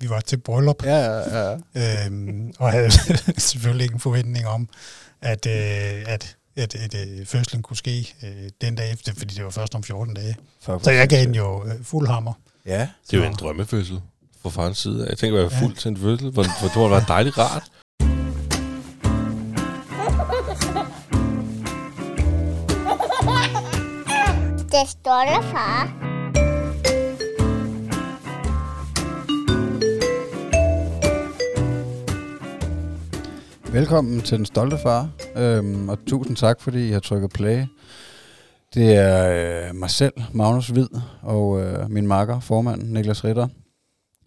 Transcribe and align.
vi 0.00 0.10
var 0.10 0.20
til 0.20 0.36
bryllup, 0.36 0.84
Ja, 0.84 0.96
ja, 0.98 1.56
ja. 1.74 2.06
øhm, 2.06 2.52
og 2.58 2.72
havde 2.72 2.90
selvfølgelig 3.50 3.84
ikke 3.84 3.94
en 3.94 4.00
forventning 4.00 4.46
om, 4.46 4.68
at, 5.22 5.46
øh, 5.46 5.52
at, 6.06 6.36
at, 6.56 6.74
at, 6.74 6.94
at 6.94 7.28
fødslen 7.28 7.62
kunne 7.62 7.76
ske 7.76 8.14
øh, 8.22 8.50
den 8.60 8.74
dag 8.74 8.92
efter, 8.92 9.12
fordi 9.16 9.34
det 9.34 9.44
var 9.44 9.50
først 9.50 9.74
om 9.74 9.82
14 9.82 10.14
dage. 10.14 10.36
Så 10.82 10.90
jeg 10.90 11.08
gav 11.08 11.20
den 11.24 11.34
jo 11.34 11.64
øh, 11.66 11.72
fuld 11.84 12.08
hammer. 12.08 12.32
Ja, 12.66 12.80
Det 12.80 12.88
Så- 13.10 13.22
en 13.26 13.34
drømmefødsel 13.34 14.00
fra 14.42 14.50
farens 14.50 14.78
side. 14.78 15.06
Jeg 15.10 15.18
tænker 15.18 15.38
at 15.38 15.42
være 15.50 15.58
Ja. 15.60 15.66
fuld 15.66 15.76
til 15.76 15.88
en 15.88 15.96
fødsel, 15.96 16.30
hvor, 16.30 16.42
hvor 16.60 16.82
det 16.84 16.90
være 16.90 17.04
dejligt 17.08 17.38
rart. 17.38 17.62
Det 24.72 24.88
står 24.88 25.24
der, 25.24 25.42
far. 25.42 26.09
Velkommen 33.72 34.20
til 34.20 34.38
Den 34.38 34.46
Stolte 34.46 34.78
Far, 34.78 35.10
øhm, 35.36 35.88
og 35.88 35.98
tusind 36.06 36.36
tak, 36.36 36.60
fordi 36.60 36.88
I 36.88 36.92
har 36.92 37.00
trykket 37.00 37.30
play. 37.30 37.64
Det 38.74 38.94
er 38.94 39.68
øh, 39.68 39.74
mig 39.74 39.90
selv, 39.90 40.12
Magnus 40.32 40.68
Hvid, 40.68 40.88
og 41.22 41.60
øh, 41.60 41.90
min 41.90 42.06
makker, 42.06 42.40
formand, 42.40 42.82
Niklas 42.82 43.24
Ritter. 43.24 43.48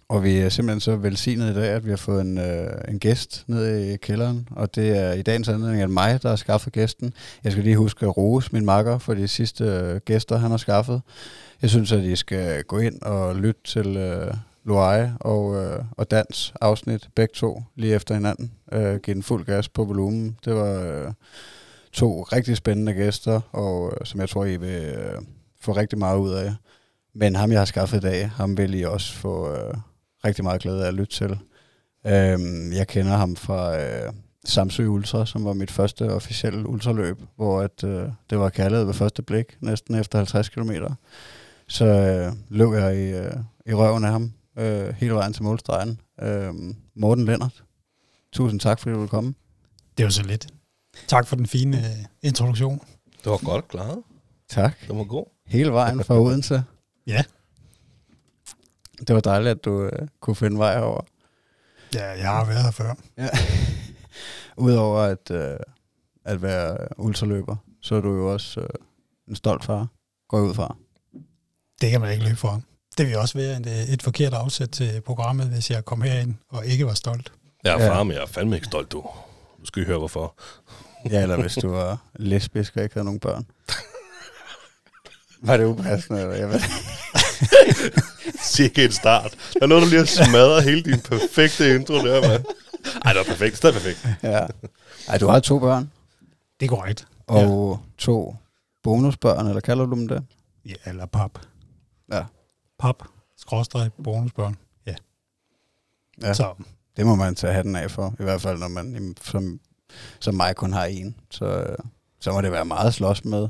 Og 0.09 0.23
vi 0.23 0.37
er 0.37 0.49
simpelthen 0.49 0.79
så 0.79 0.95
velsignet 0.95 1.51
i 1.51 1.53
dag, 1.53 1.69
at 1.69 1.85
vi 1.85 1.89
har 1.89 1.97
fået 1.97 2.21
en, 2.21 2.37
øh, 2.37 2.71
en 2.87 2.99
gæst 2.99 3.43
ned 3.47 3.77
i 3.77 3.97
kælderen, 3.97 4.47
og 4.51 4.75
det 4.75 4.97
er 4.97 5.13
i 5.13 5.21
dagens 5.21 5.49
anledning 5.49 5.81
at 5.81 5.89
mig, 5.89 6.23
der 6.23 6.29
har 6.29 6.35
skaffet 6.35 6.73
gæsten. 6.73 7.13
Jeg 7.43 7.51
skal 7.51 7.63
lige 7.63 7.77
huske 7.77 8.05
at 8.05 8.17
rose 8.17 8.49
min 8.53 8.65
makker 8.65 8.97
for 8.97 9.13
de 9.13 9.27
sidste 9.27 9.63
øh, 9.63 10.01
gæster, 10.05 10.37
han 10.37 10.51
har 10.51 10.57
skaffet. 10.57 11.01
Jeg 11.61 11.69
synes, 11.69 11.91
at 11.91 12.03
I 12.03 12.15
skal 12.15 12.63
gå 12.63 12.77
ind 12.77 13.01
og 13.01 13.35
lytte 13.35 13.61
til 13.65 13.97
øh, 13.97 14.33
Loire 14.65 15.17
og, 15.19 15.55
øh, 15.55 15.83
og 15.91 16.11
Dans 16.11 16.53
afsnit, 16.61 17.09
begge 17.15 17.33
to, 17.35 17.63
lige 17.75 17.95
efter 17.95 18.15
hinanden. 18.15 18.51
Øh, 18.71 18.99
give 18.99 19.13
den 19.13 19.23
fuld 19.23 19.45
gas 19.45 19.69
på 19.69 19.83
volumen. 19.83 20.37
Det 20.45 20.55
var 20.55 20.81
øh, 20.81 21.11
to 21.91 22.23
rigtig 22.23 22.57
spændende 22.57 22.93
gæster, 22.93 23.41
og 23.51 23.93
øh, 23.93 24.05
som 24.05 24.19
jeg 24.19 24.29
tror, 24.29 24.45
I 24.45 24.57
vil 24.57 24.83
øh, 24.83 25.21
få 25.61 25.71
rigtig 25.71 25.99
meget 25.99 26.17
ud 26.17 26.31
af. 26.31 26.53
Men 27.15 27.35
ham, 27.35 27.51
jeg 27.51 27.59
har 27.59 27.65
skaffet 27.65 27.97
i 27.97 28.01
dag, 28.01 28.29
ham 28.29 28.57
vil 28.57 28.73
I 28.73 28.83
også 28.83 29.13
få 29.13 29.51
øh, 29.55 29.73
rigtig 30.25 30.43
meget 30.43 30.61
glæde 30.61 30.83
af 30.83 30.87
at 30.87 30.93
lytte 30.93 31.13
til. 31.13 31.39
Øh, 32.05 32.39
jeg 32.75 32.87
kender 32.87 33.17
ham 33.17 33.35
fra 33.35 33.81
øh, 33.81 34.13
Samsø 34.45 34.85
Ultra, 34.85 35.25
som 35.25 35.45
var 35.45 35.53
mit 35.53 35.71
første 35.71 36.11
officielle 36.13 36.69
ultraløb, 36.69 37.21
hvor 37.35 37.61
at, 37.61 37.83
øh, 37.83 38.09
det 38.29 38.39
var 38.39 38.49
kærlighed 38.49 38.85
ved 38.85 38.93
første 38.93 39.21
blik, 39.21 39.57
næsten 39.59 39.95
efter 39.95 40.17
50 40.17 40.49
km. 40.49 40.71
Så 41.67 41.85
øh, 41.85 42.33
løb 42.49 42.73
jeg 42.73 42.95
i, 42.97 43.09
øh, 43.09 43.33
i 43.65 43.73
røven 43.73 44.03
af 44.05 44.11
ham 44.11 44.33
øh, 44.57 44.89
hele 44.95 45.13
vejen 45.13 45.33
til 45.33 45.43
målstregen. 45.43 45.99
Øh, 46.21 46.53
Morten 46.95 47.25
Lennart, 47.25 47.63
tusind 48.31 48.59
tak, 48.59 48.79
fordi 48.79 48.93
du 48.93 48.99
ville 48.99 49.09
komme. 49.09 49.33
Det 49.97 50.03
var 50.03 50.09
så 50.11 50.23
lidt. 50.23 50.47
Tak 51.07 51.27
for 51.27 51.35
den 51.35 51.45
fine 51.47 51.77
øh, 51.77 52.05
introduktion. 52.21 52.81
Det 53.23 53.31
var 53.31 53.45
godt 53.45 53.67
klaret. 53.67 54.03
Tak. 54.49 54.79
Det 54.87 54.97
var 54.97 55.03
god. 55.03 55.25
Hele 55.45 55.71
vejen 55.71 56.03
fra 56.03 56.19
Odense. 56.19 56.63
Ja. 57.07 57.23
Det 59.07 59.15
var 59.15 59.21
dejligt, 59.21 59.51
at 59.51 59.65
du 59.65 59.83
øh, 59.83 60.07
kunne 60.19 60.35
finde 60.35 60.57
vej 60.57 60.81
over. 60.81 61.01
Ja, 61.93 62.05
jeg 62.09 62.29
har 62.29 62.45
været 62.45 62.63
her 62.63 62.71
før. 62.71 62.93
Ja. 63.17 63.29
Udover 64.67 64.99
at, 64.99 65.31
øh, 65.31 65.57
at 66.25 66.41
være 66.41 66.77
ultraløber, 66.97 67.55
så 67.81 67.95
er 67.95 68.01
du 68.01 68.15
jo 68.15 68.33
også 68.33 68.59
øh, 68.61 68.67
en 69.27 69.35
stolt 69.35 69.63
far, 69.63 69.87
går 70.27 70.39
ud 70.39 70.53
fra. 70.53 70.75
Det 71.81 71.91
kan 71.91 72.01
man 72.01 72.11
ikke 72.11 72.23
løbe 72.23 72.35
fra. 72.35 72.61
Det 72.97 73.07
vil 73.07 73.17
også 73.17 73.37
være 73.37 73.57
et, 73.59 73.65
øh, 73.67 73.93
et 73.93 74.01
forkert 74.03 74.33
afsæt 74.33 74.69
til 74.69 75.01
programmet, 75.05 75.47
hvis 75.47 75.69
jeg 75.69 75.85
kom 75.85 76.01
herind 76.01 76.35
og 76.49 76.65
ikke 76.65 76.85
var 76.85 76.93
stolt. 76.93 77.31
Jeg 77.63 77.73
er 77.79 77.83
Ja. 77.83 77.89
far, 77.89 78.03
men 78.03 78.13
jeg 78.15 78.21
er 78.23 78.27
fandme 78.27 78.55
ikke 78.55 78.65
stolt, 78.67 78.91
du. 78.91 79.01
Du 79.61 79.65
skal 79.65 79.83
I 79.83 79.85
høre, 79.85 79.97
hvorfor. 79.97 80.35
Ja, 81.11 81.21
eller 81.21 81.41
hvis 81.41 81.53
du 81.55 81.69
var 81.69 81.97
lesbisk 82.15 82.75
og 82.77 82.83
ikke 82.83 82.93
havde 82.95 83.05
nogen 83.05 83.19
børn. 83.19 83.45
Var 85.41 85.57
det 85.57 85.65
upassende? 85.65 86.21
Eller? 86.21 86.35
Jeg 86.35 86.49
ved. 86.49 86.59
Sikke 88.41 88.83
en 88.85 88.91
start. 88.91 89.35
Der 89.59 89.65
lå 89.67 89.79
du 89.79 89.85
lige 89.85 89.99
at 89.99 90.07
smadre 90.09 90.61
hele 90.61 90.81
din 90.83 90.99
perfekte 91.01 91.75
intro 91.75 91.93
der, 91.93 92.27
mand. 92.27 92.45
Ej, 93.05 93.13
det 93.13 93.17
var 93.19 93.23
perfekt. 93.23 93.57
Stadig 93.57 93.73
perfekt. 93.73 94.07
Ja. 94.23 94.45
Ej, 95.07 95.17
du 95.17 95.27
har 95.27 95.39
to 95.39 95.59
børn, 95.59 95.91
Det 96.59 96.65
er 96.65 96.69
korrekt. 96.69 97.07
og 97.27 97.79
ja. 97.81 97.87
to 97.97 98.35
bonusbørn, 98.83 99.47
eller 99.47 99.61
kalder 99.61 99.85
du 99.85 99.95
dem 99.95 100.07
det? 100.07 100.23
Ja, 100.65 100.73
eller 100.85 101.05
pap. 101.05 101.31
Pap, 102.83 103.03
skråstreg, 103.37 103.89
bonusbørn. 104.03 104.57
Ja. 104.85 104.95
Ja. 106.21 106.33
Så 106.33 106.53
Det 106.97 107.05
må 107.05 107.15
man 107.15 107.35
tage 107.35 107.53
hatten 107.53 107.75
af 107.75 107.91
for, 107.91 108.15
i 108.19 108.23
hvert 108.23 108.41
fald 108.41 108.59
når 108.59 108.67
man 108.67 109.15
som, 109.21 109.59
som 110.19 110.35
mig 110.35 110.55
kun 110.55 110.73
har 110.73 110.85
en. 110.85 111.15
Så, 111.31 111.45
øh, 111.45 111.77
så 112.19 112.31
må 112.31 112.41
det 112.41 112.51
være 112.51 112.65
meget 112.65 112.87
at 112.87 112.93
slås 112.93 113.25
med. 113.25 113.47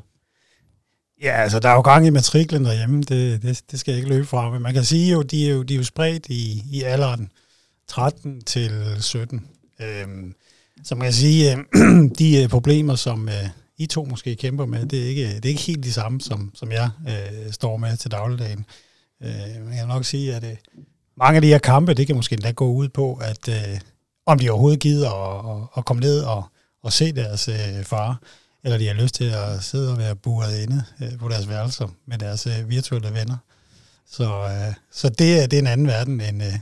Ja, 1.22 1.32
altså 1.32 1.60
der 1.60 1.70
er 1.70 1.74
jo 1.74 1.82
gang 1.82 2.08
i 2.08 2.10
matriklen 2.10 2.66
derhjemme, 2.66 3.04
det, 3.04 3.42
det, 3.42 3.64
det 3.72 3.80
skal 3.80 3.92
jeg 3.92 3.98
ikke 3.98 4.10
løbe 4.10 4.26
fra, 4.26 4.52
men 4.52 4.62
man 4.62 4.74
kan 4.74 4.84
sige 4.84 5.12
jo, 5.12 5.22
de 5.22 5.50
er 5.50 5.54
jo, 5.54 5.64
de 5.64 5.74
er 5.74 5.78
jo 5.78 5.84
spredt 5.84 6.26
i, 6.30 6.64
i 6.72 6.82
alderen 6.82 7.32
13 7.88 8.42
til 8.42 8.72
17. 9.00 9.48
Øhm, 9.82 10.36
så 10.84 10.96
man 10.96 11.06
kan 11.06 11.14
sige, 11.14 11.58
øh, 11.58 11.64
de 12.20 12.44
øh, 12.44 12.50
problemer, 12.50 12.96
som 12.96 13.30
øh, 13.30 13.50
I 13.78 13.86
to 13.86 14.06
måske 14.06 14.36
kæmper 14.36 14.66
med, 14.66 14.86
det 14.86 15.04
er 15.04 15.08
ikke, 15.08 15.28
det 15.36 15.46
er 15.46 15.50
ikke 15.50 15.62
helt 15.62 15.84
de 15.84 15.94
samme, 15.94 16.22
som, 16.22 16.52
som 16.56 16.72
jeg 16.72 16.90
øh, 17.08 17.52
står 17.52 17.78
med 17.78 17.98
til 17.98 18.12
dagligdagen. 18.12 18.66
Øh, 19.24 19.66
man 19.66 19.78
kan 19.78 19.88
nok 19.88 20.06
sige, 20.06 20.36
at 20.36 20.44
øh, 20.44 20.56
mange 21.18 21.36
af 21.36 21.42
de 21.42 21.48
her 21.48 21.58
kampe, 21.58 21.94
det 21.94 22.08
kan 22.08 22.16
måske 22.16 22.34
endda 22.34 22.52
gå 22.52 22.72
ud 22.72 22.90
på, 22.90 23.20
at 23.22 23.48
øh, 23.50 23.80
om 24.26 24.40
de 24.40 24.50
overhovedet 24.50 24.80
gider 24.80 25.12
at, 25.12 25.62
at, 25.62 25.68
at 25.78 25.86
komme 25.86 26.02
ned 26.02 26.22
og, 26.22 26.44
og 26.84 26.94
se 26.94 27.12
deres 27.12 27.48
øh, 27.48 27.84
far, 27.84 28.22
eller 28.64 28.78
de 28.78 28.88
har 28.88 28.94
lyst 28.94 29.16
til 29.16 29.34
at 29.36 29.64
sidde 29.64 29.92
og 29.92 29.98
være 29.98 30.16
buret 30.16 30.60
inde 30.64 30.84
øh, 31.02 31.18
på 31.20 31.30
deres 31.30 31.50
værelser 31.50 31.88
med 32.08 32.18
deres 32.18 32.48
øh, 32.48 32.70
virtuelle 32.70 33.14
venner. 33.14 33.38
Så, 34.08 34.24
øh, 34.24 34.74
så 34.92 35.10
det, 35.10 35.44
er, 35.44 35.48
det 35.48 35.58
er 35.58 35.62
en 35.62 35.68
anden 35.68 35.88
verden 35.88 36.22
end, 36.22 36.44
øh, 36.44 36.54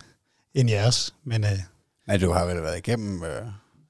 end 0.54 0.70
jeres. 0.70 1.14
Men 1.24 1.44
øh, 1.44 1.60
Men 2.08 2.20
du 2.20 2.32
har 2.32 2.46
vel 2.46 2.64
været 2.64 2.78
igennem 2.78 3.24
øh, 3.24 3.46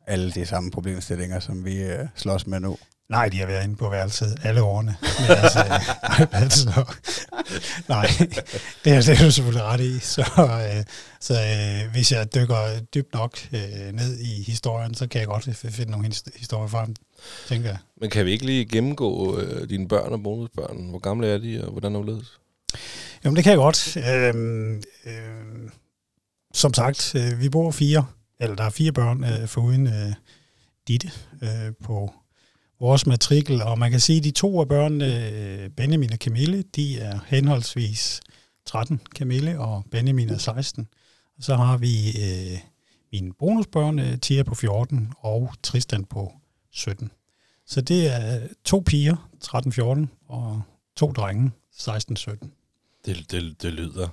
alle 0.08 0.32
de 0.32 0.46
samme 0.46 0.72
problemstillinger, 0.72 1.40
som 1.40 1.66
vi 1.66 1.76
øh, 1.76 2.08
slås 2.16 2.48
med 2.48 2.60
nu 2.60 2.78
nej, 3.12 3.30
de 3.30 3.40
har 3.40 3.46
været 3.46 3.64
inde 3.64 3.76
på 3.76 3.90
værelset 3.90 4.38
alle 4.44 4.62
årene 4.62 4.96
med 5.20 5.28
deres 5.28 5.56
øh, 5.56 6.22
iPad. 6.22 6.50
Så, 6.50 6.94
nej, 7.88 8.08
det 8.86 8.94
er, 8.94 9.02
det 9.02 9.10
er 9.20 9.24
du 9.26 9.32
selvfølgelig 9.32 9.64
ret 9.64 9.80
i. 9.82 10.00
Så, 10.00 10.22
øh, 10.78 10.84
så 11.20 11.34
øh, 11.34 11.92
hvis 11.92 12.12
jeg 12.12 12.36
dykker 12.36 12.80
dybt 12.94 13.14
nok 13.14 13.38
øh, 13.54 13.92
ned 13.94 14.20
i 14.20 14.44
historien, 14.44 14.94
så 14.94 15.08
kan 15.08 15.20
jeg 15.20 15.28
godt 15.28 15.56
finde 15.56 15.92
nogle 15.92 16.08
his- 16.08 16.40
historier 16.40 16.68
frem, 16.68 16.96
tænker 17.48 17.70
jeg. 17.70 17.78
Men 18.02 18.10
kan 18.10 18.26
vi 18.26 18.32
ikke 18.32 18.46
lige 18.46 18.66
gennemgå 18.66 19.40
øh, 19.40 19.70
dine 19.70 19.88
børn 19.88 20.14
og 20.14 20.24
bonusbørn? 20.24 20.90
Hvor 20.90 21.00
gamle 21.00 21.28
er 21.28 21.38
de, 21.38 21.64
og 21.66 21.72
hvordan 21.72 21.96
er 21.96 22.02
det? 22.04 22.26
Jamen, 23.24 23.36
det 23.36 23.44
kan 23.44 23.52
jeg 23.52 23.58
godt. 23.58 23.98
Øhm, 23.98 24.82
øhm, 25.06 25.70
som 26.54 26.74
sagt, 26.74 27.16
øh, 27.16 27.40
vi 27.42 27.50
bor 27.50 27.72
fire, 27.72 28.06
eller 28.40 28.56
der 28.56 28.64
er 28.64 28.70
fire 28.70 28.92
børn 28.92 29.24
øh, 29.24 29.48
foruden 29.48 29.88
øh, 29.88 30.14
Ditte 30.88 31.12
øh, 31.44 31.74
på 31.84 32.14
vores 32.82 33.06
matrikel, 33.06 33.62
og 33.62 33.80
man 33.80 33.92
kan 33.92 34.00
sige, 34.00 34.18
at 34.18 34.24
de 34.24 34.32
to 34.32 34.60
af 34.60 34.68
børnene, 34.68 35.30
øh, 35.30 35.70
Benjamin 35.70 36.14
og 36.14 36.18
Camille, 36.18 36.62
de 36.62 37.00
er 37.00 37.20
henholdsvis 37.28 38.22
13, 38.66 39.02
Camille, 39.16 39.60
og 39.60 39.86
Benjamin 39.92 40.30
er 40.30 40.38
16. 40.38 40.88
Og 41.38 41.44
så 41.44 41.56
har 41.56 41.78
vi 41.78 42.08
øh, 42.08 42.60
mine 43.12 43.34
bonusbørn, 43.34 44.00
øh, 44.00 44.20
Tia 44.20 44.44
på 44.44 44.56
14 44.56 45.14
og 45.18 45.54
Tristan 45.64 46.06
på 46.06 46.34
17. 46.72 47.12
Så 47.66 47.82
det 47.82 48.14
er 48.14 48.48
to 48.64 48.84
piger, 48.86 49.30
13-14, 49.46 50.08
og 50.28 50.62
to 50.96 51.12
drenge, 51.12 51.52
16-17. 51.74 52.48
Det, 53.06 53.32
det, 53.32 53.62
det 53.62 53.74
lyder... 53.74 54.08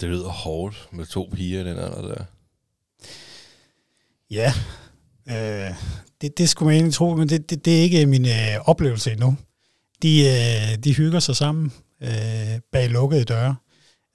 Det 0.00 0.08
lyder 0.08 0.28
hårdt 0.28 0.88
med 0.92 1.06
to 1.06 1.30
piger 1.34 1.60
i 1.60 1.68
den 1.68 1.78
alder 1.78 2.02
der. 2.02 2.24
Ja, 4.30 4.52
øh, 5.28 5.74
det, 6.24 6.38
det 6.38 6.48
skulle 6.48 6.66
man 6.66 6.74
egentlig 6.74 6.94
tro, 6.94 7.14
men 7.14 7.28
det, 7.28 7.50
det, 7.50 7.64
det 7.64 7.78
er 7.78 7.82
ikke 7.82 8.06
min 8.06 8.26
øh, 8.26 8.60
oplevelse 8.64 9.12
endnu. 9.12 9.36
De, 10.02 10.20
øh, 10.20 10.78
de 10.84 10.94
hygger 10.94 11.20
sig 11.20 11.36
sammen 11.36 11.72
øh, 12.00 12.60
bag 12.72 12.90
lukkede 12.90 13.24
døre, 13.24 13.56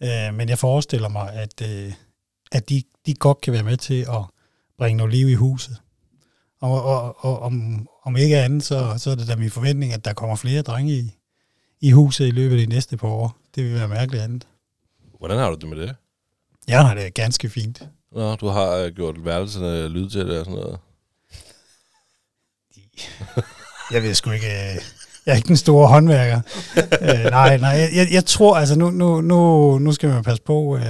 øh, 0.04 0.34
men 0.34 0.50
jeg 0.50 0.58
forestiller 0.58 1.10
mig, 1.10 1.34
at, 1.34 1.62
øh, 1.70 1.94
at 2.52 2.70
de, 2.70 2.84
de 3.06 3.14
godt 3.14 3.42
kan 3.42 3.54
være 3.54 3.64
med 3.64 3.78
til 3.78 4.02
at 4.02 4.24
bringe 4.78 4.98
noget 4.98 5.14
liv 5.14 5.30
i 5.30 5.34
huset. 5.34 5.78
Og, 6.62 6.84
og, 6.84 7.26
og 7.26 7.40
om, 7.40 7.88
om 8.04 8.18
ikke 8.18 8.38
andet, 8.38 8.64
så, 8.64 8.94
så 8.98 9.12
er 9.12 9.16
det 9.16 9.28
da 9.28 9.36
min 9.36 9.52
forventning, 9.52 9.94
at 9.94 10.06
der 10.06 10.14
kommer 10.14 10.36
flere 10.36 10.62
drenge 10.62 10.94
i, 10.94 11.12
i 11.82 11.92
huset 11.92 12.28
i 12.28 12.32
løbet 12.32 12.56
af 12.56 12.62
de 12.62 12.74
næste 12.74 12.98
par 12.98 13.08
år. 13.08 13.38
Det 13.56 13.64
vil 13.64 13.74
være 13.74 13.88
mærkeligt 13.88 14.24
andet. 14.24 14.48
Hvordan 15.18 15.38
har 15.38 15.50
du 15.50 15.56
det 15.56 15.70
med 15.70 15.78
det? 15.78 15.96
Jeg 16.68 16.88
har 16.88 16.94
det 16.94 17.14
ganske 17.14 17.50
fint. 17.50 17.84
Nå, 18.12 18.36
du 18.36 18.48
har 18.48 18.72
øh, 18.72 18.92
gjort 18.96 19.26
værelserne 19.26 19.88
lyd 19.88 20.10
til 20.10 20.28
det 20.28 20.40
og 20.40 20.46
sådan 20.46 20.60
noget. 20.60 20.80
Jeg 23.94 24.04
ved 24.04 24.14
sgu 24.14 24.32
ikke, 24.32 24.46
øh, 24.48 24.76
jeg 25.26 25.32
er 25.32 25.36
ikke 25.36 25.48
den 25.48 25.58
store 25.58 25.88
håndværker. 25.88 26.42
øh, 27.02 27.32
nej, 27.32 27.58
nej, 27.58 27.90
jeg, 27.94 28.08
jeg, 28.12 28.26
tror, 28.26 28.58
altså 28.58 28.76
nu, 28.80 28.90
nu, 28.90 29.22
nu, 29.22 29.78
nu 29.80 29.92
skal 29.92 30.10
man 30.10 30.24
passe 30.24 30.44
på, 30.44 30.78
øh, 30.78 30.84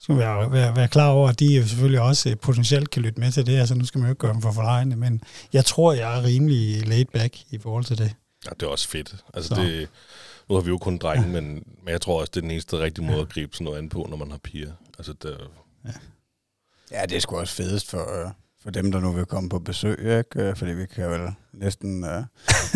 skal 0.00 0.14
man 0.14 0.18
være, 0.18 0.52
være, 0.52 0.76
være 0.76 0.88
klar 0.88 1.08
over, 1.08 1.28
at 1.28 1.40
de 1.40 1.46
jo 1.46 1.66
selvfølgelig 1.66 2.00
også 2.00 2.30
øh, 2.30 2.36
potentielt 2.36 2.90
kan 2.90 3.02
lytte 3.02 3.20
med 3.20 3.32
til 3.32 3.46
det. 3.46 3.58
Altså, 3.58 3.74
nu 3.74 3.84
skal 3.84 3.98
man 3.98 4.08
jo 4.08 4.12
ikke 4.12 4.18
gøre 4.20 4.32
dem 4.32 4.42
for 4.42 4.52
forlejende, 4.52 4.96
men 4.96 5.22
jeg 5.52 5.64
tror, 5.64 5.92
jeg 5.92 6.18
er 6.18 6.24
rimelig 6.24 6.86
laid 6.88 7.04
back 7.04 7.36
i 7.50 7.58
forhold 7.58 7.84
til 7.84 7.98
det. 7.98 8.14
Ja, 8.44 8.50
det 8.60 8.62
er 8.62 8.70
også 8.70 8.88
fedt. 8.88 9.16
Altså, 9.34 9.54
Så. 9.54 9.60
det, 9.62 9.88
nu 10.48 10.54
har 10.54 10.62
vi 10.62 10.68
jo 10.68 10.78
kun 10.78 10.98
drenge, 10.98 11.28
men, 11.28 11.44
men 11.54 11.88
jeg 11.88 12.00
tror 12.00 12.20
også, 12.20 12.30
det 12.30 12.36
er 12.36 12.40
den 12.40 12.50
eneste 12.50 12.78
rigtige 12.78 13.04
måde 13.06 13.20
at 13.20 13.28
gribe 13.28 13.54
sådan 13.54 13.64
noget 13.64 13.78
an 13.78 13.88
på, 13.88 14.06
når 14.10 14.16
man 14.16 14.30
har 14.30 14.38
piger. 14.38 14.72
Altså, 14.98 15.12
det, 15.22 15.36
Ja, 16.90 17.02
det 17.02 17.16
er 17.16 17.20
sgu 17.20 17.36
også 17.36 17.54
fedest 17.54 17.90
for, 17.90 18.24
øh, 18.24 18.30
for 18.68 18.72
dem, 18.72 18.92
der 18.92 19.00
nu 19.00 19.12
vil 19.12 19.24
komme 19.24 19.48
på 19.48 19.58
besøg, 19.58 19.98
ikke? 19.98 20.24
Øh, 20.48 20.56
Fordi 20.56 20.72
vi 20.72 20.86
kan 20.86 21.10
vel 21.10 21.20
næsten 21.52 22.04
øh, 22.04 22.22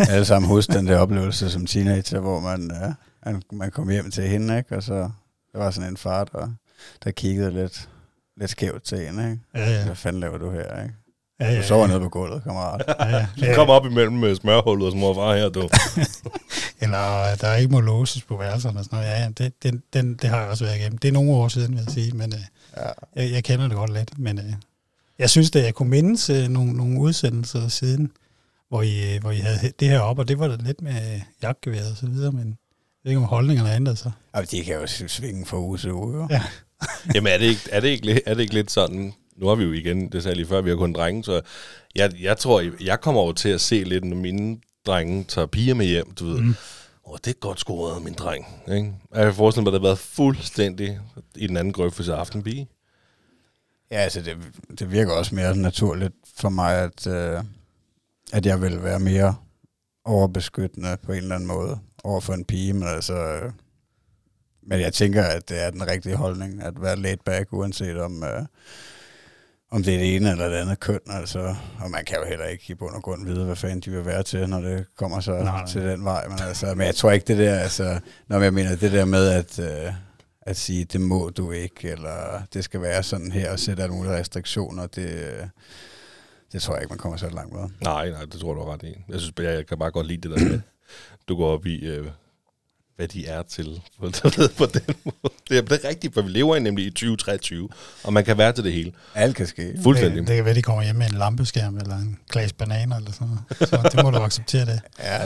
alle 0.09 0.25
sammen 0.25 0.49
huske 0.49 0.73
den 0.73 0.87
der 0.87 0.97
oplevelse 0.97 1.49
som 1.49 1.65
teenager, 1.65 2.19
hvor 2.19 2.39
man, 2.39 2.71
øh, 3.27 3.35
man- 3.51 3.71
kom 3.71 3.89
hjem 3.89 4.11
til 4.11 4.23
hende, 4.27 4.57
ikke? 4.57 4.75
Og 4.77 4.83
så 4.83 4.93
der 5.53 5.57
var 5.59 5.71
sådan 5.71 5.89
en 5.89 5.97
far, 5.97 6.23
der, 6.23 6.47
der 7.03 7.11
kiggede 7.11 7.51
lidt, 7.51 7.89
lidt 8.37 8.51
skævt 8.51 8.83
til 8.83 8.97
hende, 8.97 9.31
ikke? 9.31 9.43
Ja, 9.55 9.71
ja. 9.79 9.85
Hvad 9.85 9.95
fanden 9.95 10.19
laver 10.19 10.37
du 10.37 10.51
her, 10.51 10.81
ikke? 10.83 10.95
ja, 11.39 11.51
ja, 11.51 11.57
Du 11.57 11.63
sover 11.63 11.87
nede 11.87 11.99
på 11.99 12.09
gulvet, 12.09 12.43
kammerat. 12.43 12.83
Ja, 12.99 13.17
ja. 13.17 13.27
Du 13.51 13.55
kommer 13.55 13.73
op 13.73 13.85
imellem 13.85 14.13
med 14.15 14.35
smørhullet 14.35 14.87
og 14.91 14.97
mor 14.97 15.09
og 15.09 15.15
far 15.15 15.35
her, 15.35 15.49
du. 15.49 15.69
Eller 16.83 17.35
der 17.41 17.55
ikke 17.55 17.71
må 17.71 17.79
låses 17.79 18.23
på 18.23 18.37
værelserne 18.37 18.79
og 18.79 18.85
sådan 18.85 18.97
noget. 18.99 19.09
Ja, 19.11 19.21
ja, 19.21 19.29
det, 19.29 19.63
den, 19.63 19.83
den, 19.93 20.13
det 20.15 20.29
har 20.29 20.39
jeg 20.39 20.49
også 20.49 20.63
været 20.65 20.77
igennem. 20.77 20.97
Det 20.97 21.07
er 21.07 21.11
nogle 21.11 21.31
år 21.31 21.47
siden, 21.47 21.71
vil 21.75 21.83
jeg 21.85 21.93
sige, 21.93 22.11
men 22.11 22.33
øh, 22.33 22.39
Ja. 22.77 22.89
jeg, 23.23 23.31
jeg 23.31 23.43
kender 23.43 23.67
det 23.67 23.77
godt 23.77 23.93
lidt. 23.93 24.19
Men 24.19 24.39
øh, 24.39 24.53
jeg 25.19 25.29
synes, 25.29 25.55
at 25.55 25.63
jeg 25.63 25.73
kunne 25.73 25.89
mindes 25.89 26.29
øh, 26.29 26.47
nogle, 26.47 26.73
nogle 26.73 26.99
udsendelser 26.99 27.67
siden, 27.67 28.11
hvor 28.69 28.81
I, 28.81 29.15
øh, 29.15 29.21
hvor 29.21 29.31
I 29.31 29.35
havde 29.37 29.71
det 29.79 29.89
her 29.89 29.99
op, 29.99 30.19
og 30.19 30.27
det 30.27 30.39
var 30.39 30.47
da 30.47 30.55
lidt 30.65 30.81
med 30.81 31.21
jagtgeværet 31.41 31.91
og 31.91 31.97
så 31.97 32.05
videre, 32.07 32.31
men 32.31 32.47
jeg 32.47 32.55
ved 33.03 33.11
ikke, 33.11 33.17
om 33.21 33.23
holdningerne 33.27 33.69
har 33.69 33.75
ændret 33.75 33.97
sig. 33.97 34.11
Og 34.33 34.51
de 34.51 34.63
kan 34.63 34.73
jo 34.75 34.87
svinge 34.87 35.45
fra 35.45 35.59
uge 35.59 35.77
til 35.77 35.91
uge. 35.93 36.27
Ja. 36.29 36.41
Jamen 37.15 37.33
er 37.33 37.37
det, 37.37 37.45
ikke, 37.45 37.61
er, 37.71 37.79
det 37.79 37.87
ikke, 37.87 38.05
lidt- 38.05 38.19
er 38.25 38.33
det 38.33 38.41
ikke 38.41 38.53
lidt 38.53 38.71
sådan, 38.71 39.13
nu 39.37 39.47
har 39.47 39.55
vi 39.55 39.63
jo 39.63 39.71
igen, 39.71 40.11
det 40.11 40.23
sagde 40.23 40.31
jeg 40.31 40.35
lige 40.37 40.47
før, 40.47 40.61
vi 40.61 40.69
har 40.69 40.77
kun 40.77 40.93
drenge, 40.93 41.23
så 41.23 41.41
jeg, 41.95 42.11
jeg 42.21 42.37
tror, 42.37 42.63
jeg 42.83 43.01
kommer 43.01 43.21
over 43.21 43.33
til 43.33 43.49
at 43.49 43.61
se 43.61 43.83
lidt, 43.83 44.03
når 44.03 44.17
mine 44.17 44.57
drenge 44.85 45.23
tager 45.23 45.45
piger 45.47 45.73
med 45.73 45.85
hjem, 45.85 46.11
du 46.11 46.25
ved. 46.25 46.41
Mm. 46.41 46.55
Åh, 47.07 47.17
det 47.25 47.27
er 47.27 47.39
godt 47.39 47.59
scoret, 47.59 48.03
min 48.03 48.13
dreng. 48.13 48.45
Ikke? 48.71 48.91
Jeg 49.15 49.23
kan 49.25 49.33
forestille 49.33 49.63
mig, 49.63 49.69
at 49.69 49.73
det 49.73 49.81
har 49.81 49.87
været 49.87 49.99
fuldstændig 49.99 50.99
i 51.35 51.47
den 51.47 51.57
anden 51.57 51.73
grøft 51.73 51.95
for 51.95 52.03
sig 52.03 52.17
aftenpige. 52.17 52.67
Ja, 53.91 53.97
altså 53.97 54.21
det, 54.21 54.37
det 54.79 54.91
virker 54.91 55.13
også 55.13 55.35
mere 55.35 55.57
naturligt 55.57 56.13
for 56.37 56.49
mig, 56.49 56.75
at, 56.75 57.07
øh, 57.07 57.43
at 58.33 58.45
jeg 58.45 58.61
vil 58.61 58.83
være 58.83 58.99
mere 58.99 59.35
overbeskyttende 60.05 60.97
på 61.03 61.11
en 61.11 61.17
eller 61.17 61.35
anden 61.35 61.47
måde 61.47 61.79
over 62.03 62.21
for 62.21 62.33
en 62.33 62.45
pige, 62.45 62.73
men 62.73 62.87
altså... 62.87 63.13
Øh, 63.13 63.51
men 64.67 64.79
jeg 64.79 64.93
tænker, 64.93 65.23
at 65.23 65.49
det 65.49 65.63
er 65.63 65.69
den 65.69 65.87
rigtige 65.87 66.15
holdning, 66.15 66.63
at 66.63 66.81
være 66.81 66.95
laid 66.95 67.17
back, 67.25 67.53
uanset 67.53 67.97
om, 67.97 68.23
øh, 68.23 68.45
om 69.71 69.83
det 69.83 69.93
er 69.93 69.97
det 69.97 70.15
ene 70.15 70.31
eller 70.31 70.49
det 70.49 70.55
andet 70.55 70.79
køn. 70.79 70.99
Altså, 71.09 71.55
og 71.79 71.91
man 71.91 72.05
kan 72.05 72.17
jo 72.17 72.25
heller 72.25 72.45
ikke 72.45 72.63
i 72.67 72.73
bund 72.73 72.95
og 72.95 73.01
grund 73.03 73.25
vide, 73.25 73.45
hvad 73.45 73.55
fanden 73.55 73.79
de 73.79 73.91
vil 73.91 74.05
være 74.05 74.23
til, 74.23 74.49
når 74.49 74.59
det 74.59 74.85
kommer 74.97 75.19
så 75.19 75.31
Nej, 75.31 75.41
nej, 75.43 75.65
til 75.65 75.81
den 75.81 76.05
vej. 76.05 76.27
Men, 76.27 76.39
altså, 76.41 76.75
men 76.75 76.87
jeg 76.87 76.95
tror 76.95 77.11
ikke 77.11 77.27
det 77.27 77.37
der, 77.37 77.55
altså, 77.59 77.99
når 78.27 78.41
jeg 78.41 78.53
mener 78.53 78.75
det 78.75 78.91
der 78.91 79.05
med, 79.05 79.29
at, 79.29 79.59
øh, 79.59 79.93
at 80.45 80.57
sige, 80.57 80.85
det 80.85 81.01
må 81.01 81.29
du 81.29 81.51
ikke, 81.51 81.89
eller 81.89 82.41
det 82.53 82.63
skal 82.63 82.81
være 82.81 83.03
sådan 83.03 83.31
her, 83.31 83.51
og 83.51 83.59
sætte 83.59 83.83
alle 83.83 83.95
mulige 83.95 84.13
restriktioner, 84.13 84.87
det, 84.87 85.49
det 86.51 86.61
tror 86.61 86.73
jeg 86.73 86.83
ikke, 86.83 86.91
man 86.91 86.97
kommer 86.97 87.17
så 87.17 87.29
langt 87.29 87.53
med. 87.53 87.69
Nej, 87.81 88.09
nej, 88.09 88.25
det 88.25 88.39
tror 88.39 88.53
du 88.53 88.63
ret 88.63 88.83
i. 88.83 88.95
Jeg 89.09 89.19
synes, 89.19 89.33
jeg, 89.37 89.45
jeg 89.45 89.67
kan 89.67 89.79
bare 89.79 89.91
godt 89.91 90.07
lide 90.07 90.29
det 90.29 90.37
der 90.39 90.45
med, 90.49 90.61
du 91.27 91.35
går 91.37 91.47
op 91.51 91.65
i, 91.65 91.85
øh, 91.85 92.07
hvad 92.95 93.07
de 93.07 93.27
er 93.27 93.41
til 93.43 93.81
på, 93.99 94.05
den 94.65 94.95
måde. 95.05 95.33
Det 95.49 95.57
er, 95.57 95.61
det 95.61 95.85
er 95.85 95.89
rigtigt, 95.89 96.13
for 96.13 96.21
vi 96.21 96.29
lever 96.29 96.55
i 96.55 96.59
nemlig 96.59 96.85
i 96.85 96.89
2023, 96.89 97.69
og 98.03 98.13
man 98.13 98.25
kan 98.25 98.37
være 98.37 98.51
til 98.51 98.63
det 98.63 98.73
hele. 98.73 98.91
Alt 99.15 99.35
kan 99.35 99.47
ske. 99.47 99.73
Fuldstændig. 99.83 100.19
Det, 100.19 100.27
det 100.27 100.35
kan 100.35 100.45
være, 100.45 100.55
de 100.55 100.61
kommer 100.61 100.83
hjem 100.83 100.95
med 100.95 101.05
en 101.07 101.17
lampeskærm 101.17 101.77
eller 101.77 101.95
en 101.95 102.19
glas 102.31 102.53
bananer 102.53 102.97
eller 102.97 103.11
sådan 103.11 103.27
noget. 103.27 103.69
Så 103.69 103.89
det 103.95 104.03
må 104.03 104.11
du 104.11 104.17
acceptere 104.17 104.65
det. 104.65 104.81
Ja, 104.99 105.23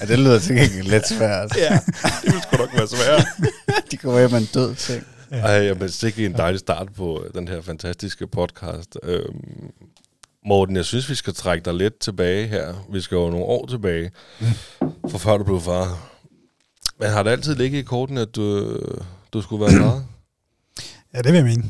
ja, 0.00 0.06
det 0.06 0.18
lyder 0.18 0.38
til 0.38 0.56
gengæld 0.56 0.88
lidt 0.88 1.08
svært. 1.08 1.56
Ja, 1.56 1.78
det 2.24 2.32
vil 2.32 2.42
sgu 2.42 2.56
nok 2.56 2.70
være 2.76 2.88
svært. 2.88 3.26
De 3.90 3.96
kommer 3.96 4.18
hjem 4.18 4.30
med 4.30 4.38
en 4.38 4.48
død 4.54 4.74
ting. 4.74 5.04
Ej, 5.30 5.50
jeg 5.50 5.80
vil 5.80 5.92
sikkert 5.92 6.26
en 6.26 6.32
dejlig 6.36 6.60
start 6.60 6.88
på 6.96 7.24
den 7.34 7.48
her 7.48 7.60
fantastiske 7.62 8.26
podcast. 8.26 8.98
Øhm, 9.02 9.70
Morten, 10.46 10.76
jeg 10.76 10.84
synes, 10.84 11.10
vi 11.10 11.14
skal 11.14 11.34
trække 11.34 11.64
dig 11.64 11.74
lidt 11.74 11.98
tilbage 11.98 12.46
her. 12.46 12.86
Vi 12.92 13.00
skal 13.00 13.14
jo 13.16 13.30
nogle 13.30 13.44
år 13.44 13.66
tilbage, 13.66 14.10
for 15.10 15.18
før 15.18 15.36
du 15.36 15.44
blev 15.44 15.60
far. 15.60 16.07
Men 16.98 17.10
har 17.10 17.22
det 17.22 17.30
altid 17.30 17.54
ligget 17.54 17.78
i 17.78 17.82
korten, 17.82 18.18
at 18.18 18.36
du, 18.36 18.76
du 19.32 19.42
skulle 19.42 19.64
være 19.64 19.82
far? 19.82 20.04
Ja, 21.14 21.18
det 21.18 21.32
vil 21.32 21.38
jeg 21.38 21.44
mene. 21.44 21.64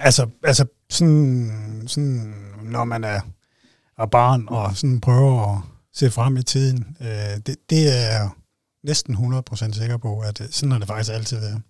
Altså, 0.00 0.28
altså 0.42 0.66
sådan, 0.90 1.82
sådan, 1.86 2.34
når 2.62 2.84
man 2.84 3.04
er, 3.04 3.20
er 3.98 4.06
barn 4.06 4.44
og 4.48 4.76
sådan 4.76 5.00
prøver 5.00 5.56
at 5.56 5.62
se 5.92 6.10
frem 6.10 6.36
i 6.36 6.42
tiden, 6.42 6.96
øh, 7.00 7.36
det, 7.46 7.56
det 7.70 7.88
er 7.88 8.12
jeg 8.12 8.28
næsten 8.84 9.14
100% 9.14 9.72
sikker 9.72 9.96
på, 9.96 10.20
at 10.20 10.40
øh, 10.40 10.46
sådan 10.50 10.72
har 10.72 10.78
det 10.78 10.88
faktisk 10.88 11.12
altid 11.12 11.38
været. 11.40 11.62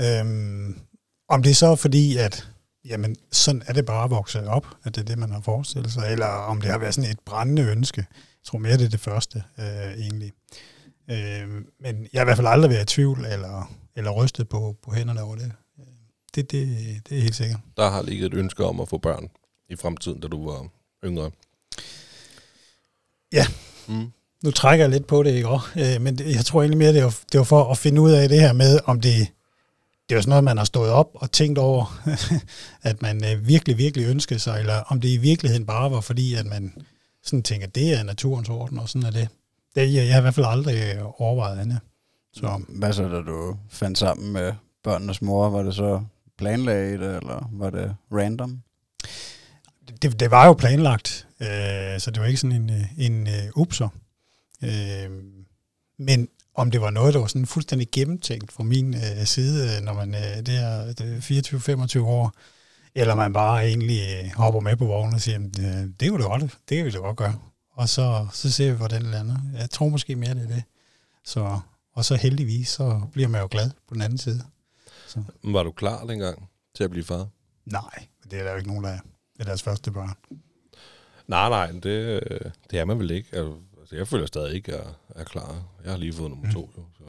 Øhm, 0.00 0.80
om 1.28 1.42
det 1.42 1.50
er 1.50 1.54
så 1.54 1.76
fordi, 1.76 2.16
at 2.16 2.48
jamen, 2.84 3.16
sådan 3.32 3.62
er 3.66 3.72
det 3.72 3.86
bare 3.86 4.04
at 4.04 4.10
vokse 4.10 4.48
op, 4.48 4.66
at 4.84 4.94
det 4.94 5.00
er 5.00 5.04
det, 5.04 5.18
man 5.18 5.32
har 5.32 5.40
forestillet 5.40 5.92
sig, 5.92 6.12
eller 6.12 6.26
om 6.26 6.60
det 6.60 6.70
har 6.70 6.78
været 6.78 6.94
sådan 6.94 7.10
et 7.10 7.20
brændende 7.20 7.62
ønske. 7.62 8.06
Jeg 8.10 8.44
tror 8.44 8.58
mere, 8.58 8.76
det 8.76 8.84
er 8.84 8.88
det 8.88 9.00
første, 9.00 9.42
øh, 9.58 9.92
egentlig. 9.98 10.26
Øh, 10.26 10.79
men 11.80 12.08
jeg 12.12 12.20
har 12.20 12.24
i 12.24 12.24
hvert 12.24 12.36
fald 12.36 12.46
aldrig 12.46 12.70
været 12.70 12.82
i 12.82 12.94
tvivl, 12.94 13.24
eller, 13.24 13.72
eller 13.96 14.10
rystet 14.10 14.48
på, 14.48 14.76
på 14.82 14.92
hænderne 14.92 15.22
over 15.22 15.36
det. 15.36 15.52
Det, 16.34 16.50
det, 16.50 16.76
det 17.08 17.18
er 17.18 17.22
helt 17.22 17.34
sikkert. 17.34 17.60
Der 17.76 17.90
har 17.90 18.02
ligget 18.02 18.26
et 18.26 18.38
ønske 18.38 18.64
om 18.64 18.80
at 18.80 18.88
få 18.88 18.98
børn 18.98 19.28
i 19.68 19.76
fremtiden, 19.76 20.20
da 20.20 20.28
du 20.28 20.50
var 20.50 20.66
yngre. 21.04 21.30
Ja. 23.32 23.46
Mm. 23.88 24.12
Nu 24.44 24.50
trækker 24.50 24.84
jeg 24.84 24.90
lidt 24.90 25.06
på 25.06 25.22
det, 25.22 25.30
ikke 25.30 25.48
også? 25.48 25.66
Øh, 25.76 26.02
men 26.02 26.18
jeg 26.18 26.44
tror 26.44 26.60
egentlig 26.62 26.78
mere, 26.78 26.92
det 26.92 27.04
var, 27.04 27.18
det 27.32 27.38
var 27.38 27.44
for 27.44 27.70
at 27.70 27.78
finde 27.78 28.00
ud 28.00 28.10
af 28.10 28.28
det 28.28 28.40
her 28.40 28.52
med, 28.52 28.80
om 28.84 29.00
det, 29.00 29.28
det 30.08 30.16
er 30.16 30.20
sådan 30.20 30.28
noget, 30.28 30.44
man 30.44 30.58
har 30.58 30.64
stået 30.64 30.90
op 30.90 31.10
og 31.14 31.32
tænkt 31.32 31.58
over, 31.58 32.00
at 32.90 33.02
man 33.02 33.24
øh, 33.24 33.48
virkelig, 33.48 33.78
virkelig 33.78 34.06
ønskede 34.06 34.40
sig, 34.40 34.60
eller 34.60 34.82
om 34.86 35.00
det 35.00 35.08
i 35.08 35.16
virkeligheden 35.16 35.66
bare 35.66 35.90
var 35.90 36.00
fordi, 36.00 36.34
at 36.34 36.46
man 36.46 36.74
sådan 37.22 37.42
tænker, 37.42 37.66
det 37.66 37.92
er 37.98 38.02
naturens 38.02 38.48
orden, 38.48 38.78
og 38.78 38.88
sådan 38.88 39.06
er 39.06 39.10
det. 39.10 39.28
Det 39.74 39.94
jeg, 39.94 40.04
jeg 40.06 40.12
har 40.12 40.18
i 40.20 40.22
hvert 40.22 40.34
fald 40.34 40.46
aldrig 40.46 40.94
øh, 40.96 41.20
overvejet 41.20 41.58
andet. 41.60 41.80
Så 42.32 42.62
Hvad 42.68 42.92
så, 42.92 43.02
da 43.08 43.20
du 43.20 43.56
fandt 43.70 43.98
sammen 43.98 44.32
med 44.32 44.52
børnenes 44.84 45.22
mor? 45.22 45.50
Var 45.50 45.62
det 45.62 45.74
så 45.74 46.02
planlagt, 46.38 47.02
eller 47.02 47.48
var 47.52 47.70
det 47.70 47.96
random? 48.12 48.62
det, 50.02 50.20
det 50.20 50.30
var 50.30 50.46
jo 50.46 50.52
planlagt, 50.52 51.26
øh, 51.40 52.00
så 52.00 52.10
det 52.14 52.20
var 52.20 52.26
ikke 52.26 52.40
sådan 52.40 52.56
en, 52.62 52.70
øh, 52.70 52.84
en 52.98 53.26
øh, 53.26 53.44
upser. 53.56 53.88
Øh, 54.64 55.10
men 55.98 56.28
om 56.54 56.70
det 56.70 56.80
var 56.80 56.90
noget, 56.90 57.14
der 57.14 57.20
var 57.20 57.26
sådan 57.26 57.46
fuldstændig 57.46 57.88
gennemtænkt 57.92 58.52
fra 58.52 58.62
min 58.62 58.94
øh, 58.94 59.24
side, 59.24 59.76
øh, 59.76 59.84
når 59.84 59.92
man 59.92 60.14
øh, 60.14 60.46
det 60.46 60.56
er, 60.56 60.92
det 60.92 61.00
er 61.00 61.98
24-25 62.00 62.00
år, 62.00 62.32
eller 62.94 63.14
man 63.14 63.32
bare 63.32 63.66
egentlig 63.66 64.00
øh, 64.24 64.30
hopper 64.36 64.60
med 64.60 64.76
på 64.76 64.86
vognen 64.86 65.14
og 65.14 65.20
siger, 65.20 65.32
"Jamen, 65.32 65.52
øh, 65.60 65.88
det 66.00 66.10
kunne 66.10 66.22
det 66.22 66.30
godt, 66.30 66.42
det 66.68 66.76
kan 66.76 66.86
vi 66.86 66.90
da 66.90 66.98
godt 66.98 67.16
gøre. 67.16 67.34
Og 67.80 67.88
så, 67.88 68.26
så 68.32 68.52
ser 68.52 68.70
vi, 68.70 68.76
hvordan 68.76 69.02
det 69.02 69.10
lander. 69.10 69.36
Jeg 69.58 69.70
tror 69.70 69.88
måske 69.88 70.16
mere, 70.16 70.34
det 70.34 70.42
er 70.42 70.54
det. 70.54 70.62
Så, 71.24 71.60
og 71.94 72.04
så 72.04 72.14
heldigvis, 72.14 72.68
så 72.68 73.00
bliver 73.12 73.28
man 73.28 73.40
jo 73.40 73.48
glad 73.50 73.70
på 73.88 73.94
den 73.94 74.02
anden 74.02 74.18
side. 74.18 74.42
Så. 75.06 75.22
Var 75.42 75.62
du 75.62 75.70
klar 75.70 76.04
dengang 76.04 76.48
til 76.74 76.84
at 76.84 76.90
blive 76.90 77.04
far? 77.04 77.28
Nej, 77.66 78.06
det 78.30 78.38
er 78.38 78.44
der 78.44 78.50
jo 78.50 78.56
ikke 78.56 78.68
nogen, 78.68 78.84
der 78.84 78.90
er. 78.90 78.98
Det 79.32 79.40
er 79.40 79.44
deres 79.44 79.62
første 79.62 79.90
børn. 79.90 80.12
Nej, 81.26 81.48
nej, 81.48 81.70
det, 81.70 82.22
øh, 82.30 82.40
det 82.70 82.78
er 82.78 82.84
man 82.84 82.98
vel 82.98 83.10
ikke. 83.10 83.28
Altså, 83.32 83.54
altså, 83.80 83.96
jeg 83.96 84.08
føler 84.08 84.26
stadig 84.26 84.54
ikke, 84.54 84.72
at 84.72 84.84
jeg 84.84 85.20
er 85.20 85.24
klar. 85.24 85.62
Jeg 85.84 85.92
har 85.92 85.98
lige 85.98 86.12
fået 86.12 86.30
nummer 86.30 86.52
to, 86.52 86.70
jo. 86.78 86.84
Så. 86.98 87.04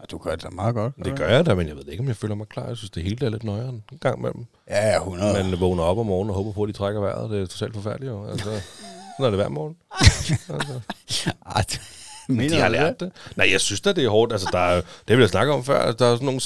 Ja, 0.00 0.04
du 0.10 0.18
gør 0.18 0.30
det 0.30 0.42
da 0.42 0.48
meget 0.48 0.74
godt. 0.74 0.94
Det 1.04 1.16
gør 1.18 1.28
jeg 1.28 1.46
da, 1.46 1.54
men 1.54 1.68
jeg 1.68 1.76
ved 1.76 1.88
ikke, 1.88 2.00
om 2.00 2.08
jeg 2.08 2.16
føler 2.16 2.34
mig 2.34 2.48
klar. 2.48 2.66
Jeg 2.66 2.76
synes, 2.76 2.90
det 2.90 3.02
hele 3.02 3.26
er 3.26 3.30
lidt 3.30 3.44
nøjere 3.44 3.68
en 3.68 3.84
gang 4.00 4.18
imellem. 4.18 4.46
Ja, 4.68 4.96
100. 4.96 5.32
Man 5.32 5.60
vågner 5.60 5.82
op 5.82 5.98
om 5.98 6.06
morgenen 6.06 6.30
og 6.30 6.36
håber 6.36 6.52
på, 6.52 6.62
at 6.62 6.68
de 6.68 6.72
trækker 6.72 7.00
vejret. 7.00 7.30
Det 7.30 7.42
er 7.42 7.46
totalt 7.46 7.74
forfærdeligt, 7.74 8.10
jo. 8.10 8.26
Altså, 8.26 8.50
sådan 9.16 9.26
er 9.26 9.30
det 9.30 9.38
hver 9.38 9.48
morgen. 9.48 9.76
Altså. 11.56 11.80
Mener 12.28 12.48
de 12.56 12.60
har 12.60 12.68
lært 12.68 13.00
det? 13.00 13.12
Nej, 13.36 13.50
jeg 13.52 13.60
synes 13.60 13.80
da, 13.80 13.92
det 13.92 14.04
er 14.04 14.08
hårdt. 14.08 14.32
Altså, 14.32 14.48
der 14.52 14.58
er, 14.58 14.74
det 15.08 15.16
vil 15.16 15.18
jeg 15.18 15.28
snakke 15.28 15.52
om 15.52 15.64
før. 15.64 15.92
Der 15.92 16.06
er 16.06 16.14
sådan 16.14 16.24
nogle 16.26 16.40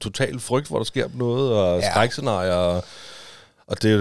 total 0.00 0.40
frygt, 0.40 0.68
hvor 0.68 0.78
der 0.78 0.84
sker 0.84 1.08
noget, 1.14 1.52
og 1.52 1.78
Ja. 1.78 1.84
ja. 1.86 1.90
skrækscenarier. 1.90 2.52
Og, 2.54 2.84
og 3.66 3.82
det, 3.82 3.92
er 3.92 3.98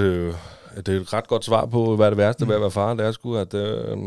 det 0.81 0.95
er 0.95 1.01
et 1.01 1.13
ret 1.13 1.27
godt 1.27 1.45
svar 1.45 1.65
på, 1.65 1.95
hvad 1.95 2.09
det 2.09 2.17
værste 2.17 2.47
ved 2.47 2.55
at 2.55 2.61
være 2.61 2.71
far. 2.71 2.93
Det 2.93 3.05
er 3.05 3.11
sgu, 3.11 3.35
at 3.37 3.53
øh, 3.53 3.97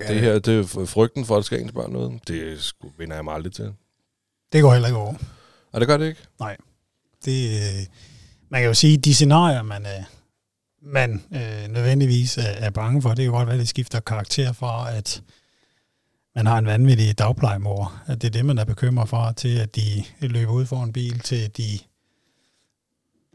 Ja, 0.00 0.08
det 0.08 0.20
her, 0.20 0.38
det 0.38 0.58
er 0.60 0.86
frygten 0.86 1.24
for, 1.24 1.34
at 1.34 1.38
der 1.38 1.42
sker 1.44 1.56
ens 1.56 1.72
børn 1.72 1.92
noget. 1.92 2.20
Det 2.28 2.62
sgu, 2.62 2.90
vinder 2.98 3.14
jeg 3.14 3.24
mig 3.24 3.34
aldrig 3.34 3.52
til. 3.52 3.72
Det 4.52 4.62
går 4.62 4.72
heller 4.72 4.88
ikke 4.88 4.98
over. 4.98 5.14
Og 5.72 5.80
det 5.80 5.88
gør 5.88 5.96
det 5.96 6.06
ikke. 6.06 6.20
det, 7.24 7.50
øh, 7.50 7.86
man 8.48 8.60
kan 8.60 8.68
jo 8.68 8.74
sige, 8.74 8.96
de 8.96 9.14
scenarier, 9.14 9.62
man, 9.62 9.86
øh, 9.86 10.04
man 10.84 11.22
øh, 11.34 11.72
nødvendigvis 11.72 12.38
er, 12.38 12.42
er 12.42 12.70
bange 12.70 13.02
for, 13.02 13.08
det 13.08 13.24
kan 13.24 13.32
godt 13.32 13.48
være, 13.48 13.58
det 13.58 13.68
skifter 13.68 14.00
karakter 14.00 14.52
fra, 14.52 14.96
at 14.96 15.22
man 16.36 16.46
har 16.46 16.58
en 16.58 16.66
vanvittig 16.66 17.18
dagplejemor. 17.18 18.02
At 18.06 18.22
det 18.22 18.28
er 18.28 18.32
det, 18.32 18.44
man 18.44 18.58
er 18.58 18.64
bekymret 18.64 19.08
for, 19.08 19.32
til 19.36 19.58
at 19.58 19.76
de 19.76 20.04
løber 20.20 20.52
ud 20.52 20.66
for 20.66 20.82
en 20.82 20.92
bil, 20.92 21.18
til 21.18 21.36
at 21.36 21.56
de 21.56 21.78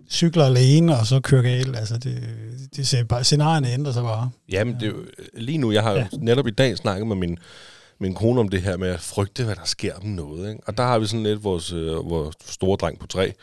cykler 0.10 0.46
alene, 0.46 1.00
og 1.00 1.06
så 1.06 1.20
kører 1.20 1.42
galt. 1.42 1.76
Altså, 1.76 1.98
det, 1.98 2.24
det 2.76 2.88
ser 2.88 3.04
bare, 3.04 3.24
scenarierne 3.24 3.74
ændrer 3.74 3.92
sig 3.92 4.04
bare. 4.04 4.30
Jamen, 4.52 4.74
det 4.74 4.84
er 4.84 4.88
jo, 4.88 5.06
lige 5.34 5.58
nu, 5.58 5.72
jeg 5.72 5.84
har 5.84 5.92
ja. 5.92 5.98
Ja. 6.00 6.08
netop 6.20 6.48
i 6.48 6.52
dag 6.52 6.78
snakket 6.78 7.08
med 7.08 7.16
min, 7.16 7.38
min 8.00 8.14
kone 8.14 8.40
om 8.40 8.50
det 8.50 8.62
her 8.62 8.78
med 8.78 8.90
at 8.90 9.00
frygte, 9.00 9.44
hvad 9.44 9.56
der 9.56 9.66
sker 9.66 9.94
om 9.96 10.06
noget. 10.06 10.50
Ikke? 10.50 10.62
Og 10.68 10.78
der 10.78 10.84
har 10.84 11.00
vi 11.00 11.06
sådan 11.06 11.24
lidt 11.24 11.44
vores, 11.44 11.74
øh, 11.74 12.10
vores 12.10 12.36
store 12.46 12.78
dreng 12.78 13.00
på 13.00 13.08
tre, 13.08 13.34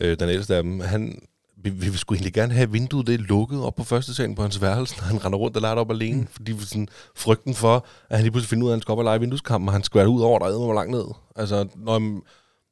øh, 0.00 0.18
den 0.18 0.28
ældste 0.28 0.56
af 0.56 0.62
dem, 0.62 0.80
han, 0.80 1.18
vi, 1.66 1.70
vi 1.70 1.88
vil 1.88 1.98
sgu 1.98 2.14
egentlig 2.14 2.32
gerne 2.32 2.54
have 2.54 2.72
vinduet 2.72 3.06
det 3.06 3.14
er 3.14 3.18
lukket 3.18 3.62
op 3.62 3.74
på 3.74 3.84
første 3.84 4.14
salen 4.14 4.34
på 4.34 4.42
hans 4.42 4.62
værelse, 4.62 4.96
når 4.96 5.04
han 5.04 5.24
render 5.24 5.38
rundt 5.38 5.56
og 5.56 5.62
lader 5.62 5.74
op 5.74 5.90
alene, 5.90 6.20
mm. 6.20 6.26
fordi 6.26 6.58
sådan, 6.60 6.88
frygten 7.14 7.54
for, 7.54 7.86
at 8.08 8.16
han 8.16 8.22
lige 8.22 8.32
pludselig 8.32 8.48
finder 8.48 8.64
ud 8.64 8.70
af, 8.70 8.72
at 8.72 8.76
han 8.76 8.82
skal 8.82 8.92
op 8.92 8.98
og 8.98 9.04
lege 9.04 9.20
vindueskampen, 9.20 9.68
og 9.68 9.72
han 9.72 9.82
skvært 9.82 10.06
ud 10.06 10.20
over, 10.20 10.38
der 10.38 10.46
er 10.46 10.74
langt 10.74 10.90
ned. 10.90 11.04
Altså, 11.36 11.68
når, 11.76 12.22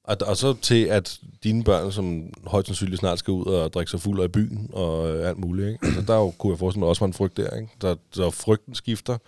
og, 0.05 0.17
og 0.27 0.37
så 0.37 0.55
til, 0.63 0.85
at 0.85 1.21
dine 1.45 1.65
børn, 1.65 1.93
som 1.93 2.33
højst 2.47 2.67
sandsynligt 2.67 3.01
snart 3.01 3.19
skal 3.19 3.33
ud 3.33 3.45
og 3.45 3.73
drikke 3.73 3.91
sig 3.91 4.01
fuld 4.01 4.21
af 4.21 4.33
byen 4.33 4.71
og 4.73 5.11
øh, 5.11 5.29
alt 5.29 5.39
muligt, 5.39 5.69
ikke? 5.69 5.87
Altså, 5.87 6.01
der 6.01 6.15
er 6.15 6.19
jo, 6.19 6.31
kunne 6.31 6.53
jeg 6.53 6.59
forestille 6.59 6.81
mig, 6.81 6.89
også 6.89 7.01
var 7.01 7.07
en 7.07 7.13
frygt 7.13 7.37
der, 7.37 7.57
ikke? 7.57 7.69
Der, 7.81 7.95
der 8.15 8.31
frygten 8.31 8.75
skifter. 8.75 9.19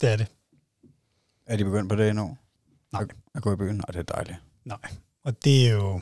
Det 0.00 0.12
er 0.12 0.16
det. 0.16 0.26
Er 1.46 1.56
de 1.56 1.64
begyndt 1.64 1.88
på 1.88 1.96
det 1.96 2.08
endnu? 2.08 2.36
Nej. 2.92 3.02
At, 3.02 3.08
at 3.34 3.42
gå 3.42 3.52
i 3.52 3.56
byen? 3.56 3.74
Nej, 3.74 3.84
det 3.92 3.96
er 3.96 4.02
dejligt. 4.02 4.38
Nej. 4.64 4.78
Og 5.24 5.44
det 5.44 5.68
er 5.68 5.72
jo... 5.72 6.00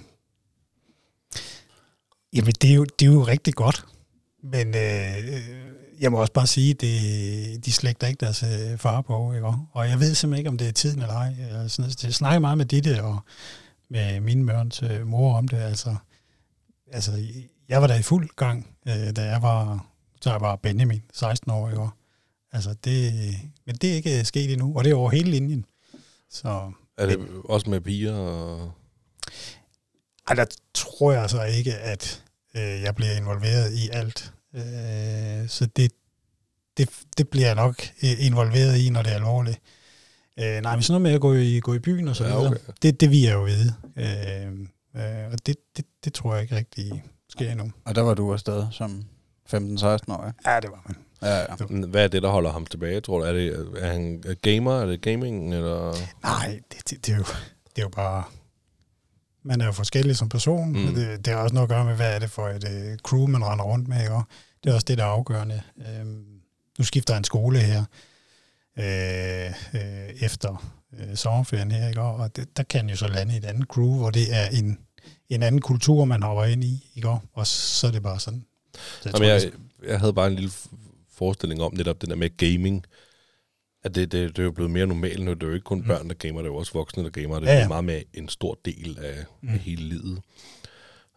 Jamen, 2.33 2.53
det 2.63 2.71
er 2.71 2.75
jo, 2.75 2.85
det 2.85 3.09
er 3.09 3.13
jo 3.13 3.23
rigtig 3.23 3.55
godt. 3.55 3.87
Men 4.43 4.69
øh, 4.69 5.41
jeg 6.01 6.13
må 6.13 6.21
også 6.21 6.33
bare 6.33 6.47
sige, 6.47 6.75
det, 6.75 7.65
de 7.65 7.73
slægter 7.73 8.07
ikke 8.07 8.21
deres 8.21 8.43
øh, 8.43 8.79
far 8.79 9.01
på. 9.01 9.33
Ikke? 9.33 9.47
Og 9.73 9.89
jeg 9.89 10.01
ved 10.01 10.15
simpelthen 10.15 10.39
ikke, 10.39 10.51
om 10.51 10.59
det 10.59 10.69
er 10.69 10.73
tiden 10.73 11.03
eller 11.03 11.15
ej. 11.15 11.35
Jeg, 11.39 11.71
sådan, 11.71 11.91
jeg 12.03 12.15
snakker 12.15 12.39
meget 12.39 12.59
med 12.59 12.67
Ditte 12.67 13.03
og 13.03 13.19
med 13.89 14.21
mine 14.21 14.47
børns 14.47 14.83
øh, 14.83 15.07
mor 15.07 15.35
om 15.37 15.49
det. 15.49 15.57
Altså, 15.57 15.97
altså, 16.93 17.13
jeg 17.69 17.81
var 17.81 17.87
der 17.87 17.95
i 17.95 18.03
fuld 18.03 18.29
gang, 18.37 18.67
øh, 18.89 19.17
da 19.17 19.23
jeg 19.23 19.43
var, 19.43 19.87
så 20.21 20.31
jeg 20.31 20.41
var 20.41 20.57
Benjamin, 20.57 21.03
16 21.13 21.51
år. 21.53 21.71
Ikke? 21.71 21.89
Altså, 22.53 22.75
det, 22.85 23.13
men 23.67 23.77
det 23.77 23.91
er 23.91 23.95
ikke 23.95 24.25
sket 24.25 24.53
endnu, 24.53 24.77
og 24.77 24.85
det 24.85 24.91
er 24.91 24.95
over 24.95 25.11
hele 25.11 25.31
linjen. 25.31 25.65
Så 26.31 26.73
Er 26.99 27.07
det 27.07 27.19
også 27.45 27.71
med 27.71 27.81
piger? 27.81 28.15
Og... 28.15 28.73
Ej, 30.29 30.35
der 30.35 30.45
tror 30.75 31.13
jeg 31.13 31.23
altså 31.23 31.43
ikke, 31.45 31.75
at 31.75 32.23
øh, 32.57 32.83
jeg 32.83 32.95
bliver 32.95 33.13
involveret 33.17 33.73
i 33.73 33.89
alt. 33.93 34.33
Øh, 34.55 35.49
så 35.49 35.69
det, 35.77 35.93
det, 36.77 36.89
det 37.19 37.29
bliver 37.29 37.47
jeg 37.47 37.55
nok 37.55 37.83
øh, 38.03 38.27
involveret 38.27 38.77
i, 38.79 38.91
når 38.91 39.03
det 39.03 39.13
er 39.13 39.17
alvorligt. 39.17 39.59
Øh, 40.39 40.63
nej, 40.63 40.77
men 40.77 40.83
sådan 40.83 40.93
noget 40.93 41.03
med 41.03 41.13
at 41.13 41.21
gå 41.21 41.35
i, 41.35 41.61
gå 41.61 41.75
i 41.75 41.79
byen 41.79 42.09
og 42.09 42.17
så 42.17 42.25
Ja, 42.25 42.31
videre, 42.31 42.47
okay. 42.47 42.59
det, 42.83 43.01
det 43.01 43.11
vil 43.11 43.23
jeg 43.23 43.33
jo 43.35 43.43
vide. 43.43 43.75
Øh, 43.97 44.53
øh, 44.97 45.33
og 45.33 45.47
det, 45.47 45.57
det, 45.77 45.85
det 46.05 46.13
tror 46.15 46.35
jeg 46.35 46.43
ikke 46.43 46.57
rigtig 46.57 47.03
sker 47.29 47.51
endnu. 47.51 47.73
Og 47.85 47.95
der 47.95 48.03
var 48.03 48.15
du 48.15 48.33
afsted 48.33 48.67
som 48.71 49.03
15-16-årig. 49.55 50.33
Ja, 50.47 50.61
det 50.61 50.71
var 50.71 50.83
man. 50.87 50.97
Ja, 51.23 51.39
ja. 51.39 51.87
Hvad 51.87 52.05
er 52.05 52.09
det, 52.09 52.23
der 52.23 52.29
holder 52.29 52.53
ham 52.53 52.67
tilbage, 52.67 53.01
tror 53.01 53.19
du? 53.19 53.25
Er, 53.25 53.33
det, 53.33 53.67
er 53.79 53.93
han 53.93 54.23
gamer? 54.43 54.81
Er 54.81 54.87
det 54.87 55.01
gaming? 55.01 55.55
Eller? 55.55 55.95
Nej, 56.23 56.61
det, 56.73 56.91
det, 56.91 57.07
det, 57.07 57.13
er 57.13 57.17
jo, 57.17 57.25
det 57.77 57.79
er 57.79 57.83
jo 57.83 57.89
bare... 57.89 58.25
Man 59.47 59.61
er 59.61 59.67
jo 59.67 59.73
forskellig 59.73 60.17
som 60.17 60.29
person. 60.29 60.69
Mm. 60.69 60.95
Det, 60.95 61.25
det 61.25 61.33
har 61.33 61.41
også 61.41 61.55
noget 61.55 61.65
at 61.65 61.69
gøre 61.69 61.85
med, 61.85 61.97
hvad 61.97 62.15
er 62.15 62.19
det 62.19 62.31
for 62.31 62.49
et 62.49 62.65
uh, 62.65 62.97
crew, 63.03 63.27
man 63.27 63.45
render 63.45 63.65
rundt 63.65 63.89
med. 63.89 64.01
Ikke? 64.01 64.15
Det 64.65 64.71
er 64.71 64.75
også 64.75 64.85
det, 64.89 64.99
der 64.99 65.05
er 65.05 65.09
afgørende. 65.09 65.63
Øhm, 65.79 66.25
nu 66.79 66.85
skifter 66.85 67.15
han 67.15 67.25
skole 67.25 67.59
her 67.59 67.85
øh, 68.79 69.53
øh, 69.75 70.09
efter 70.21 70.73
øh, 70.99 71.17
sommerferien 71.17 71.71
her. 71.71 71.89
Ikke? 71.89 72.01
Og 72.01 72.37
det, 72.37 72.57
der 72.57 72.63
kan 72.63 72.89
jo 72.89 72.97
så 72.97 73.09
lande 73.09 73.35
i 73.35 73.37
et 73.37 73.45
andet 73.45 73.69
crew, 73.69 73.95
hvor 73.95 74.11
det 74.11 74.35
er 74.35 74.47
en, 74.49 74.79
en 75.29 75.43
anden 75.43 75.61
kultur, 75.61 76.05
man 76.05 76.23
hopper 76.23 76.45
ind 76.45 76.65
i. 76.65 76.91
Ikke? 76.95 77.09
Og 77.33 77.47
så 77.47 77.87
er 77.87 77.91
det 77.91 78.03
bare 78.03 78.21
sådan. 78.21 78.45
Så 79.03 79.11
Jamen, 79.15 79.29
jeg, 79.29 79.51
jeg 79.87 79.99
havde 79.99 80.13
bare 80.13 80.27
en 80.27 80.35
lille 80.35 80.53
forestilling 81.13 81.63
om 81.63 81.75
netop 81.75 82.01
det 82.01 82.09
der 82.09 82.17
med 82.17 82.37
gaming. 82.37 82.85
At 83.85 83.95
det, 83.95 84.13
det, 84.13 84.29
det 84.37 84.39
er 84.39 84.45
jo 84.45 84.51
blevet 84.53 84.71
mere 84.71 84.87
normalt 84.87 85.25
nu. 85.25 85.35
Det 85.35 85.43
er 85.43 85.47
jo 85.47 85.55
ikke 85.55 85.65
kun 85.65 85.79
Mm. 85.79 85.85
børn, 85.87 86.09
der 86.09 86.15
gamer, 86.15 86.39
det 86.41 86.49
er 86.49 86.53
jo 86.53 86.57
også 86.57 86.73
voksne, 86.73 87.05
der 87.05 87.11
gamer. 87.11 87.41
Det 87.41 87.49
er 87.49 87.53
Ja, 87.53 87.59
ja, 87.61 87.69
meget 87.69 87.85
mere 87.85 88.05
en 88.15 88.29
stor 88.29 88.59
del 88.65 88.99
af, 89.03 89.25
mm. 89.43 89.49
af 89.49 89.59
hele 89.59 89.83
livet. 89.83 90.21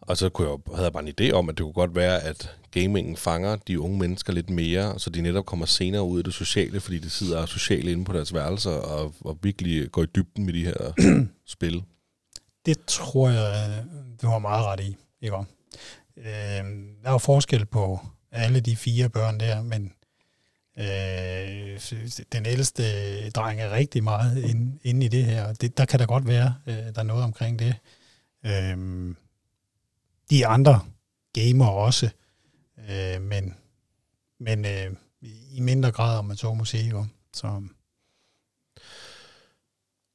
Og 0.00 0.16
så 0.16 0.28
kunne 0.28 0.48
jeg, 0.48 0.58
havde 0.74 0.84
jeg 0.84 0.92
bare 0.92 1.08
en 1.08 1.14
idé 1.20 1.32
om, 1.32 1.48
at 1.48 1.58
det 1.58 1.62
kunne 1.62 1.72
godt 1.72 1.94
være, 1.94 2.20
at 2.22 2.56
gamingen 2.70 3.16
fanger 3.16 3.56
de 3.56 3.80
unge 3.80 3.98
mennesker 3.98 4.32
lidt 4.32 4.50
mere, 4.50 4.98
så 4.98 5.10
de 5.10 5.22
netop 5.22 5.46
kommer 5.46 5.66
senere 5.66 6.02
ud 6.02 6.20
i 6.20 6.22
det 6.22 6.34
sociale, 6.34 6.80
fordi 6.80 6.98
de 6.98 7.10
sidder 7.10 7.46
socialt 7.46 7.88
inde 7.88 8.04
på 8.04 8.12
deres 8.12 8.34
værelser 8.34 8.70
og, 8.70 9.14
og 9.20 9.38
virkelig 9.42 9.90
går 9.90 10.02
i 10.02 10.06
dybden 10.06 10.46
med 10.46 10.52
de 10.52 10.64
her 10.64 10.92
spil. 11.54 11.82
Det 12.66 12.76
tror 12.86 13.28
jeg, 13.30 13.84
du 14.22 14.26
har 14.26 14.38
meget 14.38 14.64
ret 14.66 14.80
i. 14.80 14.96
Ikke? 15.22 15.36
om? 15.36 15.46
Øh, 16.18 16.24
der 16.24 17.08
er 17.08 17.12
jo 17.12 17.18
forskel 17.18 17.66
på 17.66 18.00
alle 18.32 18.60
de 18.60 18.76
fire 18.76 19.08
børn 19.08 19.40
der, 19.40 19.62
men 19.62 19.92
øh, 20.78 21.80
den 22.32 22.46
ældste 22.46 23.30
dreng 23.30 23.60
er 23.60 23.70
rigtig 23.70 24.04
meget 24.04 24.44
inde, 24.44 24.78
inde 24.82 25.06
i 25.06 25.08
det 25.08 25.24
her. 25.24 25.44
og 25.44 25.60
Det, 25.60 25.78
der 25.78 25.84
kan 25.84 26.00
der 26.00 26.06
godt 26.06 26.26
være, 26.26 26.54
øh, 26.66 26.74
der 26.74 26.98
er 26.98 27.02
noget 27.02 27.24
omkring 27.24 27.58
det. 27.58 27.74
Øh, 28.46 29.14
de 30.30 30.46
andre 30.46 30.80
gamer 31.32 31.66
også, 31.66 32.10
øh, 32.90 33.22
men, 33.22 33.54
men 34.40 34.64
øh, 34.64 34.96
i 35.50 35.60
mindre 35.60 35.92
grad, 35.92 36.18
om 36.18 36.24
man 36.24 36.36
så 36.36 36.54
må 36.54 36.64
sige. 36.64 36.90
Jo. 36.90 37.06
Så, 37.32 37.62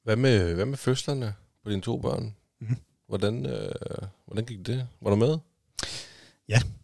Hvad 0.03 0.15
med, 0.15 0.53
hvad 0.53 0.65
med 0.65 0.77
fødslerne 0.77 1.33
på 1.63 1.69
dine 1.69 1.81
to 1.81 1.97
børn? 1.97 2.35
Mhm. 2.59 2.77
Hvordan, 3.07 3.45
øh, 3.45 3.71
hvordan 4.25 4.45
gik 4.45 4.65
det? 4.65 4.87
Var 5.01 5.09
du 5.09 5.15
med? 5.15 5.37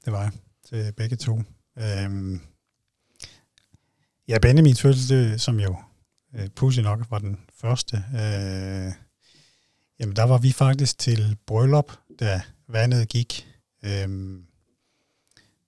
det 0.05 0.13
var 0.13 0.21
jeg 0.21 0.31
til 0.65 0.93
begge 0.93 1.15
to. 1.15 1.41
Øhm, 1.77 2.41
ja, 4.27 4.37
Benjamins 4.39 4.81
fødsel, 4.81 5.39
som 5.39 5.59
jo 5.59 5.75
øh, 6.35 6.83
nok 6.83 6.99
var 7.09 7.19
den 7.19 7.39
første, 7.61 8.03
øh, 8.13 8.91
jamen 9.99 10.15
der 10.15 10.23
var 10.23 10.37
vi 10.37 10.51
faktisk 10.51 10.97
til 10.97 11.37
bryllup, 11.47 11.91
da 12.19 12.41
vandet 12.67 13.09
gik. 13.09 13.47
Øh, 13.83 14.39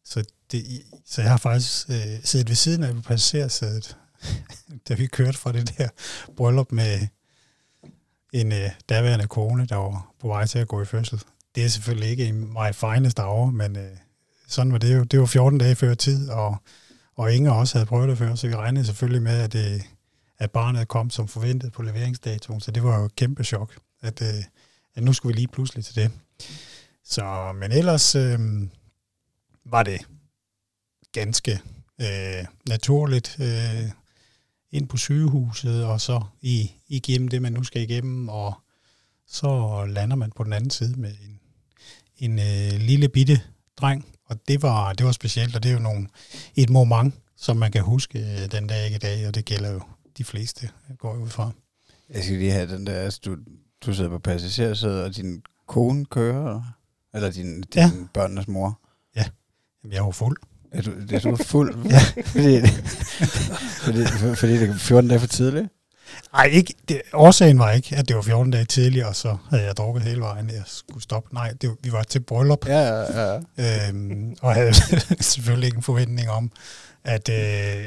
så, 0.06 0.26
det, 0.52 0.84
så 1.06 1.22
jeg 1.22 1.32
har 1.32 1.38
faktisk 1.38 1.90
øh, 1.90 2.24
siddet 2.24 2.50
ved 2.50 2.56
siden 2.56 2.84
af 2.84 2.96
på 2.96 3.02
passagersædet, 3.02 3.98
da 4.88 4.94
vi 4.94 5.08
kørte 5.08 5.38
fra 5.38 5.52
det 5.52 5.78
der 5.78 5.90
bryllup 6.38 6.72
med 6.72 7.08
en 8.34 8.52
øh, 8.52 8.70
daværende 8.90 9.28
kone, 9.28 9.66
der 9.66 9.76
var 9.76 10.14
på 10.20 10.28
vej 10.28 10.46
til 10.46 10.60
at 10.60 10.68
gå 10.68 10.82
i 10.82 10.86
fødsel. 10.86 11.22
Det 11.56 11.66
er 11.66 11.70
selvfølgelig 11.70 12.10
ikke 12.10 12.28
i 12.28 12.32
my 12.32 12.74
finest 12.74 13.20
hour, 13.20 13.46
men 13.46 13.78
øh, 13.78 13.98
sådan 14.48 14.72
var 14.72 14.78
det 14.78 14.96
jo. 14.96 15.04
Det 15.04 15.20
var 15.20 15.26
14 15.26 15.60
dage 15.60 15.76
før 15.76 15.94
tid, 15.94 16.30
og, 16.30 16.58
og 17.16 17.34
Inger 17.34 17.52
også 17.52 17.78
havde 17.78 17.86
prøvet 17.86 18.10
det 18.10 18.18
før, 18.18 18.36
så 18.36 18.48
vi 18.48 18.56
regnede 18.56 18.86
selvfølgelig 18.86 19.22
med, 19.22 19.40
at, 19.40 19.56
øh, 19.56 19.82
at 20.38 20.52
barnet 20.52 20.88
kom 20.88 21.10
som 21.10 21.28
forventet 21.28 21.74
på 21.74 21.82
leveringsdatoen, 21.82 22.62
så 22.62 22.72
det 22.72 22.84
var 22.84 23.00
jo 23.00 23.06
et 23.06 23.16
kæmpe 23.16 23.44
chok, 23.44 23.80
at, 24.02 24.22
øh, 24.22 24.44
at 24.96 25.04
nu 25.04 25.14
skulle 25.14 25.34
vi 25.34 25.40
lige 25.40 25.48
pludselig 25.48 25.86
til 25.86 25.96
det. 25.96 26.12
Så, 27.04 27.54
men 27.60 27.72
ellers 27.72 28.16
øh, 28.16 28.40
var 29.66 29.84
det 29.84 30.02
ganske 31.12 31.60
øh, 32.02 32.46
naturligt 32.68 33.38
øh, 33.40 33.90
ind 34.72 34.88
på 34.88 34.98
sygehuset, 34.98 35.86
og 35.86 36.02
så 36.02 36.22
i, 36.42 36.72
igennem 36.88 37.28
det, 37.28 37.42
man 37.42 37.54
nu 37.54 37.64
skal 37.64 37.82
igennem, 37.82 38.30
og 38.30 38.54
så 39.28 39.86
lander 39.86 40.16
man 40.16 40.32
på 40.32 40.44
den 40.44 40.54
anden 40.54 40.70
side 40.70 41.00
med 41.00 41.14
en, 41.28 41.40
en 42.18 42.40
øh, 42.40 42.80
lille 42.80 43.10
bitte 43.10 43.42
dreng, 43.78 44.06
og 44.34 44.40
det 44.48 44.62
var, 44.62 44.94
det 44.94 45.06
var 45.06 45.12
specielt, 45.12 45.56
og 45.56 45.64
det 45.64 45.70
er 45.70 45.74
jo 45.74 45.80
nogle, 45.80 46.08
et 46.56 46.70
moment, 46.70 47.16
som 47.38 47.58
man 47.58 47.72
kan 47.72 47.82
huske 47.82 48.20
øh, 48.20 48.52
den 48.52 48.68
dag 48.68 48.92
i 48.92 48.98
dag, 48.98 49.28
og 49.28 49.36
det 49.36 49.46
gælder 49.46 49.72
jo 49.72 49.82
de 50.18 50.24
fleste, 50.24 50.70
jeg 50.90 50.98
går 50.98 51.14
ud 51.18 51.30
fra. 51.30 51.52
Jeg 52.10 52.24
skal 52.24 52.38
lige 52.38 52.52
have 52.52 52.68
den 52.76 52.88
der, 52.88 52.94
altså 52.94 53.20
du, 53.26 53.38
du 53.86 53.94
sidder 53.94 54.10
på 54.10 54.20
passagersædet, 54.20 55.04
og 55.04 55.16
din 55.16 55.42
kone 55.68 56.06
kører, 56.06 56.62
eller 57.14 57.32
din, 57.32 57.62
din 57.62 57.66
Ja. 57.76 57.92
børnenes 58.14 58.48
mor. 58.48 58.80
Jamen, 59.16 59.94
jeg 59.94 60.04
var 60.04 60.12
fuld. 60.12 60.38
Er 60.72 60.82
du, 60.82 60.92
er 61.12 61.20
du 61.20 61.36
fuld? 61.36 61.76
ja. 61.92 62.00
fordi, 62.26 62.68
fordi, 63.86 64.36
fordi 64.36 64.54
det 64.54 64.70
er 64.70 64.78
14 64.78 65.10
dage 65.10 65.20
for 65.20 65.28
tidligt? 65.28 65.68
Ej, 66.34 66.46
ikke, 66.46 66.74
det, 66.90 67.02
årsagen 67.14 67.60
var 67.60 67.72
ikke, 67.72 67.96
at 67.96 68.08
det 68.08 68.16
var 68.16 68.22
14 68.22 68.52
dage 68.52 68.66
tidligere, 68.66 69.08
og 69.08 69.16
så 69.16 69.38
havde 69.50 69.64
jeg 69.64 69.78
drukket 69.78 70.04
hele 70.04 70.22
vejen, 70.22 70.50
jeg 70.50 70.64
skulle 70.66 71.04
stoppe. 71.04 71.34
Nej, 71.34 71.54
det, 71.62 71.72
vi 71.84 71.92
var 71.92 72.04
til 72.04 72.20
bryllup, 72.20 72.68
Ja, 72.68 72.80
ja, 72.82 73.40
ja. 73.58 73.90
øhm, 73.90 74.36
og 74.42 74.54
havde 74.54 74.74
selvfølgelig 75.24 75.66
ikke 75.68 75.78
en 75.78 75.84
forventning 75.84 76.30
om, 76.30 76.52
at, 77.04 77.30
øh, 77.30 77.36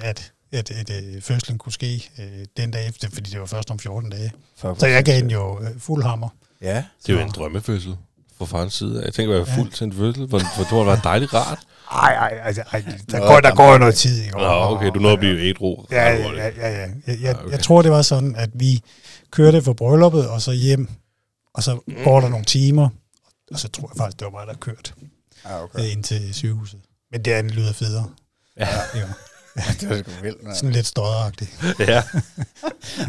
at, 0.02 0.32
at, 0.52 0.70
at, 0.70 0.90
at 0.90 1.22
fødslen 1.24 1.58
kunne 1.58 1.72
ske 1.72 2.10
øh, 2.18 2.46
den 2.56 2.70
dag 2.70 2.88
efter, 2.88 3.08
fordi 3.12 3.30
det 3.30 3.40
var 3.40 3.46
først 3.46 3.70
om 3.70 3.78
14 3.78 4.10
dage. 4.10 4.32
For, 4.58 4.76
Så 4.78 4.86
jeg 4.86 5.04
gav 5.04 5.20
den 5.20 5.30
jo 5.30 5.60
øh, 5.62 5.68
fuld 5.78 6.04
hammer. 6.04 6.28
Ja. 6.62 6.76
Det 6.76 6.84
Så- 7.06 7.18
en 7.18 7.28
drømmefødsel 7.30 7.96
fra 8.38 8.44
farens 8.44 8.74
side. 8.74 9.02
Jeg 9.04 9.12
tænker, 9.14 9.34
at 9.34 9.38
være 9.40 9.54
Ja. 9.56 9.60
fuld 9.62 9.70
til 9.72 9.84
en 9.84 9.92
fødsel, 9.92 10.28
for, 10.30 10.38
for 10.38 10.76
det 10.78 10.86
være 10.86 11.00
dejligt 11.04 11.34
rart. 11.34 11.58
Ej, 11.92 12.14
ej, 12.14 12.40
altså, 12.44 12.62
ej, 12.72 12.84
der, 13.10 13.18
går, 13.18 13.40
der 13.40 13.54
går 13.54 13.72
jo 13.72 13.78
noget 13.78 13.94
tid. 13.94 14.24
Ikke? 14.24 14.36
Nå, 14.36 14.44
okay, 14.44 14.90
du 14.94 14.98
nåede 14.98 15.12
at 15.12 15.18
blive 15.18 15.40
ædru. 15.40 15.84
Ja, 15.90 16.10
ja, 16.10 16.32
ja, 16.32 16.50
ja, 16.56 16.70
ja. 16.70 16.86
Jeg, 17.06 17.20
jeg, 17.20 17.36
okay. 17.36 17.50
jeg 17.50 17.60
tror, 17.60 17.82
det 17.82 17.90
var 17.90 18.02
sådan, 18.02 18.36
at 18.36 18.50
vi 18.54 18.80
kørte 19.30 19.62
fra 19.62 19.72
brylluppet, 19.72 20.28
og 20.28 20.42
så 20.42 20.52
hjem, 20.52 20.88
og 21.54 21.62
så 21.62 21.78
går 22.04 22.20
der 22.20 22.28
nogle 22.28 22.44
timer, 22.44 22.88
og 23.52 23.58
så 23.58 23.68
tror 23.68 23.90
jeg 23.92 23.96
faktisk, 23.96 24.18
det 24.20 24.24
var 24.24 24.30
mig, 24.30 24.46
der 24.46 24.54
kørte 24.54 24.92
Ja, 25.44 25.62
okay. 25.62 25.78
okay. 25.78 25.90
ind 25.92 26.04
til 26.04 26.34
sygehuset. 26.34 26.80
Men 27.12 27.24
det 27.24 27.30
andet 27.32 27.54
lyder 27.54 27.72
federe. 27.72 28.10
Ja. 28.56 28.68
Det 29.80 29.90
er 29.90 29.98
sgu 29.98 30.10
vildt, 30.22 30.42
mand. 30.44 30.54
Sådan 30.56 30.70
lidt 30.70 30.86
støderagtigt. 30.86 31.50
ja. 31.92 32.02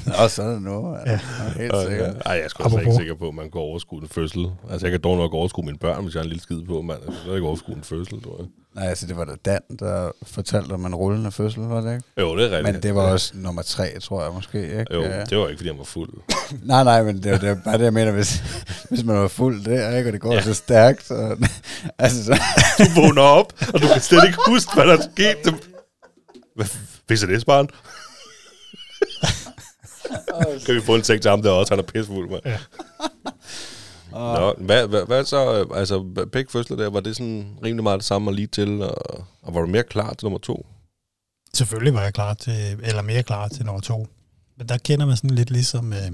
Nå, 0.06 0.28
sådan 0.28 0.52
er 0.52 0.54
det 0.54 0.62
nu. 0.64 0.96
Ja. 1.06 1.12
Ja. 1.12 1.20
Helt 1.58 1.74
sikkert. 1.88 2.16
ja. 2.16 2.20
Ej, 2.26 2.34
jeg 2.36 2.44
er 2.44 2.48
sgu 2.48 2.64
altså 2.64 2.80
ikke 2.80 2.96
sikker 2.98 3.16
på, 3.16 3.28
at 3.28 3.34
man 3.36 3.52
kan 3.52 3.62
overskue 3.62 4.02
en 4.02 4.08
fødsel. 4.12 4.52
Altså, 4.72 4.88
jeg 4.88 4.92
kan 4.92 5.02
dog 5.02 5.18
nok 5.18 5.34
overskue 5.34 5.66
mine 5.66 5.78
børn, 5.78 6.04
hvis 6.04 6.14
jeg 6.16 6.20
har 6.20 6.24
en 6.24 6.30
lille 6.30 6.44
skid 6.44 6.62
på, 6.68 6.82
mand. 6.82 7.00
Jeg 7.08 7.14
kan 7.26 7.34
ikke 7.34 7.48
overskue 7.48 7.76
en 7.76 7.84
fødsel, 7.84 8.22
tror 8.24 8.36
jeg. 8.40 8.48
Nej, 8.76 8.88
altså 8.90 9.08
det 9.08 9.18
var 9.18 9.26
da 9.26 9.32
Dan, 9.46 9.60
der 9.80 10.12
fortalte 10.24 10.74
om 10.74 10.86
en 10.86 10.96
rullende 10.96 11.32
fødsel, 11.32 11.64
var 11.64 11.82
det 11.82 11.94
ikke? 11.96 12.04
Jo, 12.20 12.38
det 12.38 12.46
er 12.46 12.58
rigtigt. 12.58 12.74
Men 12.74 12.84
det 12.84 12.96
var 12.96 13.02
også 13.02 13.32
nummer 13.36 13.62
tre, 13.62 14.00
tror 14.00 14.24
jeg 14.24 14.32
måske, 14.34 14.62
ikke? 14.62 14.86
Jo, 14.94 15.02
Ja. 15.04 15.24
det 15.24 15.38
var 15.38 15.48
ikke, 15.48 15.58
fordi 15.60 15.70
han 15.70 15.78
var 15.78 15.84
fuld. 15.84 16.10
Nej, 16.64 16.84
nej, 16.84 17.04
men 17.04 17.24
det 17.24 17.32
er, 17.32 17.38
det 17.38 17.50
er 17.50 17.56
bare 17.66 17.78
det, 17.78 17.84
jeg 17.84 17.94
mener, 17.94 18.12
hvis, 18.12 18.44
hvis 18.90 19.04
man 19.04 19.16
var 19.16 19.28
fuld 19.28 19.66
der, 19.66 19.98
ikke? 19.98 20.10
Og 20.10 20.14
det 20.14 20.22
går 20.22 20.34
ja. 20.34 20.42
så 20.42 20.54
stærkt, 20.54 21.06
så... 21.08 21.36
altså, 22.00 22.24
så, 22.24 22.34
Du 22.78 23.02
vågner 23.02 23.22
op, 23.22 23.54
og 23.74 23.82
du 23.82 23.88
kan 23.94 24.02
slet 24.02 24.26
ikke 24.28 24.38
huske, 24.48 24.72
hvad 24.74 24.86
der 24.86 24.94
er 24.98 25.52
sket. 26.66 26.74
Du... 26.74 26.78
Hvad 26.82 26.82
hvis 27.08 27.24
er 27.24 27.28
det, 27.28 27.46
barn? 27.46 27.68
kan 30.66 30.76
vi 30.76 30.82
få 30.82 30.96
en 30.96 31.02
ting 31.02 31.22
til 31.22 31.30
ham 31.30 31.42
der 31.42 31.52
også? 31.52 31.74
Han 31.74 31.80
er 31.80 31.84
pissefuld, 31.88 32.30
mand. 32.30 32.42
Ja. 32.46 32.60
Nå, 34.12 34.54
hvad, 34.58 34.88
hvad, 34.88 35.06
hvad 35.06 35.26
så? 35.26 35.60
øh, 35.60 35.66
Altså, 35.80 36.04
begge 36.32 36.52
fødsler 36.52 36.78
der, 36.78 36.90
var 36.90 37.00
det 37.00 37.16
sådan 37.16 37.58
rimelig 37.64 37.84
meget 37.84 38.00
det 38.00 38.06
samme 38.06 38.30
og 38.30 38.34
lige 38.34 38.48
til? 38.48 38.82
Og, 38.82 39.26
og 39.42 39.54
var 39.54 39.62
du 39.62 39.68
mere 39.68 39.84
klar 39.84 40.14
til 40.14 40.26
nummer 40.26 40.40
to? 40.40 40.68
Selvfølgelig 41.54 41.94
var 41.94 42.04
jeg 42.04 42.14
klar 42.14 42.34
til, 42.34 42.80
eller 42.84 43.02
mere 43.02 43.24
klar 43.24 43.48
til 43.48 43.66
nummer 43.66 43.82
to. 43.82 44.08
Men 44.58 44.70
der 44.70 44.78
kender 44.78 45.06
man 45.06 45.18
sådan 45.18 45.30
lidt 45.30 45.52
ligesom 45.52 45.94
øh, 45.94 46.12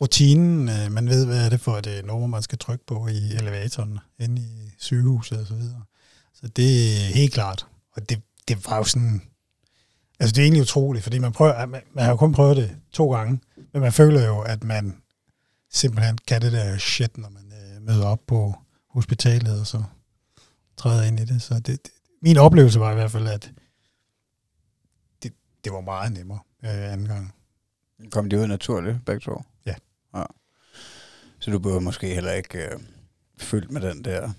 rutinen. 0.00 0.68
Øh, 0.68 0.92
man 0.92 1.08
ved, 1.08 1.26
hvad 1.26 1.44
er 1.44 1.48
det 1.48 1.60
for 1.60 1.76
et 1.76 1.86
øh, 1.86 2.04
nummer, 2.06 2.26
man 2.26 2.42
skal 2.42 2.58
trykke 2.58 2.86
på 2.86 3.06
i 3.06 3.32
elevatoren 3.34 3.98
inde 4.20 4.42
i 4.42 4.70
sygehuset 4.78 5.38
og 5.40 5.46
så 5.46 5.54
videre. 5.54 5.82
Så 6.34 6.48
det 6.48 6.96
er 6.96 7.00
helt 7.14 7.32
klart. 7.32 7.66
Og 7.96 8.08
det, 8.08 8.20
det 8.48 8.66
var 8.66 8.76
jo 8.76 8.84
sådan... 8.84 9.22
Altså, 10.20 10.34
det 10.34 10.38
er 10.38 10.44
egentlig 10.44 10.62
utroligt, 10.62 11.02
fordi 11.02 11.18
man, 11.18 11.32
prøver, 11.32 11.66
man, 11.66 11.82
man 11.92 12.04
har 12.04 12.10
jo 12.10 12.16
kun 12.16 12.32
prøvet 12.32 12.56
det 12.56 12.76
to 12.92 13.12
gange, 13.12 13.40
men 13.72 13.82
man 13.82 13.92
føler 13.92 14.26
jo, 14.26 14.40
at 14.40 14.64
man 14.64 15.02
simpelthen 15.70 16.18
kan 16.18 16.42
det 16.42 16.52
der 16.52 16.78
shit, 16.78 17.18
når 17.18 17.28
man 17.28 17.52
øh, 17.52 17.82
møder 17.82 18.06
op 18.06 18.20
på 18.26 18.54
hospitalet, 18.90 19.60
og 19.60 19.66
så 19.66 19.82
træder 20.76 21.02
ind 21.02 21.20
i 21.20 21.24
det. 21.24 21.42
Så 21.42 21.54
det, 21.54 21.66
det, 21.66 21.90
min 22.22 22.36
oplevelse 22.36 22.80
var 22.80 22.90
i 22.90 22.94
hvert 22.94 23.10
fald, 23.10 23.28
at 23.28 23.52
det, 25.22 25.32
det 25.64 25.72
var 25.72 25.80
meget 25.80 26.12
nemmere 26.12 26.38
øh, 26.64 26.92
anden 26.92 27.06
gang. 27.06 27.34
kom 28.10 28.30
de 28.30 28.38
ud 28.38 28.46
naturligt, 28.46 29.04
begge 29.04 29.20
to? 29.20 29.42
Ja. 29.66 29.74
ja. 30.14 30.24
Så 31.38 31.50
du 31.50 31.58
blev 31.58 31.80
måske 31.80 32.14
heller 32.14 32.32
ikke 32.32 32.58
øh, 32.58 32.80
fyldt 33.38 33.70
med 33.70 33.80
den 33.80 34.04
der 34.04 34.32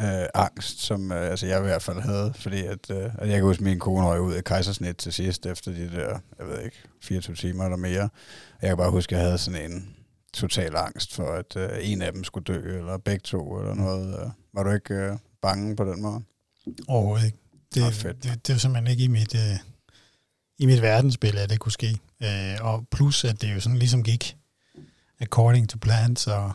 øh, 0.00 0.26
angst, 0.34 0.80
som 0.80 1.12
øh, 1.12 1.30
altså 1.30 1.46
jeg 1.46 1.58
i 1.58 1.62
hvert 1.62 1.82
fald 1.82 2.00
havde, 2.00 2.32
fordi 2.36 2.62
at, 2.64 2.90
øh, 2.90 3.10
at 3.18 3.28
jeg 3.28 3.36
kan 3.36 3.42
huske, 3.42 3.60
at 3.60 3.64
min 3.64 3.78
kone 3.78 4.06
røg 4.06 4.20
ud 4.20 4.32
af 4.32 4.44
kejsersnit 4.44 4.96
til 4.96 5.12
sidst, 5.12 5.46
efter 5.46 5.72
de 5.72 5.90
der, 5.90 6.18
jeg 6.38 6.46
ved 6.46 6.64
ikke, 6.64 6.76
24 7.02 7.36
timer 7.36 7.64
eller 7.64 7.76
mere. 7.76 8.02
Og 8.02 8.62
jeg 8.62 8.68
kan 8.68 8.76
bare 8.76 8.90
huske, 8.90 9.14
at 9.14 9.18
jeg 9.18 9.26
havde 9.26 9.38
sådan 9.38 9.72
en 9.72 9.94
total 10.32 10.76
angst 10.76 11.14
for, 11.14 11.32
at 11.32 11.56
øh, 11.56 11.70
en 11.82 12.02
af 12.02 12.12
dem 12.12 12.24
skulle 12.24 12.44
dø, 12.44 12.78
eller 12.78 12.98
begge 12.98 13.22
to, 13.24 13.58
eller 13.58 13.74
noget. 13.74 14.20
Øh. 14.20 14.30
Var 14.54 14.62
du 14.62 14.70
ikke 14.70 14.94
øh, 14.94 15.16
bange 15.42 15.76
på 15.76 15.84
den 15.84 16.02
måde? 16.02 16.22
Overhovedet 16.88 17.26
ikke. 17.26 17.38
Det, 17.74 17.82
oh, 17.82 17.92
fedt. 17.92 18.22
det, 18.22 18.46
det 18.46 18.52
var 18.52 18.58
simpelthen 18.58 18.90
ikke 18.90 19.04
i 19.04 19.08
mit, 19.08 19.34
øh, 19.34 19.58
i 20.58 20.66
mit 20.66 20.82
verdensbillede, 20.82 21.42
at 21.42 21.50
det 21.50 21.60
kunne 21.60 21.72
ske. 21.72 21.98
Øh, 22.22 22.56
og 22.60 22.86
plus, 22.90 23.24
at 23.24 23.40
det 23.40 23.54
jo 23.54 23.60
sådan 23.60 23.78
ligesom 23.78 24.02
gik 24.02 24.36
according 25.20 25.68
to 25.68 25.78
plan, 25.78 26.16
så, 26.16 26.50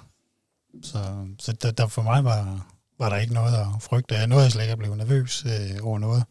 så, 0.84 1.28
så 1.40 1.52
der, 1.52 1.72
der 1.72 1.88
for 1.88 2.02
mig 2.02 2.24
var, 2.24 2.68
var 3.00 3.10
der 3.10 3.18
ikke 3.18 3.34
noget 3.34 3.54
at 3.54 3.82
frygte. 3.82 4.16
Jeg 4.16 4.28
nåede 4.28 4.52
slet 4.52 4.64
ikke 4.64 4.72
at 4.72 4.78
blive 4.80 4.98
nervøs 4.98 5.46
øh, 5.46 5.86
over 5.88 6.00
noget. 6.00 6.24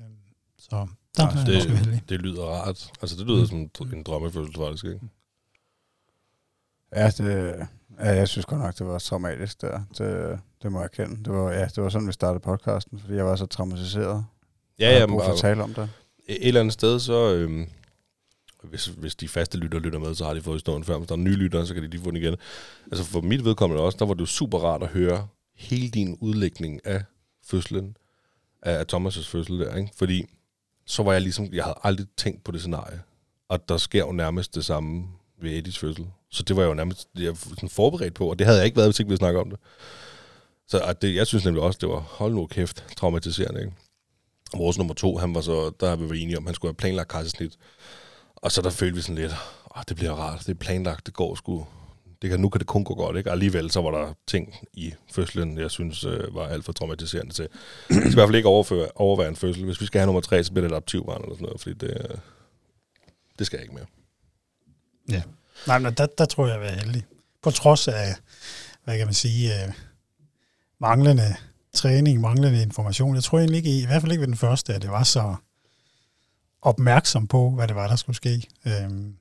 Øh, 0.00 0.06
Så 0.58 0.86
der 1.16 1.22
er 1.26 1.36
jeg 1.36 1.46
det- 1.46 1.54
måske 1.54 1.76
heldig. 1.76 2.02
Det 2.08 2.20
lyder 2.20 2.44
rart. 2.44 2.90
Altså, 3.02 3.16
det 3.16 3.26
lyder 3.26 3.46
som 3.46 3.58
en 3.92 4.02
drømmefødsel, 4.02 4.54
faktisk, 4.56 4.84
ikke? 4.84 5.00
Ja, 6.96 7.10
det, 7.10 7.56
ja, 7.98 8.10
jeg 8.14 8.28
synes 8.28 8.46
godt 8.46 8.60
nok, 8.60 8.78
det 8.78 8.86
var 8.86 8.98
traumatisk 8.98 9.60
der. 9.60 9.80
Det, 9.98 10.40
det 10.62 10.72
må 10.72 10.78
jeg 10.80 10.84
erkende. 10.84 11.24
Det 11.24 11.32
var, 11.32 11.50
ja, 11.52 11.64
det 11.64 11.82
var 11.82 11.88
sådan, 11.88 12.08
vi 12.08 12.12
startede 12.12 12.40
podcasten, 12.40 13.00
fordi 13.00 13.14
jeg 13.14 13.26
var 13.26 13.36
så 13.36 13.46
traumatiseret. 13.46 14.24
Ja, 14.78 14.98
ja, 14.98 15.06
men, 15.06 15.20
tale 15.36 15.62
om 15.62 15.74
det. 15.74 15.88
et 16.28 16.48
eller 16.48 16.60
andet 16.60 16.72
sted, 16.74 17.00
så... 17.00 17.34
Øhm, 17.34 17.66
hvis, 18.62 18.86
hvis 18.86 19.14
de 19.14 19.28
faste 19.28 19.58
lytter 19.58 19.78
lytter 19.78 19.98
med, 19.98 20.14
så 20.14 20.24
har 20.24 20.34
de 20.34 20.42
fået 20.42 20.54
historien 20.54 20.84
før. 20.84 20.96
Hvis 20.98 21.08
der 21.08 21.14
er 21.14 21.18
nye 21.18 21.34
lyttere, 21.36 21.66
så 21.66 21.74
kan 21.74 21.82
de 21.82 21.88
lige 21.88 22.02
få 22.02 22.10
den 22.10 22.16
igen. 22.16 22.36
Altså 22.92 23.04
for 23.04 23.20
mit 23.20 23.44
vedkommende 23.44 23.82
også, 23.82 23.98
der 23.98 24.06
var 24.06 24.14
det 24.14 24.20
jo 24.20 24.26
super 24.26 24.58
rart 24.58 24.82
at 24.82 24.88
høre 24.88 25.28
hele 25.56 25.88
din 25.88 26.18
udlægning 26.20 26.86
af 26.86 27.02
fødslen, 27.44 27.96
af 28.62 28.84
Thomas' 28.92 29.30
fødsel 29.30 29.60
der, 29.60 29.76
ikke? 29.76 29.90
Fordi 29.96 30.24
så 30.86 31.02
var 31.02 31.12
jeg 31.12 31.22
ligesom, 31.22 31.48
jeg 31.52 31.64
havde 31.64 31.78
aldrig 31.82 32.06
tænkt 32.16 32.44
på 32.44 32.52
det 32.52 32.60
scenarie. 32.60 33.02
Og 33.48 33.68
der 33.68 33.76
sker 33.76 34.06
jo 34.06 34.12
nærmest 34.12 34.54
det 34.54 34.64
samme 34.64 35.08
ved 35.42 35.50
Eddies 35.50 35.78
fødsel. 35.78 36.06
Så 36.30 36.42
det 36.42 36.56
var 36.56 36.62
jeg 36.62 36.68
jo 36.68 36.74
nærmest 36.74 37.08
jeg 37.14 37.28
var 37.30 37.34
sådan 37.34 37.68
forberedt 37.68 38.14
på, 38.14 38.30
og 38.30 38.38
det 38.38 38.46
havde 38.46 38.58
jeg 38.58 38.66
ikke 38.66 38.76
været, 38.76 38.88
hvis 38.88 39.00
ikke 39.00 39.10
vi 39.10 39.16
snakke 39.16 39.40
om 39.40 39.50
det. 39.50 39.58
Så 40.68 40.80
at 40.80 41.02
det, 41.02 41.14
jeg 41.14 41.26
synes 41.26 41.44
nemlig 41.44 41.62
også, 41.62 41.78
det 41.80 41.88
var, 41.88 42.00
hold 42.00 42.34
nu 42.34 42.46
kæft, 42.46 42.84
traumatiserende, 42.96 43.60
ikke? 43.60 43.72
Vores 44.56 44.78
nummer 44.78 44.94
to, 44.94 45.16
han 45.16 45.34
var 45.34 45.40
så, 45.40 45.70
der 45.80 45.88
har 45.88 45.96
vi 45.96 46.04
været 46.04 46.22
enige 46.22 46.38
om, 46.38 46.46
han 46.46 46.54
skulle 46.54 46.70
have 46.70 46.76
planlagt 46.76 47.08
kejsersnit. 47.08 47.58
Og 48.36 48.52
så 48.52 48.62
der 48.62 48.70
følte 48.70 48.94
vi 48.94 49.02
sådan 49.02 49.14
lidt, 49.14 49.32
åh, 49.76 49.82
det 49.88 49.96
bliver 49.96 50.12
rart, 50.12 50.40
det 50.40 50.48
er 50.48 50.54
planlagt, 50.54 51.06
det 51.06 51.14
går 51.14 51.34
sgu. 51.34 51.66
Det 52.22 52.30
kan, 52.30 52.40
nu 52.40 52.48
kan 52.48 52.58
det 52.58 52.66
kun 52.66 52.84
gå 52.84 52.94
godt, 52.94 53.16
ikke? 53.16 53.30
Og 53.30 53.32
alligevel 53.32 53.70
så 53.70 53.80
var 53.80 53.90
der 53.90 54.14
ting 54.26 54.54
i 54.72 54.94
fødslen, 55.12 55.58
jeg 55.58 55.70
synes 55.70 56.04
øh, 56.04 56.34
var 56.34 56.46
alt 56.46 56.64
for 56.64 56.72
traumatiserende 56.72 57.32
til. 57.34 57.48
Vi 57.88 57.94
skal 57.94 58.10
i 58.10 58.14
hvert 58.14 58.28
fald 58.28 58.36
ikke 58.36 58.48
overføre, 58.48 58.88
overvære 58.94 59.28
en 59.28 59.36
fødsel. 59.36 59.64
Hvis 59.64 59.80
vi 59.80 59.86
skal 59.86 59.98
have 59.98 60.06
nummer 60.06 60.20
tre, 60.20 60.44
så 60.44 60.52
bliver 60.52 60.62
det 60.62 60.72
et 60.72 60.76
adoptivbarn 60.76 61.22
eller 61.22 61.34
sådan 61.34 61.44
noget, 61.44 61.60
fordi 61.60 61.74
det, 61.74 61.90
øh, 61.90 62.18
det 63.38 63.46
skal 63.46 63.56
jeg 63.56 63.62
ikke 63.62 63.74
mere. 63.74 63.86
Ja. 65.10 65.22
Nej, 65.66 65.78
men 65.78 65.94
der, 65.94 66.06
der 66.18 66.24
tror 66.24 66.46
jeg, 66.46 66.60
jeg 66.60 66.70
var 66.70 66.84
heldig. 66.84 67.04
På 67.42 67.50
trods 67.50 67.88
af, 67.88 68.14
hvad 68.84 68.98
kan 68.98 69.06
man 69.06 69.14
sige, 69.14 69.54
øh, 69.54 69.72
manglende 70.80 71.36
træning, 71.74 72.20
manglende 72.20 72.62
information. 72.62 73.14
Jeg 73.14 73.22
tror 73.22 73.38
egentlig 73.38 73.56
ikke, 73.58 73.82
i 73.82 73.86
hvert 73.86 74.02
fald 74.02 74.12
ikke 74.12 74.20
ved 74.20 74.28
den 74.28 74.36
første, 74.36 74.74
at 74.74 74.82
det 74.82 74.90
var 74.90 75.02
så 75.02 75.34
opmærksom 76.62 77.26
på, 77.26 77.50
hvad 77.50 77.68
det 77.68 77.76
var, 77.76 77.88
der 77.88 77.96
skulle 77.96 78.16
ske. 78.16 78.48
Øhm, 78.66 79.16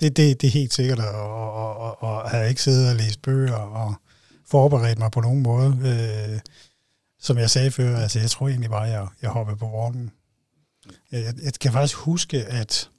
det, 0.00 0.16
det, 0.16 0.40
det 0.40 0.46
er 0.46 0.50
helt 0.50 0.74
sikkert, 0.74 0.98
og, 0.98 1.54
og, 1.54 1.76
og, 1.76 2.02
og 2.02 2.30
havde 2.30 2.48
ikke 2.48 2.62
siddet 2.62 2.90
og 2.90 2.96
læst 2.96 3.22
bøger 3.22 3.54
og 3.54 3.94
forberedt 4.46 4.98
mig 4.98 5.10
på 5.10 5.20
nogen 5.20 5.42
måde. 5.42 5.78
Øh, 5.84 6.40
som 7.20 7.38
jeg 7.38 7.50
sagde 7.50 7.70
før, 7.70 7.98
altså 7.98 8.20
jeg 8.20 8.30
tror 8.30 8.48
egentlig 8.48 8.70
bare, 8.70 8.86
at 8.86 8.92
jeg, 8.92 9.06
jeg 9.22 9.30
hoppede 9.30 9.56
på 9.56 9.66
vognen. 9.66 10.10
Jeg, 11.12 11.34
jeg, 11.42 11.52
kan 11.60 11.72
faktisk 11.72 11.96
huske, 11.96 12.44
at 12.44 12.90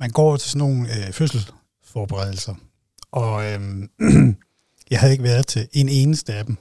man 0.00 0.10
går 0.10 0.36
til 0.36 0.50
sådan 0.50 0.58
nogle 0.58 0.88
øh, 0.96 1.12
fødselsforberedelser, 1.12 2.54
og 3.12 3.44
øh, 3.44 3.60
jeg 4.90 5.00
havde 5.00 5.12
ikke 5.12 5.24
været 5.24 5.46
til 5.46 5.68
en 5.72 5.88
eneste 5.88 6.34
af 6.34 6.44
dem. 6.44 6.56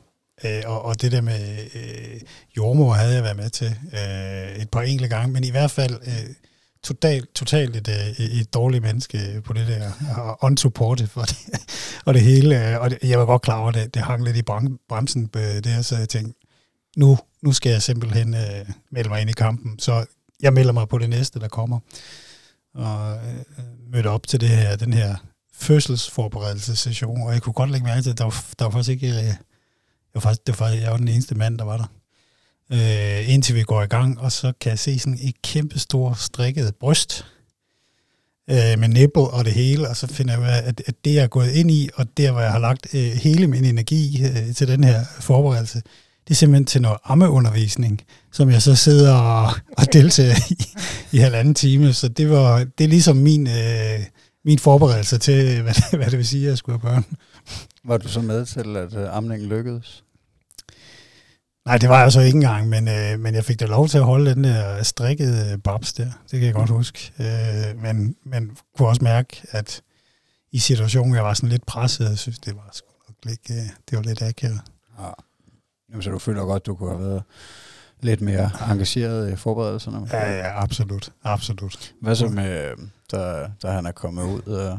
Øh, 0.45 0.61
og, 0.65 0.81
og 0.81 1.01
det 1.01 1.11
der 1.11 1.21
med 1.21 1.57
øh, 1.75 2.21
jordmor 2.57 2.93
havde 2.93 3.13
jeg 3.13 3.23
været 3.23 3.37
med 3.37 3.49
til 3.49 3.77
øh, 3.93 4.55
et 4.61 4.69
par 4.69 4.81
enkelte 4.81 5.15
gange, 5.15 5.33
men 5.33 5.43
i 5.43 5.51
hvert 5.51 5.71
fald 5.71 5.99
øh, 6.07 6.35
totalt 6.85 7.33
totalt 7.35 7.75
et, 7.75 7.87
øh, 7.87 8.25
et, 8.25 8.39
et 8.39 8.53
dårligt 8.53 8.83
menneske 8.83 9.41
på 9.45 9.53
det 9.53 9.67
der, 9.67 9.91
og 10.17 10.37
unsupported 10.41 11.07
for 11.07 11.21
det, 11.21 11.37
og 12.05 12.13
det 12.13 12.21
hele. 12.21 12.69
Øh, 12.69 12.81
og 12.81 12.89
det, 12.89 12.97
jeg 13.03 13.19
var 13.19 13.25
godt 13.25 13.41
klar 13.41 13.59
over, 13.59 13.69
at 13.69 13.75
det, 13.75 13.93
det 13.93 14.01
hang 14.01 14.23
lidt 14.23 14.37
i 14.37 14.41
bremsen 14.89 15.29
det 15.33 15.65
her, 15.65 15.81
så 15.81 15.97
jeg 15.97 16.09
tænkte, 16.09 16.39
nu, 16.97 17.17
nu 17.41 17.53
skal 17.53 17.71
jeg 17.71 17.81
simpelthen 17.81 18.33
øh, 18.33 18.65
melde 18.91 19.09
mig 19.09 19.21
ind 19.21 19.29
i 19.29 19.33
kampen. 19.33 19.79
Så 19.79 20.05
jeg 20.41 20.53
melder 20.53 20.73
mig 20.73 20.87
på 20.89 20.97
det 20.97 21.09
næste, 21.09 21.39
der 21.39 21.47
kommer. 21.47 21.79
Og 22.75 23.15
øh, 23.15 23.43
mødte 23.91 24.07
op 24.07 24.27
til 24.27 24.41
det 24.41 24.49
her, 24.49 24.75
den 24.75 24.93
her 24.93 25.15
fødselsforberedelsessession, 25.53 27.21
og 27.21 27.33
jeg 27.33 27.41
kunne 27.41 27.53
godt 27.53 27.71
lægge 27.71 27.85
mærke 27.85 28.01
til, 28.01 28.09
at 28.09 28.17
der 28.17 28.23
var, 28.23 28.45
der 28.59 28.65
var 28.65 28.71
faktisk 28.71 28.89
ikke... 28.89 29.07
Øh, 29.07 29.33
jeg 30.13 30.23
var 30.23 30.29
faktisk, 30.29 30.47
det 30.47 30.59
var, 30.59 30.69
jeg 30.69 30.91
var 30.91 30.97
den 30.97 31.07
eneste 31.07 31.35
mand, 31.35 31.57
der 31.57 31.65
var 31.65 31.77
der. 31.77 31.85
Øh, 32.71 33.33
indtil 33.33 33.55
vi 33.55 33.63
går 33.63 33.83
i 33.83 33.85
gang, 33.85 34.19
og 34.19 34.31
så 34.31 34.53
kan 34.61 34.69
jeg 34.69 34.79
se 34.79 34.99
sådan 34.99 35.19
et 35.21 35.41
kæmpe 35.41 35.79
stort 35.79 36.19
strikket 36.19 36.75
bryst 36.75 37.25
øh, 38.49 38.79
med 38.79 38.87
nipple 38.87 39.21
og 39.21 39.45
det 39.45 39.53
hele, 39.53 39.89
og 39.89 39.95
så 39.95 40.07
finder 40.07 40.33
jeg 40.33 40.41
ud 40.41 40.47
af, 40.47 40.61
at, 40.65 40.81
at 40.85 40.95
det 41.05 41.13
jeg 41.13 41.23
er 41.23 41.27
gået 41.27 41.51
ind 41.51 41.71
i, 41.71 41.89
og 41.95 42.17
der 42.17 42.31
hvor 42.31 42.41
jeg 42.41 42.51
har 42.51 42.59
lagt 42.59 42.87
øh, 42.93 43.11
hele 43.11 43.47
min 43.47 43.65
energi 43.65 44.23
øh, 44.23 44.55
til 44.55 44.67
den 44.67 44.83
her 44.83 45.05
forberedelse, 45.19 45.81
det 46.27 46.31
er 46.31 46.35
simpelthen 46.35 46.65
til 46.65 46.81
noget 46.81 46.97
ammeundervisning, 47.03 48.01
som 48.31 48.49
jeg 48.49 48.61
så 48.61 48.75
sidder 48.75 49.15
og, 49.15 49.51
og 49.77 49.93
deltager 49.93 50.35
i, 50.49 50.65
i 51.11 51.17
halvanden 51.17 51.53
time. 51.53 51.93
Så 51.93 52.07
det, 52.07 52.29
var, 52.29 52.63
det 52.77 52.83
er 52.83 52.87
ligesom 52.87 53.17
min, 53.17 53.47
øh, 53.47 53.99
min 54.45 54.59
forberedelse 54.59 55.17
til, 55.17 55.61
hvad 55.61 55.73
det, 55.73 55.83
hvad 55.99 56.05
det 56.05 56.17
vil 56.17 56.27
sige, 56.27 56.43
at 56.45 56.49
jeg 56.49 56.57
skulle 56.57 56.79
have 56.79 56.91
børn. 56.91 57.05
Var 57.83 57.97
du 57.97 58.07
så 58.07 58.21
med 58.21 58.45
til, 58.45 58.77
at 58.77 58.93
øh, 58.93 59.17
amningen 59.17 59.49
lykkedes? 59.49 60.04
Nej, 61.65 61.77
det 61.77 61.89
var 61.89 62.01
jeg 62.01 62.11
så 62.11 62.21
ikke 62.21 62.35
engang, 62.35 62.69
men, 62.69 62.87
øh, 62.87 63.19
men 63.19 63.35
jeg 63.35 63.45
fik 63.45 63.59
da 63.59 63.65
lov 63.65 63.87
til 63.87 63.97
at 63.97 64.03
holde 64.03 64.35
den 64.35 64.43
der 64.43 64.83
strikkede 64.83 65.57
babs 65.57 65.93
der. 65.93 66.05
Det 66.05 66.39
kan 66.39 66.43
jeg 66.43 66.53
godt 66.53 66.69
huske. 66.69 67.13
Øh, 67.19 67.81
men, 67.81 68.15
men 68.23 68.57
kunne 68.77 68.87
også 68.87 69.03
mærke, 69.03 69.41
at 69.51 69.81
i 70.51 70.59
situationen, 70.59 71.15
jeg 71.15 71.23
var 71.23 71.33
sådan 71.33 71.49
lidt 71.49 71.65
presset, 71.65 72.09
jeg 72.09 72.17
synes, 72.17 72.39
det 72.39 72.55
var 72.55 72.69
sgu 72.73 72.87
nok 73.07 73.15
lidt, 73.23 73.51
øh, 73.51 73.69
det 73.89 73.97
var 73.97 74.01
lidt 74.01 74.21
akavet. 74.21 74.61
Ja. 74.99 75.09
Jamen, 75.89 76.03
så 76.03 76.09
du 76.09 76.19
føler 76.19 76.43
godt, 76.43 76.65
du 76.65 76.75
kunne 76.75 76.89
have 76.89 77.09
været 77.09 77.23
lidt 78.01 78.21
mere 78.21 78.51
engageret 78.71 79.31
i 79.31 79.35
forberedelserne? 79.35 80.07
Ja, 80.11 80.31
ja, 80.37 80.61
absolut. 80.63 81.13
Absolut. 81.23 81.93
Hvad 82.01 82.15
så 82.15 82.27
med, 82.27 82.71
øh, 82.71 82.77
da, 83.11 83.49
da 83.63 83.71
han 83.71 83.85
er 83.85 83.91
kommet 83.91 84.23
ud 84.23 84.53
af 84.53 84.77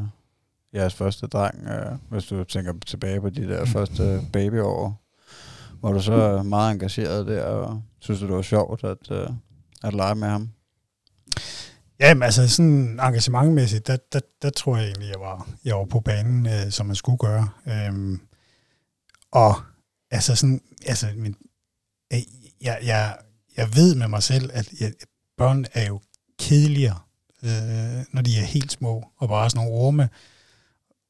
jeres 0.73 0.93
første 0.93 1.27
dreng, 1.27 1.67
øh, 1.67 1.97
hvis 2.09 2.25
du 2.25 2.43
tænker 2.43 2.73
tilbage 2.85 3.21
på 3.21 3.29
de 3.29 3.47
der 3.47 3.65
første 3.65 4.21
babyår, 4.33 5.01
var 5.81 5.91
du 5.91 6.01
så 6.01 6.43
meget 6.43 6.73
engageret 6.73 7.27
der, 7.27 7.43
og 7.43 7.81
synes 7.99 8.19
du, 8.19 8.27
det 8.27 8.35
var 8.35 8.41
sjovt 8.41 8.83
at, 8.83 9.11
øh, 9.11 9.29
at 9.83 9.93
lege 9.93 10.15
med 10.15 10.27
ham? 10.27 10.49
Jamen, 11.99 12.23
altså 12.23 12.49
sådan 12.49 12.99
engagementmæssigt, 12.99 13.87
der, 13.87 13.97
der, 14.13 14.19
der 14.41 14.49
tror 14.49 14.77
jeg 14.77 14.85
egentlig, 14.85 15.09
jeg 15.09 15.19
var, 15.19 15.47
jeg 15.65 15.75
var 15.75 15.85
på 15.85 15.99
banen, 15.99 16.45
øh, 16.45 16.71
som 16.71 16.85
man 16.85 16.95
skulle 16.95 17.17
gøre. 17.17 17.49
Øhm, 17.67 18.19
og 19.31 19.55
altså 20.11 20.35
sådan, 20.35 20.61
altså, 20.85 21.07
min, 21.15 21.35
øh, 22.13 22.19
jeg, 22.61 22.79
jeg, 22.83 23.17
jeg 23.57 23.75
ved 23.75 23.95
med 23.95 24.07
mig 24.07 24.23
selv, 24.23 24.49
at 24.53 24.69
jeg, 24.79 24.93
børn 25.37 25.65
er 25.73 25.87
jo 25.87 26.01
kedeligere, 26.39 26.99
øh, 27.43 28.05
når 28.11 28.21
de 28.21 28.39
er 28.39 28.43
helt 28.45 28.71
små, 28.71 29.03
og 29.17 29.27
bare 29.27 29.49
sådan 29.49 29.65
nogle 29.65 29.81
orme. 29.81 30.09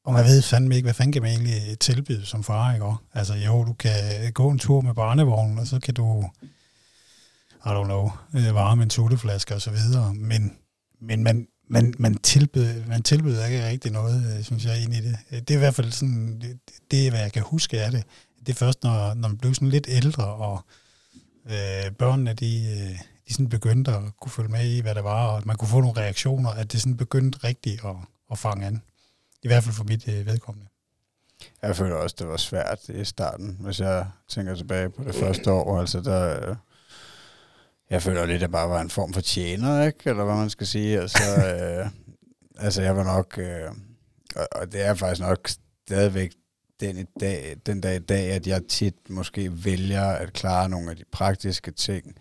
Og 0.08 0.14
man 0.14 0.24
ved 0.24 0.42
fandme 0.42 0.74
ikke, 0.74 0.86
hvad 0.86 0.94
fanden 0.94 1.12
kan 1.12 1.22
man 1.22 1.30
egentlig 1.30 1.78
tilbyde 1.78 2.26
som 2.26 2.44
far, 2.44 2.72
ikke 2.72 2.84
også? 2.84 3.02
Altså 3.14 3.34
jo, 3.34 3.64
du 3.64 3.72
kan 3.72 3.92
gå 4.32 4.50
en 4.50 4.58
tur 4.58 4.80
med 4.80 4.94
barnevognen, 4.94 5.58
og 5.58 5.66
så 5.66 5.80
kan 5.80 5.94
du, 5.94 6.24
I 7.66 7.68
don't 7.68 7.84
know, 7.84 8.10
øh, 8.34 8.54
varme 8.54 8.82
en 8.82 8.90
sutteflaske 8.90 9.54
og 9.54 9.62
så 9.62 9.70
videre. 9.70 10.14
Men, 10.14 10.56
men 11.00 11.22
man, 11.22 11.46
man, 11.70 11.94
man, 11.98 12.14
tilbyder, 12.14 12.86
man 12.86 13.02
tilbyder 13.02 13.46
ikke 13.46 13.66
rigtig 13.68 13.92
noget, 13.92 14.36
øh, 14.36 14.44
synes 14.44 14.64
jeg, 14.64 14.82
ind 14.82 14.94
i 14.94 15.00
det. 15.00 15.16
Øh, 15.32 15.38
det 15.40 15.50
er 15.50 15.54
i 15.54 15.58
hvert 15.58 15.74
fald 15.74 15.92
sådan, 15.92 16.40
det, 16.40 16.58
det 16.90 17.06
er, 17.06 17.10
hvad 17.10 17.20
jeg 17.20 17.32
kan 17.32 17.42
huske 17.42 17.82
af 17.82 17.90
det. 17.90 18.04
Det 18.40 18.48
er 18.48 18.56
først, 18.56 18.82
når, 18.82 19.14
når 19.14 19.28
man 19.28 19.38
blev 19.38 19.54
sådan 19.54 19.68
lidt 19.68 19.86
ældre, 19.88 20.24
og 20.24 20.64
øh, 21.46 21.92
børnene, 21.98 22.32
de, 22.32 22.98
de 23.28 23.32
sådan 23.32 23.48
begyndte 23.48 23.92
at 23.92 24.02
kunne 24.20 24.32
følge 24.32 24.50
med 24.50 24.70
i, 24.70 24.80
hvad 24.80 24.94
der 24.94 25.02
var, 25.02 25.26
og 25.26 25.36
at 25.36 25.46
man 25.46 25.56
kunne 25.56 25.68
få 25.68 25.80
nogle 25.80 26.00
reaktioner, 26.00 26.50
at 26.50 26.72
det 26.72 26.80
sådan 26.80 26.96
begyndte 26.96 27.38
rigtigt 27.44 27.84
at, 27.84 27.96
at 28.30 28.38
fange 28.38 28.66
an. 28.66 28.82
I 29.42 29.46
hvert 29.48 29.64
fald 29.64 29.74
for 29.74 29.84
mit 29.84 30.08
øh, 30.08 30.26
vedkommende. 30.26 30.68
Jeg 31.62 31.76
føler 31.76 31.94
også, 31.94 32.16
det 32.18 32.28
var 32.28 32.36
svært 32.36 32.88
i 32.88 33.04
starten, 33.04 33.56
hvis 33.60 33.80
jeg 33.80 34.06
tænker 34.28 34.54
tilbage 34.54 34.90
på 34.90 35.04
det 35.04 35.14
første 35.14 35.52
år. 35.52 35.80
Altså, 35.80 36.00
der, 36.00 36.50
øh, 36.50 36.56
jeg 37.90 38.02
føler 38.02 38.26
lidt, 38.26 38.34
at 38.34 38.40
jeg 38.40 38.50
bare 38.50 38.68
var 38.68 38.80
en 38.80 38.90
form 38.90 39.12
for 39.12 39.20
tjener, 39.20 39.86
ikke? 39.86 40.10
Eller 40.10 40.24
hvad 40.24 40.34
man 40.34 40.50
skal 40.50 40.66
sige. 40.66 41.00
Altså, 41.00 41.22
øh, 41.22 41.90
altså 42.64 42.82
jeg 42.82 42.96
var 42.96 43.04
nok... 43.04 43.38
Øh, 43.38 43.70
og, 44.36 44.48
og 44.52 44.72
det 44.72 44.82
er 44.82 44.94
faktisk 44.94 45.20
nok 45.20 45.48
stadigvæk 45.86 46.32
den, 46.80 46.98
i 46.98 47.04
dag, 47.20 47.56
den 47.66 47.80
dag 47.80 47.96
i 47.96 47.98
dag, 47.98 48.30
at 48.30 48.46
jeg 48.46 48.62
tit 48.68 49.10
måske 49.10 49.64
vælger 49.64 50.04
at 50.04 50.32
klare 50.32 50.68
nogle 50.68 50.90
af 50.90 50.96
de 50.96 51.04
praktiske 51.12 51.70
ting, 51.70 52.14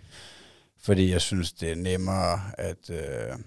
fordi 0.80 1.12
jeg 1.12 1.22
synes, 1.22 1.54
det 1.54 1.72
er 1.72 1.76
nemmere, 1.76 2.42
at, 2.58 2.90
øh, 2.90 3.38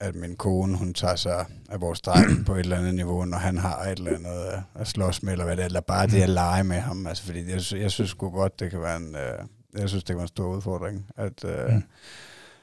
at 0.00 0.14
min 0.14 0.36
kone, 0.36 0.78
hun 0.78 0.94
tager 0.94 1.16
sig 1.16 1.46
af 1.68 1.80
vores 1.80 2.00
dreng 2.00 2.46
på 2.46 2.54
et 2.54 2.60
eller 2.60 2.78
andet 2.78 2.94
niveau, 2.94 3.24
når 3.24 3.38
han 3.38 3.58
har 3.58 3.82
et 3.82 3.98
eller 3.98 4.14
andet 4.14 4.64
at 4.74 4.86
slås 4.86 5.22
med, 5.22 5.32
eller 5.32 5.44
hvad 5.44 5.56
det 5.56 5.62
er, 5.62 5.66
eller 5.66 5.80
bare 5.80 6.06
det 6.06 6.22
at 6.22 6.28
lege 6.28 6.64
med 6.64 6.80
ham. 6.80 7.06
Altså, 7.06 7.24
fordi 7.24 7.38
jeg, 7.38 7.80
jeg 7.80 7.90
synes 7.90 8.10
sgu 8.10 8.30
godt, 8.30 8.60
det 8.60 8.70
kan 8.70 8.80
være 8.80 8.96
en, 8.96 9.14
øh, 9.14 9.38
jeg 9.78 9.88
synes, 9.88 10.04
det 10.04 10.08
kan 10.08 10.16
være 10.16 10.22
en 10.24 10.28
stor 10.28 10.56
udfordring, 10.56 11.06
at, 11.16 11.44
øh, 11.44 11.74
mm. 11.74 11.82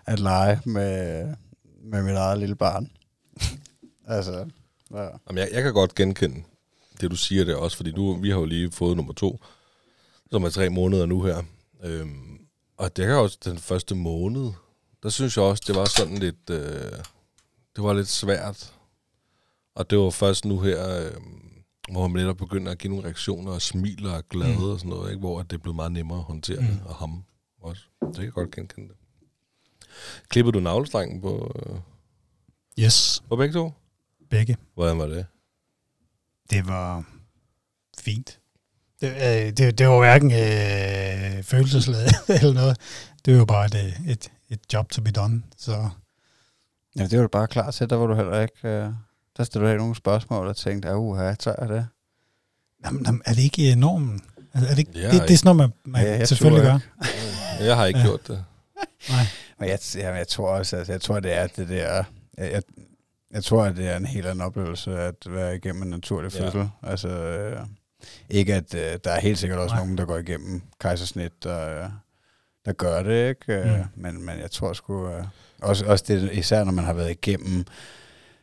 at 0.05 0.19
lege 0.19 0.59
med, 0.65 1.27
med 1.83 2.03
mit 2.03 2.15
eget 2.15 2.39
lille 2.39 2.55
barn. 2.55 2.91
altså, 4.07 4.49
ja. 4.93 5.01
Jamen, 5.01 5.37
jeg, 5.37 5.49
jeg 5.51 5.63
kan 5.63 5.73
godt 5.73 5.95
genkende 5.95 6.43
det, 7.01 7.11
du 7.11 7.15
siger 7.15 7.45
der 7.45 7.55
også, 7.55 7.77
fordi 7.77 7.91
nu, 7.91 8.15
vi 8.15 8.29
har 8.29 8.37
jo 8.37 8.45
lige 8.45 8.71
fået 8.71 8.97
nummer 8.97 9.13
to, 9.13 9.39
som 10.31 10.43
er 10.43 10.49
tre 10.49 10.69
måneder 10.69 11.05
nu 11.05 11.21
her. 11.21 11.43
Øhm, 11.83 12.39
og 12.77 12.97
det 12.97 13.05
er 13.05 13.15
også 13.15 13.37
den 13.45 13.57
første 13.57 13.95
måned, 13.95 14.51
der 15.03 15.09
synes 15.09 15.37
jeg 15.37 15.45
også, 15.45 15.63
det 15.67 15.75
var 15.75 15.85
sådan 15.85 16.17
lidt, 16.17 16.49
øh, 16.49 16.91
det 17.75 17.83
var 17.83 17.93
lidt 17.93 18.07
svært. 18.07 18.73
Og 19.75 19.89
det 19.89 19.97
var 19.97 20.09
først 20.09 20.45
nu 20.45 20.59
her, 20.59 21.05
øh, 21.05 21.11
hvor 21.91 22.07
man 22.07 22.21
netop 22.21 22.37
begynder 22.37 22.71
at 22.71 22.77
give 22.77 22.89
nogle 22.89 23.05
reaktioner 23.05 23.51
og 23.51 23.61
smiler 23.61 24.11
og 24.11 24.29
glade 24.29 24.57
mm. 24.57 24.63
og 24.63 24.79
sådan 24.79 24.89
noget, 24.89 25.09
ikke? 25.09 25.19
hvor 25.19 25.43
det 25.43 25.61
blev 25.61 25.73
meget 25.73 25.91
nemmere 25.91 26.17
at 26.17 26.23
håndtere 26.23 26.61
mm. 26.61 26.79
og 26.85 26.95
ham 26.95 27.23
også. 27.61 27.81
Det 28.01 28.15
kan 28.15 28.23
jeg 28.23 28.33
godt 28.33 28.51
genkende 28.51 28.87
det. 28.87 28.97
Klippede 30.29 30.53
du 30.53 30.59
navlestrengen 30.59 31.21
på, 31.21 31.51
øh, 31.55 31.79
Yes, 32.79 33.23
på 33.29 33.35
begge 33.35 33.53
to? 33.53 33.71
begge. 34.29 34.57
Hvordan 34.73 34.97
var 34.97 35.05
det? 35.05 35.25
Det 36.49 36.67
var 36.67 37.05
fint. 37.99 38.39
Det, 39.01 39.07
øh, 39.07 39.51
det, 39.57 39.77
det 39.77 39.87
var 39.87 39.99
hverken 39.99 40.31
øh, 40.31 41.43
følelsesladet 41.43 42.13
eller 42.41 42.53
noget. 42.53 42.77
Det 43.25 43.33
var 43.33 43.39
jo 43.39 43.45
bare 43.45 43.65
et, 43.65 43.93
et, 44.07 44.31
et 44.49 44.59
job 44.73 44.89
to 44.89 45.01
be 45.01 45.11
done. 45.11 45.43
Så 45.57 45.89
ja, 46.97 47.03
det 47.07 47.17
var 47.17 47.21
du 47.21 47.27
bare 47.27 47.47
klar 47.47 47.71
til, 47.71 47.89
der 47.89 47.95
var 47.95 48.07
du 48.07 48.15
heller 48.15 48.41
ikke... 48.41 48.67
Øh, 48.67 48.89
der 49.37 49.43
stillede 49.43 49.67
du 49.69 49.73
ikke 49.73 49.81
nogen 49.81 49.95
spørgsmål 49.95 50.47
og 50.47 50.55
tænkte, 50.55 50.89
at 50.89 50.95
uha, 50.95 51.33
tør 51.35 51.55
jeg 51.59 51.69
det? 51.69 51.87
jamen, 52.85 53.05
jamen, 53.05 53.21
er 53.25 53.33
det 53.33 53.41
ikke 53.41 53.71
øh, 53.71 53.75
normen? 53.77 54.21
Altså, 54.53 54.69
er 54.69 54.75
det, 54.75 54.79
ikke, 54.79 54.99
Ja, 54.99 55.11
det, 55.11 55.21
det 55.21 55.31
er 55.33 55.37
sådan 55.37 55.55
noget, 55.55 55.71
man, 55.85 55.91
man 55.93 56.01
Ja, 56.03 56.11
ja, 56.17 56.25
selvfølgelig 56.25 56.63
gør. 56.63 56.79
Jeg 57.65 57.75
har 57.75 57.85
ikke 57.85 57.99
Ja. 57.99 58.03
ja. 58.05 58.09
gjort 58.09 58.27
det. 58.27 58.45
Nej. 59.09 59.25
Men 59.59 59.69
jeg, 59.69 59.79
jeg, 59.95 60.17
jeg 60.17 60.27
tror 60.27 60.49
også, 60.49 60.77
altså, 60.77 60.91
jeg 60.93 61.01
tror, 61.01 61.19
det 61.19 61.33
er 61.37 61.47
det 61.47 61.69
der... 61.69 62.03
Jeg, 62.37 62.51
jeg, 62.51 62.61
jeg 63.31 63.43
tror, 63.43 63.63
at 63.63 63.75
det 63.77 63.87
er 63.89 63.97
en 63.97 64.05
helt 64.05 64.25
anden 64.25 64.41
oplevelse 64.45 64.99
at 64.99 65.15
være 65.29 65.55
igennem 65.55 65.81
en 65.83 65.89
naturlig 65.89 66.33
Ja. 66.35 66.45
fødsel. 66.45 66.69
Altså, 66.83 67.07
øh, 67.07 67.59
ikke 68.29 68.55
at 68.55 68.73
øh, 68.75 68.99
der 69.03 69.11
er 69.11 69.19
helt 69.19 69.37
sikkert 69.39 69.59
også 69.59 69.75
Nej. 69.75 69.83
nogen, 69.83 69.97
der 69.97 70.05
går 70.05 70.17
igennem 70.17 70.61
kejsersnit, 70.79 71.43
der, 71.43 71.89
der 72.65 72.73
gør 72.73 73.03
det, 73.03 73.29
ikke? 73.29 73.53
Øh, 73.53 73.79
Mm. 73.79 73.83
Men, 73.95 74.25
men 74.25 74.39
jeg 74.39 74.51
tror 74.51 74.73
sgu... 74.73 75.09
Øh, 75.09 75.23
også, 75.63 75.85
også 75.85 76.03
det, 76.07 76.29
især 76.33 76.63
når 76.63 76.71
man 76.71 76.85
har 76.85 76.93
været 76.93 77.11
igennem 77.11 77.65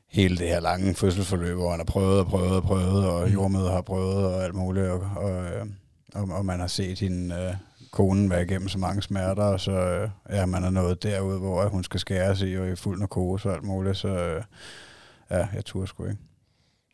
hele 0.09 0.37
det 0.39 0.49
her 0.49 0.61
lange 0.61 0.95
fødselsforløb, 0.95 1.57
hvor 1.57 1.71
man 1.71 1.79
har 1.79 1.85
prøvet 1.85 2.21
og 2.21 2.27
prøvet 2.27 2.57
og 2.57 2.63
prøvet, 2.63 3.07
og 3.07 3.27
Mm. 3.29 3.33
jordmøder 3.35 3.73
har 3.73 3.81
prøvet 3.83 4.27
og 4.27 4.45
alt 4.45 4.55
muligt, 4.55 4.87
og, 4.87 5.01
og, 5.01 5.45
og, 6.15 6.29
og 6.31 6.47
man 6.47 6.61
har 6.61 6.67
set 6.67 6.99
sin 6.99 7.33
øh, 7.33 7.55
kone 7.91 8.31
være 8.31 8.43
igennem 8.43 8.69
så 8.69 8.79
mange 8.79 9.03
smerter, 9.03 9.43
og 9.43 9.61
så 9.61 9.73
øh, 9.73 10.11
ja, 10.31 10.47
man 10.47 10.65
er 10.65 10.71
nået 10.71 11.03
derud, 11.03 11.39
hvor 11.39 11.69
hun 11.69 11.85
skal 11.85 12.01
skæres 12.01 12.41
i, 12.41 12.55
og 12.55 12.69
i 12.69 12.77
fuld 12.77 12.99
narkose 12.99 13.49
og 13.49 13.55
alt 13.55 13.65
muligt, 13.65 13.97
så 13.97 14.09
øh, 14.09 14.43
ja, 15.31 15.47
jeg 15.55 15.65
turde 15.65 15.87
sgu 15.87 16.05
ikke. 16.05 16.19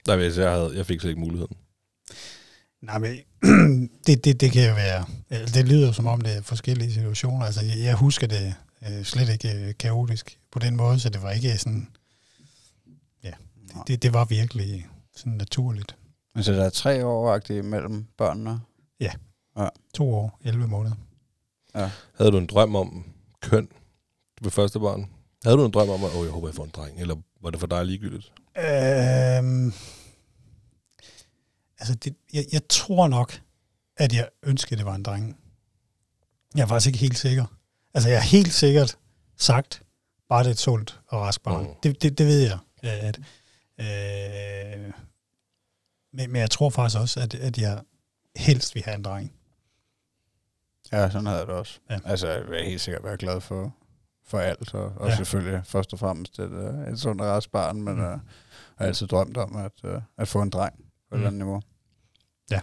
Nej, 0.06 0.16
hvis 0.16 0.38
jeg, 0.38 0.50
havde, 0.50 0.72
jeg 0.76 0.86
fik 0.86 1.00
slet 1.00 1.10
ikke 1.10 1.20
muligheden. 1.20 1.56
Nej, 2.82 2.98
men 2.98 3.16
det, 4.06 4.24
det, 4.24 4.40
det 4.40 4.52
kan 4.52 4.68
jo 4.68 4.74
være... 4.74 5.04
eller 5.30 5.46
Det 5.46 5.68
lyder 5.68 5.92
som 5.92 6.06
om, 6.06 6.20
det 6.20 6.36
er 6.36 6.42
forskellige 6.42 6.92
situationer. 6.92 7.46
Altså, 7.46 7.64
jeg, 7.64 7.78
jeg 7.84 7.94
husker 7.94 8.26
det 8.26 8.54
øh, 8.82 9.04
slet 9.04 9.28
ikke 9.28 9.68
øh, 9.68 9.74
kaotisk 9.78 10.40
på 10.50 10.58
den 10.58 10.76
måde, 10.76 11.00
så 11.00 11.08
det 11.08 11.22
var 11.22 11.30
ikke 11.30 11.58
sådan... 11.58 11.88
Ja, 13.22 13.32
det, 13.86 14.02
det 14.02 14.12
var 14.12 14.24
virkelig 14.24 14.86
sådan 15.16 15.32
naturligt. 15.32 15.96
Men 16.34 16.44
så 16.44 16.52
der 16.52 16.64
er 16.64 16.70
tre 16.70 17.04
år 17.06 17.62
mellem 17.62 18.06
børnene? 18.16 18.60
To 19.94 20.14
år, 20.14 20.40
11 20.44 20.66
måneder. 20.68 20.96
Havde 22.14 22.32
du 22.32 22.38
en 22.38 22.46
drøm 22.46 22.76
om 22.76 23.04
køn 23.40 23.68
ved 24.42 24.50
første 24.50 24.80
barn? 24.80 25.10
Havde 25.44 25.56
du 25.56 25.64
en 25.64 25.72
drøm 25.72 25.88
om, 25.88 26.04
at 26.04 26.10
oh, 26.16 26.24
jeg 26.24 26.32
håber, 26.32 26.48
jeg 26.48 26.54
får 26.54 26.64
en 26.64 26.70
dreng? 26.70 27.00
Eller 27.00 27.16
var 27.42 27.50
det 27.50 27.60
for 27.60 27.66
dig 27.66 27.86
ligegyldigt? 27.86 28.32
Øhm, 28.58 29.72
altså, 31.78 31.94
det, 31.94 32.14
jeg, 32.32 32.44
jeg 32.52 32.60
tror 32.68 33.08
nok, 33.08 33.40
at 33.96 34.12
jeg 34.14 34.28
ønskede, 34.42 34.78
det 34.78 34.86
var 34.86 34.94
en 34.94 35.02
dreng. 35.02 35.36
Jeg 36.54 36.62
er 36.62 36.66
faktisk 36.66 36.86
ikke 36.86 36.98
helt 36.98 37.18
sikker. 37.18 37.44
Altså, 37.96 38.08
jeg 38.08 38.16
er 38.16 38.22
helt 38.22 38.52
sikkert 38.52 38.98
sagt, 39.36 39.82
bare 40.28 40.40
det 40.42 40.48
er 40.48 40.52
et 40.52 40.58
sundt 40.58 41.00
og 41.08 41.20
rask 41.20 41.42
barn. 41.42 41.62
Mm. 41.66 41.74
Det, 41.82 42.02
det, 42.02 42.18
det 42.18 42.26
ved 42.26 42.40
jeg. 42.40 42.58
At, 42.82 43.18
øh, 43.80 44.92
men, 46.12 46.32
men 46.32 46.40
jeg 46.40 46.50
tror 46.50 46.70
faktisk 46.70 47.00
også, 47.00 47.20
at, 47.20 47.34
at 47.34 47.58
jeg 47.58 47.82
helst 48.36 48.74
vil 48.74 48.82
have 48.84 48.94
en 48.94 49.04
dreng. 49.04 49.32
Ja, 50.92 51.10
sådan 51.10 51.26
havde 51.26 51.38
jeg 51.38 51.46
det 51.46 51.54
også. 51.54 51.80
Ja. 51.90 51.98
Altså, 52.04 52.28
jeg 52.28 52.46
vil 52.50 52.64
helt 52.64 52.80
sikkert 52.80 53.04
være 53.04 53.16
glad 53.16 53.40
for, 53.40 53.74
for 54.26 54.38
alt, 54.38 54.74
og, 54.74 54.92
og 54.96 55.08
Ja. 55.08 55.16
selvfølgelig 55.16 55.66
først 55.66 55.92
og 55.92 55.98
fremmest 55.98 56.38
et, 56.38 56.50
øh, 56.52 56.92
et 56.92 57.00
sundt 57.00 57.20
og 57.20 57.26
rask 57.28 57.50
barn, 57.50 57.82
men 57.82 57.94
Mm. 57.94 58.00
uh, 58.00 58.06
jeg 58.06 58.20
har 58.78 58.86
altid 58.86 59.06
drømt 59.06 59.36
om 59.36 59.56
at, 59.56 59.72
uh, 59.84 60.02
at 60.18 60.28
få 60.28 60.42
en 60.42 60.50
dreng 60.50 60.74
på 60.76 60.82
et 60.82 61.10
Mm. 61.10 61.16
eller 61.16 61.26
andet 61.26 61.38
niveau. 61.38 61.62
Ja. 62.50 62.60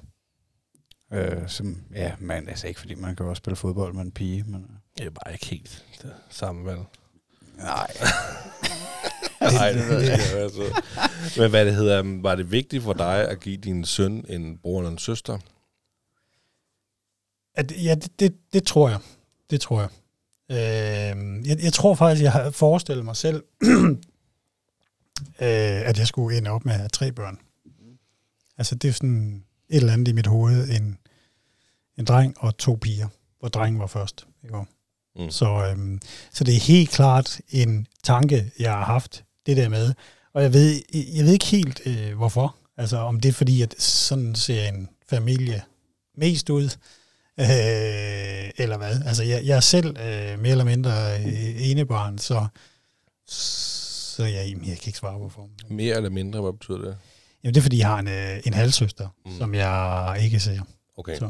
Øh, 1.12 1.50
som, 1.50 1.84
ja, 1.92 2.16
men 2.20 2.50
altså 2.50 2.68
ikke 2.68 2.80
fordi 2.80 2.96
man 2.96 3.16
kan 3.16 3.26
også 3.26 3.40
spille 3.40 3.56
fodbold 3.56 3.94
med 3.94 4.02
en 4.02 4.12
pige, 4.12 4.44
men 4.44 4.62
øh, 4.64 4.70
Det 4.98 5.06
er 5.06 5.10
bare 5.10 5.34
ikke 5.34 5.46
helt 5.46 5.86
det 6.02 6.14
samme 6.30 6.66
valg. 6.66 6.80
nej. 7.58 7.92
Nej, 9.52 9.72
det 9.72 9.88
ved 9.90 10.02
jeg 10.02 10.14
ikke. 10.14 10.38
Altså. 10.38 10.82
Men 11.38 11.50
hvad 11.50 11.66
det 11.66 11.76
hedder, 11.76 12.22
var 12.22 12.36
det 12.36 12.52
vigtigt 12.52 12.84
for 12.84 12.94
dig 12.94 13.30
at 13.30 13.40
give 13.40 13.58
din 13.58 13.86
søn 13.86 14.26
en 14.30 14.58
bror 14.58 14.80
eller 14.80 14.92
en 14.92 14.98
søster? 14.98 15.40
At, 17.56 17.72
ja, 17.84 17.96
det, 17.96 18.20
det, 18.20 18.36
det 18.54 18.64
tror 18.64 18.90
jeg. 18.90 19.00
Det 19.50 19.62
tror 19.62 19.80
jeg. 19.82 19.90
Øh, 20.52 21.48
jeg. 21.48 21.64
Jeg 21.64 21.74
tror 21.74 21.96
faktisk, 21.96 22.24
jeg 22.24 22.32
har 22.32 22.50
forestillet 22.50 23.06
mig 23.06 23.16
selv, 23.16 23.44
øh, 25.42 25.88
at 25.90 26.00
jeg 26.00 26.08
skulle 26.08 26.38
ende 26.38 26.50
op 26.50 26.66
med 26.66 26.74
at 26.74 26.80
have 26.80 26.90
tre 26.90 27.12
børn. 27.12 27.40
Altså, 28.58 28.76
det 28.76 28.88
er 28.88 28.94
sådan 28.94 29.44
et 29.70 29.78
eller 29.78 29.94
andet 29.94 30.08
i 30.08 30.14
mit 30.14 30.28
hoved. 30.28 30.70
En, 30.70 30.98
en 31.98 32.06
dreng 32.06 32.36
og 32.40 32.58
to 32.58 32.78
piger, 32.82 33.08
hvor 33.40 33.50
drengen 33.50 33.80
var 33.80 33.88
først. 33.88 34.28
Ikke? 34.44 34.58
Mm. 35.16 35.30
Så, 35.30 35.46
øhm, 35.72 36.02
så 36.34 36.44
det 36.44 36.56
er 36.56 36.60
helt 36.60 36.90
klart 36.90 37.40
en 37.50 37.88
tanke, 38.04 38.52
jeg 38.60 38.72
har 38.72 38.86
haft, 38.86 39.24
det 39.46 39.58
der 39.58 39.70
med. 39.70 39.94
Og 40.34 40.44
jeg 40.44 40.54
ved, 40.54 40.82
jeg 40.94 41.26
ved 41.26 41.34
ikke 41.34 41.46
helt, 41.46 41.82
øh, 41.86 42.16
hvorfor. 42.18 42.56
Altså, 42.78 42.98
om 42.98 43.20
det 43.20 43.30
er 43.30 43.34
fordi, 43.34 43.62
at 43.62 43.82
sådan 43.82 44.36
ser 44.36 44.68
en 44.68 44.90
familie 45.10 45.62
mest 46.18 46.50
ud, 46.50 46.64
øh, 47.40 47.46
eller 48.58 48.78
hvad. 48.78 49.02
Altså, 49.06 49.24
jeg, 49.24 49.46
jeg 49.46 49.56
er 49.56 49.60
selv 49.60 49.98
øh, 49.98 50.40
mere 50.40 50.52
eller 50.52 50.64
mindre 50.64 50.92
øh, 51.20 51.70
enebarn, 51.70 52.18
så, 52.18 52.48
så 53.28 54.24
jeg, 54.26 54.48
jamen, 54.50 54.68
jeg 54.68 54.78
kan 54.78 54.88
ikke 54.88 55.00
svare 55.00 55.18
hvorfor. 55.18 55.50
Mere 55.70 55.96
eller 55.96 56.10
mindre, 56.10 56.42
hvad 56.42 56.54
betyder 56.54 56.78
det? 56.78 56.98
Jamen, 57.44 57.54
det 57.54 57.60
er 57.60 57.64
fordi, 57.64 57.78
jeg 57.80 57.88
har 57.88 58.00
en, 58.00 58.08
øh, 58.08 58.40
en 58.46 58.54
halvsøster, 58.54 59.08
Mm. 59.26 59.38
som 59.38 59.56
jeg 59.56 60.18
ikke 60.22 60.40
ser. 60.40 60.62
Okay. 60.98 61.18
Så, 61.20 61.30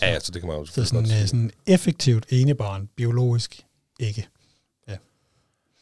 Ja, 0.00 0.12
ja, 0.12 0.20
så 0.20 0.32
det 0.32 0.42
kan 0.42 0.48
man 0.48 0.58
jo 0.58 0.64
så 0.64 0.84
sådan, 0.84 1.02
godt 1.02 1.20
øh, 1.22 1.26
sådan 1.26 1.50
effektivt 1.66 2.26
enebarn, 2.28 2.88
biologisk 2.96 3.66
ikke. 4.00 4.28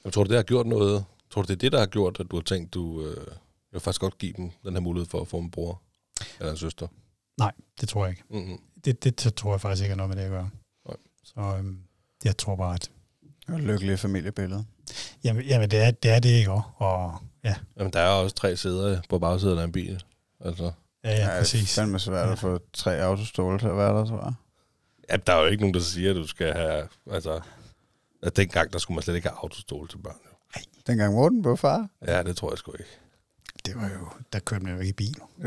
Jeg 0.05 0.13
tror 0.13 0.25
du, 0.25 0.29
det 0.29 0.37
har 0.37 0.43
gjort 0.43 0.67
noget? 0.67 1.05
Tror 1.31 1.43
du, 1.43 1.47
det 1.47 1.53
er 1.53 1.59
det, 1.59 1.73
der 1.73 1.79
har 1.79 1.87
gjort, 1.87 2.21
at 2.21 2.27
du 2.31 2.37
har 2.37 2.43
tænkt, 2.43 2.75
du 2.75 3.01
øh, 3.07 3.17
jeg 3.27 3.37
vil 3.73 3.81
faktisk 3.81 4.01
godt 4.01 4.19
give 4.19 4.33
dem 4.33 4.51
den 4.65 4.73
her 4.73 4.81
mulighed 4.81 5.09
for 5.09 5.21
at 5.21 5.29
få 5.29 5.39
en 5.39 5.51
bror 5.51 5.83
eller 6.41 6.51
en 6.51 6.57
søster? 6.57 6.89
Nej, 7.39 7.53
det 7.81 7.89
tror 7.89 8.05
jeg 8.05 8.11
ikke. 8.11 8.23
Mm-hmm. 8.31 8.59
Det, 8.85 9.05
det, 9.05 9.25
det 9.25 9.35
tror 9.35 9.53
jeg 9.53 9.61
faktisk 9.61 9.83
ikke 9.83 9.91
har 9.91 9.97
noget 9.97 10.09
med 10.09 10.17
det 10.17 10.23
at 10.23 10.31
gøre. 10.31 10.51
Nej. 10.89 10.97
Så 11.25 11.57
øhm, 11.59 11.79
jeg 12.25 12.37
tror 12.37 12.57
bare, 12.57 12.75
at 12.75 12.91
Og 13.49 13.61
lykkelige 13.61 13.97
familiebillede. 13.97 14.65
jamen, 15.25 15.45
jamen 15.45 15.71
det, 15.71 15.79
er, 15.85 15.91
det 15.91 16.11
er 16.11 16.19
det 16.19 16.29
ikke 16.29 16.51
også. 16.51 16.69
Og 16.77 17.19
ja, 17.45 17.55
Jamen, 17.77 17.93
der 17.93 18.01
er 18.01 18.09
også 18.09 18.37
tre 18.37 18.57
sæder 18.57 19.01
på 19.09 19.19
bagsiden 19.19 19.59
af 19.59 19.65
en 19.65 19.73
bil. 19.73 20.03
Altså, 20.41 20.73
ja, 21.05 21.11
ja, 21.11 21.17
det 21.17 21.25
er 21.25 21.39
præcis. 21.39 21.75
fandme 21.75 21.99
svært 21.99 22.29
at 22.29 22.39
få 22.39 22.61
tre 22.73 23.01
autostole 23.01 23.59
til 23.59 23.67
at 23.67 23.77
være 23.77 23.99
der, 23.99 24.07
tror 24.07 24.25
jeg. 24.25 24.35
ja, 25.11 25.17
der 25.17 25.33
er 25.33 25.41
jo 25.41 25.47
ikke 25.47 25.63
nogen, 25.63 25.75
der 25.75 25.81
siger, 25.81 26.11
at 26.11 26.17
du 26.17 26.27
skal 26.27 26.53
have... 26.53 26.89
Altså, 27.11 27.41
at 28.23 28.37
dengang, 28.37 28.73
der 28.73 28.79
skulle 28.79 28.95
man 28.95 29.03
slet 29.03 29.15
ikke 29.17 29.29
have 29.29 29.39
autostol 29.43 29.89
til 29.89 29.99
børn. 29.99 30.17
jo. 30.27 30.61
Dengang 30.87 31.15
Morten 31.15 31.43
blev 31.43 31.57
far. 31.57 31.89
Ja, 32.07 32.23
det 32.23 32.37
tror 32.37 32.51
jeg 32.51 32.59
sgu 32.59 32.73
ikke. 32.73 32.91
Det 33.67 33.77
var 33.77 33.91
jo, 33.91 34.09
der 34.33 34.39
kørte 34.39 34.65
man 34.65 34.75
jo 34.75 34.81
ikke 34.81 34.91
i 34.91 34.93
bil. 34.93 35.17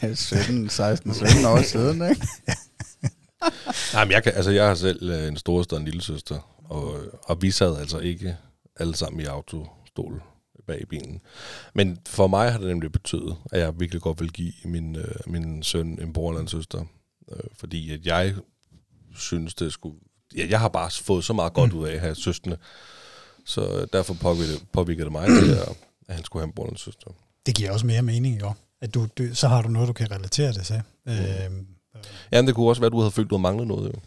det 0.00 0.10
er 0.10 0.14
17, 0.14 0.68
16, 0.68 1.14
17 1.14 1.44
år 1.44 1.62
siden, 1.62 2.10
ikke? 2.10 2.26
Nej, 3.94 4.04
men 4.04 4.12
jeg, 4.12 4.22
kan, 4.22 4.32
altså, 4.34 4.50
jeg 4.50 4.66
har 4.66 4.74
selv 4.74 5.10
øh, 5.10 5.28
en 5.28 5.36
storesøster 5.36 5.76
og 5.76 5.80
en 5.80 5.84
lille 5.84 6.02
søster, 6.02 6.64
og, 6.64 7.00
og 7.22 7.42
vi 7.42 7.50
sad 7.50 7.76
altså 7.76 7.98
ikke 7.98 8.36
alle 8.76 8.96
sammen 8.96 9.20
i 9.20 9.24
autostol 9.24 10.22
bag 10.68 10.80
i 10.80 10.84
bilen. 10.84 11.20
Men 11.74 11.98
for 12.06 12.26
mig 12.26 12.52
har 12.52 12.58
det 12.58 12.68
nemlig 12.68 12.92
betydet, 12.92 13.36
at 13.52 13.60
jeg 13.60 13.80
virkelig 13.80 14.02
godt 14.02 14.20
vil 14.20 14.32
give 14.32 14.52
min, 14.64 14.96
øh, 14.96 15.14
min 15.26 15.62
søn 15.62 15.98
en 16.02 16.12
bror 16.12 16.30
eller 16.30 16.40
en 16.40 16.48
søster. 16.48 16.84
Øh, 17.32 17.40
fordi 17.56 17.92
at 17.92 18.06
jeg 18.06 18.34
synes, 19.14 19.54
det 19.54 19.72
skulle... 19.72 19.96
Ja, 20.36 20.46
jeg 20.50 20.60
har 20.60 20.68
bare 20.68 20.90
fået 20.90 21.24
så 21.24 21.32
meget 21.32 21.52
godt 21.52 21.72
ud 21.72 21.86
af 21.88 21.94
at 21.94 22.00
have 22.00 22.14
søskende. 22.14 22.56
Så 23.44 23.86
derfor 23.92 24.14
påvirkede, 24.14 24.58
påvirkede 24.72 25.04
det 25.04 25.12
mig 25.12 25.26
til, 25.26 25.50
at, 25.50 25.68
at 26.08 26.14
han 26.14 26.24
skulle 26.24 26.40
have 26.42 26.46
en 26.48 26.52
bror 26.52 26.64
eller 26.64 26.72
en 26.72 26.78
søster. 26.78 27.10
Det 27.46 27.54
giver 27.54 27.72
også 27.72 27.86
mere 27.86 28.02
mening, 28.02 28.40
jo. 28.40 28.52
At 28.80 28.94
du, 28.94 29.08
du, 29.18 29.34
så 29.34 29.48
har 29.48 29.62
du 29.62 29.68
noget, 29.68 29.88
du 29.88 29.92
kan 29.92 30.10
relatere 30.10 30.52
det 30.52 30.66
til. 30.66 30.82
Mm. 31.06 31.12
Øhm, 31.12 31.66
Ja, 32.32 32.40
men 32.42 32.46
det 32.46 32.54
kunne 32.54 32.68
også 32.68 32.80
være, 32.80 32.86
at 32.86 32.92
du 32.92 32.98
havde 32.98 33.10
følt, 33.10 33.30
du 33.30 33.34
havde 33.34 33.42
manglet 33.42 33.66
noget. 33.66 33.86
Jo. 33.94 34.00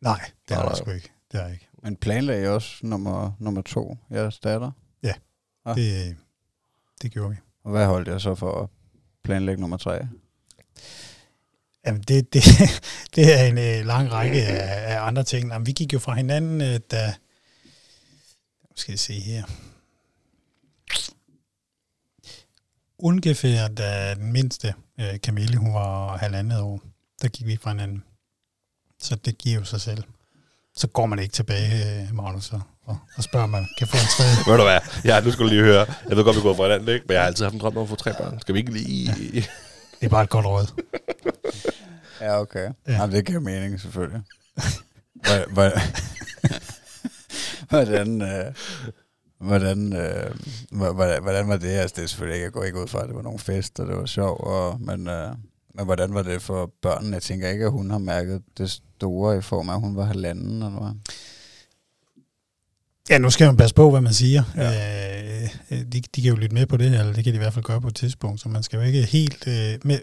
nej, 0.00 0.30
det 0.48 0.56
har 0.56 0.68
jeg 0.68 0.76
sgu 0.76 0.90
ikke. 0.90 1.10
Det 1.32 1.40
har 1.40 1.46
jeg 1.46 1.54
ikke. 1.54 1.68
Men 1.82 1.96
planlagde 1.96 2.42
I 2.42 2.46
også 2.46 2.76
nummer, 2.82 3.32
nummer 3.38 3.62
to, 3.62 3.96
jeres 4.10 4.38
datter? 4.38 4.70
Ah. 5.64 5.76
Det, 5.76 6.16
det 7.02 7.12
gjorde 7.12 7.30
vi. 7.30 7.36
Og 7.64 7.70
hvad 7.70 7.86
holdt 7.86 8.08
jeg 8.08 8.20
så 8.20 8.34
for 8.34 8.62
at 8.62 8.68
planlægge 9.24 9.60
nummer 9.60 9.76
tre? 9.76 10.08
Jamen, 11.86 12.02
det, 12.02 12.32
det, 12.34 12.42
det 13.14 13.40
er 13.40 13.44
en 13.44 13.58
øh, 13.58 13.86
lang 13.86 14.12
række 14.12 14.46
af, 14.46 14.94
af 14.94 15.06
andre 15.06 15.24
ting. 15.24 15.48
Jamen, 15.52 15.66
vi 15.66 15.72
gik 15.72 15.92
jo 15.92 15.98
fra 15.98 16.14
hinanden, 16.14 16.60
øh, 16.60 16.80
da... 16.90 17.14
Skal 18.74 18.92
jeg 18.92 18.98
se 18.98 19.20
her. 19.20 19.44
Ungefær 22.98 23.68
da 23.68 24.14
den 24.14 24.32
mindste, 24.32 24.74
øh, 25.00 25.18
Camille, 25.18 25.56
hun 25.56 25.74
var 25.74 26.16
halvandet 26.16 26.60
år, 26.60 26.82
der 27.22 27.28
gik 27.28 27.46
vi 27.46 27.56
fra 27.56 27.70
hinanden. 27.70 28.04
Så 28.98 29.16
det 29.16 29.38
giver 29.38 29.58
jo 29.58 29.64
sig 29.64 29.80
selv. 29.80 30.04
Så 30.76 30.86
går 30.86 31.06
man 31.06 31.18
ikke 31.18 31.32
tilbage, 31.32 32.02
øh, 32.02 32.14
Magnus, 32.14 32.52
og, 32.52 32.60
og, 33.16 33.22
spørger, 33.24 33.44
om 33.44 33.50
man 33.50 33.66
kan 33.78 33.86
få 33.88 33.96
en 33.96 34.08
tredje. 34.16 34.36
Ved 34.46 34.56
du 34.56 34.62
hvad? 34.62 34.80
Ja, 35.04 35.20
nu 35.20 35.30
skulle 35.30 35.50
du 35.50 35.54
lige 35.54 35.64
høre. 35.64 35.86
Jeg 36.08 36.16
ved 36.16 36.24
godt, 36.24 36.36
vi 36.36 36.42
går 36.42 36.54
fra 36.54 36.62
hinanden, 36.62 36.88
ikke? 36.88 37.04
Men 37.08 37.12
jeg 37.14 37.20
har 37.22 37.26
altid 37.26 37.44
haft 37.44 37.54
en 37.54 37.60
drøm 37.60 37.76
om 37.76 37.82
at 37.82 37.88
få 37.88 37.96
tre 37.96 38.14
børn. 38.14 38.40
Skal 38.40 38.54
vi 38.54 38.58
ikke 38.58 38.72
lige... 38.72 39.14
Det 40.00 40.06
er 40.06 40.08
bare 40.08 40.22
et 40.22 40.30
godt 40.30 40.46
råd. 40.46 40.66
Ja, 42.20 42.40
okay. 42.40 42.60
Ja. 42.64 42.72
Ja. 42.88 42.92
Jamen, 42.92 43.16
det 43.16 43.26
giver 43.26 43.40
mening, 43.40 43.80
selvfølgelig. 43.80 44.22
Hvor- 45.14 45.52
hvor- 45.52 45.72
hvordan, 47.70 48.22
øh, 48.22 48.54
hvordan, 49.40 49.92
øh, 49.96 50.34
hvor- 50.72 50.92
hvordan, 50.92 51.22
hvordan 51.22 51.48
var 51.48 51.56
det? 51.56 51.68
Altså, 51.68 51.94
det 51.96 52.02
er 52.04 52.06
selvfølgelig 52.08 52.34
ikke, 52.36 52.44
jeg 52.44 52.52
går 52.52 52.64
ikke 52.64 52.82
ud 52.82 52.88
fra, 52.88 53.02
at 53.02 53.08
det 53.08 53.16
var 53.16 53.22
nogle 53.22 53.38
fest, 53.38 53.80
og 53.80 53.86
det 53.86 53.96
var 53.96 54.06
sjov, 54.06 54.40
og, 54.46 54.80
men, 54.80 55.08
øh, 55.08 55.32
men 55.74 55.84
hvordan 55.84 56.14
var 56.14 56.22
det 56.22 56.42
for 56.42 56.72
børnene? 56.82 57.14
Jeg 57.14 57.22
tænker 57.22 57.48
ikke, 57.48 57.64
at 57.64 57.70
hun 57.70 57.90
har 57.90 57.98
mærket 57.98 58.42
det 58.58 58.70
store 58.70 59.38
i 59.38 59.40
form 59.40 59.68
af, 59.68 59.74
at 59.74 59.80
hun 59.80 59.96
var 59.96 60.04
halvanden, 60.04 60.62
eller 60.62 60.80
hvad? 60.80 61.14
Ja, 63.10 63.18
nu 63.18 63.30
skal 63.30 63.46
man 63.46 63.56
passe 63.56 63.74
på, 63.74 63.90
hvad 63.90 64.00
man 64.00 64.14
siger. 64.14 64.42
Ja. 64.56 65.42
Øh, 65.42 65.48
øh, 65.70 65.78
de, 65.78 66.00
de 66.00 66.22
kan 66.22 66.28
jo 66.30 66.36
lytte 66.36 66.54
med 66.54 66.66
på 66.66 66.76
det, 66.76 66.86
eller 66.86 67.12
det 67.12 67.24
kan 67.24 67.32
de 67.32 67.36
i 67.36 67.38
hvert 67.38 67.54
fald 67.54 67.64
gøre 67.64 67.80
på 67.80 67.88
et 67.88 67.94
tidspunkt, 67.94 68.40
så 68.40 68.48
man 68.48 68.62
skal 68.62 68.76
jo 68.76 68.82
ikke 68.82 69.02
helt 69.02 69.46
øh, 69.46 69.78
med, 69.84 69.98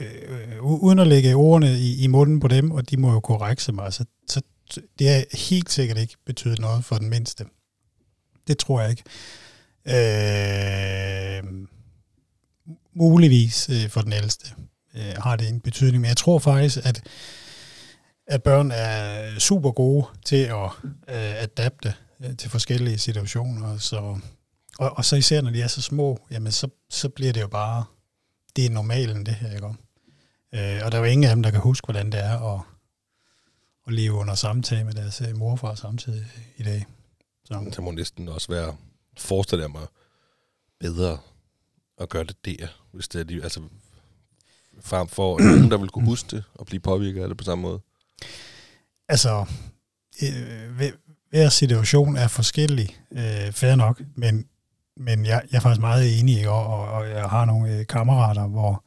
øh, 0.00 0.62
uden 0.62 0.98
at 0.98 1.06
lægge 1.06 1.34
ordene 1.34 1.78
i, 1.78 2.04
i 2.04 2.06
munden 2.06 2.40
på 2.40 2.48
dem, 2.48 2.70
og 2.70 2.90
de 2.90 2.96
må 2.96 3.12
jo 3.12 3.20
korrekse 3.20 3.72
mig, 3.72 3.92
så, 3.92 4.04
så 4.28 4.40
det 4.98 5.08
er 5.08 5.48
helt 5.48 5.70
sikkert 5.70 5.98
ikke 5.98 6.16
betydet 6.26 6.58
noget 6.58 6.84
for 6.84 6.96
den 6.96 7.10
mindste. 7.10 7.44
Det 8.48 8.58
tror 8.58 8.80
jeg 8.80 8.90
ikke. 8.90 9.02
Øh, 9.86 11.42
muligvis 12.94 13.68
øh, 13.68 13.88
for 13.88 14.00
den 14.00 14.12
ældste 14.12 14.54
øh, 14.94 15.14
har 15.16 15.36
det 15.36 15.48
en 15.48 15.60
betydning, 15.60 16.00
men 16.00 16.08
jeg 16.08 16.16
tror 16.16 16.38
faktisk, 16.38 16.78
at 16.84 17.02
at 18.28 18.42
børn 18.42 18.70
er 18.70 19.38
super 19.38 19.70
gode 19.70 20.06
til 20.24 20.36
at 20.36 20.70
øh, 20.84 21.42
adapte 21.42 21.94
øh, 22.20 22.36
til 22.36 22.50
forskellige 22.50 22.98
situationer. 22.98 23.78
Så, 23.78 24.20
og, 24.78 24.90
og 24.96 25.04
så 25.04 25.16
især 25.16 25.40
når 25.40 25.50
de 25.50 25.62
er 25.62 25.66
så 25.66 25.82
små, 25.82 26.18
jamen 26.30 26.52
så, 26.52 26.68
så 26.90 27.08
bliver 27.08 27.32
det 27.32 27.40
jo 27.40 27.48
bare, 27.48 27.84
det 28.56 28.66
er 28.66 28.70
normalen 28.70 29.26
det 29.26 29.34
her, 29.34 29.54
ikke? 29.54 29.66
om? 29.66 29.78
Øh, 30.54 30.80
og 30.84 30.92
der 30.92 30.98
er 30.98 31.02
jo 31.02 31.04
ingen 31.04 31.30
af 31.30 31.36
dem, 31.36 31.42
der 31.42 31.50
kan 31.50 31.60
huske, 31.60 31.86
hvordan 31.86 32.12
det 32.12 32.20
er 32.20 32.54
at, 32.54 32.60
at 33.86 33.92
leve 33.92 34.12
under 34.12 34.34
samtale 34.34 34.84
med 34.84 34.92
deres 34.92 35.20
øh, 35.20 35.36
morfar 35.36 35.74
samtidig 35.74 36.26
i 36.56 36.62
dag. 36.62 36.86
Så, 37.44 37.70
Det 37.76 37.82
må 37.82 37.90
næsten 37.90 38.28
også 38.28 38.48
være, 38.48 38.76
forestiller 39.18 39.64
jeg 39.64 39.70
mig, 39.70 39.86
bedre 40.80 41.18
at 41.98 42.08
gøre 42.08 42.24
det 42.24 42.44
der, 42.44 42.66
hvis 42.92 43.08
det 43.08 43.30
er 43.30 43.42
altså 43.42 43.60
frem 44.80 45.08
for 45.08 45.38
nogen, 45.38 45.70
der 45.70 45.78
vil 45.78 45.88
kunne 45.88 46.04
huske 46.04 46.36
det 46.36 46.44
og 46.54 46.66
blive 46.66 46.80
påvirket 46.80 47.22
af 47.22 47.28
det 47.28 47.36
på 47.36 47.44
samme 47.44 47.62
måde. 47.62 47.80
altså, 49.08 49.44
øh, 50.22 50.90
hver, 51.30 51.48
situation 51.48 52.16
er 52.16 52.28
forskellig, 52.28 52.96
øh, 53.12 53.52
fair 53.52 53.74
nok, 53.74 54.02
men, 54.14 54.46
men 54.96 55.26
jeg, 55.26 55.42
jeg 55.50 55.56
er 55.56 55.60
faktisk 55.60 55.80
meget 55.80 56.20
enig, 56.20 56.36
ikke? 56.36 56.50
Og, 56.50 56.66
og, 56.66 56.88
og 56.88 57.08
jeg 57.10 57.24
har 57.24 57.44
nogle 57.44 57.78
øh, 57.78 57.86
kammerater, 57.86 58.46
hvor 58.46 58.84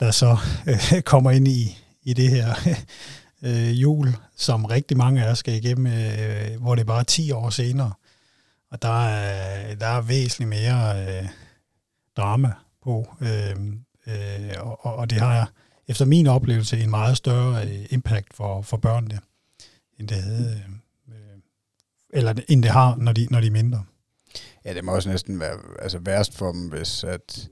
der 0.00 0.10
så 0.10 0.36
øh, 0.66 1.02
kommer 1.12 1.30
ind 1.30 1.48
i, 1.48 1.78
i 2.02 2.12
det 2.12 2.30
her 2.30 2.54
øh, 3.46 3.82
jul, 3.82 4.16
som 4.36 4.64
rigtig 4.64 4.96
mange 4.96 5.24
af 5.24 5.30
os 5.30 5.38
skal 5.38 5.54
igennem, 5.54 5.86
øh, 5.86 6.60
hvor 6.60 6.74
det 6.74 6.82
er 6.82 6.86
bare 6.86 7.04
10 7.04 7.30
år 7.30 7.50
senere, 7.50 7.92
og 8.70 8.82
der 8.82 9.06
er, 9.06 9.74
der 9.74 9.86
er 9.86 10.00
væsentligt 10.00 10.48
mere 10.48 11.06
øh, 11.06 11.28
drama 12.16 12.52
på, 12.84 13.16
øh, 13.20 13.56
øh, 14.06 14.50
og, 14.60 14.84
og- 14.98 15.10
det 15.10 15.18
har 15.20 15.50
efter 15.88 16.04
min 16.04 16.26
oplevelse 16.26 16.78
en 16.80 16.90
meget 16.90 17.16
større 17.16 17.62
øh, 17.66 17.86
impact 17.90 18.34
for, 18.34 18.62
for 18.62 18.76
børnene, 18.76 19.20
end 19.98 20.08
det 20.08 20.16
havde, 20.16 20.62
øh, 21.08 21.14
øh, 21.14 21.38
eller 22.12 22.34
end 22.48 22.62
det 22.62 22.70
har, 22.70 22.96
når 22.96 23.12
de, 23.12 23.26
når 23.30 23.40
de 23.40 23.46
er 23.46 23.50
mindre. 23.50 23.84
Ja, 24.64 24.74
det 24.74 24.84
må 24.84 24.94
også 24.94 25.08
næsten 25.08 25.40
være 25.40 25.58
altså 25.82 25.98
værst 25.98 26.34
for 26.34 26.52
dem, 26.52 26.68
hvis, 26.68 27.04
at, 27.04 27.48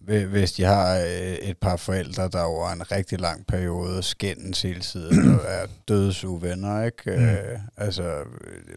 hvi- 0.00 0.24
hvis 0.24 0.52
de 0.52 0.62
har 0.64 0.96
øh, 0.98 1.34
et 1.34 1.58
par 1.58 1.76
forældre, 1.76 2.28
der 2.28 2.40
over 2.42 2.70
en 2.70 2.92
rigtig 2.92 3.20
lang 3.20 3.46
periode 3.46 4.02
skændes 4.02 4.62
hele 4.62 4.80
tiden 4.80 5.34
og 5.34 5.40
er 5.46 5.66
dødsuvenner, 5.88 6.84
ikke? 6.84 7.10
Mm. 7.16 7.24
Øh, 7.24 7.58
altså, 7.76 8.24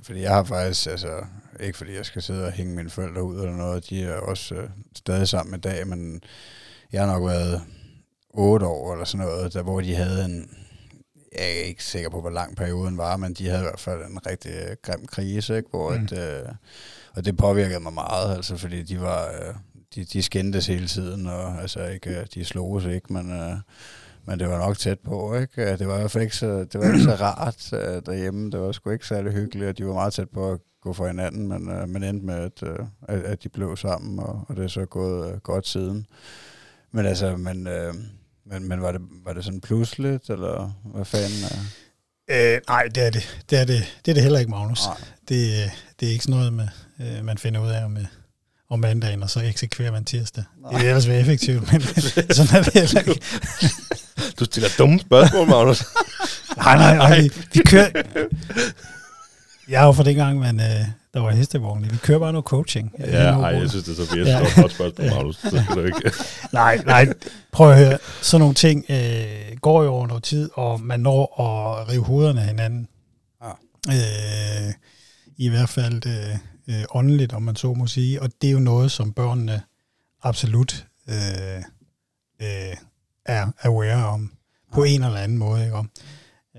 fordi 0.04 0.22
jeg 0.22 0.34
har 0.36 0.44
faktisk, 0.44 0.88
altså, 0.88 1.26
ikke 1.60 1.78
fordi 1.78 1.96
jeg 1.96 2.06
skal 2.06 2.22
sidde 2.22 2.46
og 2.46 2.52
hænge 2.52 2.76
mine 2.76 2.90
forældre 2.90 3.24
ud 3.24 3.36
eller 3.36 3.56
noget, 3.56 3.90
de 3.90 4.04
er 4.04 4.14
også 4.16 4.56
øh, 4.56 4.70
stadig 4.96 5.28
sammen 5.28 5.56
i 5.56 5.62
dag, 5.62 5.88
men 5.88 6.22
jeg 6.94 7.02
har 7.06 7.14
nok 7.14 7.28
været 7.30 7.62
8 8.30 8.66
år 8.66 8.92
eller 8.94 9.06
sådan 9.06 9.26
noget, 9.28 9.54
der, 9.54 9.62
hvor 9.64 9.82
de 9.82 9.96
havde 9.96 10.26
en, 10.26 10.50
jeg 11.40 11.42
er 11.60 11.64
ikke 11.64 11.84
sikker 11.84 12.10
på, 12.10 12.22
hvor 12.22 12.30
lang 12.30 12.56
perioden 12.56 12.98
var, 12.98 13.18
men 13.18 13.34
de 13.34 13.48
havde 13.48 13.60
i 13.62 13.64
hvert 13.64 13.80
fald 13.80 14.06
en 14.06 14.26
rigtig 14.28 14.52
øh, 14.52 14.76
grim 14.84 15.08
krise, 15.08 15.58
ikke? 15.58 15.70
Hvor 15.70 15.92
Mm. 15.92 16.04
at, 16.04 16.42
øh, 16.44 16.50
og 17.16 17.26
det 17.26 17.38
påvirkede 17.38 17.80
mig 17.80 17.94
meget, 17.94 18.36
altså, 18.36 18.58
fordi 18.58 18.82
de 18.84 19.02
var, 19.02 19.26
øh, 19.28 19.54
de, 19.96 20.06
de 20.06 20.24
skændtes 20.24 20.68
hele 20.68 20.88
tiden, 20.88 21.28
og 21.28 21.62
altså 21.62 21.86
ikke, 21.86 22.20
øh, 22.20 22.26
de 22.34 22.46
sloges 22.46 22.86
ikke, 22.86 23.14
men, 23.14 23.32
øh, 23.32 23.54
men 24.26 24.40
det 24.40 24.50
var 24.50 24.58
nok 24.58 24.78
tæt 24.78 25.00
på, 25.00 25.36
ikke? 25.36 25.78
Det 25.78 25.88
var 25.88 25.96
i 25.96 26.00
hvert 26.00 26.12
fald 26.12 26.24
ikke 26.24 26.36
så, 26.36 26.48
det 26.64 26.76
var 26.80 26.86
ikke 26.86 27.04
så 27.04 27.16
rart 27.26 27.74
øh, 27.74 28.02
derhjemme, 28.06 28.52
det 28.52 28.60
var 28.60 28.72
sgu 28.72 28.90
ikke 28.90 29.08
særlig 29.08 29.34
hyggeligt, 29.34 29.70
og 29.70 29.78
de 29.78 29.86
var 29.86 29.94
meget 29.94 30.14
tæt 30.14 30.30
på 30.30 30.52
at 30.52 30.60
gå 30.82 30.94
for 30.94 31.08
hinanden, 31.08 31.48
men, 31.48 31.70
øh, 31.72 31.90
men 31.90 32.04
endte 32.04 32.26
med, 32.26 32.36
at, 32.36 32.64
øh, 32.64 32.80
at, 33.08 33.20
at 33.24 33.44
de 33.44 33.50
blev 33.50 33.78
sammen, 33.78 34.20
og, 34.20 34.46
og 34.48 34.56
det 34.56 34.64
er 34.64 34.68
så 34.68 34.86
gået 34.86 35.32
øh, 35.34 35.38
godt 35.40 35.68
siden. 35.68 36.06
Men 36.94 37.06
altså, 37.06 37.36
men, 37.38 37.68
øh, 37.68 37.94
men, 38.46 38.68
men 38.68 38.82
var, 38.82 38.92
det, 38.92 39.02
var 39.26 39.34
det 39.34 39.46
sådan 39.46 39.62
pludseligt, 39.62 40.30
eller 40.30 40.82
hvad 40.94 41.06
fanden? 41.06 41.44
Øh? 41.44 42.54
Øh, 42.54 42.62
nej, 42.68 42.84
det 42.96 43.06
er 43.06 43.10
det. 43.10 43.44
Det 43.50 43.60
er 43.60 43.66
det, 43.66 43.98
det, 44.06 44.12
er 44.12 44.14
det 44.14 44.24
heller 44.24 44.40
ikke, 44.40 44.52
Magnus. 44.52 44.86
Nej. 44.86 44.98
Det, 45.30 45.64
øh, 45.64 45.70
det 46.00 46.08
er 46.08 46.12
ikke 46.12 46.24
sådan 46.24 46.38
noget, 46.38 46.54
med, 46.54 46.68
øh, 47.02 47.26
man 47.26 47.38
finder 47.38 47.62
ud 47.62 47.70
af 47.70 47.86
om, 47.86 47.98
øh, 47.98 48.06
om 48.70 48.80
mandagen, 48.80 49.24
og 49.24 49.30
så 49.30 49.40
eksekverer 49.40 49.92
man 49.92 50.06
tirsdag. 50.06 50.44
Det 50.72 50.80
vil 50.80 50.88
ellers 50.88 51.08
være 51.08 51.20
effektivt, 51.20 51.62
men 51.72 51.82
sådan 52.32 52.56
er 52.56 52.64
det 52.64 52.74
heller 52.74 53.00
ikke. 53.00 53.22
Du 54.40 54.46
stiller 54.46 54.70
dumme 54.78 55.00
spørgsmål, 55.00 55.48
Magnus. 55.48 55.84
Nej, 56.58 56.76
nej, 56.76 56.96
nej. 56.98 57.22
Vi, 57.22 57.32
vi 57.54 57.62
kører... 57.66 57.90
Jeg 59.72 59.82
er 59.82 59.86
jo 59.86 59.92
fra 59.92 60.04
dengang, 60.04 60.40
men 60.40 60.60
øh, 60.60 60.66
der 61.14 61.20
var 61.20 61.32
hestevogne. 61.32 61.90
Vi 61.90 61.98
kører 61.98 62.20
bare 62.20 62.32
noget 62.32 62.46
coaching. 62.46 62.94
ja, 63.00 63.06
ej, 63.40 63.46
jeg 63.48 63.70
synes, 63.70 63.86
det 63.86 64.00
er 64.00 64.06
så 64.06 64.16
virkelig 64.16 64.26
Ja. 64.34 64.40
ja. 64.56 64.62
godt 64.62 64.72
spørgsmål, 64.72 65.10
Magnus. 65.16 65.36
Så 65.36 65.64
skal 65.64 65.76
du 65.76 65.86
ikke. 65.86 66.12
Nej, 66.54 66.82
nej. 66.86 67.14
Prøv 67.52 67.72
at 67.72 67.78
høre. 67.78 67.98
Sådan 68.22 68.40
nogle 68.40 68.56
ting 68.56 68.86
øh, 68.90 69.58
går 69.62 69.84
jo 69.84 69.90
over 69.90 70.08
noget 70.08 70.24
tid, 70.24 70.50
og 70.54 70.82
man 70.82 71.00
når 71.00 71.42
at 71.42 71.90
rive 71.90 72.04
hovederne 72.04 72.42
af 72.42 72.48
hinanden. 72.48 72.88
Ja. 73.44 73.50
Øh, 74.68 74.74
I 75.38 75.50
hvert 75.50 75.70
fald 75.70 76.02
øh, 76.08 76.36
øh, 76.76 76.84
åndeligt, 76.94 77.34
om 77.34 77.42
man 77.42 77.56
så 77.56 77.74
må 77.74 77.88
sige. 77.88 78.22
Og 78.22 78.30
det 78.42 78.48
er 78.48 78.52
jo 78.52 78.60
noget, 78.60 78.92
som 78.92 79.14
børnene 79.14 79.62
absolut 80.24 80.86
øh, 81.10 81.58
øh, 82.42 82.76
er 83.26 83.48
aware 83.64 84.06
om 84.08 84.32
på 84.74 84.84
en 84.84 85.04
eller 85.04 85.18
anden 85.20 85.38
måde. 85.38 85.64
Ikke? 85.64 85.76
Om, 85.76 85.90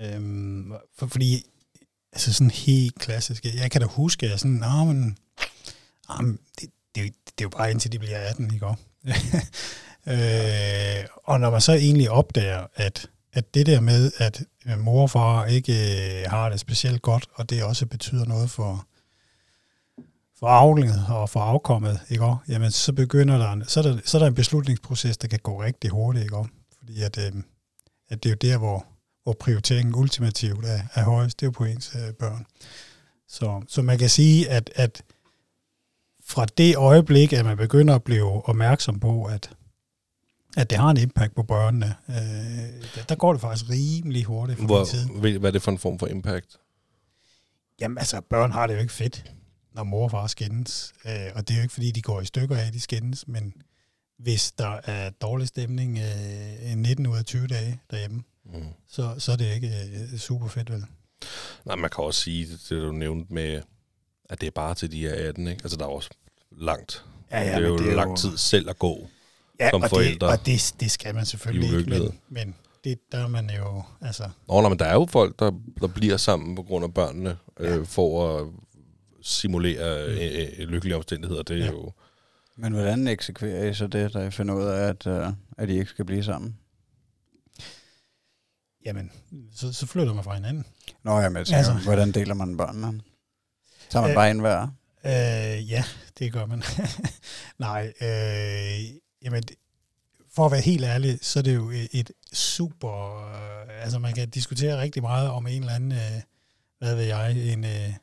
øhm, 0.03 0.71
for, 0.99 1.07
fordi, 1.07 1.45
altså 2.13 2.33
sådan 2.33 2.51
helt 2.51 2.99
klassisk, 2.99 3.45
jeg 3.45 3.71
kan 3.71 3.81
da 3.81 3.87
huske, 3.87 4.25
at 4.25 4.31
jeg 4.31 4.39
sådan, 4.39 4.51
Nå, 4.51 4.83
men, 4.83 5.17
ah, 6.09 6.15
jamen, 6.17 6.39
det, 6.61 6.69
det, 6.95 7.03
det 7.25 7.31
er 7.37 7.43
jo 7.43 7.49
bare 7.49 7.71
indtil 7.71 7.91
de 7.91 7.99
bliver 7.99 8.17
18, 8.19 8.53
ikke? 8.53 8.65
øh, 10.07 11.05
og 11.23 11.39
når 11.39 11.49
man 11.49 11.61
så 11.61 11.73
egentlig 11.73 12.09
opdager, 12.11 12.67
at, 12.75 13.07
at 13.33 13.53
det 13.53 13.65
der 13.65 13.79
med, 13.79 14.11
at 14.17 14.43
øh, 14.65 14.79
mor 14.79 15.01
og 15.01 15.09
far 15.09 15.45
ikke 15.45 15.73
øh, 16.23 16.29
har 16.29 16.49
det 16.49 16.59
specielt 16.59 17.01
godt, 17.01 17.27
og 17.33 17.49
det 17.49 17.63
også 17.63 17.85
betyder 17.85 18.25
noget 18.25 18.49
for, 18.51 18.87
for 20.39 20.47
avlet 20.47 21.05
og 21.09 21.29
for 21.29 21.39
afkommet, 21.39 21.99
ikke? 22.09 22.25
også? 22.25 22.51
Jamen, 22.51 22.71
så 22.71 22.93
begynder 22.93 23.37
der, 23.37 23.51
en- 23.51 23.63
så 23.67 23.79
er 23.79 23.83
der, 23.83 23.97
så 24.05 24.17
er 24.17 24.19
der 24.19 24.27
en 24.27 24.35
beslutningsproces, 24.35 25.17
der 25.17 25.27
kan 25.27 25.39
gå 25.43 25.63
rigtig 25.63 25.89
hurtigt, 25.89 26.23
ikke? 26.23 26.37
også? 26.37 26.49
Fordi 26.77 27.01
at, 27.01 27.17
øh, 27.17 27.31
at 28.09 28.23
det 28.23 28.29
er 28.29 28.33
jo 28.33 28.51
der, 28.51 28.57
hvor, 28.57 28.85
hvor 29.23 29.33
prioriteringen 29.39 29.95
ultimativt 29.95 30.65
er, 30.65 30.79
er 30.93 31.03
højest, 31.03 31.39
det 31.39 31.45
er 31.47 31.51
på 31.51 31.63
ens 31.65 31.95
øh, 31.95 32.13
børn. 32.13 32.45
Så, 33.27 33.61
så 33.67 33.81
man 33.81 33.97
kan 33.97 34.09
sige, 34.09 34.49
at, 34.49 34.69
at 34.75 35.03
fra 36.25 36.45
det 36.45 36.75
øjeblik, 36.75 37.33
at 37.33 37.45
man 37.45 37.57
begynder 37.57 37.95
at 37.95 38.03
blive 38.03 38.49
opmærksom 38.49 38.99
på, 38.99 39.25
at, 39.25 39.49
at 40.57 40.69
det 40.69 40.77
har 40.77 40.89
en 40.89 40.97
impact 40.97 41.35
på 41.35 41.43
børnene, 41.43 41.95
øh, 42.09 42.15
der, 42.95 43.03
der 43.09 43.15
går 43.15 43.31
det 43.33 43.41
faktisk 43.41 43.69
rimelig 43.69 44.23
hurtigt 44.23 44.59
for 44.59 44.65
Hvor, 44.65 44.85
tiden. 44.85 45.23
ved- 45.23 45.39
hvad 45.39 45.49
er 45.49 45.51
det 45.51 45.61
for 45.61 45.71
en 45.71 45.79
form 45.79 45.99
for 45.99 46.07
impact? 46.07 46.57
Jamen 47.81 47.97
altså, 47.97 48.21
børn 48.29 48.51
har 48.51 48.67
det 48.67 48.73
jo 48.73 48.79
ikke 48.79 48.93
fedt, 48.93 49.31
når 49.75 49.83
mor 49.83 50.03
og 50.03 50.11
far 50.11 50.27
skændes. 50.27 50.93
Øh, 51.05 51.11
og 51.35 51.47
det 51.47 51.53
er 51.53 51.57
jo 51.57 51.61
ikke, 51.63 51.73
fordi 51.73 51.91
de 51.91 52.01
går 52.01 52.21
i 52.21 52.25
stykker 52.25 52.57
af, 52.57 52.71
de 52.71 52.79
skændes, 52.79 53.27
men 53.27 53.53
hvis 54.19 54.51
der 54.51 54.79
er 54.83 55.09
dårlig 55.09 55.47
stemning 55.47 55.99
øh, 55.99 56.75
19 56.75 57.07
ud 57.07 57.17
af 57.17 57.25
20 57.25 57.47
dage 57.47 57.79
derhjemme, 57.91 58.23
Mm. 58.45 58.63
så, 58.89 59.15
så 59.17 59.31
er 59.31 59.35
det 59.35 59.53
ikke 59.55 59.71
øh, 60.13 60.19
super 60.19 60.47
fedt, 60.47 60.71
vel? 60.71 60.85
Nej, 61.65 61.75
man 61.75 61.89
kan 61.89 62.03
også 62.03 62.21
sige, 62.21 62.45
det, 62.45 62.59
det 62.69 62.81
du 62.81 62.91
nævnte 62.91 63.33
med, 63.33 63.61
at 64.29 64.41
det 64.41 64.47
er 64.47 64.51
bare 64.51 64.75
til 64.75 64.91
de 64.91 65.07
er 65.07 65.27
18, 65.29 65.47
ikke? 65.47 65.61
Altså, 65.63 65.77
der 65.77 65.83
er 65.85 65.89
også 65.89 66.09
langt. 66.57 67.05
Ja, 67.31 67.45
det 67.45 67.63
er 67.63 67.67
jo 67.67 67.77
det 67.77 67.91
er 67.91 67.95
lang 67.95 68.17
tid 68.17 68.37
selv 68.37 68.69
at 68.69 68.79
gå. 68.79 69.07
ja, 69.59 69.69
som 69.69 69.81
og 69.83 69.89
forældre. 69.89 70.27
Det, 70.27 70.39
og 70.39 70.45
det, 70.45 70.73
det 70.79 70.91
skal 70.91 71.15
man 71.15 71.25
selvfølgelig 71.25 71.77
ikke, 71.79 71.89
men, 71.89 72.19
men 72.29 72.55
det, 72.83 72.99
der 73.11 73.17
er 73.17 73.27
man 73.27 73.49
jo, 73.57 73.83
altså, 74.01 74.29
Nå, 74.47 74.61
nej, 74.61 74.69
men 74.69 74.79
der 74.79 74.85
er 74.85 74.93
jo 74.93 75.05
folk, 75.11 75.39
der, 75.39 75.51
der 75.81 75.87
bliver 75.87 76.17
sammen 76.17 76.55
på 76.55 76.63
grund 76.63 76.85
af 76.85 76.93
børnene, 76.93 77.37
øh, 77.59 77.85
for 77.85 78.37
at 78.37 78.47
simulere 79.21 80.05
øh, 80.07 80.49
øh, 80.59 80.67
lykkelige 80.67 80.95
omstændigheder. 80.95 81.43
Det 81.43 81.53
er 81.53 81.59
Ja. 81.59 81.65
ja. 81.65 81.71
jo... 81.71 81.91
Men 82.57 82.73
hvordan 82.73 83.07
eksekverer 83.07 83.69
I 83.69 83.73
så 83.73 83.87
det, 83.87 84.13
der 84.13 84.23
I 84.23 84.31
finder 84.31 84.55
ud 84.55 84.63
af, 84.63 84.87
at, 84.89 85.07
uh, 85.07 85.33
at 85.57 85.69
I 85.69 85.73
ikke 85.73 85.89
skal 85.89 86.05
blive 86.05 86.23
sammen? 86.23 86.57
Jamen, 88.85 89.11
så, 89.53 89.73
så 89.73 89.85
flytter 89.85 90.13
man 90.13 90.23
fra 90.23 90.33
hinanden. 90.35 90.65
Nå, 91.03 91.19
jamen, 91.19 91.37
jeg 91.37 91.45
tænker, 91.45 91.57
Altså. 91.57 91.73
hvordan 91.73 92.11
deler 92.11 92.33
man 92.33 92.57
børnene? 92.57 93.01
Tager 93.89 94.01
man 94.01 94.11
Øh, 94.11 94.15
bare 94.15 94.31
en 94.31 94.39
hver? 94.39 94.61
Øh, 95.05 95.69
ja, 95.71 95.83
det 96.19 96.33
gør 96.33 96.45
man. 96.45 96.63
Nej, 97.59 97.93
øh, 98.01 98.95
jamen, 99.23 99.43
for 100.35 100.45
at 100.45 100.51
være 100.51 100.61
helt 100.61 100.83
ærlig, 100.83 101.19
så 101.21 101.39
er 101.39 101.43
det 101.43 101.55
jo 101.55 101.71
et, 101.91 102.11
super... 102.33 103.25
Øh, 103.27 103.83
altså, 103.83 103.99
man 103.99 104.13
kan 104.13 104.29
diskutere 104.29 104.81
rigtig 104.81 105.01
meget 105.01 105.29
om 105.29 105.47
en 105.47 105.61
eller 105.61 105.73
anden, 105.75 105.91
øh, 105.91 106.21
hvad 106.79 106.95
ved 106.95 107.03
jeg, 107.03 107.53
en 107.53 107.63
øh, 107.65 107.93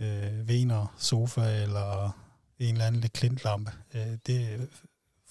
øh, 0.00 0.48
vener 0.48 0.94
sofa 0.98 1.62
eller 1.62 2.16
en 2.58 2.74
eller 2.74 2.86
anden 2.86 3.00
lidt 3.00 3.12
klintlampe. 3.12 3.72
Øh, 3.94 4.16
det 4.26 4.36
er 4.36 4.58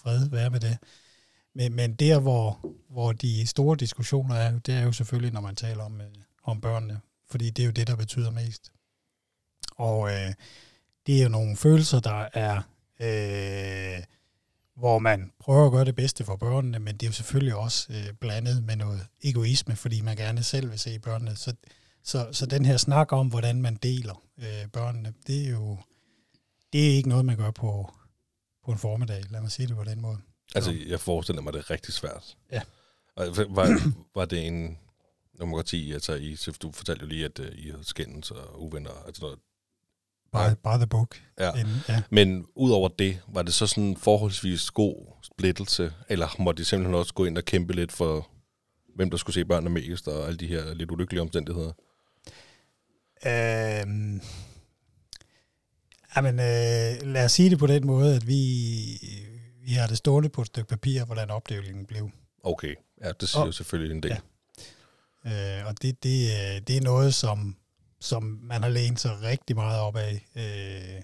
fred, 0.04 0.30
være 0.30 0.50
med 0.50 0.60
det. 0.60 0.78
Men, 1.56 1.76
men 1.76 1.94
der, 1.94 2.20
hvor, 2.20 2.60
hvor 2.90 3.12
de 3.12 3.48
store 3.48 3.76
diskussioner 3.76 4.36
er, 4.36 4.60
det 4.60 4.74
er 4.74 4.84
jo 4.84 4.92
selvfølgelig, 4.92 5.34
når 5.34 5.42
man 5.42 5.56
taler 5.56 5.84
om, 5.84 6.02
øh, 6.02 6.08
om 6.44 6.62
børnene. 6.62 7.00
Fordi 7.30 7.50
det 7.50 7.64
er 7.64 7.66
jo 7.66 7.72
det, 7.72 7.88
der 7.88 7.96
betyder 7.96 8.32
mest. 8.32 8.72
Og 9.76 10.10
øh, 10.10 10.34
det 11.08 11.20
er 11.20 11.24
jo 11.24 11.30
nogle 11.30 11.56
følelser, 11.56 12.00
der 12.00 12.28
er, 12.34 12.56
øh, 13.00 14.04
hvor 14.76 15.00
man 15.00 15.32
prøver 15.40 15.66
at 15.66 15.72
gøre 15.72 15.86
det 15.86 15.96
bedste 15.96 16.24
for 16.24 16.36
børnene, 16.36 16.80
men 16.80 16.94
det 16.98 17.04
er 17.04 17.08
jo 17.08 17.14
selvfølgelig 17.14 17.56
også 17.56 17.94
øh, 17.94 18.14
blandet 18.14 18.64
med 18.64 18.76
noget 18.76 19.08
egoisme, 19.24 19.76
fordi 19.76 20.02
man 20.02 20.18
gerne 20.18 20.44
selv 20.44 20.70
vil 20.70 20.80
se 20.80 21.00
børnene. 21.00 21.36
Så, 21.36 21.54
så, 22.04 22.30
så 22.32 22.46
den 22.46 22.66
her 22.66 22.78
snak 22.78 23.12
om, 23.12 23.28
hvordan 23.28 23.62
man 23.62 23.76
deler 23.76 24.24
øh, 24.38 24.68
børnene, 24.74 25.14
det 25.28 25.46
er 25.46 25.50
jo 25.50 25.78
det 26.74 26.90
er 26.90 26.96
ikke 26.96 27.10
noget, 27.10 27.26
man 27.26 27.38
gør 27.38 27.52
på, 27.52 27.94
på 28.66 28.72
en 28.72 28.78
formiddag. 28.78 29.24
Lad 29.30 29.42
mig 29.42 29.52
sige 29.52 29.68
det 29.68 29.76
på 29.76 29.84
den 29.84 30.02
måde. 30.02 30.18
Altså, 30.56 30.76
jeg 30.88 31.00
forestiller 31.00 31.42
mig, 31.42 31.54
det 31.54 31.60
er 31.60 31.72
rigtig 31.72 31.94
svært. 31.94 32.38
Ja. 32.52 32.62
Og 33.16 33.26
var, 33.50 33.82
var 34.20 34.26
det 34.26 34.48
en... 34.48 34.78
Nu 35.40 35.46
må 35.46 35.56
godt 35.56 35.70
sige, 35.70 35.94
altså, 35.94 36.14
I, 36.14 36.38
du 36.62 36.72
fortalte 36.72 37.02
jo 37.02 37.08
lige, 37.08 37.26
at 37.26 37.40
uh, 37.40 37.46
I 37.54 37.70
havde 37.70 37.84
skændes 37.84 38.32
og 38.32 38.62
uvenner. 38.62 39.04
Altså 39.06 39.22
noget. 39.22 39.40
Bare, 40.32 40.56
bare 40.56 40.78
the 40.78 40.88
book. 40.88 41.22
Ja. 41.40 41.54
Inden, 41.54 41.76
ja. 41.90 42.02
Men 42.10 42.46
udover 42.56 42.88
det, 42.88 43.20
var 43.28 43.42
det 43.42 43.54
så 43.54 43.68
sådan 43.68 43.84
en 43.84 43.98
forholdsvis 43.98 44.72
god 44.72 44.96
splittelse, 45.24 45.94
eller 46.10 46.36
måtte 46.40 46.60
de 46.60 46.66
simpelthen 46.66 46.96
også 46.96 47.14
gå 47.14 47.26
ind 47.26 47.38
og 47.38 47.46
kæmpe 47.46 47.74
lidt 47.74 47.92
for, 47.92 48.28
hvem 48.96 49.10
der 49.10 49.18
skulle 49.18 49.34
se 49.34 49.46
børnene 49.46 49.70
mest, 49.70 50.08
og 50.08 50.28
alle 50.28 50.38
de 50.38 50.48
her 50.48 50.74
lidt 50.74 50.92
ulykkelige 50.92 51.22
omstændigheder? 51.22 51.72
Øhm, 53.26 54.22
jamen, 56.16 56.40
øh, 56.40 57.14
lad 57.14 57.26
os 57.26 57.32
sige 57.32 57.50
det 57.50 57.60
på 57.60 57.68
den 57.68 57.88
måde, 57.88 58.16
at 58.16 58.28
vi, 58.28 58.36
vi 59.70 59.74
har 59.74 59.88
det 59.88 59.98
stående 59.98 60.30
på 60.30 60.42
et 60.42 60.48
stykke 60.48 60.70
papir, 60.70 61.06
hvordan 61.06 61.30
opdelingen 61.32 61.86
blev. 61.86 62.10
Okay, 62.44 62.76
ja, 63.04 63.12
det 63.12 63.30
siger 63.30 63.42
Og- 63.42 63.48
jo 63.48 63.52
selvfølgelig 63.52 63.96
en 63.96 64.04
del. 64.04 64.12
Ja. 65.26 65.60
Øh, 65.60 65.68
og 65.68 65.82
det, 65.82 66.04
det, 66.04 66.20
øh, 66.32 66.62
det 66.68 66.78
er 66.78 66.82
noget, 66.82 67.14
som, 67.14 67.56
som 68.00 68.24
man 68.24 68.64
har 68.64 68.70
lænet 68.70 69.00
sig 69.00 69.22
rigtig 69.22 69.56
meget 69.56 69.80
op 69.80 69.96
af 69.96 70.26
øh, 70.36 71.02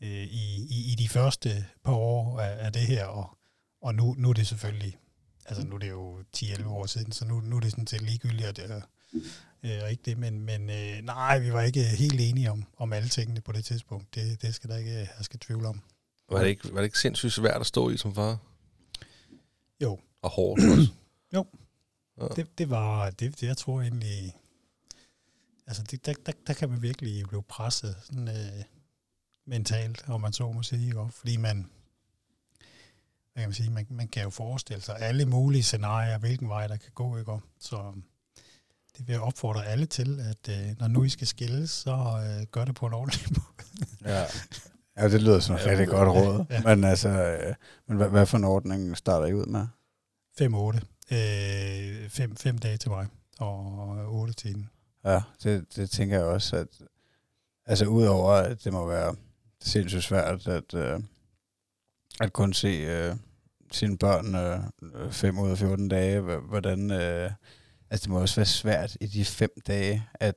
øh, 0.00 0.24
i, 0.24 0.66
i, 0.70 0.92
i 0.92 0.94
de 0.98 1.08
første 1.08 1.66
par 1.84 1.92
år 1.92 2.40
af, 2.40 2.64
af 2.66 2.72
det 2.72 2.82
her, 2.82 3.04
og, 3.04 3.38
og 3.82 3.94
nu, 3.94 4.14
nu 4.18 4.28
er 4.28 4.32
det 4.32 4.46
selvfølgelig, 4.46 4.98
altså 5.46 5.66
nu 5.66 5.74
er 5.74 5.78
det 5.78 5.90
jo 5.90 6.18
10-11 6.36 6.66
år 6.68 6.86
siden, 6.86 7.12
så 7.12 7.24
nu, 7.24 7.40
nu 7.40 7.56
er 7.56 7.60
det 7.60 7.70
sådan 7.70 7.86
set 7.86 8.02
ligegyldigt, 8.02 8.48
at 8.48 8.56
det 8.56 8.70
er 8.70 9.84
øh, 9.84 9.90
ikke 9.90 10.02
det, 10.04 10.18
men, 10.18 10.40
men 10.40 10.70
øh, 10.70 11.02
nej, 11.02 11.38
vi 11.38 11.52
var 11.52 11.62
ikke 11.62 11.82
helt 11.84 12.20
enige 12.20 12.50
om, 12.50 12.64
om 12.76 12.92
alle 12.92 13.08
tingene 13.08 13.40
på 13.40 13.52
det 13.52 13.64
tidspunkt. 13.64 14.14
Det, 14.14 14.42
det 14.42 14.54
skal 14.54 14.70
der 14.70 14.76
ikke 14.76 15.08
herske 15.16 15.38
tvivl 15.40 15.64
om. 15.66 15.82
Var, 16.30 16.40
det 16.40 16.48
ikke, 16.48 16.72
var 16.72 16.80
det 16.80 16.84
ikke 16.84 16.98
sindssygt 16.98 17.32
svært 17.32 17.60
at 17.60 17.66
stå 17.66 17.90
i 17.90 17.96
som 17.96 18.14
far? 18.14 18.38
Jo. 19.82 19.98
Og 20.22 20.30
hårdt 20.30 20.62
også? 20.64 20.92
Jo. 21.34 21.46
Ja. 22.20 22.26
Det, 22.36 22.58
det 22.58 22.70
var, 22.70 23.10
det, 23.10 23.40
det 23.40 23.46
jeg 23.46 23.56
tror 23.56 23.80
egentlig, 23.80 24.36
altså 25.66 25.82
det, 25.82 26.06
der, 26.06 26.14
der, 26.26 26.32
der 26.46 26.52
kan 26.52 26.70
man 26.70 26.82
virkelig 26.82 27.28
blive 27.28 27.42
presset 27.42 27.96
sådan, 28.04 28.28
øh, 28.28 28.64
mentalt, 29.46 30.04
om 30.08 30.20
man 30.20 30.32
så 30.32 30.52
må 30.52 30.62
sige? 30.62 30.98
Og 30.98 31.12
fordi 31.12 31.36
man, 31.36 31.70
hvad 33.32 33.42
kan 33.42 33.48
man 33.48 33.54
sige, 33.54 33.70
man, 33.70 33.86
man 33.90 34.08
kan 34.08 34.22
jo 34.22 34.30
forestille 34.30 34.82
sig 34.82 34.96
alle 34.98 35.26
mulige 35.26 35.62
scenarier, 35.62 36.18
hvilken 36.18 36.48
vej 36.48 36.66
der 36.66 36.76
kan 36.76 36.90
gå, 36.94 37.16
ikke? 37.16 37.38
Så 37.60 37.92
det 38.98 39.06
vil 39.06 39.12
jeg 39.12 39.22
opfordre 39.22 39.66
alle 39.66 39.86
til, 39.86 40.20
at 40.20 40.48
øh, 40.48 40.78
når 40.78 40.88
nu 40.88 41.04
I 41.04 41.08
skal 41.08 41.26
skilles, 41.26 41.70
så 41.70 41.92
øh, 41.92 42.46
gør 42.46 42.64
det 42.64 42.74
på 42.74 42.86
en 42.86 42.92
ordentlig 42.92 43.26
måde. 43.36 44.14
Ja. 44.14 44.26
Ja, 44.98 45.08
det 45.08 45.22
lyder 45.22 45.40
som 45.40 45.54
et 45.54 45.66
rigtig 45.66 45.88
godt 45.88 46.08
råd. 46.08 46.44
Ja. 46.50 46.62
Men 46.62 46.84
altså, 46.84 47.08
øh, 47.08 47.54
men 47.88 47.96
hvad, 47.96 48.08
hvad 48.08 48.26
for 48.26 48.36
en 48.38 48.44
ordning 48.44 48.96
starter 48.96 49.26
I 49.26 49.34
ud 49.34 49.46
med? 49.46 49.66
5-8. 50.40 51.14
Øh, 51.14 52.08
fem, 52.10 52.36
fem 52.36 52.58
dage 52.58 52.76
til 52.76 52.90
mig, 52.90 53.06
og 53.38 53.88
8 54.14 54.32
til 54.34 54.48
hende. 54.50 54.66
Ja, 55.04 55.20
det, 55.42 55.76
det 55.76 55.90
tænker 55.90 56.16
jeg 56.16 56.24
også, 56.26 56.56
at 56.56 56.66
altså 57.66 57.84
udover 57.86 58.32
at 58.32 58.64
det 58.64 58.72
må 58.72 58.86
være 58.86 59.16
sindssygt 59.62 60.02
svært 60.04 60.48
at, 60.48 60.74
øh, 60.74 61.00
at 62.20 62.32
kun 62.32 62.52
se 62.52 62.68
øh, 62.68 63.16
sine 63.72 63.98
børn 63.98 64.34
øh, 64.34 65.12
5 65.12 65.38
ud 65.38 65.50
af 65.50 65.58
14 65.58 65.88
dage, 65.88 66.20
hv- 66.20 66.48
hvordan, 66.48 66.90
øh, 66.90 67.30
altså 67.90 68.04
det 68.04 68.08
må 68.08 68.20
også 68.20 68.36
være 68.36 68.46
svært 68.46 68.96
i 69.00 69.06
de 69.06 69.24
fem 69.24 69.50
dage 69.66 70.06
at, 70.14 70.34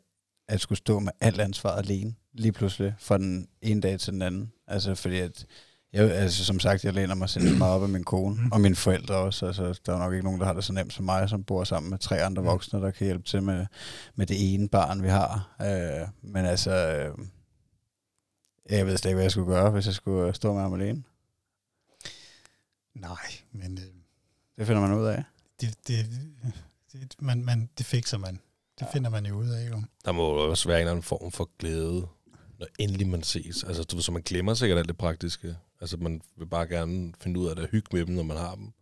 at 0.47 0.61
skulle 0.61 0.77
stå 0.77 0.99
med 0.99 1.11
alt 1.19 1.39
ansvar 1.41 1.69
alene, 1.75 2.15
lige 2.33 2.51
pludselig, 2.51 2.95
fra 2.99 3.17
den 3.17 3.47
ene 3.61 3.81
dag 3.81 3.99
til 3.99 4.13
den 4.13 4.21
anden. 4.21 4.51
Altså 4.67 4.95
fordi 4.95 5.19
at, 5.19 5.45
jeg, 5.93 6.11
altså 6.11 6.45
som 6.45 6.59
sagt, 6.59 6.83
jeg 6.85 6.93
læner 6.93 7.15
mig 7.15 7.29
sindssygt 7.29 7.57
meget 7.57 7.73
op 7.73 7.83
af 7.83 7.89
min 7.89 8.03
kone, 8.03 8.37
og 8.51 8.61
mine 8.61 8.75
forældre 8.75 9.15
også. 9.15 9.45
Altså, 9.47 9.79
der 9.85 9.93
er 9.93 9.99
nok 9.99 10.13
ikke 10.13 10.23
nogen, 10.23 10.39
der 10.39 10.45
har 10.45 10.53
det 10.53 10.63
så 10.63 10.73
nemt 10.73 10.93
som 10.93 11.05
mig, 11.05 11.29
som 11.29 11.43
bor 11.43 11.63
sammen 11.63 11.89
med 11.89 11.97
tre 11.99 12.23
andre 12.23 12.43
voksne, 12.43 12.81
der 12.81 12.91
kan 12.91 13.05
hjælpe 13.05 13.23
til 13.25 13.43
med, 13.43 13.65
med 14.15 14.25
det 14.25 14.53
ene 14.53 14.69
barn, 14.69 15.03
vi 15.03 15.07
har. 15.07 15.55
Øh, 15.61 16.07
men 16.21 16.45
altså, 16.45 16.71
øh, 16.71 17.25
jeg 18.69 18.85
ved 18.87 18.97
slet 18.97 19.09
ikke, 19.09 19.15
hvad 19.15 19.23
jeg 19.23 19.31
skulle 19.31 19.51
gøre, 19.53 19.71
hvis 19.71 19.85
jeg 19.85 19.93
skulle 19.93 20.27
øh, 20.27 20.33
stå 20.33 20.53
med 20.53 20.61
ham 20.61 20.73
alene. 20.73 21.03
Nej, 22.95 23.31
men 23.51 23.77
øh, 23.77 23.83
Det 24.57 24.67
finder 24.67 24.81
man 24.81 24.93
ud 24.93 25.05
af. 25.05 25.23
det, 25.61 25.77
det, 25.87 26.05
det, 26.93 27.15
man, 27.21 27.45
man, 27.45 27.69
det 27.77 27.85
fikser 27.85 28.17
man. 28.17 28.39
Det 28.83 28.91
finder 28.93 29.09
man 29.09 29.25
jo 29.25 29.35
ud 29.35 29.49
af, 29.49 29.69
jo. 29.69 29.81
Der 30.05 30.11
må 30.11 30.43
jo 30.43 30.49
også 30.49 30.67
være 30.67 30.77
en 30.77 30.81
eller 30.81 30.91
anden 30.91 31.03
form 31.03 31.31
for 31.31 31.49
glæde, 31.59 32.07
når 32.59 32.67
endelig 32.79 33.07
man 33.07 33.23
ses. 33.23 33.63
Altså, 33.63 33.83
du 33.83 34.01
så 34.01 34.11
man 34.11 34.21
glemmer 34.21 34.53
sikkert 34.53 34.79
alt 34.79 34.87
det 34.87 34.97
praktiske. 34.97 35.55
Altså, 35.81 35.97
man 35.97 36.21
vil 36.37 36.45
bare 36.45 36.67
gerne 36.67 37.13
finde 37.19 37.39
ud 37.39 37.47
af 37.47 37.55
det 37.55 37.63
og 37.63 37.69
hygge 37.69 37.89
med 37.93 38.05
dem, 38.05 38.15
når 38.15 38.23
man 38.23 38.37
har 38.37 38.55
dem. 38.55 38.73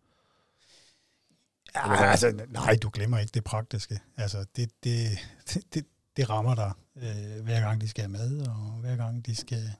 Ja, 1.74 2.04
altså, 2.04 2.46
nej, 2.48 2.76
du 2.82 2.90
glemmer 2.90 3.18
ikke 3.18 3.30
det 3.34 3.44
praktiske. 3.44 4.00
Altså, 4.16 4.44
det, 4.56 4.70
det, 4.84 5.18
det, 5.74 5.86
det, 6.16 6.30
rammer 6.30 6.54
dig, 6.54 6.72
øh, 6.96 7.44
hver 7.44 7.60
gang 7.60 7.80
de 7.80 7.88
skal 7.88 8.10
mad, 8.10 8.46
og 8.46 8.80
hver 8.80 8.96
gang 8.96 9.26
de 9.26 9.34
skal... 9.34 9.72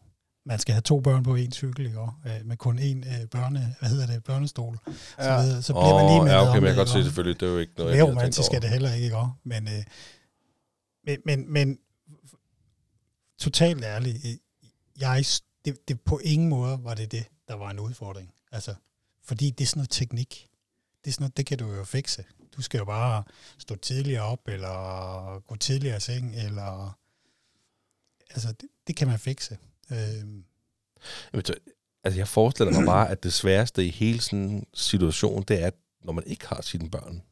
Man 0.45 0.59
skal 0.59 0.73
have 0.73 0.83
to 0.83 1.01
børn 1.01 1.23
på 1.23 1.35
en 1.35 1.53
cykel, 1.53 1.87
ikke? 1.87 2.01
Øh, 2.01 2.45
med 2.45 2.57
kun 2.57 2.79
én 2.79 2.83
øh, 2.83 3.29
børne, 3.29 3.75
hvad 3.79 3.89
hedder 3.89 4.07
det, 4.07 4.25
børnestol. 4.25 4.79
Ja. 4.87 4.93
Så, 4.93 5.43
videre, 5.43 5.63
så 5.63 5.73
bliver 5.73 5.95
man 5.95 6.07
lige 6.07 6.25
med 6.25 6.33
ja, 6.33 6.41
okay, 6.41 6.49
om 6.49 6.63
men 6.63 6.63
jeg 6.63 6.63
det, 6.63 6.69
kan 6.69 6.77
godt 6.77 6.89
ikke? 6.89 7.01
se 7.01 7.05
selvfølgelig, 7.05 7.41
det 7.41 7.49
er 7.49 7.53
jo 7.53 7.59
ikke 7.59 7.73
noget, 7.77 7.91
Mere 7.91 7.97
jeg 7.97 8.07
lige 8.07 8.15
har 8.15 8.23
tænkt 8.23 8.39
romantisk 8.39 8.55
er 8.55 8.61
det 8.61 8.71
heller 8.71 8.93
ikke, 8.93 9.05
ikke? 9.05 9.17
også? 9.17 9.33
Men, 9.45 9.69
øh, 9.69 9.85
men, 11.07 11.19
men, 11.25 11.53
men 11.53 11.79
totalt 13.39 13.85
ærligt, 13.85 14.17
øh, 14.27 14.37
jeg, 15.01 15.25
det, 15.65 15.89
det 15.89 16.01
på 16.01 16.19
ingen 16.19 16.49
måde 16.49 16.79
var 16.83 16.95
det 16.95 17.13
det, 17.13 17.25
der 17.49 17.55
var 17.55 17.71
en 17.71 17.81
udfordring. 17.81 18.35
Altså, 18.53 18.75
fordi 19.25 19.51
det 19.51 19.65
er 19.65 19.69
sådan 19.69 19.79
noget 19.79 19.91
teknik. 19.91 20.49
Det 21.05 21.11
er 21.11 21.13
sådan 21.13 21.23
noget, 21.23 21.37
det 21.37 21.47
kan 21.47 21.59
du 21.59 21.73
jo 21.73 21.85
fikse. 21.85 22.25
Du 22.57 22.63
skal 22.63 22.79
jo 22.79 22.85
bare 22.85 23.25
stå 23.59 23.77
tidligere 23.77 24.23
op, 24.23 24.49
eller 24.49 25.41
gå 25.47 25.57
tidligere 25.57 25.97
i 25.97 26.01
seng, 26.01 26.37
eller... 26.37 26.99
Altså, 28.31 28.49
det, 28.53 28.69
det 28.87 28.97
kan 28.97 29.09
man 29.09 29.19
fikse. 29.19 29.59
Øh, 29.91 29.99
Jamen, 31.33 31.45
så- 31.45 31.55
Altså, 32.05 32.21
jeg 32.21 32.29
forestiller 32.29 32.73
mig 32.73 32.87
bare, 32.87 33.11
at 33.11 33.23
det 33.23 33.33
sværeste 33.33 33.87
i 33.87 33.91
hele 33.91 34.21
sådan 34.21 34.39
en 34.39 34.67
situation, 34.75 35.43
det 35.43 35.63
er, 35.63 35.71
når 36.05 36.13
man 36.13 36.25
ikke 36.27 36.47
har 36.47 36.63
sine 36.63 36.91
børn. 36.91 37.23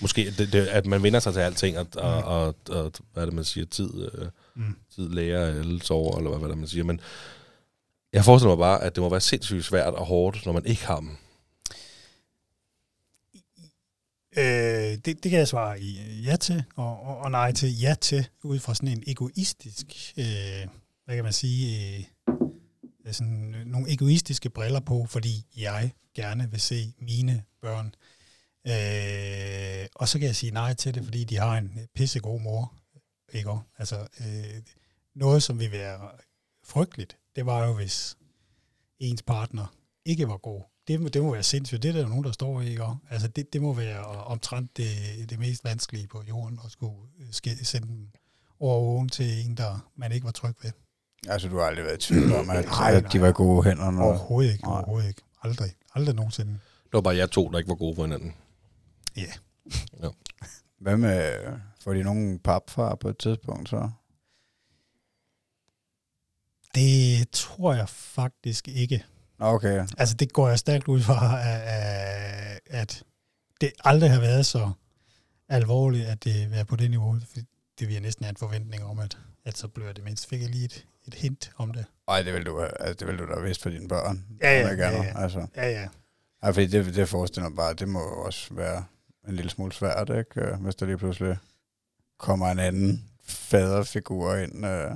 Måske, 0.00 0.30
det, 0.30 0.52
det, 0.52 0.66
at 0.66 0.86
man 0.86 1.02
vender 1.02 1.20
sig 1.20 1.32
til 1.32 1.40
alting, 1.40 1.78
og, 1.78 1.86
og, 1.94 2.16
Mm. 2.20 2.26
og, 2.74 2.84
og 2.84 2.92
hvad 3.12 3.22
er 3.22 3.26
det, 3.26 3.34
man 3.34 3.44
siger, 3.44 3.66
tid, 3.66 4.10
øh, 4.12 4.28
mm. 4.54 4.76
tid 4.94 5.08
læger 5.08 5.46
alle 5.46 5.82
sover, 5.82 6.16
eller 6.16 6.30
hvad, 6.30 6.38
hvad 6.38 6.48
det, 6.48 6.58
man 6.58 6.68
siger. 6.68 6.84
Men 6.84 7.00
jeg 8.12 8.24
forestiller 8.24 8.56
mig 8.56 8.62
bare, 8.62 8.82
at 8.82 8.94
det 8.94 9.02
må 9.02 9.08
være 9.08 9.20
sindssygt 9.20 9.64
svært 9.64 9.94
og 9.94 10.06
hårdt, 10.06 10.46
når 10.46 10.52
man 10.52 10.66
ikke 10.66 10.86
har 10.86 11.00
dem. 11.00 11.16
Øh, 14.36 14.44
det, 15.04 15.04
det 15.06 15.30
kan 15.30 15.32
jeg 15.38 15.48
svare 15.48 15.80
i 15.80 16.22
ja 16.26 16.36
til, 16.36 16.64
og, 16.76 17.00
og, 17.00 17.18
og 17.18 17.30
nej 17.30 17.52
til 17.52 17.80
ja 17.80 17.94
til, 18.00 18.26
ud 18.42 18.58
fra 18.58 18.74
sådan 18.74 18.88
en 18.88 19.02
egoistisk, 19.06 19.86
øh, 20.18 20.66
hvad 21.12 21.16
kan 21.16 21.24
man 21.24 21.32
sige, 21.32 21.96
øh, 21.96 22.04
øh 23.06 23.12
sådan 23.12 23.54
øh, 23.54 23.66
nogle 23.66 23.92
egoistiske 23.92 24.50
briller 24.50 24.80
på, 24.80 25.06
fordi 25.06 25.46
jeg 25.56 25.92
gerne 26.14 26.50
vil 26.50 26.60
se 26.60 26.94
mine 26.98 27.44
børn. 27.62 27.94
Øh, 28.66 29.86
og 29.94 30.08
så 30.08 30.18
kan 30.18 30.26
jeg 30.26 30.36
sige 30.36 30.52
nej 30.52 30.74
til 30.74 30.94
det, 30.94 31.04
fordi 31.04 31.24
de 31.24 31.36
har 31.36 31.58
en 31.58 31.78
pissegod 31.94 32.40
mor. 32.40 32.74
Ikke? 33.32 33.50
Altså, 33.78 34.06
øh, 34.20 34.62
noget, 35.14 35.42
som 35.42 35.58
vil 35.58 35.72
være 35.72 36.10
frygteligt, 36.64 37.16
det 37.36 37.46
var 37.46 37.66
jo, 37.66 37.74
hvis 37.74 38.16
ens 38.98 39.22
partner 39.22 39.74
ikke 40.04 40.28
var 40.28 40.36
god. 40.36 40.62
Det, 40.88 41.14
det 41.14 41.22
må 41.22 41.32
være 41.32 41.42
sindssygt. 41.42 41.82
Det 41.82 41.88
er 41.88 41.92
der 41.92 42.08
nogen, 42.08 42.24
der 42.24 42.32
står 42.32 42.60
i. 42.60 42.70
Ikke? 42.70 42.84
Altså, 43.10 43.28
det, 43.28 43.52
det 43.52 43.62
må 43.62 43.72
være 43.72 44.04
omtrent 44.04 44.76
det, 44.76 44.86
det 45.30 45.38
mest 45.38 45.64
vanskelige 45.64 46.06
på 46.06 46.22
jorden, 46.28 46.58
at 46.64 46.70
skulle 46.70 46.96
øh, 47.18 47.56
sende 47.64 47.86
dem 47.86 48.08
over 48.62 48.76
åen 48.76 49.08
til 49.08 49.46
en, 49.46 49.56
der 49.56 49.90
man 49.96 50.12
ikke 50.12 50.24
var 50.24 50.32
tryg 50.32 50.54
ved. 50.62 50.72
Altså, 51.28 51.48
du 51.48 51.58
har 51.58 51.64
aldrig 51.64 51.84
været 51.84 52.04
i 52.04 52.06
tvivl 52.06 52.32
om, 52.32 52.50
at, 52.50 52.64
Nej, 52.64 52.94
at 52.94 53.12
de 53.12 53.20
var 53.20 53.32
gode 53.32 53.64
hænder. 53.64 53.90
Når, 53.90 54.02
Overhovedet 54.02 54.52
ikke. 54.52 54.64
Nej. 54.64 54.72
Overhovedet 54.78 55.08
ikke. 55.08 55.22
Aldrig. 55.42 55.70
Aldrig 55.94 56.14
nogensinde. 56.14 56.52
Det 56.84 56.92
var 56.92 57.00
bare 57.00 57.16
jer 57.16 57.26
to, 57.26 57.48
der 57.50 57.58
ikke 57.58 57.68
var 57.68 57.74
gode 57.74 57.94
for 57.94 58.02
hinanden. 58.02 58.34
Hvad 60.80 60.96
med, 60.96 61.38
får 61.80 61.92
de 61.92 62.02
nogen 62.02 62.38
papfar 62.38 62.94
på 62.94 63.08
et 63.08 63.18
tidspunkt 63.18 63.68
så? 63.68 63.90
Det 66.74 67.28
tror 67.32 67.74
jeg 67.74 67.88
faktisk 67.88 68.68
ikke. 68.68 69.04
Okay, 69.38 69.86
Altså, 69.98 70.14
det 70.14 70.32
går 70.32 70.48
jeg 70.48 70.58
stærkt 70.58 70.88
ud 70.88 71.00
fra, 71.00 71.40
at, 71.48 71.60
at- 71.60 72.60
at 72.66 73.02
det 73.60 73.72
aldrig 73.84 74.10
har 74.10 74.20
været 74.20 74.46
så 74.46 74.70
alvorligt, 75.48 76.06
at 76.06 76.24
det 76.24 76.48
er 76.54 76.64
på 76.64 76.76
det 76.76 76.90
niveau. 76.90 77.18
Det 77.78 77.86
vil 77.88 77.92
jeg 77.92 78.00
næsten 78.00 78.24
have 78.24 78.30
en 78.30 78.36
forventning 78.36 78.84
om, 78.84 78.98
at, 78.98 79.18
at 79.44 79.58
så 79.58 79.68
bliver 79.68 79.92
det 79.92 80.04
mindst. 80.04 80.26
Fik 80.28 80.40
jeg 80.40 80.50
lige 80.50 80.64
et, 80.64 80.86
et 81.06 81.14
hint 81.14 81.52
om 81.56 81.72
det. 81.72 81.84
Ej, 82.08 82.22
det 82.22 82.34
vil 82.34 82.46
du, 82.46 82.60
altså, 82.62 82.94
det 82.94 83.06
vil 83.06 83.18
du 83.18 83.34
da 83.34 83.40
vidst 83.40 83.62
for 83.62 83.70
dine 83.70 83.88
børn. 83.88 84.24
Ja, 84.42 84.60
ja, 84.60 84.70
ikke 84.70 84.82
ja, 84.82 85.02
ja. 85.02 85.22
Altså. 85.22 85.46
Ja, 85.56 85.70
ja. 85.70 85.88
Ja, 86.42 86.50
fordi 86.50 86.66
det, 86.66 86.94
det 86.94 87.08
forestiller 87.08 87.48
mig 87.48 87.56
bare, 87.56 87.74
det 87.74 87.88
må 87.88 88.00
også 88.00 88.54
være 88.54 88.84
en 89.28 89.34
lille 89.36 89.50
smule 89.50 89.72
svært, 89.72 90.08
ikke? 90.08 90.40
Øh, 90.40 90.62
Hvis 90.62 90.74
der 90.74 90.86
lige 90.86 90.98
pludselig 90.98 91.36
kommer 92.18 92.46
en 92.46 92.58
anden 92.58 93.10
faderfigur 93.24 94.34
ind. 94.34 94.66
Øh. 94.66 94.90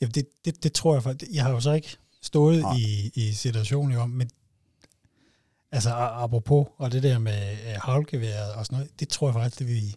Ja, 0.00 0.06
det, 0.06 0.28
det, 0.44 0.62
det 0.62 0.72
tror 0.72 0.94
jeg 0.94 1.02
faktisk. 1.02 1.32
Jeg 1.34 1.42
har 1.44 1.50
jo 1.50 1.60
så 1.60 1.72
ikke 1.72 1.96
stået 2.22 2.60
Nej. 2.60 2.76
i, 2.76 3.12
i 3.14 3.32
situationen 3.32 3.96
om, 3.98 4.10
men 4.10 4.30
altså 5.72 5.90
apropos, 5.94 6.66
og 6.76 6.92
det 6.92 7.02
der 7.02 7.18
med 7.18 7.52
øh, 7.52 7.74
havlgeværet 7.82 8.52
og 8.54 8.66
sådan 8.66 8.76
noget, 8.78 9.00
det 9.00 9.08
tror 9.08 9.28
jeg 9.28 9.34
faktisk, 9.34 9.58
det 9.58 9.68
vi 9.68 9.96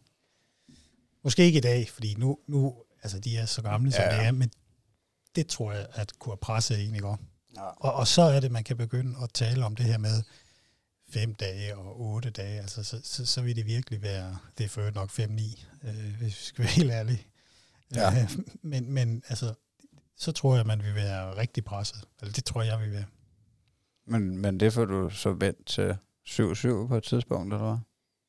måske 1.24 1.44
ikke 1.44 1.58
i 1.58 1.62
dag, 1.62 1.90
fordi 1.90 2.16
nu, 2.18 2.38
nu 2.48 2.76
altså 3.04 3.20
de 3.20 3.38
er 3.38 3.46
så 3.46 3.62
gamle, 3.62 3.92
som 3.92 4.02
Ja, 4.04 4.14
ja. 4.14 4.20
det 4.20 4.28
er, 4.28 4.32
men 4.32 4.52
det 5.36 5.48
tror 5.48 5.72
jeg, 5.72 5.88
at 5.94 6.14
kunne 6.20 6.38
presse 6.38 6.84
en, 6.84 6.96
ikke 6.96 7.08
også? 7.08 7.24
Ja. 7.56 7.62
Og, 7.62 7.94
og 7.94 8.08
så 8.08 8.22
er 8.22 8.40
det, 8.40 8.52
man 8.52 8.64
kan 8.64 8.78
begynde 8.78 9.16
at 9.24 9.30
tale 9.34 9.66
om 9.66 9.76
det 9.76 9.86
her 9.86 9.98
med 9.98 10.24
fem 11.10 11.36
dage 11.36 11.76
og 11.76 12.02
otte 12.02 12.30
dage, 12.30 12.60
altså 12.60 12.84
så, 12.84 13.02
så, 13.04 13.26
så 13.26 13.42
vil 13.42 13.56
det 13.56 13.66
virkelig 13.66 14.02
være, 14.02 14.38
det 14.58 14.64
er 14.64 14.70
for 14.70 14.92
nok 14.92 15.10
fem-ni, 15.10 15.66
øh, 15.84 16.16
hvis 16.20 16.40
vi 16.40 16.46
skal 16.46 16.64
være 16.64 16.74
helt 16.74 16.92
ærlige. 16.92 17.28
Ja. 17.96 18.22
Øh, 18.22 18.32
men, 18.62 18.92
men 18.92 19.24
altså, 19.30 19.54
så 20.18 20.32
tror 20.32 20.56
jeg, 20.56 20.66
man 20.66 20.84
vil 20.84 20.96
være 20.96 21.38
rigtig 21.38 21.66
presset. 21.66 22.04
Eller 22.22 22.34
det 22.34 22.46
tror 22.46 22.62
jeg, 22.62 22.72
jeg 22.72 22.80
vil 22.80 22.92
være. 22.92 23.06
Men, 24.08 24.38
men 24.38 24.60
det 24.60 24.74
får 24.74 24.86
du 24.86 25.10
så 25.10 25.32
vendt 25.32 25.66
til 25.66 25.98
7-7 26.28 26.88
på 26.88 26.98
et 26.98 27.04
tidspunkt, 27.04 27.54
eller 27.54 27.68
hvad? 27.68 27.78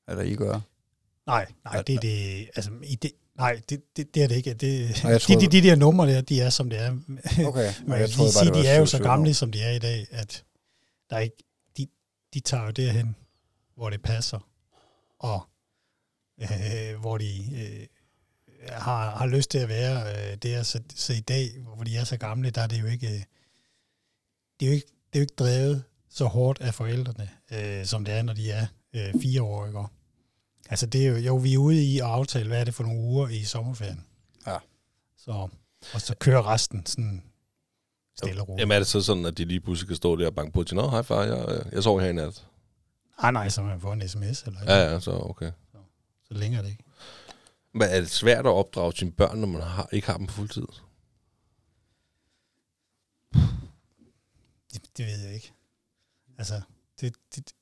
Eller 0.09 0.33
I 0.33 0.35
gør? 0.35 0.61
Nej, 1.27 1.53
nej, 1.65 1.83
det 1.83 1.95
er 1.95 2.01
det, 2.01 2.51
altså, 2.57 2.71
i 2.83 2.95
det, 2.95 3.13
nej, 3.37 3.61
det, 3.69 3.83
det, 3.97 4.15
det 4.15 4.23
er 4.23 4.29
det 4.29 4.37
ikke. 4.37 4.55
Det, 4.55 4.91
Og 5.05 5.11
jeg 5.11 5.21
de, 5.21 5.25
troede- 5.25 5.41
de, 5.47 5.63
de 5.63 5.69
der 5.69 5.75
numre 5.77 6.07
der, 6.13 6.21
de 6.21 6.41
er, 6.41 6.51
som 6.51 6.71
det 6.71 6.81
er. 6.81 6.91
Okay, 7.47 7.73
Man 7.87 7.99
kan 7.99 8.09
lige 8.09 8.33
sige, 8.33 8.55
de 8.55 8.67
er 8.67 8.79
jo 8.79 8.87
så 8.87 8.99
gamle, 9.03 9.35
som 9.35 9.53
de 9.53 9.63
er 9.63 9.71
i 9.71 9.79
dag, 9.79 10.07
at 10.11 10.45
der 11.11 11.17
er 11.17 11.21
ikke, 11.21 11.37
de, 11.79 11.87
de 12.35 12.41
tager 12.41 12.65
jo 12.65 12.71
derhen, 12.71 13.17
hvor 13.77 13.91
det 13.91 14.03
passer, 14.03 14.49
og 15.19 15.41
øh, 16.43 17.01
hvor 17.01 17.19
de 17.19 17.27
øh, 17.57 17.87
har, 18.73 19.11
har 19.17 19.27
lyst 19.27 19.51
til 19.51 19.59
at 19.59 19.69
være 19.69 20.31
øh, 20.33 20.37
der. 20.37 20.63
Så, 20.63 20.81
så 20.95 21.13
i 21.13 21.21
dag, 21.21 21.51
hvor 21.75 21.85
de 21.85 21.97
er 21.97 22.05
så 22.05 22.17
gamle, 22.17 22.51
der 22.51 22.61
er 22.63 22.67
det 22.67 22.81
jo 22.81 22.87
ikke, 22.87 23.07
øh, 23.07 23.23
det 24.61 24.67
er 24.67 24.67
jo 24.67 24.73
ikke, 24.73 24.87
det 24.87 25.19
er 25.19 25.19
jo 25.19 25.23
ikke 25.23 25.35
drevet 25.39 25.85
så 26.11 26.25
hårdt 26.25 26.61
af 26.61 26.75
forældrene, 26.75 27.29
øh, 27.53 27.87
som 27.87 28.05
det 28.05 28.15
er, 28.15 28.23
når 28.23 28.33
de 28.33 28.51
er 28.51 28.67
øh, 28.95 29.15
fire 29.23 29.43
år. 29.43 29.67
Ikke? 29.67 29.79
Altså 30.71 30.87
det 30.87 31.07
er 31.07 31.11
jo, 31.11 31.17
jo, 31.17 31.37
vi 31.37 31.55
er 31.55 31.59
ude 31.59 31.85
i 31.85 31.99
at 31.99 32.05
aftale, 32.05 32.49
hvad 32.49 32.61
er 32.61 32.65
det 32.65 32.75
for 32.75 32.83
nogle 32.83 33.01
uger 33.01 33.29
i 33.29 33.45
sommerferien. 33.45 34.05
Ja. 34.47 34.57
Så, 35.19 35.49
og 35.95 36.01
så 36.01 36.15
kører 36.21 36.47
resten 36.53 36.87
sådan 36.87 37.23
stille 38.19 38.41
og 38.41 38.49
roligt. 38.49 38.61
Jamen 38.61 38.75
er 38.75 38.79
det 38.79 38.87
så 38.87 39.03
sådan, 39.03 39.27
at 39.27 39.39
de 39.39 39.45
lige 39.45 39.61
pludselig 39.61 39.89
kan 39.89 39.97
stå 39.97 40.17
der 40.17 40.27
og 40.27 40.35
banke 40.35 40.53
på 40.53 40.65
til, 40.65 40.77
Nå, 40.77 40.89
hej 40.89 41.03
far, 41.03 41.23
jeg, 41.23 41.49
øh, 41.49 41.73
jeg 41.73 41.83
sover 41.83 42.01
her 42.01 42.09
i 42.09 42.13
nat. 42.13 42.47
Nej, 43.23 43.31
nej, 43.31 43.49
så 43.49 43.63
man 43.63 43.81
får 43.81 43.93
en 43.93 44.09
sms, 44.09 44.43
eller 44.43 44.61
Ja, 44.67 44.93
ja, 44.93 45.01
så 45.01 45.11
okay. 45.11 45.53
så 46.29 46.35
længe 46.35 46.59
er 46.59 46.63
det 46.63 46.71
ikke. 46.71 46.85
Men 47.73 47.89
er 47.89 48.01
det 48.01 48.11
svært 48.11 48.47
at 48.47 48.53
opdrage 48.53 48.93
sine 48.93 49.13
børn, 49.13 49.39
når 49.39 49.47
man 49.47 49.63
har, 49.63 49.89
ikke 49.93 50.07
har 50.07 50.17
dem 50.17 50.27
på 50.27 50.33
fuld 50.33 50.49
tid? 50.49 50.67
Det, 54.73 54.83
det 54.97 55.07
ved 55.07 55.19
jeg 55.25 55.35
ikke. 55.35 55.53
Altså, 56.39 56.61
det, 57.01 57.15
det, 57.35 57.53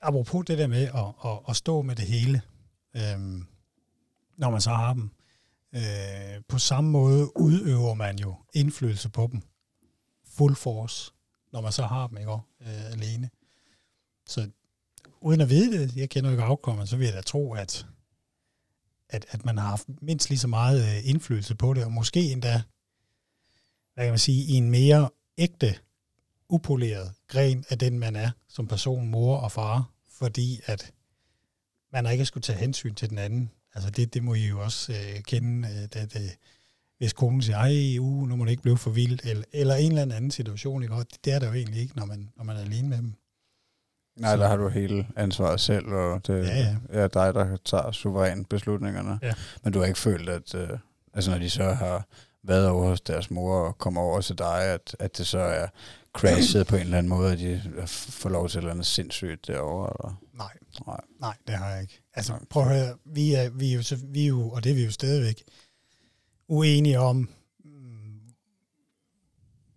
apropos 0.00 0.44
det 0.46 0.58
der 0.58 0.66
med 0.66 0.82
at, 0.82 1.30
at, 1.30 1.38
at 1.48 1.56
stå 1.56 1.82
med 1.82 1.96
det 1.96 2.06
hele, 2.06 2.42
øhm, 2.96 3.46
når 4.36 4.50
man 4.50 4.60
så 4.60 4.70
har 4.70 4.94
dem, 4.94 5.10
øh, 5.72 6.42
på 6.48 6.58
samme 6.58 6.90
måde 6.90 7.36
udøver 7.36 7.94
man 7.94 8.18
jo 8.18 8.36
indflydelse 8.52 9.08
på 9.08 9.28
dem. 9.32 9.42
Full 10.24 10.54
force, 10.54 11.12
når 11.52 11.60
man 11.60 11.72
så 11.72 11.82
har 11.82 12.06
dem, 12.06 12.18
ikke 12.18 12.32
øh, 12.32 12.92
alene. 12.92 13.30
Så 14.26 14.50
uden 15.20 15.40
at 15.40 15.50
vide 15.50 15.78
det, 15.78 15.96
jeg 15.96 16.10
kender 16.10 16.30
jo 16.30 16.32
ikke 16.34 16.44
afkommet, 16.44 16.88
så 16.88 16.96
vil 16.96 17.04
jeg 17.04 17.14
da 17.14 17.20
tro, 17.20 17.54
at, 17.54 17.86
at, 19.08 19.26
at 19.30 19.44
man 19.44 19.58
har 19.58 19.68
haft 19.68 19.88
mindst 20.02 20.28
lige 20.28 20.38
så 20.38 20.48
meget 20.48 20.82
øh, 20.82 21.08
indflydelse 21.08 21.54
på 21.54 21.74
det, 21.74 21.84
og 21.84 21.92
måske 21.92 22.32
endda, 22.32 22.62
hvad 23.94 24.04
kan 24.04 24.12
man 24.12 24.18
sige, 24.18 24.44
i 24.44 24.52
en 24.52 24.70
mere 24.70 25.10
ægte, 25.38 25.78
upoleret 26.48 27.12
gren 27.28 27.64
af 27.68 27.78
den, 27.78 27.98
man 27.98 28.16
er 28.16 28.30
som 28.48 28.66
person, 28.66 29.08
mor 29.08 29.36
og 29.36 29.52
far, 29.52 29.90
fordi 30.18 30.60
at 30.66 30.92
man 31.92 32.12
ikke 32.12 32.24
skulle 32.24 32.42
tage 32.42 32.58
hensyn 32.58 32.94
til 32.94 33.10
den 33.10 33.18
anden. 33.18 33.50
Altså 33.74 33.90
det, 33.90 34.14
det 34.14 34.22
må 34.22 34.34
I 34.34 34.46
jo 34.46 34.60
også 34.60 34.92
øh, 34.92 35.22
kende, 35.22 35.68
øh, 35.68 35.82
at 36.02 36.16
øh, 36.16 36.28
hvis 36.98 37.12
konen 37.12 37.42
siger, 37.42 37.56
ej, 37.58 37.98
uh, 38.00 38.28
nu 38.28 38.36
må 38.36 38.44
det 38.44 38.50
ikke 38.50 38.62
blive 38.62 38.78
for 38.78 38.90
vildt, 38.90 39.20
eller, 39.24 39.44
eller 39.52 39.74
en 39.74 39.98
eller 39.98 40.16
anden 40.16 40.30
situation, 40.30 40.82
ikke? 40.82 40.94
Det, 40.94 41.24
det 41.24 41.32
er 41.32 41.38
der 41.38 41.46
jo 41.46 41.52
egentlig 41.52 41.80
ikke, 41.82 41.96
når 41.96 42.04
man, 42.04 42.30
når 42.36 42.44
man 42.44 42.56
er 42.56 42.60
alene 42.60 42.88
med 42.88 42.96
dem. 42.98 43.14
Nej, 44.16 44.34
Så- 44.36 44.42
der 44.42 44.48
har 44.48 44.56
du 44.56 44.68
hele 44.68 45.06
ansvaret 45.16 45.60
selv, 45.60 45.86
og 45.86 46.26
det 46.26 46.46
Ja, 46.46 46.56
ja. 46.58 46.76
er 46.88 47.08
dig, 47.08 47.34
der 47.34 47.56
tager 47.64 47.92
suverænt 47.92 48.48
beslutningerne. 48.48 49.18
Ja. 49.22 49.34
Men 49.64 49.72
du 49.72 49.78
har 49.78 49.86
ikke 49.86 49.98
følt, 49.98 50.28
at 50.28 50.54
øh, 50.54 50.68
altså, 51.14 51.30
når 51.30 51.38
de 51.38 51.50
så 51.50 51.64
har 51.72 52.06
været 52.48 52.68
over 52.68 52.88
hos 52.88 53.00
deres 53.00 53.30
mor 53.30 53.54
og 53.60 53.78
kommer 53.78 54.00
over 54.00 54.20
til 54.20 54.38
dig, 54.38 54.62
at, 54.64 54.96
at 54.98 55.18
det 55.18 55.26
så 55.26 55.38
er 55.38 55.66
crashet 56.12 56.66
på 56.66 56.76
en 56.76 56.82
eller 56.82 56.98
anden 56.98 57.08
måde, 57.10 57.32
at 57.32 57.38
de 57.38 57.62
får 57.88 58.28
lov 58.28 58.48
til 58.48 58.58
et 58.58 58.62
eller 58.62 58.70
andet 58.70 58.86
sindssygt 58.86 59.46
derovre? 59.46 59.90
Eller? 59.98 60.20
Nej, 60.32 60.52
Nej. 60.86 61.00
nej, 61.20 61.36
det 61.46 61.54
har 61.54 61.68
jeg 61.70 61.82
ikke. 61.82 62.02
Altså 62.14 62.32
Nej. 62.32 62.44
prøv 62.50 62.62
at 62.62 62.68
høre, 62.68 62.96
vi 63.04 63.34
er, 63.34 63.50
vi 63.50 63.70
er, 63.70 63.74
jo, 63.76 63.82
så- 63.82 64.06
vi 64.08 64.22
er 64.22 64.26
jo, 64.28 64.50
og 64.50 64.64
det 64.64 64.70
er 64.70 64.74
vi 64.76 64.84
jo 64.84 64.90
stadigvæk, 64.90 65.42
uenige 66.48 66.98
om, 67.00 67.16
mm, 67.64 68.20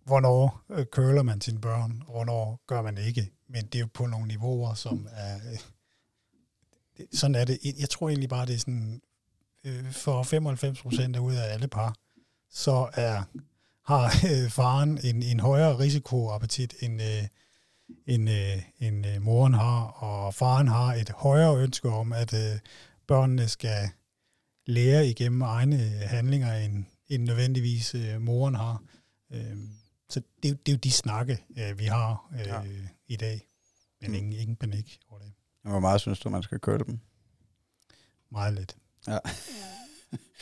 hvornår 0.04 0.62
øh, 0.70 0.84
curler 0.86 1.22
man 1.22 1.40
sine 1.40 1.60
børn, 1.60 2.02
og 2.06 2.12
hvornår 2.12 2.60
gør 2.66 2.82
man 2.82 2.98
ikke. 2.98 3.30
Men 3.48 3.64
det 3.66 3.74
er 3.74 3.80
jo 3.80 3.88
på 3.94 4.06
nogle 4.06 4.26
niveauer, 4.28 4.74
som 4.74 5.08
er... 5.12 5.34
Øh, 5.36 5.58
sådan 7.12 7.34
er 7.34 7.44
det. 7.44 7.58
Jeg 7.80 7.90
tror 7.90 8.08
egentlig 8.08 8.28
bare, 8.28 8.46
det 8.46 8.54
er 8.54 8.58
sådan, 8.58 9.00
øh, 9.64 9.92
for 9.92 10.22
95 10.22 10.82
procent 10.82 11.16
ud 11.16 11.34
af 11.34 11.52
alle 11.52 11.68
par, 11.68 11.94
så 12.52 12.90
er, 12.94 13.22
har 13.86 14.04
øh, 14.32 14.50
faren 14.50 14.98
en, 15.04 15.22
en 15.22 15.40
højere 15.40 15.78
risikoappetit, 15.78 16.74
end, 16.80 17.02
øh, 17.02 17.24
end, 18.06 18.30
øh, 18.30 18.62
end 18.78 19.06
øh, 19.06 19.22
moren 19.22 19.54
har, 19.54 19.82
og 19.84 20.34
faren 20.34 20.68
har 20.68 20.94
et 20.94 21.10
højere 21.10 21.56
ønske 21.62 21.88
om, 21.88 22.12
at 22.12 22.34
øh, 22.34 22.58
børnene 23.06 23.48
skal 23.48 23.88
lære 24.66 25.06
igennem 25.08 25.42
egne 25.42 25.76
handlinger, 25.86 26.54
end, 26.54 26.84
end 27.08 27.24
nødvendigvis 27.24 27.94
øh, 27.94 28.20
moren 28.20 28.54
har. 28.54 28.82
Øh, 29.32 29.56
så 30.10 30.20
det, 30.42 30.48
er 30.48 30.52
jo- 30.52 30.58
det 30.66 30.72
er 30.72 30.76
jo 30.76 30.78
de 30.78 30.90
snakke, 30.92 31.44
øh, 31.58 31.78
vi 31.78 31.84
har 31.84 32.30
øh, 32.32 32.46
Ja. 32.46 32.60
ja. 32.62 32.70
i 33.08 33.16
dag. 33.16 33.48
Men 34.00 34.10
Mm. 34.10 34.16
ingen, 34.16 34.32
ingen 34.32 34.56
panik 34.56 34.98
over 35.10 35.20
det. 35.20 35.32
Hvor 35.62 35.80
meget 35.80 36.00
synes 36.00 36.20
du, 36.20 36.28
man 36.28 36.42
skal 36.42 36.60
køre 36.60 36.78
dem? 36.78 36.98
Meget 38.30 38.54
lidt. 38.54 38.76
Ja. 39.08 39.18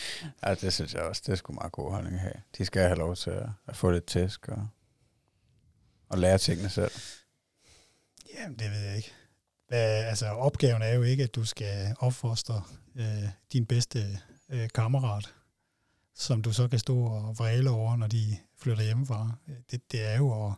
ja, 0.46 0.54
det 0.54 0.72
synes 0.72 0.94
jeg 0.94 1.02
også. 1.02 1.22
Det 1.26 1.32
er 1.32 1.36
sgu 1.36 1.52
meget 1.52 1.72
god 1.72 1.90
holdning 1.90 2.14
at 2.14 2.20
have. 2.20 2.42
De 2.58 2.64
skal 2.64 2.82
have 2.82 2.98
lov 2.98 3.16
til 3.16 3.30
at, 3.30 3.48
at 3.66 3.76
få 3.76 3.90
lidt 3.90 4.06
tæsk 4.06 4.48
og, 4.48 4.68
og 6.08 6.18
lære 6.18 6.38
tingene 6.38 6.68
selv. 6.68 6.90
Jamen, 8.34 8.58
det 8.58 8.70
ved 8.70 8.80
jeg 8.80 8.96
ikke. 8.96 9.12
Hvad, 9.68 10.04
altså, 10.04 10.26
opgaven 10.26 10.82
er 10.82 10.94
jo 10.94 11.02
ikke, 11.02 11.22
at 11.22 11.34
du 11.34 11.44
skal 11.44 11.94
opfostre 11.98 12.62
øh, 12.96 13.28
din 13.52 13.66
bedste 13.66 14.18
øh, 14.48 14.68
kammerat, 14.74 15.34
som 16.14 16.42
du 16.42 16.52
så 16.52 16.68
kan 16.68 16.78
stå 16.78 16.98
og 16.98 17.38
vræle 17.38 17.70
over, 17.70 17.96
når 17.96 18.06
de 18.06 18.36
flytter 18.58 18.84
hjemmefra. 18.84 19.32
Det, 19.70 19.92
det 19.92 20.06
er 20.06 20.16
jo 20.16 20.46
at 20.46 20.52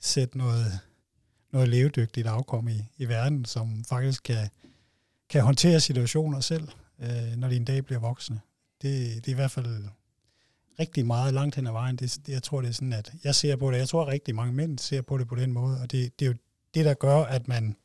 sætte 0.00 0.38
noget, 0.38 0.80
noget 1.52 1.68
levedygtigt 1.68 2.26
afkom 2.26 2.68
i, 2.68 2.80
i 2.96 3.08
verden, 3.08 3.44
som 3.44 3.84
faktisk 3.84 4.22
kan, 4.22 4.48
kan 5.28 5.42
håndtere 5.42 5.80
situationer 5.80 6.40
selv, 6.40 6.68
øh, 6.98 7.36
når 7.36 7.48
de 7.48 7.56
en 7.56 7.64
dag 7.64 7.84
bliver 7.84 8.00
voksne. 8.00 8.40
Det, 8.82 9.16
det 9.16 9.28
er 9.28 9.32
i 9.32 9.34
hvert 9.34 9.50
fald 9.50 9.84
rigtig 10.78 11.06
meget 11.06 11.34
langt 11.34 11.56
hen 11.56 11.66
ad 11.66 11.72
vejen. 11.72 11.96
Det, 11.96 12.18
det, 12.26 12.32
jeg 12.32 12.42
tror, 12.42 12.60
det 12.60 12.68
er 12.68 12.72
sådan, 12.72 12.92
at 12.92 13.12
jeg 13.24 13.34
ser 13.34 13.56
på 13.56 13.70
det. 13.70 13.78
Jeg 13.78 13.88
tror, 13.88 14.02
at 14.02 14.08
rigtig 14.08 14.34
mange 14.34 14.52
mænd 14.52 14.78
ser 14.78 15.02
på 15.02 15.18
det 15.18 15.28
på 15.28 15.34
den 15.34 15.52
måde, 15.52 15.80
og 15.80 15.90
det, 15.90 16.18
det 16.18 16.24
er 16.24 16.30
jo 16.30 16.36
det, 16.74 16.84
der 16.84 16.94
gør, 16.94 17.16
at 17.16 17.48
man 17.48 17.76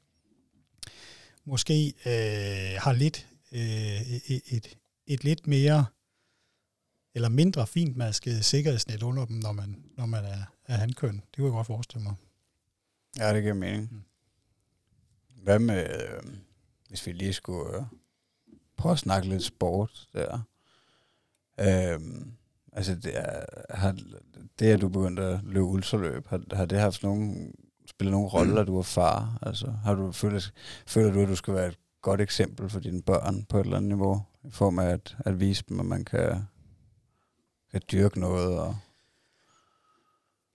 måske 1.45 1.87
øh, 1.87 2.81
har 2.81 2.93
lidt 2.93 3.27
øh, 3.51 4.01
et, 4.11 4.41
et, 4.47 4.77
et 5.07 5.23
lidt 5.23 5.47
mere 5.47 5.85
eller 7.13 7.29
mindre 7.29 7.67
fintmasket 7.67 8.45
sikkerhedsnet 8.45 9.03
under 9.03 9.25
dem, 9.25 9.35
når 9.35 9.51
man, 9.51 9.83
når 9.97 10.05
man 10.05 10.25
er, 10.25 10.43
er 10.65 10.77
handkøn. 10.77 11.15
Det 11.15 11.35
kunne 11.35 11.45
jeg 11.45 11.53
godt 11.53 11.67
forestille 11.67 12.03
mig. 12.03 12.15
Ja, 13.17 13.33
det 13.33 13.41
giver 13.41 13.53
mening. 13.53 13.89
Mm. 13.91 14.01
Hvad 15.43 15.59
med, 15.59 15.89
øh, 15.89 16.23
hvis 16.89 17.07
vi 17.07 17.11
lige 17.11 17.33
skulle 17.33 17.77
øh, 17.77 17.83
prøve 18.77 18.93
at 18.93 18.99
snakke 18.99 19.27
lidt 19.29 19.43
sport 19.43 20.07
der? 20.13 20.41
Øh, 21.59 21.99
altså, 22.73 22.95
det, 22.95 23.17
er, 23.17 23.45
har, 23.69 23.97
det 24.59 24.65
at 24.65 24.81
du 24.81 24.89
begyndte 24.89 25.23
at 25.23 25.39
løbe 25.43 25.65
ultraløb, 25.65 26.27
har, 26.27 26.55
har 26.55 26.65
det 26.65 26.79
haft 26.79 27.03
nogen, 27.03 27.53
spillet 27.89 28.11
nogen 28.11 28.27
rolle, 28.27 28.59
at 28.61 28.67
du 28.67 28.77
er 28.77 28.83
far? 28.83 29.37
Altså, 29.41 29.73
har 29.83 29.93
du 29.93 30.11
følt, 30.11 30.53
føler 30.87 31.13
du, 31.13 31.21
at 31.21 31.27
du 31.27 31.35
skal 31.35 31.53
være 31.53 31.67
et 31.67 31.77
godt 32.01 32.21
eksempel 32.21 32.69
for 32.69 32.79
dine 32.79 33.01
børn 33.01 33.43
på 33.49 33.59
et 33.59 33.63
eller 33.63 33.77
andet 33.77 33.89
niveau, 33.89 34.21
i 34.43 34.51
form 34.51 34.79
af 34.79 34.85
at, 34.85 35.15
at 35.19 35.39
vise 35.39 35.63
dem, 35.69 35.79
at 35.79 35.85
man 35.85 36.05
kan, 36.05 36.43
kan 37.71 37.81
dyrke 37.91 38.19
noget? 38.19 38.59
Og, 38.59 38.75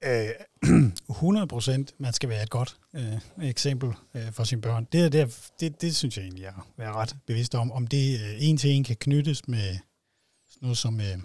Øh, 0.05 0.29
100 1.11 1.47
procent, 1.47 1.95
man 1.99 2.13
skal 2.13 2.29
være 2.29 2.43
et 2.43 2.51
godt 2.51 2.77
øh, 2.95 3.19
eksempel 3.43 3.93
øh, 4.15 4.33
for 4.33 4.45
sine 4.45 4.61
børn. 4.61 4.87
Det, 4.93 5.05
er 5.05 5.09
det, 5.09 5.51
det, 5.61 5.81
det 5.83 5.97
synes 5.97 6.17
jeg 6.17 6.23
egentlig, 6.23 6.43
jeg 6.43 6.53
er 6.79 6.97
ret 6.97 7.17
bevidst 7.27 7.55
om. 7.55 7.73
Om 7.73 7.87
det 7.87 8.21
øh, 8.21 8.37
en 8.39 8.57
til 8.57 8.71
en 8.71 8.85
kan 8.85 8.97
knyttes 8.97 9.49
med 9.49 9.79
sådan 10.61 10.67
noget 10.67 10.79
som 10.79 11.01
øh, 11.01 11.19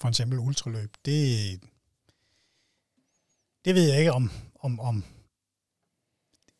for 0.00 0.08
eksempel 0.08 0.38
ultraløb, 0.38 0.94
det, 1.04 1.60
det 3.64 3.74
ved 3.74 3.88
jeg 3.88 3.98
ikke 3.98 4.12
om, 4.12 4.30
om, 4.60 4.80
om 4.80 5.04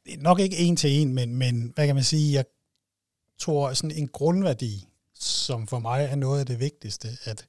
det 0.06 0.22
nok 0.22 0.40
ikke 0.40 0.56
en 0.56 0.76
til 0.76 0.90
en, 0.90 1.14
men, 1.14 1.36
men 1.36 1.72
hvad 1.74 1.86
kan 1.86 1.94
man 1.94 2.04
sige, 2.04 2.32
jeg 2.32 2.44
tror 3.38 3.72
sådan 3.72 3.96
en 3.96 4.08
grundværdi, 4.08 4.88
som 5.14 5.66
for 5.66 5.78
mig 5.78 6.04
er 6.04 6.14
noget 6.14 6.40
af 6.40 6.46
det 6.46 6.60
vigtigste, 6.60 7.08
at 7.24 7.46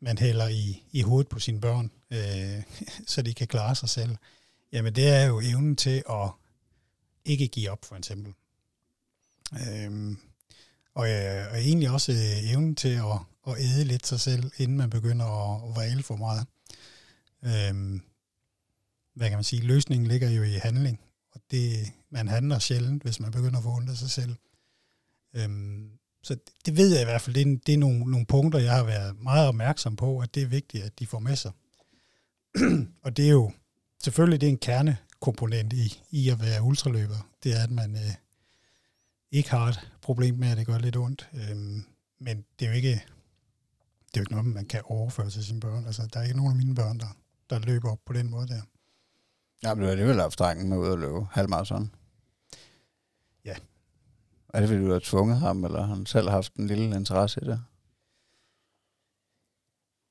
man 0.00 0.18
hælder 0.18 0.48
i, 0.48 0.82
i 0.92 1.02
hovedet 1.02 1.28
på 1.28 1.38
sine 1.38 1.60
børn, 1.60 1.90
øh, 2.10 2.62
så 3.12 3.22
de 3.22 3.34
kan 3.34 3.46
klare 3.46 3.74
sig 3.74 3.88
selv, 3.88 4.16
jamen 4.72 4.94
det 4.94 5.08
er 5.08 5.26
jo 5.26 5.40
evnen 5.40 5.76
til 5.76 6.02
at 6.10 6.30
ikke 7.24 7.48
give 7.48 7.70
op, 7.70 7.84
for 7.84 7.96
eksempel. 7.96 8.34
Øhm, 9.52 10.18
og, 10.94 11.10
øh, 11.10 11.52
og 11.52 11.58
egentlig 11.58 11.90
også 11.90 12.12
øh, 12.12 12.50
evnen 12.50 12.76
til 12.76 12.88
at, 12.88 13.31
at 13.46 13.54
æde 13.58 13.84
lidt 13.84 14.06
sig 14.06 14.20
selv, 14.20 14.52
inden 14.56 14.76
man 14.76 14.90
begynder 14.90 15.26
at, 15.26 15.68
at 15.68 15.74
vræle 15.74 16.02
for 16.02 16.16
meget. 16.16 16.46
Øhm, 17.44 18.02
hvad 19.14 19.28
kan 19.28 19.36
man 19.36 19.44
sige? 19.44 19.62
Løsningen 19.62 20.06
ligger 20.06 20.30
jo 20.30 20.42
i 20.42 20.52
handling, 20.52 21.00
og 21.32 21.40
det, 21.50 21.92
man 22.10 22.28
handler 22.28 22.58
sjældent, 22.58 23.02
hvis 23.02 23.20
man 23.20 23.30
begynder 23.30 23.56
at 23.58 23.62
forundre 23.62 23.96
sig 23.96 24.10
selv. 24.10 24.36
Øhm, 25.34 25.90
så 26.22 26.34
det, 26.34 26.52
det 26.66 26.76
ved 26.76 26.92
jeg 26.92 27.00
i 27.00 27.04
hvert 27.04 27.20
fald, 27.22 27.34
det 27.34 27.52
er, 27.52 27.58
det 27.66 27.74
er 27.74 27.78
nogle, 27.78 27.98
nogle 27.98 28.26
punkter, 28.26 28.58
jeg 28.58 28.72
har 28.72 28.84
været 28.84 29.22
meget 29.22 29.48
opmærksom 29.48 29.96
på, 29.96 30.18
at 30.18 30.34
det 30.34 30.42
er 30.42 30.46
vigtigt, 30.46 30.84
at 30.84 30.98
de 30.98 31.06
får 31.06 31.18
med 31.18 31.36
sig. 31.36 31.52
og 33.04 33.16
det 33.16 33.24
er 33.24 33.30
jo 33.30 33.52
selvfølgelig 34.04 34.40
det 34.40 34.46
er 34.46 34.50
en 34.50 34.58
kernekomponent 34.58 35.72
i, 35.72 36.02
i 36.10 36.28
at 36.28 36.40
være 36.40 36.62
ultraløber. 36.62 37.28
Det 37.42 37.52
er, 37.52 37.62
at 37.62 37.70
man 37.70 37.96
øh, 37.96 38.14
ikke 39.30 39.50
har 39.50 39.66
et 39.66 39.90
problem 40.02 40.34
med, 40.34 40.48
at 40.48 40.56
det 40.56 40.66
gør 40.66 40.78
lidt 40.78 40.96
ondt. 40.96 41.28
Øhm, 41.34 41.84
men 42.20 42.44
det 42.58 42.64
er 42.64 42.70
jo 42.70 42.76
ikke 42.76 43.04
det 44.14 44.20
er 44.20 44.20
jo 44.20 44.22
ikke 44.22 44.32
noget, 44.32 44.46
man 44.46 44.66
kan 44.66 44.80
overføre 44.84 45.30
til 45.30 45.44
sine 45.44 45.60
børn. 45.60 45.86
Altså, 45.86 46.08
der 46.12 46.20
er 46.20 46.24
ikke 46.24 46.36
nogen 46.36 46.52
af 46.52 46.56
mine 46.56 46.74
børn, 46.74 46.98
der, 46.98 47.16
der 47.50 47.58
løber 47.58 47.92
op 47.92 47.98
på 48.06 48.12
den 48.12 48.30
måde 48.30 48.48
der. 48.48 48.62
ja, 49.62 49.74
men 49.74 49.78
du 49.80 49.84
har 49.84 49.90
alligevel 49.90 50.20
haft 50.20 50.38
drengen 50.38 50.68
med 50.68 50.76
ud 50.78 50.92
at 50.92 50.98
løbe 50.98 51.24
halvmarathon. 51.30 51.94
Ja. 53.44 53.54
Er 54.54 54.60
det, 54.60 54.68
fordi 54.68 54.80
du 54.80 54.92
har 54.92 55.00
tvunget 55.04 55.38
ham, 55.38 55.64
eller 55.64 55.80
har 55.86 55.94
han 55.94 56.06
selv 56.06 56.28
haft 56.30 56.54
en 56.54 56.66
lille 56.66 56.84
interesse 56.96 57.40
i 57.42 57.44
det? 57.44 57.62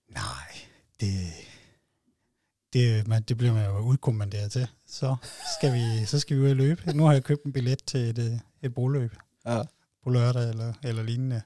Nej, 0.10 0.54
det, 1.00 1.32
det, 2.74 3.08
man, 3.08 3.24
det 3.24 3.38
bliver 3.38 3.54
man 3.54 3.66
jo 3.66 3.78
udkommanderet 3.80 4.52
til. 4.52 4.68
Så 4.88 5.16
skal 5.58 5.74
vi, 5.74 6.06
så 6.06 6.20
skal 6.20 6.38
vi 6.38 6.42
ud 6.42 6.50
og 6.50 6.56
løbe. 6.56 6.94
Nu 6.94 7.04
har 7.04 7.14
jeg 7.14 7.24
købt 7.24 7.44
en 7.44 7.54
billet 7.54 7.84
til 7.86 8.00
et, 8.20 8.42
et 8.62 8.74
broløb 8.74 9.16
Ja. 9.46 9.62
på 10.04 10.10
lørdag 10.10 10.50
eller, 10.50 10.74
eller 10.84 11.04
lignende. 11.04 11.42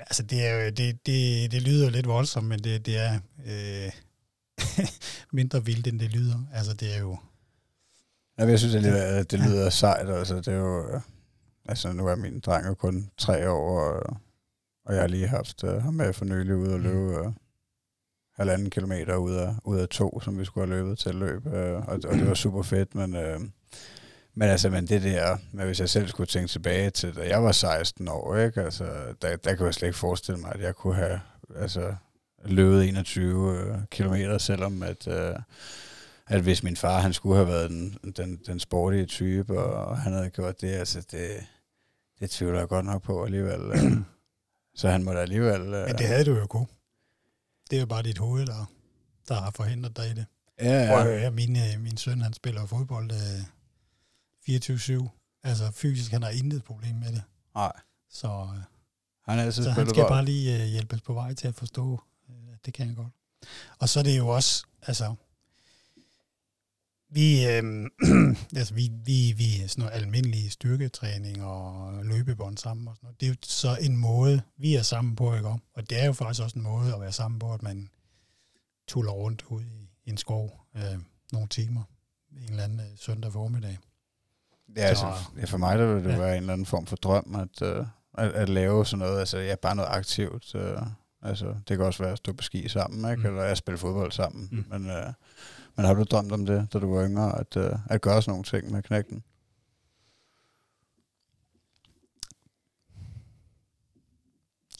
Altså, 0.00 0.22
det, 0.22 0.46
er 0.46 0.64
jo, 0.64 0.70
det, 0.70 1.06
det, 1.06 1.52
det 1.52 1.62
lyder 1.62 1.90
lidt 1.90 2.08
voldsomt, 2.08 2.46
men 2.48 2.58
det, 2.58 2.86
det 2.86 2.96
er 2.98 3.18
øh, 3.46 3.92
mindre 5.32 5.64
vildt, 5.64 5.86
end 5.86 6.00
det 6.00 6.10
lyder. 6.10 6.38
Altså, 6.54 6.74
det 6.74 6.94
er 6.94 6.98
jo... 7.00 7.16
Ja, 8.38 8.44
jeg 8.46 8.58
synes, 8.58 8.74
det, 8.74 8.82
det, 8.84 9.30
det 9.30 9.38
lyder 9.40 9.70
sejt. 9.70 10.10
Altså, 10.10 10.36
det 10.36 10.48
er 10.48 10.56
jo, 10.56 10.88
øh, 10.94 11.00
altså, 11.68 11.92
nu 11.92 12.06
er 12.06 12.14
min 12.14 12.40
dreng 12.40 12.66
jo 12.66 12.74
kun 12.74 13.10
tre 13.18 13.50
år, 13.50 13.80
og, 13.80 14.16
og 14.84 14.94
jeg 14.94 15.02
har 15.02 15.08
lige 15.08 15.28
haft 15.28 15.64
uh, 15.64 15.82
ham 15.82 15.94
med 15.94 16.12
for 16.12 16.24
nylig 16.24 16.56
ude 16.56 16.72
og 16.74 16.78
Mm. 16.80 16.84
løbe 16.84 17.20
uh, 17.20 17.32
halvanden 18.36 18.70
kilometer 18.70 19.16
ud 19.16 19.34
af, 19.34 19.54
ud 19.64 19.78
af 19.78 19.88
to, 19.88 20.20
som 20.20 20.38
vi 20.38 20.44
skulle 20.44 20.66
have 20.68 20.78
løbet 20.82 20.98
til 20.98 21.14
løb, 21.14 21.46
uh, 21.46 21.52
og, 21.52 22.00
og 22.04 22.12
det 22.14 22.26
var 22.28 22.34
super 22.34 22.62
fedt, 22.62 22.94
men, 22.94 23.16
uh, 23.16 23.42
men 24.40 24.48
altså, 24.48 24.70
men 24.70 24.86
det 24.86 25.02
der, 25.02 25.36
men 25.52 25.66
hvis 25.66 25.80
jeg 25.80 25.88
selv 25.88 26.08
skulle 26.08 26.26
tænke 26.26 26.48
tilbage 26.48 26.90
til, 26.90 27.16
da 27.16 27.28
jeg 27.28 27.42
var 27.42 27.52
16 27.52 28.08
år, 28.08 28.36
ikke? 28.36 28.62
Altså, 28.62 28.84
der, 29.22 29.36
der 29.36 29.54
kunne 29.54 29.66
jeg 29.66 29.74
slet 29.74 29.88
ikke 29.88 29.98
forestille 29.98 30.40
mig, 30.40 30.52
at 30.54 30.60
jeg 30.60 30.74
kunne 30.74 30.94
have 30.94 31.20
altså, 31.56 31.94
løbet 32.44 32.88
21 32.88 33.36
uh, 33.36 33.84
kilometer, 33.90 34.38
selvom 34.38 34.82
at, 34.82 35.06
uh, 35.06 35.42
at 36.26 36.40
hvis 36.40 36.62
min 36.62 36.76
far 36.76 37.00
han 37.00 37.12
skulle 37.12 37.36
have 37.36 37.48
været 37.48 37.70
den, 37.70 37.98
den, 38.16 38.40
den 38.46 38.60
sportige 38.60 39.06
type, 39.06 39.58
og 39.58 39.98
han 39.98 40.12
havde 40.12 40.30
gjort 40.30 40.60
det, 40.60 40.68
altså 40.72 41.06
det, 41.10 41.30
det 42.20 42.30
tvivler 42.30 42.58
jeg 42.58 42.68
godt 42.68 42.86
nok 42.86 43.02
på 43.02 43.24
alligevel. 43.24 43.60
øh. 43.60 43.92
Så 44.74 44.88
han 44.88 45.04
må 45.04 45.12
da 45.12 45.18
alligevel... 45.18 45.60
øh, 45.60 45.86
Men 45.86 45.98
det 45.98 46.06
havde 46.06 46.24
du 46.24 46.34
jo 46.38 46.46
kunne. 46.46 46.66
Det 47.70 47.76
er 47.76 47.80
jo 47.80 47.86
bare 47.86 48.02
dit 48.02 48.18
hoved, 48.18 48.46
der, 48.46 48.70
der 49.28 49.34
har 49.34 49.50
forhindret 49.50 49.96
dig 49.96 50.10
i 50.10 50.14
det. 50.14 50.26
ja, 50.60 50.86
Prøv 50.90 50.98
at 50.98 51.04
ja. 51.04 51.10
høre 51.10 51.18
her, 51.18 51.30
min, 51.30 51.56
øh, 51.56 51.80
min 51.80 51.96
søn, 51.96 52.20
han 52.20 52.32
spiller 52.32 52.66
fodbold 52.66 53.12
øh, 53.12 53.44
24-7. 54.48 55.08
Altså 55.42 55.70
fysisk, 55.70 56.10
han 56.10 56.22
har 56.22 56.30
intet 56.30 56.64
problem 56.64 56.94
med 56.96 57.12
det. 57.12 57.22
Nej, 57.54 57.72
Så, 58.10 58.28
øh, 58.28 58.62
han 59.24 59.38
altid 59.38 59.64
så 59.64 59.70
han 59.70 59.88
skal 59.88 60.02
bold. 60.02 60.08
bare 60.08 60.24
lige 60.24 60.62
øh, 60.62 60.66
hjælpes 60.68 61.00
på 61.00 61.12
vej 61.14 61.34
til 61.34 61.48
at 61.48 61.54
forstå, 61.54 62.00
øh, 62.30 62.52
at 62.52 62.66
det 62.66 62.74
kan 62.74 62.86
han 62.86 62.94
godt. 62.94 63.12
Og 63.78 63.88
så 63.88 63.98
er 63.98 64.02
det 64.04 64.18
jo 64.18 64.28
også, 64.28 64.64
altså, 64.82 65.14
vi, 67.10 67.46
øh, 67.46 67.86
altså 68.60 68.74
vi, 68.74 68.90
vi, 69.04 69.32
vi 69.36 69.60
er 69.62 69.66
sådan 69.68 69.84
noget 69.84 70.02
almindelig 70.02 70.52
styrketræning 70.52 71.44
og 71.44 71.92
løbebånd 72.04 72.58
sammen 72.58 72.88
og 72.88 72.96
sådan 72.96 73.06
noget. 73.06 73.20
Det 73.20 73.26
er 73.26 73.30
jo 73.30 73.36
så 73.42 73.76
en 73.80 73.96
måde, 73.96 74.42
vi 74.56 74.74
er 74.74 74.82
sammen 74.82 75.16
på, 75.16 75.34
ikke? 75.34 75.48
om? 75.48 75.62
Og 75.74 75.90
det 75.90 76.00
er 76.00 76.06
jo 76.06 76.12
faktisk 76.12 76.42
også 76.42 76.58
en 76.58 76.62
måde 76.62 76.94
at 76.94 77.00
være 77.00 77.12
sammen 77.12 77.38
på, 77.38 77.54
at 77.54 77.62
man 77.62 77.90
tuller 78.88 79.12
rundt 79.12 79.42
ude 79.48 79.66
i, 79.66 79.90
i 80.04 80.10
en 80.10 80.16
skov 80.16 80.66
øh, 80.76 80.98
nogle 81.32 81.48
timer 81.48 81.82
en 82.36 82.50
eller 82.50 82.64
anden 82.64 82.80
øh, 82.80 82.86
søndag 82.96 83.32
formiddag. 83.32 83.78
Ja, 84.76 84.80
altså, 84.82 85.02
Så- 85.24 85.40
ja, 85.40 85.44
for 85.44 85.58
mig 85.58 85.78
der 85.78 85.94
vil 85.94 86.04
det 86.04 86.10
ja. 86.12 86.18
være 86.18 86.36
en 86.36 86.42
eller 86.42 86.52
anden 86.52 86.66
form 86.66 86.86
for 86.86 86.96
drøm, 86.96 87.34
at, 87.34 87.62
øh, 87.62 87.86
at, 88.18 88.32
at 88.32 88.48
lave 88.48 88.86
sådan 88.86 88.98
noget, 89.06 89.18
altså 89.20 89.38
ja, 89.38 89.54
bare 89.54 89.76
noget 89.76 89.88
aktivt. 89.92 90.54
Øh, 90.54 90.82
altså, 91.22 91.46
det 91.68 91.76
kan 91.76 91.80
også 91.86 92.02
være 92.02 92.12
at 92.12 92.18
stå 92.18 92.32
på 92.32 92.42
ski 92.42 92.68
sammen, 92.68 93.10
ikke? 93.10 93.20
Mm. 93.22 93.26
eller 93.26 93.42
at 93.42 93.58
spille 93.58 93.78
fodbold 93.78 94.12
sammen. 94.12 94.48
Mm. 94.52 94.64
Men, 94.68 94.90
øh, 94.90 95.12
men 95.76 95.86
har 95.86 95.94
du 95.94 96.02
drømt 96.02 96.32
om 96.32 96.46
det, 96.46 96.68
da 96.72 96.78
du 96.78 96.94
var 96.94 97.04
yngre, 97.06 97.38
at, 97.40 97.56
øh, 97.56 97.72
at 97.86 98.00
gøre 98.00 98.22
sådan 98.22 98.30
nogle 98.32 98.44
ting 98.44 98.72
med 98.72 98.82
knægten? 98.82 99.22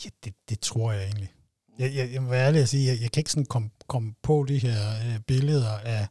Ja, 0.05 0.11
det, 0.25 0.35
det 0.49 0.61
tror 0.61 0.93
jeg 0.93 1.03
egentlig. 1.05 1.33
Jeg, 1.79 1.95
jeg, 1.95 2.13
jeg 2.13 2.23
må 2.23 2.29
være 2.31 2.47
ærlig 2.47 2.63
at 2.63 2.69
sige, 2.69 2.87
jeg, 2.93 3.01
jeg 3.03 3.13
kan 3.13 3.21
ikke 3.21 3.31
sådan 3.31 3.47
komme 3.47 3.71
kom 3.87 4.17
på 4.23 4.45
de 4.49 4.59
her 4.59 4.79
øh, 5.07 5.21
billeder 5.27 5.79
af 5.79 6.09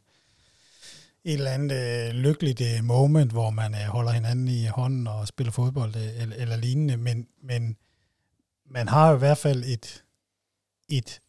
et 1.24 1.32
eller 1.32 1.50
andet 1.50 2.08
øh, 2.08 2.14
lykkeligt 2.14 2.60
øh, 2.60 2.84
moment, 2.84 3.32
hvor 3.32 3.50
man 3.50 3.74
øh, 3.74 3.80
holder 3.80 4.12
hinanden 4.12 4.48
i 4.48 4.66
hånden 4.66 5.06
og 5.06 5.28
spiller 5.28 5.52
fodbold 5.52 5.96
øh, 5.96 6.22
eller, 6.22 6.36
eller 6.36 6.56
lignende, 6.56 6.96
men, 6.96 7.28
men 7.42 7.76
man 8.64 8.88
har 8.88 9.08
jo 9.08 9.16
i 9.16 9.18
hvert 9.18 9.38
fald 9.38 9.64
et, 9.64 10.04
et 10.88 11.20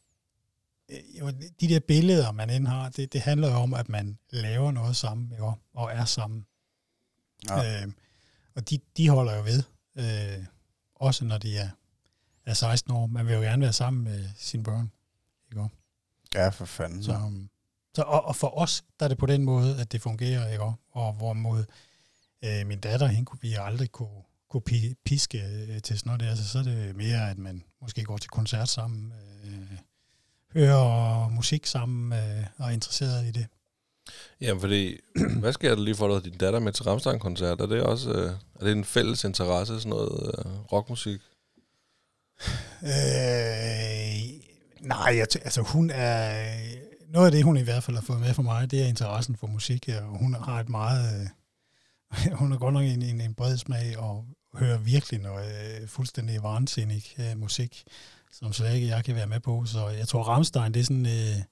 øh, 0.90 1.20
jo, 1.20 1.30
de 1.30 1.68
der 1.68 1.80
billeder, 1.80 2.32
man 2.32 2.50
end 2.50 2.68
har, 2.68 2.90
det, 2.90 3.14
det 3.14 3.22
handler 3.22 3.52
jo 3.52 3.56
om, 3.56 3.74
at 3.74 3.90
man 3.90 4.18
laver 4.30 4.72
noget 4.72 4.96
sammen, 4.96 5.32
ikke? 5.32 5.44
og 5.74 5.92
er 5.92 6.06
sammen. 6.06 6.46
Ja. 7.50 7.84
Øh, 7.84 7.92
og 8.56 8.70
de, 8.70 8.80
de 8.98 9.10
holder 9.10 9.36
jo 9.36 9.44
ved, 9.44 9.64
øh, 9.96 10.46
også 10.96 11.26
når 11.26 11.38
de 11.38 11.58
er, 11.58 11.70
er 12.46 12.54
16 12.54 12.94
år. 12.94 13.06
Man 13.06 13.28
vil 13.28 13.34
jo 13.34 13.42
gerne 13.42 13.62
være 13.62 13.74
sammen 13.74 14.04
med 14.04 14.30
sine 14.38 14.64
børn. 14.64 14.92
Ikke? 15.52 15.70
Ja, 16.34 16.50
for 16.50 16.66
fanden. 16.66 17.04
Så, 17.04 17.16
um, 17.16 17.50
så, 17.96 18.02
og, 18.02 18.26
og 18.26 18.36
for 18.36 18.58
os, 18.58 18.84
der 19.00 19.06
er 19.06 19.08
det 19.10 19.18
på 19.18 19.26
den 19.26 19.44
måde, 19.44 19.82
at 19.82 19.92
det 19.92 20.02
fungerer. 20.02 20.52
Ikke? 20.52 20.64
Og 20.92 21.14
hvorimod 21.14 21.64
øh, 22.46 22.68
min 22.68 22.80
datter, 22.80 23.08
hende 23.08 23.26
kunne 23.26 23.42
vi 23.42 23.56
aldrig 23.60 23.92
kunne, 23.92 24.22
kunne 24.50 24.64
pi- 24.70 25.02
piske 25.06 25.38
øh, 25.38 25.82
til 25.82 26.00
sådan 26.00 26.10
noget 26.10 26.20
der. 26.20 26.36
Så, 26.36 26.50
så 26.50 26.60
er 26.60 26.64
det 26.64 26.96
mere, 26.96 27.30
at 27.30 27.38
man 27.38 27.64
måske 27.82 28.04
går 28.04 28.18
til 28.18 28.30
koncert 28.30 28.70
sammen, 28.70 29.14
øh, 29.46 29.78
hører 30.54 31.30
musik 31.30 31.66
sammen 31.66 32.14
øh, 32.20 32.46
og 32.58 32.66
er 32.66 32.70
interesseret 32.70 33.26
i 33.26 33.32
det. 33.32 33.48
Jamen, 34.42 34.62
fordi, 34.62 34.98
hvad 35.42 35.54
sker 35.54 35.76
der 35.76 35.84
lige 35.84 35.96
for 35.96 36.14
dig, 36.14 36.26
din 36.26 36.38
datter 36.38 36.60
med 36.60 36.74
til 36.74 36.84
Ramstein-koncert? 36.84 37.62
Er 37.62 37.66
det 37.66 37.84
også 37.84 38.12
øh, 38.12 38.32
er 38.56 38.64
det 38.64 38.72
en 38.72 38.86
fælles 38.86 39.24
interesse, 39.24 39.80
sådan 39.80 39.90
noget 39.90 40.32
øh, 40.38 40.52
rockmusik? 40.72 41.22
Øh, 42.84 42.90
nej, 44.82 45.14
jeg, 45.18 45.28
t- 45.34 45.44
altså 45.44 45.62
hun 45.62 45.90
er... 45.90 46.44
Noget 47.12 47.26
af 47.26 47.32
det, 47.32 47.44
hun 47.44 47.58
i 47.58 47.62
hvert 47.62 47.84
fald 47.84 47.98
har 47.98 48.04
fået 48.04 48.20
med 48.20 48.34
for 48.34 48.44
mig, 48.44 48.72
det 48.72 48.82
er 48.82 48.88
interessen 48.88 49.36
for 49.36 49.48
musik, 49.48 49.90
og 50.02 50.18
hun 50.18 50.34
har 50.34 50.60
et 50.60 50.70
meget... 50.70 51.22
Øh, 51.22 52.32
hun 52.42 52.52
har 52.52 52.58
godt 52.58 52.74
nok 52.74 52.84
en, 52.84 53.02
en, 53.02 53.22
en 53.22 53.34
bred 53.34 53.58
smag, 53.58 53.98
og 53.98 54.26
hører 54.54 54.78
virkelig 54.78 55.20
noget 55.20 55.82
øh, 55.82 55.88
fuldstændig 55.88 56.44
vansinnig 56.44 57.04
øh, 57.20 57.38
musik, 57.38 57.84
som 58.32 58.54
slet 58.54 58.76
ikke 58.76 58.88
jeg 58.88 59.04
kan 59.06 59.16
være 59.16 59.28
med 59.28 59.40
på. 59.40 59.66
Så 59.66 59.90
jeg 59.90 60.08
tror, 60.08 60.24
Ramstein, 60.24 60.74
det 60.74 60.80
er 60.80 60.84
sådan... 60.84 61.06
Øh, 61.06 61.44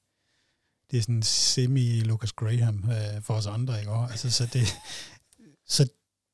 det 0.91 0.97
er 0.97 1.01
sådan 1.01 1.23
semi-Lucas 1.23 2.31
Graham 2.35 2.89
øh, 2.91 3.21
for 3.21 3.33
os 3.33 3.45
andre, 3.45 3.79
ikke? 3.79 3.91
Altså, 3.91 4.31
så 4.31 4.45
det, 4.53 4.67
så 5.67 5.83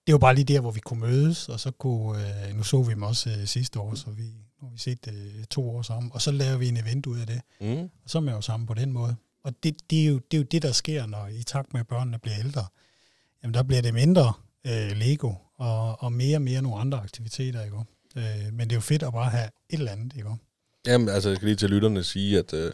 det 0.08 0.14
var 0.14 0.20
bare 0.20 0.36
lige 0.36 0.54
der, 0.54 0.60
hvor 0.60 0.72
vi 0.72 0.80
kunne 0.80 1.00
mødes, 1.00 1.50
og 1.50 1.60
så 1.60 1.72
kunne, 1.72 2.48
øh, 2.48 2.56
nu 2.56 2.64
så 2.64 2.84
vi 2.84 2.94
dem 2.94 3.04
også 3.04 3.30
øh, 3.30 3.48
sidste 3.48 3.80
år, 3.80 3.96
så 3.96 4.10
vi, 4.10 4.32
nu 4.66 4.70
har 4.70 4.74
vi 4.74 4.80
set 4.80 5.08
øh, 5.08 5.44
to 5.44 5.70
år 5.70 5.82
sammen, 5.82 6.12
og 6.14 6.22
så 6.22 6.32
laver 6.32 6.58
vi 6.58 6.68
en 6.68 6.78
event 6.78 7.06
ud 7.06 7.20
af 7.20 7.28
det, 7.28 7.42
Mm. 7.62 7.78
og 8.04 8.10
så 8.10 8.18
er 8.18 8.22
man 8.22 8.34
jo 8.34 8.42
sammen 8.42 8.68
på 8.68 8.74
den 8.74 8.92
måde. 8.92 9.16
Og 9.44 9.54
det, 9.64 9.90
det, 9.90 10.02
er 10.02 10.06
jo, 10.06 10.16
det 10.32 10.38
er 10.38 10.42
jo 10.42 10.44
det, 10.52 10.62
der 10.62 10.72
sker, 10.72 11.06
når 11.06 11.28
i 11.28 11.44
takt 11.44 11.74
med, 11.74 11.80
at 11.82 11.88
børnene 11.88 12.20
bliver 12.20 12.38
ældre. 12.40 12.66
Jamen, 13.44 13.54
der 13.54 13.64
bliver 13.64 13.82
det 13.82 13.94
mindre 13.94 14.34
øh, 14.68 14.92
Lego, 14.92 15.34
og, 15.56 16.04
og 16.04 16.14
mere 16.14 16.38
og 16.38 16.42
mere 16.42 16.62
nogle 16.62 16.78
andre 16.78 16.98
aktiviteter, 17.02 17.64
ikke? 17.64 17.78
Øh, 18.16 18.54
men 18.54 18.60
det 18.60 18.72
er 18.72 18.76
jo 18.76 18.82
fedt 18.82 19.04
at 19.04 19.14
bare 19.14 19.30
have 19.30 19.50
et 19.70 19.80
eller 19.80 19.92
andet, 19.92 20.14
ikke? 20.18 20.30
Jamen, 20.88 21.10
altså, 21.10 21.30
jeg 21.30 21.36
skal 21.36 21.46
lige 21.48 21.56
til 21.56 21.70
lytterne 21.70 22.04
sige, 22.04 22.40
at, 22.40 22.54
øh, 22.54 22.74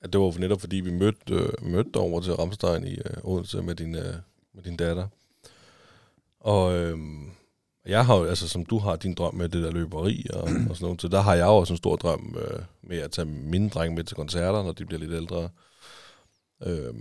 at 0.00 0.12
det 0.12 0.20
var 0.20 0.30
for 0.30 0.40
netop 0.40 0.60
fordi, 0.60 0.76
vi 0.76 0.90
mødte, 0.90 1.34
øh, 1.34 1.48
mødte 1.62 1.90
dig 1.94 2.02
over 2.02 2.20
til 2.20 2.32
Ramstein 2.32 2.84
i 2.86 2.94
øh, 2.94 3.16
Odense 3.24 3.62
med 3.62 3.74
din, 3.74 3.94
øh, 3.94 4.14
med 4.54 4.62
din 4.62 4.76
datter. 4.76 5.08
Og 6.40 6.74
øh, 6.76 6.98
jeg 7.86 8.06
har 8.06 8.16
jo, 8.16 8.24
altså 8.24 8.48
som 8.48 8.64
du 8.66 8.78
har 8.78 8.96
din 8.96 9.14
drøm 9.14 9.34
med 9.34 9.48
det 9.48 9.62
der 9.62 9.70
løberi 9.70 10.26
og, 10.32 10.42
og 10.42 10.48
sådan 10.48 10.76
noget, 10.80 11.00
så 11.02 11.08
der 11.08 11.20
har 11.20 11.34
jeg 11.34 11.44
jo 11.46 11.56
også 11.56 11.72
en 11.72 11.76
stor 11.76 11.96
drøm 11.96 12.36
øh, 12.38 12.60
med 12.82 12.98
at 12.98 13.10
tage 13.10 13.24
mine 13.24 13.68
drenge 13.70 13.96
med 13.96 14.04
til 14.04 14.16
koncerter, 14.16 14.62
når 14.62 14.72
de 14.72 14.86
bliver 14.86 15.00
lidt 15.00 15.12
ældre. 15.12 15.48
Øh, 16.66 16.94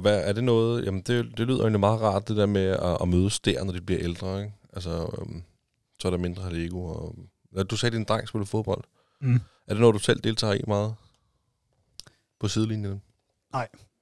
hvad, 0.00 0.20
er 0.28 0.32
det 0.32 0.44
noget, 0.44 0.84
jamen 0.84 1.00
det, 1.00 1.24
det 1.38 1.46
lyder 1.46 1.60
egentlig 1.60 1.80
meget 1.80 2.00
rart, 2.00 2.28
det 2.28 2.36
der 2.36 2.46
med 2.46 2.66
at, 2.66 2.98
at 3.02 3.08
mødes 3.08 3.40
der, 3.40 3.64
når 3.64 3.72
de 3.72 3.80
bliver 3.80 4.00
ældre, 4.02 4.42
ikke? 4.42 4.54
Altså, 4.72 4.90
øh, 5.18 5.26
så 5.98 6.08
er 6.08 6.10
der 6.10 6.18
mindre 6.18 6.52
Lego. 6.54 6.84
Og, 6.84 7.14
Ja, 7.56 7.62
du 7.62 7.76
sagde, 7.76 7.90
at 7.94 7.96
din 7.98 8.04
dreng 8.04 8.28
spiller 8.28 8.46
fodbold. 8.46 8.84
Mm. 9.20 9.34
Er 9.66 9.74
det 9.74 9.80
noget, 9.80 9.94
du 9.94 9.98
selv 9.98 10.20
deltager 10.20 10.54
i 10.54 10.60
meget? 10.66 10.94
På 12.40 12.48
sidelinjen? 12.48 13.02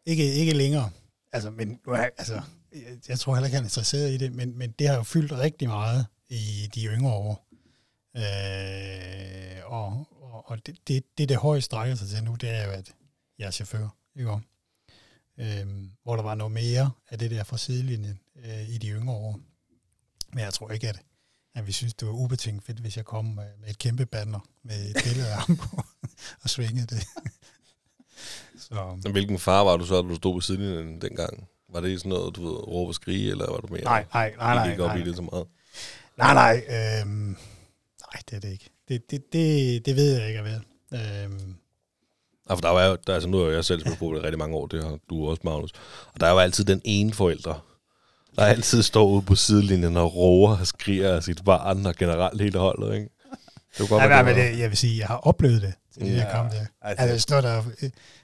Ikke, 0.07 0.33
ikke 0.35 0.53
længere. 0.55 0.91
Altså, 1.33 1.51
men, 1.51 1.81
nu 1.87 1.93
er- 1.93 1.97
altså, 2.19 2.41
jeg, 2.73 2.99
jeg 3.09 3.19
tror 3.19 3.35
heller 3.35 3.47
ikke, 3.47 3.57
han 3.57 3.65
er 3.65 3.69
interesseret 3.69 4.11
i 4.11 4.17
det, 4.17 4.35
men, 4.35 4.59
men 4.59 4.71
det 4.79 4.89
har 4.89 4.97
jo 4.97 5.03
fyldt 5.03 5.33
rigtig 5.33 5.69
meget 5.69 6.07
i 6.29 6.71
de 6.75 6.85
yngre 6.85 7.13
år. 7.13 7.49
Øh, 8.17 9.73
og 9.73 10.07
og, 10.33 10.51
og 10.51 10.67
det, 10.67 10.77
det, 10.89 11.19
det, 11.19 11.29
det 11.29 11.37
højeste 11.37 11.65
strækker 11.65 11.97
sig 11.97 12.09
til 12.09 12.25
nu, 12.25 12.35
det 12.35 12.51
er 12.51 12.65
jo, 12.65 12.71
at 12.71 12.95
jeg 13.39 13.47
er 13.47 13.51
chauffør. 13.51 13.89
Ikke? 14.17 14.31
Øh, 15.39 15.67
hvor 16.03 16.17
der 16.17 16.23
var 16.23 16.35
noget 16.35 16.53
mere 16.53 16.91
af 17.11 17.19
det 17.19 17.31
der 17.31 17.45
fra 17.45 17.59
sidelinjen 17.59 18.21
øh, 18.45 18.69
i 18.69 18.79
de 18.79 18.89
yngre 18.89 19.15
år. 19.15 19.41
Men 20.33 20.45
jeg 20.45 20.55
tror 20.55 20.71
ikke, 20.71 20.89
at, 20.89 21.03
at 21.55 21.67
vi 21.67 21.73
synes, 21.73 21.95
det 21.95 22.09
var 22.09 22.15
ubetinget 22.15 22.63
fedt, 22.63 22.79
hvis 22.79 22.97
jeg 22.97 23.05
kom 23.05 23.25
med, 23.25 23.49
med 23.61 23.69
et 23.69 23.79
kæmpe 23.79 24.07
banner 24.07 24.41
med 24.63 24.91
et 24.91 24.97
billede 25.05 25.29
af 25.29 25.37
ham 25.37 25.57
på 25.57 25.83
og 26.43 26.51
svingede 26.51 26.87
det. 26.87 27.07
Så, 28.69 28.75
øhm. 28.75 29.01
Men 29.05 29.13
Hvilken 29.13 29.39
far 29.39 29.65
var 29.65 29.77
du 29.77 29.87
så, 29.87 30.03
da 30.03 30.09
du 30.09 30.15
stod 30.15 30.35
på 30.35 30.41
sidelinjen 30.41 31.01
dengang? 31.01 31.49
Var 31.73 31.81
det 31.81 31.99
sådan 31.99 32.11
noget, 32.11 32.37
du 32.37 32.43
ved, 32.47 32.69
råbe 32.69 32.91
og 32.91 32.95
skrige, 32.95 33.31
eller 33.31 33.51
var 33.51 33.59
du 33.59 33.67
mere? 33.71 33.85
nej, 33.85 34.05
nej, 34.15 34.33
nej, 34.39 34.55
nej, 34.55 34.71
ikke 34.71 34.85
op 34.85 34.91
nej. 34.91 35.03
i 35.03 35.05
det 35.09 35.17
så 35.17 35.23
meget. 35.23 35.45
Nej, 36.19 36.35
nej. 36.35 36.65
Øhm, 36.69 37.11
nej, 38.13 38.21
det 38.31 38.37
er 38.37 38.41
det 38.41 38.49
ikke. 38.53 38.71
Det, 38.89 39.11
det, 39.11 39.33
det, 39.33 39.87
det 39.87 39.97
ved 39.97 40.19
jeg 40.19 40.29
ikke, 40.29 40.41
hvad. 40.41 40.61
Øhm, 41.25 41.55
Ja, 42.51 42.55
for 42.55 42.61
der 42.61 42.71
var 42.71 42.85
jo, 42.87 42.97
der, 43.07 43.15
altså 43.15 43.29
nu 43.29 43.39
har 43.39 43.51
jeg 43.51 43.65
selv 43.65 43.81
spillet 43.81 43.99
fodbold 43.99 44.19
i 44.21 44.23
rigtig 44.23 44.39
mange 44.39 44.57
år, 44.57 44.67
det 44.67 44.85
har 44.85 44.99
du 45.11 45.29
også, 45.31 45.41
Magnus. 45.45 45.73
Og 46.15 46.21
der 46.21 46.27
er 46.27 46.31
jo 46.31 46.39
altid 46.39 46.65
den 46.65 46.81
ene 46.85 47.13
forælder, 47.15 47.65
der 48.37 48.43
altid 48.45 48.83
står 48.83 49.07
ude 49.07 49.23
på 49.23 49.35
sidelinjen 49.35 49.97
og 49.97 50.15
roer 50.15 50.57
og 50.59 50.67
skriger 50.67 51.15
af 51.17 51.23
sit 51.23 51.45
barn 51.45 51.87
og 51.87 51.95
generelt 51.95 52.41
hele 52.43 52.59
holdet, 52.59 52.95
ikke? 52.95 53.09
Det 53.71 53.79
kunne 53.79 53.89
godt 53.89 54.03
Ja, 54.03 54.09
være, 54.09 54.25
men 54.25 54.35
det 54.37 54.45
var- 54.45 54.51
det, 54.51 54.59
jeg 54.59 54.69
vil 54.71 54.79
sige, 54.79 54.99
jeg 54.99 55.07
har 55.07 55.17
oplevet 55.17 55.63
det 55.63 55.75
til 55.93 56.03
de 56.03 56.09
Ja, 56.09 56.15
her 56.15 56.31
kampe 56.31 56.57
der. 56.57 56.67
altså- 56.83 57.05
Altså, 57.05 57.27
der, 57.31 57.41
der, 57.41 57.63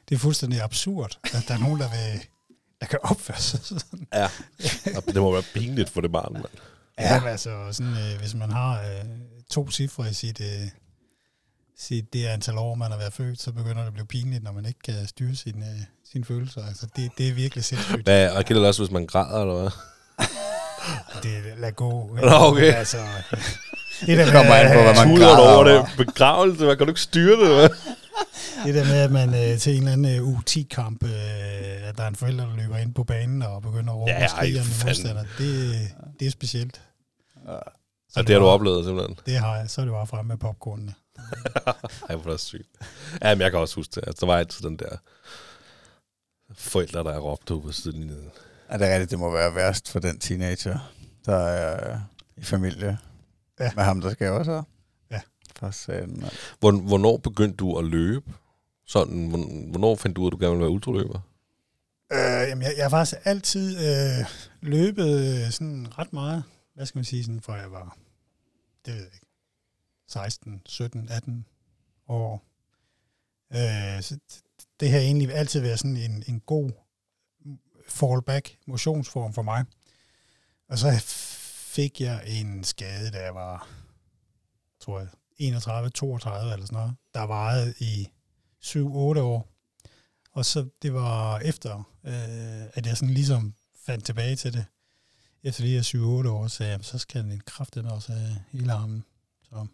det 0.09 0.15
er 0.15 0.19
fuldstændig 0.19 0.61
absurd, 0.63 1.19
at 1.25 1.45
der 1.49 1.55
er 1.55 1.59
nogen, 1.59 1.81
der, 1.81 1.89
vil, 1.89 2.21
der 2.85 2.91
kan 2.91 2.99
opføre 3.03 3.39
sig 3.39 3.61
sådan. 3.63 4.07
Ja, 4.15 4.29
og 4.97 5.03
det 5.07 5.15
må 5.17 5.33
være 5.33 5.43
pinligt 5.55 5.91
for 5.91 6.01
det 6.01 6.13
barn, 6.13 6.33
mand. 6.33 6.45
Ja, 7.01 7.21
men 7.21 7.29
altså, 7.29 7.51
sådan, 7.73 7.93
øh, 7.93 8.21
hvis 8.21 8.35
man 8.35 8.51
har 8.53 8.81
øh, 8.81 9.05
to 9.51 9.71
cifre 9.71 10.11
i 10.11 10.13
sit, 10.15 10.41
øh, 10.41 10.69
sit 11.79 12.13
det 12.13 12.27
antal 12.27 12.59
år, 12.59 12.75
man 12.75 12.91
har 12.91 12.99
været 12.99 13.13
født, 13.13 13.41
så 13.43 13.53
begynder 13.53 13.81
det 13.81 13.87
at 13.87 13.93
blive 13.93 14.07
pinligt, 14.07 14.45
når 14.45 14.53
man 14.53 14.67
ikke 14.67 14.81
kan 14.85 15.07
styre 15.07 15.35
sine, 15.37 15.67
øh, 15.67 15.81
sine 16.13 16.25
følelser. 16.25 16.67
Altså, 16.67 16.87
det, 16.97 17.11
det 17.19 17.29
er 17.29 17.33
virkelig 17.33 17.65
sindssygt. 17.65 18.03
Hvad, 18.03 18.31
og 18.31 18.45
gælder 18.45 18.61
det 18.63 18.69
også, 18.69 18.83
hvis 18.83 18.91
man 18.93 19.07
græder, 19.07 19.41
eller 19.41 19.61
hvad? 19.61 19.71
Det 21.23 21.59
lad 21.59 21.73
gå. 21.73 22.19
Nå, 22.23 22.31
okay. 22.31 22.73
Altså, 22.75 22.97
det 24.07 24.19
der 24.19 24.25
Det 24.25 24.33
kommer 24.33 24.55
an 24.55 24.77
på, 24.77 24.83
hvad 24.83 25.07
man 25.07 25.17
græder 25.21 25.37
over 25.39 25.51
over. 25.51 25.65
det. 25.65 26.07
Begravelse, 26.07 26.65
man 26.65 26.77
kan 26.77 26.87
du 26.87 26.91
ikke 26.91 27.01
styre 27.01 27.41
det, 27.49 27.55
hvad? 27.57 27.69
Det 28.65 28.75
der 28.75 28.85
med, 28.85 29.01
at 29.01 29.13
man 29.13 29.29
øh, 29.29 29.59
til 29.59 29.73
en 29.73 29.79
eller 29.79 29.93
anden 29.93 30.33
øh, 30.33 30.39
U10-kamp, 30.39 31.03
øh, 31.05 31.89
at 31.89 31.97
der 31.99 32.03
er 32.05 32.09
en 32.09 32.15
forælder, 32.17 32.47
der 32.47 32.57
løber 32.57 32.77
ind 32.77 32.95
på 32.95 33.05
banen 33.05 33.43
og 33.43 33.63
begynder 33.63 33.93
at 33.93 33.99
råbe 33.99 34.11
Ja, 34.11 34.19
ja, 34.19 34.25
og 34.25 34.31
skrige 34.31 34.61
om 34.61 34.67
modstander, 34.87 35.25
det, 35.39 35.75
det 36.21 36.27
er 36.27 36.31
specielt. 36.31 36.83
Så 38.11 38.23
det 38.23 38.29
har 38.31 38.39
du 38.39 38.47
oplevet, 38.47 38.85
simpelthen. 38.85 39.19
Det 39.27 39.37
har 39.37 39.57
jeg. 39.57 39.71
Så 39.71 39.81
er 39.81 39.85
det 39.85 39.93
bare 39.93 40.07
frem 40.07 40.27
med 40.27 40.37
popcornene. 40.37 40.95
Ej, 42.09 42.15
hvor 42.17 42.27
er 42.27 42.31
det 42.31 42.41
sygt. 42.41 42.69
Ja, 43.23 43.35
men 43.35 43.43
jeg 43.43 43.51
kan 43.51 43.61
også 43.61 43.75
huske 43.77 43.93
det. 43.95 44.05
Altså, 44.07 44.21
der 44.21 44.27
var 44.33 44.39
altid 44.39 44.65
den 44.69 44.77
der 44.79 44.97
forældre, 46.55 47.05
der 47.05 47.19
råbte 47.19 47.55
ude 47.55 47.63
på 47.63 47.73
sidelinjen. 47.73 48.31
Er 48.69 48.79
det 48.79 48.89
rigtigt, 48.89 49.11
det 49.11 49.19
må 49.19 49.31
være 49.31 49.55
værst 49.55 49.89
for 49.91 49.99
den 50.01 50.19
teenager, 50.19 50.93
der 51.27 51.37
er 51.37 51.93
øh, 51.95 51.99
i 52.37 52.45
familie 52.45 52.99
Ja. 53.61 53.65
ja. 53.65 53.71
med 53.77 53.85
ham, 53.85 54.01
der 54.01 54.11
skal 54.11 54.31
også? 54.31 54.63
Ja. 55.11 55.21
For 55.57 55.71
satan, 55.71 56.25
Hvornår 56.61 57.17
begyndte 57.17 57.57
du 57.57 57.79
at 57.79 57.85
løbe? 57.85 58.33
Sådan, 58.87 59.29
hvornår 59.71 59.97
fandt 59.97 60.17
du 60.17 60.21
ud 60.21 60.27
af, 60.27 60.29
at 60.29 60.33
du 60.33 60.45
gerne 60.45 60.51
ville 60.51 60.63
være 60.63 60.71
ultraløber? 60.71 61.21
Øh, 62.13 62.49
jamen, 62.49 62.63
jeg, 62.63 62.75
jeg 62.77 62.85
har 62.85 62.91
faktisk 62.91 63.21
altid 63.25 63.79
øh, 63.79 64.27
løbet 64.61 65.45
øh, 65.45 65.51
sådan 65.51 65.99
ret 65.99 66.13
meget. 66.13 66.45
Hvad 66.75 66.87
skal 66.87 66.99
man 66.99 67.05
sige, 67.05 67.25
sådan, 67.25 67.41
for 67.41 67.55
jeg 67.55 67.73
var, 67.73 67.97
det 68.87 68.95
ved 68.95 69.03
jeg 69.03 69.11
ikke, 69.15 69.27
16, 70.09 70.63
17, 70.67 71.09
18 71.11 71.47
år. 72.09 72.45
Øh, 73.53 74.03
så 74.03 74.19
det 74.81 74.91
har 74.91 74.99
egentlig 74.99 75.35
altid 75.35 75.61
været 75.61 75.79
sådan 75.79 75.97
en, 75.97 76.25
en 76.27 76.41
god 76.41 76.71
fallback 77.89 78.57
motionsform 78.67 79.33
for 79.33 79.43
mig. 79.43 79.65
Og 80.69 80.79
så 80.79 80.89
fik 81.75 82.01
jeg 82.01 82.23
en 82.27 82.65
skade, 82.65 83.11
da 83.11 83.25
jeg 83.25 83.35
var, 83.35 83.69
tror 84.81 84.99
jeg, 84.99 85.09
31, 85.37 85.91
32 85.91 86.53
eller 86.53 86.67
sådan 86.67 86.77
noget. 86.77 86.95
Der 87.15 87.23
varede 87.23 87.75
i 87.79 88.09
7-8 88.65 88.79
år. 89.21 89.49
Og 90.33 90.45
så 90.45 90.69
det 90.83 90.95
var 90.95 91.39
efter, 91.39 91.91
øh, 92.05 92.67
at 92.75 92.87
jeg 92.87 92.97
sådan 92.97 93.15
ligesom 93.15 93.55
fandt 93.87 94.05
tilbage 94.05 94.37
til 94.37 94.53
det. 94.53 94.65
Efter 95.43 95.65
de 95.65 95.71
her 95.71 95.83
7-8 96.27 96.29
år, 96.29 96.49
så, 96.49 96.65
jamen, 96.65 96.85
så 96.85 96.99
skal 96.99 97.23
den 97.25 97.41
kraftigt 97.47 97.87
også 97.87 98.13
have 98.13 98.37
hele 98.53 98.73
armen. 98.73 99.05
Så. 99.43 99.67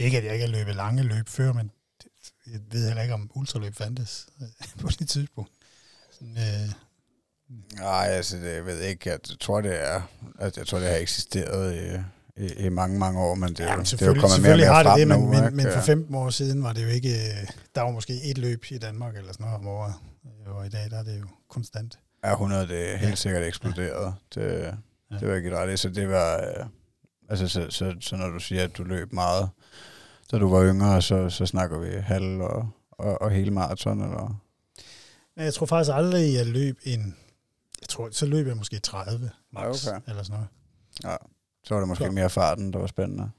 Ikke 0.00 0.18
at 0.18 0.24
jeg 0.24 0.32
ikke 0.32 0.46
har 0.46 0.52
løbet 0.52 0.76
lange 0.76 1.02
løb 1.02 1.28
før, 1.28 1.52
men 1.52 1.70
jeg 2.46 2.60
ved 2.70 2.86
heller 2.86 3.02
ikke, 3.02 3.14
om 3.14 3.30
ultraløb 3.34 3.74
fandtes 3.74 4.26
øh, 4.40 4.48
på 4.80 4.88
det 4.88 5.08
tidspunkt. 5.08 5.50
Sådan, 6.12 6.36
øh, 6.36 6.72
Nej, 7.74 8.06
altså, 8.06 8.36
det, 8.36 8.54
jeg 8.54 8.66
ved 8.66 8.80
ikke. 8.80 9.10
Jeg 9.10 9.20
tror, 9.40 9.60
det 9.60 9.82
er... 9.84 10.02
Altså, 10.38 10.60
jeg 10.60 10.66
tror, 10.66 10.78
det 10.78 10.88
har 10.88 10.96
eksisteret 10.96 11.74
øh, 11.76 12.00
i, 12.38 12.66
i, 12.66 12.68
mange, 12.68 12.98
mange 12.98 13.20
år, 13.20 13.34
men 13.34 13.48
det, 13.48 13.60
er 13.60 13.64
jo- 13.64 13.70
jamen, 13.70 13.84
det 13.84 14.02
er 14.02 14.06
jo 14.06 14.14
kommet 14.20 14.42
mere 14.42 14.52
og 14.52 14.58
mere 14.58 14.66
har 14.66 14.82
det 14.82 14.90
frem 14.90 14.98
det, 14.98 15.08
men, 15.08 15.20
nu, 15.20 15.26
men, 15.26 15.44
ikke? 15.44 15.56
men 15.56 15.64
for 15.66 15.72
Ja. 15.72 15.80
15 15.80 16.14
år 16.14 16.30
siden 16.30 16.62
var 16.62 16.72
det 16.72 16.82
jo 16.82 16.88
ikke... 16.88 17.08
øh, 17.08 17.48
Der 17.74 17.82
var 17.82 17.90
måske 17.90 18.22
et 18.30 18.38
løb 18.38 18.64
i 18.70 18.78
Danmark 18.78 19.16
eller 19.16 19.32
sådan 19.32 19.44
noget 19.46 19.58
om 19.60 19.66
året. 19.66 19.94
Øh, 20.46 20.56
Og 20.56 20.66
i 20.66 20.68
dag 20.68 20.90
der 20.90 20.98
er 20.98 21.02
det 21.02 21.20
jo 21.20 21.26
konstant. 21.50 21.98
Ja, 22.24 22.30
100, 22.32 22.68
det 22.68 22.92
er 22.92 22.96
helt 22.96 23.10
Ja. 23.10 23.14
sikkert 23.14 23.42
eksploderet. 23.42 24.14
Det, 24.34 24.74
Ja. 25.10 25.16
det 25.20 25.28
var 25.28 25.34
ikke 25.34 25.58
ret. 25.58 25.78
Så 25.78 25.88
det 25.88 26.08
var... 26.08 26.36
øh, 26.36 26.66
Altså, 27.30 27.48
så, 27.48 27.66
så, 27.70 27.94
så 28.00 28.16
når 28.16 28.28
du 28.28 28.38
siger, 28.38 28.64
at 28.64 28.76
du 28.76 28.82
løb 28.84 29.12
meget, 29.12 29.48
da 30.32 30.38
du 30.38 30.48
var 30.50 30.64
yngre, 30.64 31.02
så, 31.02 31.30
så 31.30 31.46
snakker 31.46 31.78
vi 31.78 31.88
halv 32.00 32.40
og, 32.40 32.68
og, 32.92 33.22
og 33.22 33.30
hele 33.30 33.50
maraton, 33.50 34.02
eller... 34.02 34.40
Jeg 35.36 35.54
tror 35.54 35.66
faktisk 35.66 35.90
aldrig, 35.94 36.34
jeg 36.34 36.46
løb 36.46 36.78
en... 36.84 37.16
Jeg 37.80 37.88
tror, 37.88 38.08
så 38.12 38.26
løb 38.26 38.46
jeg 38.46 38.56
måske 38.56 38.78
30 38.78 39.30
max, 39.52 39.86
Ja, 39.86 39.96
okay. 39.96 40.10
eller 40.10 40.22
sådan 40.22 40.40
noget. 41.04 41.18
Så 41.68 41.74
var 41.74 41.80
det 41.80 41.88
måske 41.88 42.04
Så. 42.04 42.10
mere 42.10 42.30
farten, 42.30 42.72
der 42.72 42.78
var 42.78 42.86
spændende. 42.86 43.30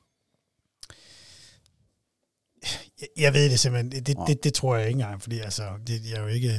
Jeg, 3.01 3.07
jeg 3.17 3.33
ved 3.33 3.49
det 3.49 3.59
simpelthen, 3.59 3.91
det, 3.91 4.07
det, 4.07 4.17
det, 4.27 4.43
det 4.43 4.53
tror 4.53 4.75
jeg 4.75 4.87
ikke 4.87 5.01
engang, 5.01 5.21
fordi 5.21 5.39
altså, 5.39 5.69
det, 5.87 6.05
jeg 6.09 6.17
er 6.17 6.21
jo 6.21 6.27
ikke 6.27 6.51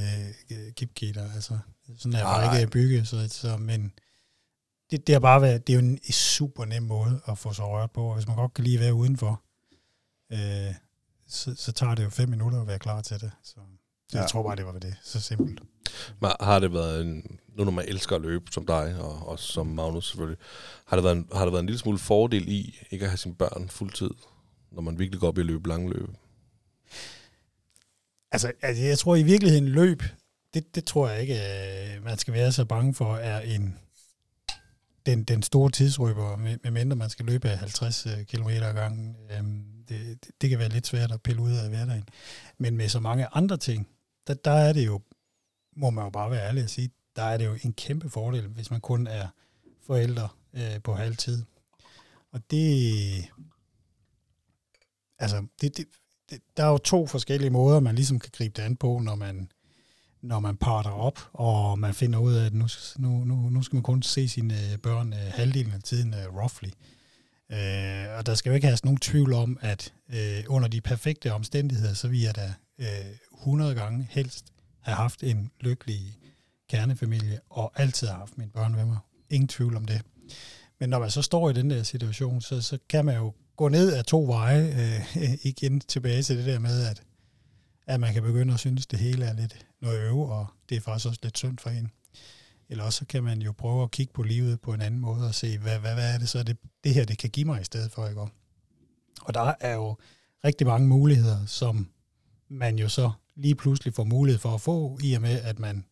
øh, 0.50 0.72
kipketer, 0.72 1.32
altså, 1.34 1.58
sådan 1.98 2.12
er 2.14 2.18
jeg 2.18 2.26
bare 2.26 2.60
ikke 2.60 2.70
bygget, 2.70 3.08
så, 3.08 3.28
så, 3.28 3.56
men 3.56 3.92
det, 4.90 5.06
det 5.06 5.12
har 5.14 5.20
bare 5.20 5.42
været, 5.42 5.66
det 5.66 5.72
er 5.72 5.80
jo 5.80 5.84
en 5.86 5.98
super 6.12 6.64
nem 6.64 6.82
måde 6.82 7.20
at 7.28 7.38
få 7.38 7.52
sig 7.52 7.64
rørt 7.64 7.90
på, 7.90 8.04
og 8.08 8.14
hvis 8.14 8.26
man 8.26 8.36
godt 8.36 8.54
kan 8.54 8.64
lide 8.64 8.76
at 8.76 8.80
være 8.84 8.94
udenfor, 8.94 9.42
øh, 10.32 10.74
så, 11.28 11.54
så 11.56 11.72
tager 11.72 11.94
det 11.94 12.04
jo 12.04 12.10
fem 12.10 12.28
minutter 12.28 12.60
at 12.60 12.66
være 12.66 12.78
klar 12.78 13.00
til 13.00 13.20
det, 13.20 13.30
så, 13.42 13.50
så 13.54 13.60
jeg 14.18 14.20
Ja. 14.22 14.26
tror 14.26 14.42
bare, 14.42 14.56
det 14.56 14.66
var 14.66 14.72
det, 14.72 14.96
så 15.02 15.20
simpelt. 15.20 15.62
Men 16.20 16.30
har 16.40 16.58
det 16.58 16.72
været 16.72 17.00
en, 17.00 17.38
nu 17.60 17.64
når 17.64 17.72
man 17.72 17.88
elsker 17.88 18.16
at 18.16 18.22
løbe 18.22 18.52
som 18.52 18.66
dig, 18.66 18.96
og 19.00 19.28
og 19.28 19.38
som 19.38 19.66
Magnus 19.66 20.08
selvfølgelig, 20.08 20.38
har 20.86 20.96
det, 20.96 21.04
været 21.04 21.16
en, 21.16 21.28
har 21.32 21.44
det 21.44 21.52
været 21.52 21.62
en 21.62 21.66
lille 21.66 21.78
smule 21.78 21.98
fordel 21.98 22.48
i 22.48 22.78
ikke 22.90 23.04
at 23.04 23.10
have 23.10 23.18
sine 23.18 23.34
børn 23.34 23.68
fuldtid, 23.68 24.10
når 24.70 24.82
man 24.82 24.98
virkelig 24.98 25.20
går 25.20 25.28
op 25.28 25.38
i 25.38 25.40
at 25.40 25.46
løbe 25.46 25.68
lange 25.68 25.90
løb? 25.90 26.08
Altså, 28.32 28.52
altså, 28.62 28.82
jeg 28.82 28.98
tror 28.98 29.16
i 29.16 29.22
virkeligheden 29.22 29.68
løb, 29.68 30.02
det, 30.54 30.74
det 30.74 30.84
tror 30.84 31.08
jeg 31.08 31.20
ikke, 31.20 31.34
øh, 31.34 32.04
man 32.04 32.18
skal 32.18 32.34
være 32.34 32.52
så 32.52 32.64
bange 32.64 32.94
for, 32.94 33.16
er 33.16 33.40
en 33.40 33.78
den, 35.06 35.24
den 35.24 35.42
store 35.42 35.70
tidsrøber, 35.70 36.36
med, 36.36 36.70
mindre 36.70 36.96
man 36.96 37.10
skal 37.10 37.26
løbe 37.26 37.48
50 37.48 38.06
øh, 38.06 38.24
km 38.24 38.48
ad 38.48 38.74
gangen. 38.74 39.16
Øhm, 39.30 39.64
det, 39.88 40.24
det, 40.24 40.30
det 40.40 40.50
kan 40.50 40.58
være 40.58 40.68
lidt 40.68 40.86
svært 40.86 41.12
at 41.12 41.22
pille 41.22 41.42
ud 41.42 41.52
af 41.52 41.68
hverdagen. 41.68 42.04
Men 42.58 42.76
med 42.76 42.88
så 42.88 43.00
mange 43.00 43.26
andre 43.32 43.56
ting, 43.56 43.88
der, 44.26 44.34
der 44.34 44.50
er 44.50 44.72
det 44.72 44.86
jo, 44.86 45.00
må 45.76 45.90
man 45.90 46.04
jo 46.04 46.10
bare 46.10 46.30
være 46.30 46.48
ærlig 46.48 46.62
at 46.62 46.70
sige, 46.70 46.90
der 47.20 47.26
er 47.26 47.36
det 47.36 47.46
jo 47.46 47.56
en 47.62 47.72
kæmpe 47.72 48.10
fordel, 48.10 48.48
hvis 48.48 48.70
man 48.70 48.80
kun 48.80 49.06
er 49.06 49.28
forældre 49.86 50.28
øh, 50.54 50.82
på 50.84 50.94
halv 50.94 51.16
tid. 51.16 51.44
Og 52.32 52.40
det, 52.50 53.30
altså, 55.18 55.46
det, 55.60 55.76
det, 55.76 55.86
det, 56.30 56.40
der 56.56 56.64
er 56.64 56.68
jo 56.68 56.78
to 56.78 57.06
forskellige 57.06 57.50
måder, 57.50 57.80
man 57.80 57.94
ligesom 57.94 58.18
kan 58.18 58.30
gribe 58.32 58.52
det 58.56 58.62
an 58.62 58.76
på, 58.76 58.98
når 58.98 59.14
man, 59.14 59.50
når 60.22 60.40
man 60.40 60.56
parter 60.56 60.90
op, 60.90 61.28
og 61.32 61.78
man 61.78 61.94
finder 61.94 62.18
ud 62.18 62.34
af, 62.34 62.46
at 62.46 62.54
nu, 62.54 62.68
nu, 62.98 63.24
nu, 63.24 63.34
nu 63.34 63.62
skal 63.62 63.76
man 63.76 63.82
kun 63.82 64.02
se 64.02 64.28
sine 64.28 64.54
øh, 64.54 64.78
børn 64.78 65.12
øh, 65.12 65.18
halvdelen 65.18 65.72
af 65.72 65.82
tiden, 65.82 66.14
øh, 66.14 66.36
roughly. 66.36 66.70
Øh, 67.52 68.18
og 68.18 68.26
der 68.26 68.34
skal 68.34 68.50
jo 68.50 68.54
ikke 68.54 68.66
have 68.66 68.78
nogen 68.84 68.98
tvivl 68.98 69.32
om, 69.32 69.58
at 69.60 69.94
øh, 70.08 70.44
under 70.48 70.68
de 70.68 70.80
perfekte 70.80 71.32
omstændigheder, 71.32 71.94
så 71.94 72.08
vil 72.08 72.20
jeg 72.20 72.36
da 72.36 72.54
øh, 72.78 72.86
100 73.40 73.74
gange 73.74 74.06
helst 74.10 74.52
have 74.80 74.96
haft 74.96 75.22
en 75.22 75.50
lykkelig 75.60 76.19
kernefamilie, 76.70 77.40
og 77.50 77.72
altid 77.74 78.06
har 78.06 78.16
haft 78.16 78.38
mine 78.38 78.50
børn 78.50 78.72
med 78.72 78.84
mig. 78.84 78.98
Ingen 79.30 79.48
tvivl 79.48 79.76
om 79.76 79.84
det. 79.84 80.02
Men 80.80 80.90
når 80.90 80.98
man 80.98 81.10
så 81.10 81.22
står 81.22 81.50
i 81.50 81.52
den 81.52 81.70
der 81.70 81.82
situation, 81.82 82.40
så, 82.40 82.60
så 82.60 82.78
kan 82.88 83.04
man 83.04 83.16
jo 83.16 83.32
gå 83.56 83.68
ned 83.68 83.92
af 83.92 84.04
to 84.04 84.24
veje, 84.24 84.62
øh, 85.16 85.36
igen 85.50 85.80
tilbage 85.80 86.22
til 86.22 86.38
det 86.38 86.46
der 86.46 86.58
med, 86.58 86.86
at, 86.86 87.02
at 87.86 88.00
man 88.00 88.12
kan 88.12 88.22
begynde 88.22 88.54
at 88.54 88.60
synes, 88.60 88.86
at 88.86 88.90
det 88.90 88.98
hele 88.98 89.24
er 89.24 89.32
lidt 89.32 89.66
noget 89.82 90.00
øve, 90.00 90.32
og 90.32 90.46
det 90.68 90.76
er 90.76 90.80
faktisk 90.80 91.06
også 91.06 91.20
lidt 91.22 91.38
synd 91.38 91.58
for 91.58 91.70
en. 91.70 91.90
Eller 92.68 92.84
også 92.84 93.04
kan 93.06 93.24
man 93.24 93.42
jo 93.42 93.52
prøve 93.52 93.82
at 93.82 93.90
kigge 93.90 94.12
på 94.12 94.22
livet 94.22 94.60
på 94.60 94.72
en 94.72 94.80
anden 94.80 95.00
måde 95.00 95.26
og 95.26 95.34
se, 95.34 95.58
hvad, 95.58 95.78
hvad, 95.78 95.94
hvad 95.94 96.14
er 96.14 96.18
det 96.18 96.28
så, 96.28 96.42
det, 96.42 96.56
det 96.84 96.94
her 96.94 97.04
det 97.04 97.18
kan 97.18 97.30
give 97.30 97.46
mig 97.46 97.60
i 97.60 97.64
stedet 97.64 97.92
for, 97.92 98.06
ikke? 98.06 98.20
Og 99.22 99.34
der 99.34 99.54
er 99.60 99.74
jo 99.74 99.96
rigtig 100.44 100.66
mange 100.66 100.88
muligheder, 100.88 101.46
som 101.46 101.90
man 102.48 102.78
jo 102.78 102.88
så 102.88 103.10
lige 103.36 103.54
pludselig 103.54 103.94
får 103.94 104.04
mulighed 104.04 104.38
for 104.38 104.54
at 104.54 104.60
få, 104.60 104.98
i 105.02 105.14
og 105.14 105.22
med, 105.22 105.40
at 105.40 105.58
man 105.58 105.84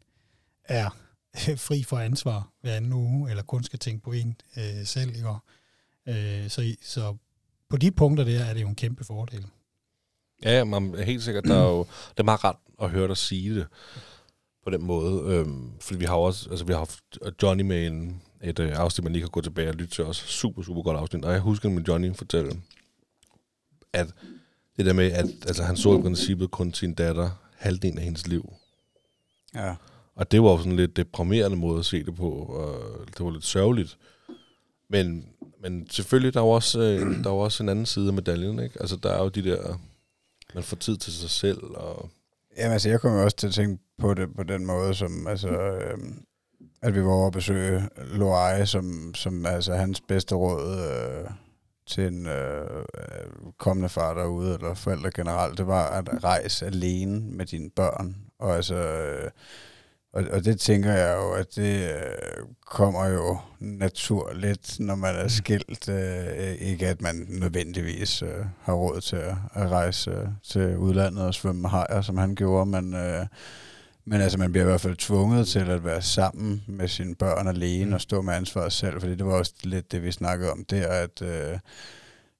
er 0.69 0.97
fri 1.67 1.83
for 1.83 1.99
ansvar 1.99 2.51
hver 2.61 2.75
anden 2.75 2.93
uge, 2.93 3.31
eller 3.31 3.43
kun 3.43 3.65
skal 3.65 3.79
tænke 3.79 4.05
på 4.05 4.13
en 4.13 4.37
øh, 4.57 4.87
selv, 4.87 5.17
ikke? 5.17 5.29
Øh, 6.09 6.51
så, 6.51 6.75
så 6.83 7.17
på 7.69 7.77
de 7.77 7.91
punkter 7.91 8.25
der 8.25 8.45
er 8.45 8.55
det 8.55 8.63
jo 8.63 8.69
en 8.69 8.75
kæmpe 8.75 9.05
fordel. 9.05 9.47
Ja, 10.43 10.65
man, 10.65 10.95
helt 10.95 11.23
sikkert. 11.23 11.45
Der 11.45 11.57
er 11.57 11.69
jo, 11.69 11.79
det 12.13 12.19
er 12.19 12.23
meget 12.23 12.45
rart 12.45 12.57
at 12.83 12.91
høre 12.91 13.09
dig 13.09 13.17
sige 13.17 13.55
det 13.55 13.67
på 14.65 14.71
den 14.71 14.85
måde. 14.85 15.35
Øhm, 15.35 15.73
fordi 15.81 15.99
vi 15.99 16.05
har 16.05 16.15
også, 16.15 16.51
altså 16.51 16.65
vi 16.65 16.73
har 16.73 16.79
haft 16.79 17.03
Johnny 17.43 17.63
med 17.63 17.87
en, 17.87 18.23
et 18.43 18.59
øh, 18.59 18.73
afsnit, 18.79 19.05
man 19.05 19.13
lige 19.13 19.23
kan 19.23 19.31
gå 19.31 19.41
tilbage 19.41 19.69
og 19.69 19.75
lytte 19.75 19.95
til 19.95 20.05
også. 20.05 20.27
Super, 20.27 20.63
super 20.63 20.83
godt 20.83 20.97
afsnit. 20.97 21.25
Og 21.25 21.33
jeg 21.33 21.41
husker 21.41 21.69
med 21.69 21.83
Johnny 21.83 22.15
fortælle, 22.15 22.63
at 23.93 24.07
det 24.77 24.87
der 24.87 24.93
med, 24.93 25.13
at 25.13 25.25
altså, 25.25 25.63
han 25.63 25.77
så 25.77 25.99
i 25.99 26.03
princippet 26.03 26.51
kun 26.51 26.75
sin 26.75 26.95
datter 26.95 27.31
halvdelen 27.57 27.99
af 27.99 28.05
hendes 28.05 28.27
liv. 28.27 28.53
Ja. 29.55 29.75
Og 30.19 30.33
det 30.33 30.43
var 30.43 30.51
jo 30.51 30.59
sådan 30.59 30.77
lidt 30.77 30.97
deprimerende 30.97 31.57
måde 31.57 31.79
at 31.79 31.85
se 31.85 32.05
det 32.05 32.17
på, 32.17 32.31
og 32.31 32.77
det 33.07 33.25
var 33.25 33.31
lidt 33.31 33.45
sørgeligt. 33.45 33.99
Men, 34.91 35.29
men 35.63 35.91
selvfølgelig, 35.91 36.35
der 36.35 36.41
er 36.41 36.45
også, 36.45 36.81
øh, 36.81 37.25
der 37.25 37.31
er 37.31 37.35
jo 37.35 37.39
også 37.39 37.63
en 37.63 37.69
anden 37.69 37.87
side 37.87 38.09
af 38.09 38.13
medaljen, 38.13 38.59
ikke? 38.59 38.81
Altså, 38.81 38.97
der 38.97 39.11
er 39.11 39.23
jo 39.23 39.29
de 39.29 39.43
der, 39.43 39.81
man 40.55 40.63
får 40.63 40.77
tid 40.77 40.97
til 40.97 41.13
sig 41.13 41.31
selv, 41.31 41.63
og 41.63 42.11
Jamen 42.57 42.73
altså, 42.73 42.89
jeg 42.89 43.01
kommer 43.01 43.19
jo 43.19 43.25
også 43.25 43.37
til 43.37 43.47
at 43.47 43.53
tænke 43.53 43.83
på 43.99 44.15
det 44.15 44.37
på 44.37 44.43
den 44.43 44.67
måde, 44.67 44.95
som 44.95 45.27
altså, 45.27 45.49
øh, 45.49 45.99
at 46.83 46.95
vi 46.95 47.05
var 47.05 47.13
over 47.13 47.27
at 47.27 47.33
besøge 47.33 47.89
Loai, 47.97 48.67
som, 48.67 49.15
som 49.15 49.47
altså 49.47 49.75
hans 49.75 50.01
bedste 50.01 50.35
råd 50.35 50.79
øh, 50.79 51.31
til 51.87 52.07
en 52.07 52.27
øh, 52.27 52.85
kommende 53.59 53.89
far 53.89 54.15
derude, 54.15 54.55
eller 54.55 54.75
forældre 54.75 55.11
generelt, 55.11 55.59
det 55.59 55.67
var 55.67 55.91
at 55.91 56.25
rejse 56.25 56.67
alene 56.67 57.21
med 57.21 57.47
dine 57.47 57.71
børn. 57.71 58.17
Og 58.39 58.57
altså, 58.57 58.75
øh, 58.75 59.31
og, 60.13 60.25
og 60.33 60.45
det 60.45 60.61
tænker 60.61 60.93
jeg 60.93 61.17
jo, 61.17 61.33
at 61.33 61.57
det 61.57 61.91
øh, 61.91 62.47
kommer 62.67 63.07
jo 63.07 63.39
naturligt, 63.61 64.81
når 64.81 64.95
man 64.95 65.15
er 65.15 65.29
skilt. 65.29 65.89
Øh, 65.89 66.55
ikke 66.55 66.87
at 66.89 67.03
man 67.03 67.27
nødvendigvis 67.29 68.23
øh, 68.23 68.45
har 68.63 68.73
råd 68.73 69.01
til 69.01 69.17
at, 69.17 69.35
at 69.55 69.71
rejse 69.71 70.11
øh, 70.11 70.27
til 70.43 70.77
udlandet 70.77 71.27
og 71.27 71.35
svømme 71.35 71.63
med 71.63 71.71
hajer, 71.71 72.01
som 72.01 72.19
han 72.19 72.35
gjorde, 72.35 72.67
men, 72.67 72.95
øh, 72.95 73.27
men 74.05 74.21
altså, 74.21 74.39
man 74.39 74.53
bliver 74.53 74.65
i 74.65 74.69
hvert 74.69 74.81
fald 74.81 74.97
tvunget 74.97 75.49
til 75.49 75.71
at 75.71 75.85
være 75.85 76.03
sammen 76.03 76.65
med 76.67 76.89
sine 76.89 77.15
børn 77.15 77.49
alene 77.49 77.97
og 77.97 78.01
stå 78.01 78.23
med 78.23 78.35
ansvaret 78.35 78.73
selv, 78.73 79.01
fordi 79.01 79.15
det 79.15 79.27
var 79.27 79.35
også 79.35 79.55
lidt 79.63 79.93
det, 79.93 80.03
vi 80.03 80.13
snakkede 80.13 80.51
om 80.51 80.65
der, 80.65 80.89
at... 80.89 81.23
Øh, 81.23 81.59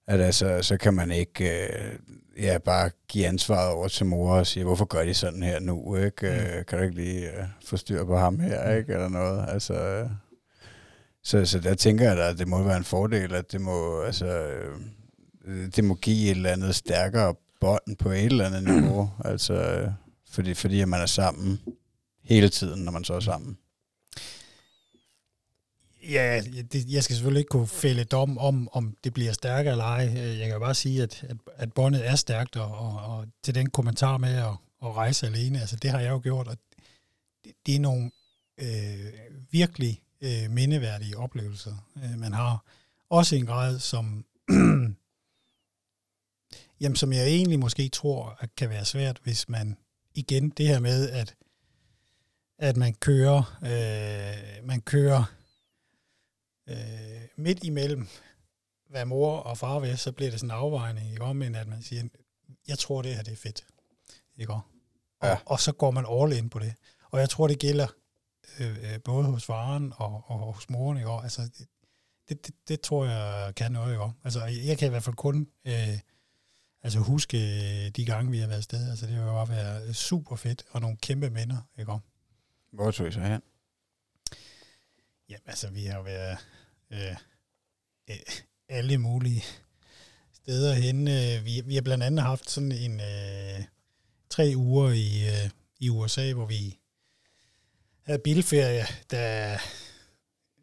at 0.09 0.21
altså, 0.21 0.59
så 0.63 0.77
kan 0.77 0.95
man 0.95 1.11
ikke 1.11 1.45
øh, 1.45 1.93
ja, 2.39 2.59
bare 2.59 2.91
give 3.09 3.27
ansvaret 3.27 3.73
over 3.73 3.89
til 3.89 4.07
mor 4.07 4.35
og 4.35 4.47
sige, 4.47 4.65
hvorfor 4.65 4.85
gør 4.85 5.05
de 5.05 5.15
sådan 5.15 5.43
her 5.43 5.61
nu, 5.61 5.97
ikke? 5.97 6.55
Mm. 6.59 6.65
kan 6.65 6.79
du 6.79 6.85
ikke 6.85 6.97
lige 6.97 7.27
øh, 7.27 7.45
få 7.65 7.77
styr 7.77 8.05
på 8.05 8.17
ham 8.17 8.41
her, 8.41 8.75
ikke? 8.75 8.93
Eller 8.93 9.09
noget, 9.09 9.45
altså... 9.49 9.75
Øh, 9.75 10.11
så, 11.23 11.47
så 11.47 11.61
der 11.61 11.75
tænker 11.75 12.13
jeg 12.13 12.29
at 12.29 12.39
det 12.39 12.49
må 12.49 12.63
være 12.63 12.77
en 12.77 12.85
fordel, 12.85 13.35
at 13.35 13.53
det 13.53 13.61
må, 13.61 14.01
altså, 14.03 14.27
øh, 15.45 15.67
det 15.77 15.85
må 15.85 15.95
give 15.95 16.31
et 16.31 16.37
eller 16.37 16.51
andet 16.51 16.75
stærkere 16.75 17.35
bånd 17.61 17.97
på 17.99 18.11
et 18.11 18.25
eller 18.25 18.47
andet 18.47 18.65
niveau, 18.65 19.11
altså, 19.25 19.55
øh, 19.55 19.91
fordi, 20.31 20.55
fordi 20.55 20.81
at 20.81 20.89
man 20.89 21.01
er 21.01 21.07
sammen 21.07 21.61
hele 22.23 22.49
tiden, 22.49 22.85
når 22.85 22.93
man 22.93 23.05
så 23.05 23.15
er 23.15 23.21
sammen. 23.21 23.59
Ja, 26.09 26.41
det, 26.73 26.89
jeg 26.89 27.05
skal 27.05 27.17
selvfølgelig 27.17 27.41
ikke 27.41 27.49
kunne 27.49 27.67
fælde 27.67 28.05
dom 28.05 28.39
om, 28.39 28.69
om 28.73 28.97
det 29.05 29.15
bliver 29.15 29.33
stærkere 29.33 29.73
eller 29.73 29.85
ej. 29.85 30.07
Øh, 30.07 30.39
jeg 30.39 30.47
kan 30.47 30.53
jo 30.53 30.59
bare 30.59 30.75
sige, 30.75 31.03
at, 31.03 31.25
at, 31.29 31.37
at 31.57 31.73
båndet 31.73 32.07
er 32.07 32.17
stærkt, 32.17 32.57
og, 32.57 32.79
og, 32.79 32.97
og 32.97 33.27
til 33.43 33.55
den 33.55 33.71
kommentar 33.71 34.17
med 34.17 34.35
at, 34.35 34.57
at 34.83 34.97
rejse 34.97 35.27
alene, 35.27 35.61
altså 35.61 35.77
det 35.77 35.91
har 35.91 36.01
jeg 36.01 36.11
jo 36.11 36.21
gjort, 36.23 36.49
og 36.49 36.57
det, 37.45 37.53
det 37.67 37.75
er 37.75 37.81
nogle 37.81 38.11
øh, 38.59 39.13
virkelig 39.51 40.03
øh, 40.21 40.51
mindeværdige 40.51 41.19
oplevelser, 41.19 41.89
øh, 41.97 42.19
man 42.19 42.33
har. 42.33 42.65
Også 43.11 43.37
i 43.37 43.39
en 43.39 43.47
grad, 43.47 43.79
som, 43.79 44.25
jamen, 46.81 46.97
som 46.97 47.13
jeg 47.13 47.27
egentlig 47.27 47.59
måske 47.59 47.89
tror 47.89 48.37
at 48.41 48.49
kan 48.57 48.71
være 48.71 48.85
svært, 48.85 49.21
hvis 49.23 49.49
man 49.49 49.77
igen 50.15 50.51
det 50.51 50.67
her 50.67 50.81
med, 50.81 51.11
at, 51.11 51.35
at 52.59 52.77
man 52.77 52.95
kører, 52.95 53.59
øh, 53.63 54.67
man 54.67 54.81
kører 54.81 55.38
øh, 56.69 57.21
midt 57.37 57.65
imellem, 57.65 58.09
hvad 58.89 59.05
mor 59.05 59.37
og 59.37 59.59
far 59.59 59.79
vil, 59.79 59.99
så 59.99 60.13
bliver 60.13 60.31
det 60.31 60.41
sådan 60.41 60.51
en 60.51 60.57
afvejning, 60.57 61.11
ikke? 61.11 61.35
men 61.35 61.55
at 61.55 61.67
man 61.67 61.83
siger, 61.83 62.09
jeg 62.69 62.79
tror 62.79 63.03
det 63.03 63.15
her 63.15 63.23
det 63.23 63.33
er 63.33 63.37
fedt. 63.37 63.67
Ikke? 64.37 64.53
Og, 64.53 64.61
ja. 65.23 65.39
og 65.47 65.61
så 65.61 65.73
går 65.73 65.91
man 65.91 66.07
all 66.11 66.33
in 66.33 66.51
på 66.51 66.59
det. 66.59 66.75
Og 67.11 67.21
jeg 67.21 67.31
tror, 67.31 67.49
det 67.49 67.59
gælder 67.59 67.87
øh, 68.61 68.93
øh 68.93 69.01
både 69.05 69.25
hos 69.25 69.45
faren 69.45 69.93
og, 69.97 70.25
og 70.27 70.39
hos 70.39 70.71
moren. 70.71 70.99
Ikke? 70.99 71.11
Altså, 71.11 71.43
det, 72.29 72.47
det, 72.47 72.55
det, 72.69 72.81
tror 72.81 73.05
jeg 73.05 73.55
kan 73.55 73.73
noget. 73.73 73.93
Ikke? 73.93 74.05
Altså, 74.25 74.45
jeg 74.45 74.79
kan 74.79 74.87
i 74.87 74.91
hvert 74.91 75.03
fald 75.03 75.17
kun 75.17 75.49
øh, 75.65 75.99
altså 76.83 76.99
huske 76.99 77.39
de 77.91 78.05
gange, 78.05 78.31
vi 78.31 78.39
har 78.39 78.47
været 78.47 78.59
afsted. 78.59 78.91
Altså, 78.91 79.07
det 79.07 79.15
har 79.15 79.25
jo 79.25 79.33
bare 79.33 79.49
været 79.49 79.97
super 79.97 80.37
fedt, 80.37 80.65
og 80.71 80.81
nogle 80.81 80.97
kæmpe 80.97 81.31
minder. 81.31 81.57
Ikke? 81.79 81.93
Hvor 82.73 82.91
tog 82.91 83.09
I 83.09 83.13
så 83.13 83.21
hen? 83.21 83.43
Jamen, 85.29 85.43
altså, 85.47 85.71
vi 85.71 85.85
har 85.85 86.03
været 86.03 86.39
øh, 86.91 87.17
øh, 88.11 88.17
alle 88.69 88.99
mulige 88.99 89.45
steder 90.33 90.75
hen. 90.75 91.09
Øh, 91.09 91.45
vi, 91.45 91.63
vi 91.65 91.75
har 91.75 91.83
blandt 91.83 92.05
andet 92.05 92.25
haft 92.25 92.51
sådan 92.51 92.73
en 92.73 93.01
øh, 93.01 93.65
tre 94.31 94.53
uger 94.57 94.91
i, 94.91 95.29
øh, 95.29 95.51
i 95.79 95.89
USA, 95.89 96.33
hvor 96.33 96.47
vi 96.47 96.79
havde 98.03 98.19
bilferie, 98.19 98.87
der 99.11 99.59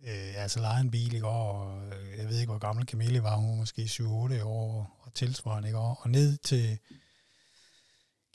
øh, 0.07 0.43
altså 0.43 0.59
lejede 0.59 0.81
en 0.81 0.91
bil 0.91 1.13
i 1.13 1.19
går, 1.19 1.29
og 1.29 1.87
øh, 1.87 2.17
jeg 2.17 2.29
ved 2.29 2.39
ikke, 2.39 2.51
hvor 2.51 2.59
gammel 2.59 2.87
Camille 2.87 3.23
var, 3.23 3.35
hun 3.35 3.49
var 3.49 3.55
måske 3.55 3.81
7-8 3.81 4.43
år 4.43 5.01
og 5.01 5.13
tilsvarende 5.13 5.69
i 5.69 5.71
går, 5.71 5.99
og 6.01 6.09
ned 6.09 6.37
til 6.37 6.79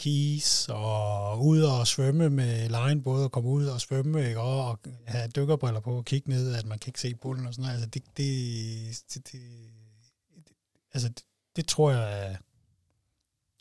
Keys 0.00 0.68
og 0.68 1.44
ud 1.44 1.62
og 1.62 1.86
svømme 1.86 2.30
med 2.30 2.68
lejen 2.68 3.02
både 3.02 3.24
at 3.24 3.32
komme 3.32 3.48
ud 3.48 3.66
og 3.66 3.80
svømme 3.80 4.28
ikke? 4.28 4.40
Og, 4.40 4.68
og 4.68 4.78
have 5.06 5.28
dykkerbriller 5.28 5.80
på 5.80 5.96
og 5.96 6.04
kigge 6.04 6.30
ned, 6.30 6.54
at 6.54 6.66
man 6.66 6.78
kan 6.78 6.88
ikke 6.88 7.00
se 7.00 7.14
bullen 7.14 7.46
og 7.46 7.54
sådan 7.54 7.62
noget. 7.62 7.74
Altså 7.74 7.88
det, 7.88 8.02
det, 8.16 9.14
det, 9.14 9.24
det, 9.24 9.32
det 9.32 9.42
altså 10.92 11.08
det, 11.08 11.24
det, 11.56 11.66
tror 11.66 11.90
jeg 11.90 12.22
er, 12.22 12.36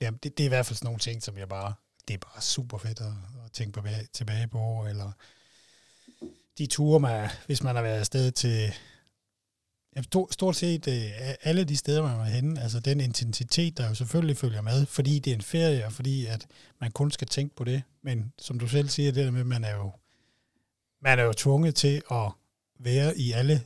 ja, 0.02 0.12
det, 0.24 0.38
det 0.38 0.44
er 0.44 0.46
i 0.46 0.48
hvert 0.48 0.66
fald 0.66 0.76
sådan 0.76 0.86
nogle 0.86 1.00
ting, 1.00 1.24
som 1.24 1.38
jeg 1.38 1.50
bare, 1.50 1.74
det 2.08 2.14
er 2.14 2.18
bare 2.18 2.42
super 2.42 2.78
fedt 2.78 3.00
at, 3.00 3.14
at 3.46 3.52
tænke 3.54 3.82
på, 3.82 3.88
tilbage 4.14 4.48
på, 4.48 4.86
eller 4.90 5.12
de 6.58 6.68
ture, 6.68 7.00
man, 7.00 7.30
hvis 7.46 7.64
man 7.64 7.76
har 7.76 7.84
været 7.84 8.00
afsted 8.00 8.32
til 8.32 8.74
stort 10.32 10.56
set 10.56 10.88
øh, 10.88 11.12
alle 11.44 11.64
de 11.64 11.78
steder, 11.78 12.04
man 12.04 12.18
var 12.18 12.24
henne, 12.24 12.62
altså 12.62 12.80
den 12.80 13.02
intensitet, 13.02 13.78
der 13.78 13.88
jo 13.88 13.96
selvfølgelig 13.96 14.38
følger 14.38 14.62
med, 14.62 14.86
fordi 14.86 15.20
det 15.20 15.32
er 15.32 15.36
en 15.36 15.42
ferie, 15.42 15.86
og 15.86 15.94
fordi 15.94 16.26
at 16.26 16.48
man 16.82 16.92
kun 16.92 17.12
skal 17.12 17.28
tænke 17.28 17.56
på 17.56 17.64
det. 17.64 17.84
Men 18.04 18.34
som 18.40 18.60
du 18.60 18.68
selv 18.68 18.90
siger, 18.90 19.12
det 19.12 19.26
der 19.26 19.32
med, 19.32 19.44
man 19.44 19.64
er 19.64 19.76
jo, 19.76 19.92
man 21.02 21.20
er 21.20 21.24
jo 21.24 21.34
tvunget 21.34 21.76
til 21.76 22.02
at 22.12 22.32
være 22.80 23.18
i 23.18 23.32
alle 23.32 23.62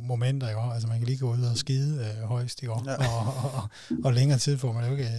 momenter, 0.00 0.48
ikke? 0.48 0.60
Altså 0.60 0.88
man 0.88 0.98
kan 0.98 1.06
lige 1.06 1.18
gå 1.18 1.32
ud 1.32 1.42
og 1.42 1.56
skide 1.56 2.06
øh, 2.06 2.28
højst, 2.28 2.62
ikke? 2.62 2.74
Ja. 2.86 2.94
Og, 2.96 3.26
og, 3.26 3.50
og, 3.54 3.68
og, 4.04 4.12
længere 4.12 4.38
tid 4.38 4.58
får 4.58 4.72
man 4.72 4.84
jo 4.84 4.90
ikke 4.90 5.10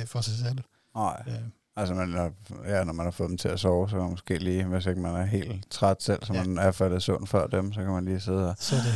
øh, 0.00 0.06
for 0.06 0.20
sig 0.20 0.34
selv. 0.34 0.58
Nej. 0.94 1.22
Øh. 1.26 1.34
Altså, 1.76 1.94
man, 1.94 2.32
ja, 2.66 2.84
når 2.84 2.92
man 2.92 3.06
har 3.06 3.10
fået 3.10 3.28
dem 3.28 3.38
til 3.38 3.48
at 3.48 3.60
sove, 3.60 3.90
så 3.90 3.96
måske 3.96 4.38
lige, 4.38 4.64
hvis 4.64 4.86
ikke 4.86 5.00
man 5.00 5.14
er 5.14 5.24
helt 5.24 5.70
træt 5.70 6.02
selv, 6.02 6.24
så 6.24 6.32
ja. 6.34 6.44
man 6.44 6.58
er 6.58 6.72
faldet 6.72 7.02
sund 7.02 7.26
før 7.26 7.46
dem, 7.46 7.72
så 7.72 7.80
kan 7.80 7.90
man 7.90 8.04
lige 8.04 8.20
sidde 8.20 8.48
og... 8.48 8.54
Så 8.58 8.76
er 8.76 8.80
det, 8.80 8.94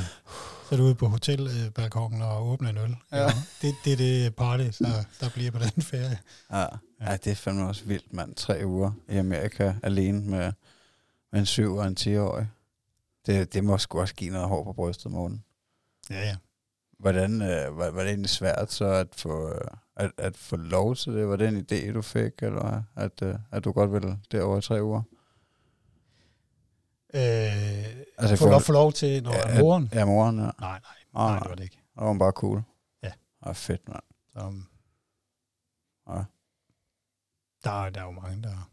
så 0.69 0.75
er 0.75 0.77
du 0.77 0.85
ude 0.85 0.95
på 0.95 1.07
hotelbalkongen 1.07 2.23
og 2.23 2.47
åbne 2.47 2.71
en 2.71 2.79
øl. 2.79 2.97
Ja. 3.13 3.23
ja. 3.23 3.29
Det, 3.63 3.75
det 3.85 3.93
er 3.93 3.97
det 3.97 4.37
party, 4.37 4.63
der, 4.79 5.05
der 5.21 5.31
bliver 5.35 5.51
på 5.51 5.59
den 5.59 5.83
ferie. 5.83 6.19
Ja. 6.51 6.59
ja. 6.61 6.67
ja, 7.01 7.17
det 7.17 7.31
er 7.31 7.35
fandme 7.35 7.69
også 7.69 7.85
vildt, 7.85 8.13
mand. 8.13 8.35
Tre 8.35 8.67
uger 8.67 8.93
i 9.09 9.17
Amerika 9.17 9.75
alene 9.83 10.21
med, 10.21 10.53
med 11.33 11.41
en 11.41 11.47
syv 11.47 11.75
og 11.75 11.87
en 11.87 11.97
10-årig. 12.01 12.49
Det, 13.27 13.55
det 13.55 13.65
må 13.65 13.79
sgu 13.79 14.01
også 14.01 14.15
give 14.15 14.31
noget 14.31 14.49
hår 14.49 14.65
på 14.65 14.73
brystet, 14.73 15.13
morgen. 15.13 15.45
Ja, 16.11 16.21
ja. 16.21 16.37
Hvordan 16.99 17.43
øh, 17.43 17.79
var, 17.79 17.91
var 17.91 18.01
det 18.01 18.09
egentlig 18.09 18.31
svært 18.31 18.73
så 18.73 18.85
at 18.85 19.09
få, 19.17 19.49
øh, 19.49 19.61
at, 19.97 20.11
at 20.19 20.37
få 20.37 20.57
lov 20.57 20.97
til 20.97 21.13
det? 21.13 21.29
Var 21.29 21.37
det 21.37 21.49
en 21.49 21.67
idé, 21.73 21.93
du 21.93 22.03
fik, 22.03 22.33
eller 22.43 22.83
at, 22.97 23.23
øh, 23.23 23.35
at 23.53 23.65
du 23.65 23.73
godt 23.73 23.93
ville 23.93 24.19
derovre 24.33 24.59
i 24.59 24.63
tre 24.63 24.85
uger? 24.85 25.03
Øh, 27.15 28.05
altså, 28.19 28.37
få, 28.37 28.49
lov, 28.49 28.61
få 28.61 28.73
lov 28.73 28.93
til, 28.93 29.23
når 29.23 29.33
ja, 29.33 29.61
moren? 29.61 29.89
Ja, 29.93 30.05
moren, 30.05 30.37
ja. 30.39 30.43
Nej, 30.43 30.53
nej, 30.61 30.81
nej, 30.81 31.31
nej, 31.31 31.39
det 31.39 31.49
var 31.49 31.55
det 31.55 31.65
ikke. 31.65 31.79
Og 31.97 32.07
var 32.07 32.19
bare 32.19 32.33
cool. 32.33 32.63
Ja. 33.03 33.13
Og 33.41 33.57
fedt, 33.57 33.89
mand. 33.89 34.03
Så, 34.33 34.41
um, 34.41 34.69
ja. 36.09 36.23
Der, 37.65 37.91
der 37.91 38.01
er 38.01 38.05
jo 38.05 38.11
mange, 38.11 38.43
der 38.43 38.71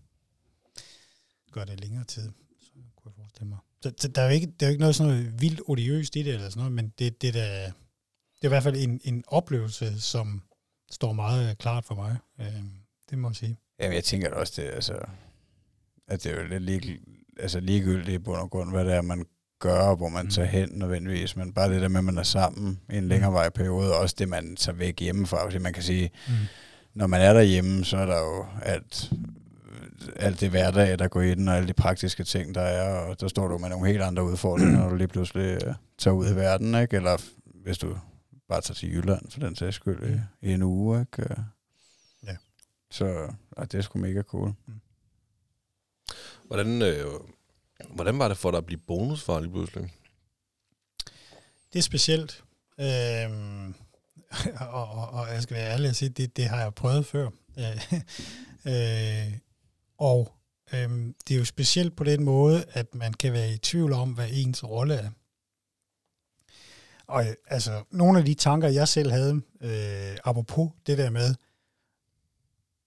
gør 1.51 1.63
det 1.63 1.79
længere 1.79 2.03
tid, 2.03 2.31
så 2.59 2.71
kunne 2.95 3.11
jeg 3.11 3.13
forestille 3.15 3.49
mig. 3.49 3.57
Så, 3.81 3.93
så 3.97 4.07
der, 4.07 4.21
er 4.21 4.25
jo 4.25 4.31
ikke, 4.31 4.47
der 4.59 4.65
er 4.65 4.69
jo 4.69 4.71
ikke 4.71 4.81
noget 4.81 4.95
sådan 4.95 5.13
noget 5.13 5.41
vildt 5.41 5.61
odiøst 5.67 6.15
i 6.15 6.23
det, 6.23 6.33
eller 6.33 6.49
sådan 6.49 6.59
noget, 6.59 6.71
men 6.71 6.93
det, 6.99 7.21
det, 7.21 7.33
der, 7.33 7.65
det 8.35 8.41
er 8.41 8.45
i 8.45 8.47
hvert 8.47 8.63
fald 8.63 8.75
en, 8.75 9.01
en 9.03 9.23
oplevelse, 9.27 10.01
som 10.01 10.41
står 10.91 11.13
meget 11.13 11.57
klart 11.57 11.85
for 11.85 11.95
mig. 11.95 12.17
Øh, 12.39 12.63
det 13.09 13.17
må 13.17 13.29
jeg 13.29 13.35
sige. 13.35 13.57
Jamen, 13.79 13.95
jeg 13.95 14.03
tænker 14.03 14.33
også, 14.33 14.61
det, 14.61 14.69
altså, 14.69 14.99
at 16.07 16.23
det 16.23 16.31
er 16.31 16.41
jo 16.41 16.59
lidt 16.59 17.01
altså 17.41 17.59
ligegyldigt 17.59 18.09
i 18.09 18.17
bund 18.17 18.37
og 18.37 18.49
grund, 18.49 18.71
hvad 18.71 18.85
det 18.85 18.93
er, 18.93 19.01
man 19.01 19.25
gør, 19.59 19.95
hvor 19.95 20.09
man 20.09 20.25
mm. 20.25 20.31
tager 20.31 20.47
hen 20.47 20.69
nødvendigvis, 20.71 21.35
men 21.35 21.53
bare 21.53 21.73
det 21.73 21.81
der 21.81 21.87
med, 21.87 21.97
at 21.97 22.03
man 22.03 22.17
er 22.17 22.23
sammen 22.23 22.79
i 22.89 22.97
en 22.97 23.07
længere 23.07 23.33
vej 23.33 23.49
periode, 23.49 23.93
og 23.93 23.99
også 23.99 24.15
det, 24.19 24.29
man 24.29 24.55
tager 24.55 24.75
væk 24.75 24.99
hjemmefra. 24.99 25.45
Fordi 25.45 25.57
man 25.57 25.73
kan 25.73 25.83
sige, 25.83 26.11
mm. 26.27 26.33
når 26.93 27.07
man 27.07 27.21
er 27.21 27.33
derhjemme, 27.33 27.85
så 27.85 27.97
er 27.97 28.05
der 28.05 28.19
jo 28.19 28.45
alt, 28.61 29.11
alt 30.15 30.39
det 30.39 30.49
hverdag, 30.49 30.99
der 30.99 31.07
går 31.07 31.21
i 31.21 31.35
den, 31.35 31.47
og 31.47 31.55
alle 31.55 31.67
de 31.67 31.73
praktiske 31.73 32.23
ting, 32.23 32.55
der 32.55 32.61
er, 32.61 32.99
og 32.99 33.21
der 33.21 33.27
står 33.27 33.47
du 33.47 33.57
med 33.57 33.69
nogle 33.69 33.87
helt 33.87 34.01
andre 34.01 34.23
udfordringer, 34.23 34.79
når 34.79 34.89
du 34.89 34.95
lige 34.95 35.07
pludselig 35.07 35.67
uh, 35.67 35.73
tager 35.97 36.15
ud 36.15 36.31
i 36.31 36.35
verden, 36.35 36.75
ikke? 36.75 36.95
eller 36.95 37.21
hvis 37.63 37.77
du 37.77 37.97
bare 38.49 38.61
tager 38.61 38.75
til 38.75 38.93
Jylland, 38.93 39.31
for 39.31 39.39
den 39.39 39.55
sags 39.55 39.75
skyld, 39.75 39.99
mm. 39.99 40.19
i, 40.41 40.53
en 40.53 40.63
uge. 40.63 40.99
Ikke? 40.99 41.35
Ja. 42.27 42.35
Så 42.91 43.33
og 43.51 43.71
det 43.71 43.77
er 43.77 43.81
sgu 43.81 43.99
mega 43.99 44.21
cool. 44.21 44.53
Hvordan, 46.47 46.81
øh, 46.81 47.05
hvordan 47.89 48.19
var 48.19 48.27
det 48.27 48.37
for 48.37 48.51
dig 48.51 48.57
at 48.57 48.65
blive 48.65 48.79
bonusfar 48.87 49.39
lige 49.39 49.51
pludselig? 49.51 49.93
Det 51.73 51.79
er 51.79 51.83
specielt. 51.83 52.43
Øhm, 52.79 53.75
og, 54.71 54.91
og, 54.91 55.09
og 55.09 55.27
jeg 55.33 55.43
skal 55.43 55.55
være 55.55 55.71
ærlig 55.71 55.89
og 55.89 55.95
sige, 55.95 56.09
det, 56.09 56.37
det 56.37 56.45
har 56.45 56.61
jeg 56.61 56.73
prøvet 56.73 57.05
før. 57.05 57.29
Øh, 57.57 57.93
øh, 58.65 59.33
og 59.97 60.33
øhm, 60.73 61.15
det 61.27 61.33
er 61.33 61.39
jo 61.39 61.45
specielt 61.45 61.95
på 61.95 62.03
den 62.03 62.23
måde, 62.23 62.65
at 62.71 62.95
man 62.95 63.13
kan 63.13 63.33
være 63.33 63.53
i 63.53 63.57
tvivl 63.57 63.93
om, 63.93 64.11
hvad 64.11 64.27
ens 64.31 64.63
rolle 64.63 64.95
er. 64.95 65.09
Og 67.07 67.25
altså, 67.47 67.83
nogle 67.91 68.19
af 68.19 68.25
de 68.25 68.33
tanker, 68.33 68.67
jeg 68.67 68.87
selv 68.87 69.11
havde, 69.11 69.41
øh, 69.61 70.17
apropos 70.23 70.71
det 70.87 70.97
der 70.97 71.09
med, 71.09 71.35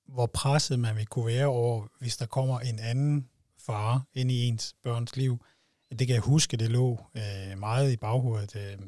hvor 0.08 0.26
presset 0.26 0.78
man 0.78 0.96
vil 0.96 1.06
kunne 1.06 1.26
være 1.26 1.46
over, 1.46 1.86
hvis 1.98 2.16
der 2.16 2.26
kommer 2.26 2.60
en 2.60 2.78
anden 2.78 3.28
far 3.66 4.02
ind 4.14 4.30
i 4.30 4.44
ens 4.46 4.74
børns 4.82 5.16
liv. 5.16 5.44
Det 5.90 6.06
kan 6.06 6.14
jeg 6.14 6.22
huske, 6.22 6.56
det 6.56 6.70
lå 6.70 7.00
øh, 7.14 7.58
meget 7.58 7.92
i 7.92 7.96
baghovedet 7.96 8.56
øh, 8.56 8.78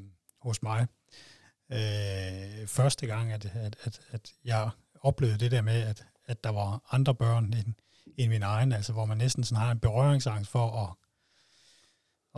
hos 0.40 0.62
mig. 0.62 0.86
Øh, 1.72 2.66
første 2.66 3.06
gang, 3.06 3.32
at, 3.32 3.46
at, 3.54 3.76
at, 3.84 4.00
at 4.10 4.32
jeg 4.44 4.70
oplevede 5.00 5.38
det 5.38 5.50
der 5.50 5.62
med, 5.62 5.82
at, 5.82 6.06
at 6.26 6.44
der 6.44 6.50
var 6.50 6.88
andre 6.90 7.14
børn 7.14 7.44
end, 7.44 7.74
end 8.16 8.30
min 8.30 8.42
egen, 8.42 8.72
altså 8.72 8.92
hvor 8.92 9.04
man 9.04 9.18
næsten 9.18 9.44
sådan 9.44 9.62
har 9.62 9.70
en 9.70 9.80
berøringsangst 9.80 10.50
for 10.50 10.70
at, 10.84 10.94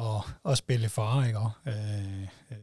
at, 0.04 0.52
at 0.52 0.58
spille 0.58 0.88
far, 0.88 1.24
ikke? 1.24 1.38
Og, 1.38 1.50
øh, 1.66 2.22
øh, 2.22 2.58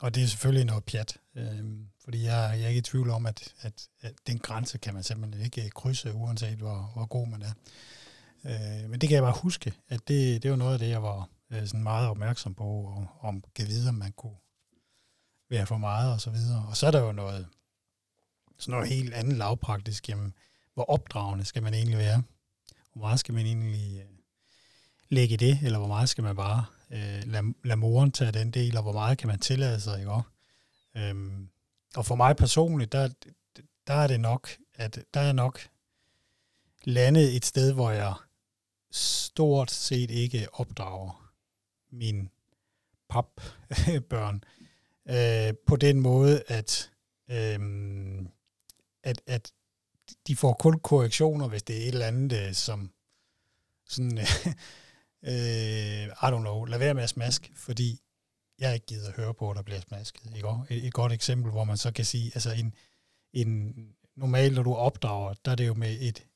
og 0.00 0.14
det 0.14 0.22
er 0.22 0.26
selvfølgelig 0.26 0.66
noget 0.66 0.84
pjat, 0.84 1.16
øh, 1.34 1.64
fordi 2.04 2.24
jeg, 2.24 2.54
jeg 2.56 2.64
er 2.64 2.68
ikke 2.68 2.78
i 2.78 2.82
tvivl 2.82 3.10
om, 3.10 3.26
at, 3.26 3.54
at, 3.60 3.88
at 4.00 4.12
den 4.26 4.38
grænse 4.38 4.78
kan 4.78 4.94
man 4.94 5.02
simpelthen 5.02 5.44
ikke 5.44 5.70
krydse, 5.70 6.14
uanset 6.14 6.58
hvor, 6.58 6.90
hvor 6.94 7.06
god 7.06 7.28
man 7.28 7.42
er. 7.42 7.52
Øh, 8.44 8.90
men 8.90 9.00
det 9.00 9.08
kan 9.08 9.14
jeg 9.14 9.22
bare 9.22 9.40
huske, 9.42 9.72
at 9.88 10.08
det, 10.08 10.42
det 10.42 10.50
var 10.50 10.56
noget 10.56 10.72
af 10.72 10.78
det, 10.78 10.88
jeg 10.88 11.02
var 11.02 11.28
øh, 11.50 11.66
sådan 11.66 11.82
meget 11.82 12.08
opmærksom 12.08 12.54
på, 12.54 12.64
og, 12.64 13.06
om 13.20 13.44
kan 13.54 13.68
vide, 13.68 13.88
om 13.88 13.94
man 13.94 14.12
kunne 14.12 14.36
være 15.50 15.66
for 15.66 15.76
meget 15.76 16.12
og 16.12 16.20
så 16.20 16.30
videre. 16.30 16.66
Og 16.68 16.76
så 16.76 16.86
er 16.86 16.90
der 16.90 17.00
jo 17.00 17.12
noget, 17.12 17.46
sådan 18.58 18.72
noget 18.72 18.88
helt 18.88 19.14
andet 19.14 19.36
lavpraktisk, 19.36 20.08
jamen, 20.08 20.34
hvor 20.74 20.84
opdragende 20.84 21.44
skal 21.44 21.62
man 21.62 21.74
egentlig 21.74 21.98
være? 21.98 22.22
Hvor 22.92 23.06
meget 23.06 23.20
skal 23.20 23.34
man 23.34 23.46
egentlig 23.46 23.98
øh, 24.00 24.06
lægge 25.08 25.34
i 25.34 25.36
det, 25.36 25.58
eller 25.62 25.78
hvor 25.78 25.88
meget 25.88 26.08
skal 26.08 26.24
man 26.24 26.36
bare 26.36 26.64
øh, 26.90 27.22
lade, 27.26 27.54
lade 27.64 27.76
moren 27.76 28.12
tage 28.12 28.32
den 28.32 28.50
del, 28.50 28.76
og 28.76 28.82
hvor 28.82 28.92
meget 28.92 29.18
kan 29.18 29.28
man 29.28 29.38
tillade 29.38 29.80
sig, 29.80 29.98
ikke 29.98 30.10
også? 30.10 30.28
Øhm, 30.96 31.48
og 31.96 32.06
for 32.06 32.14
mig 32.14 32.36
personligt, 32.36 32.92
der, 32.92 33.08
der 33.86 33.94
er 33.94 34.06
det 34.06 34.20
nok, 34.20 34.50
at 34.74 35.04
der 35.14 35.20
er 35.20 35.32
nok 35.32 35.60
landet 36.84 37.36
et 37.36 37.44
sted, 37.44 37.72
hvor 37.72 37.90
jeg 37.90 38.14
stort 38.92 39.70
set 39.70 40.10
ikke 40.10 40.48
opdrager 40.52 41.32
min 41.90 42.30
papbørn 43.08 44.44
øh, 45.14 45.54
på 45.66 45.76
den 45.76 46.00
måde, 46.00 46.42
at, 46.46 46.90
øh, 47.30 47.58
at, 49.02 49.22
at 49.26 49.52
de 50.26 50.36
får 50.36 50.52
kun 50.52 50.78
korrektioner, 50.78 51.48
hvis 51.48 51.62
det 51.62 51.76
er 51.76 51.80
et 51.80 51.88
eller 51.88 52.06
andet, 52.06 52.48
øh, 52.48 52.54
som 52.54 52.90
sådan, 53.88 54.18
øh, 55.30 56.06
I 56.06 56.26
don't 56.32 56.40
know, 56.40 56.64
lad 56.64 56.78
være 56.78 56.94
med 56.94 57.02
at 57.02 57.08
smaske, 57.08 57.50
fordi 57.54 58.00
jeg 58.58 58.74
ikke 58.74 58.86
gider 58.86 59.08
at 59.08 59.16
høre 59.16 59.34
på, 59.34 59.50
at 59.50 59.56
der 59.56 59.62
bliver 59.62 59.80
smasket. 59.80 60.36
Ikke? 60.36 60.48
Et, 60.70 60.86
et 60.86 60.92
godt 60.92 61.12
eksempel, 61.12 61.50
hvor 61.50 61.64
man 61.64 61.76
så 61.76 61.92
kan 61.92 62.04
sige, 62.04 62.30
altså 62.34 62.52
en, 62.52 62.74
en 63.32 63.74
normalt, 64.16 64.54
når 64.54 64.62
du 64.62 64.74
opdrager, 64.74 65.34
der 65.44 65.50
er 65.50 65.54
det 65.54 65.66
jo 65.66 65.74
med 65.74 65.96
et, 66.00 66.26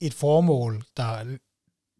et 0.00 0.14
formål, 0.14 0.84
der, 0.96 1.38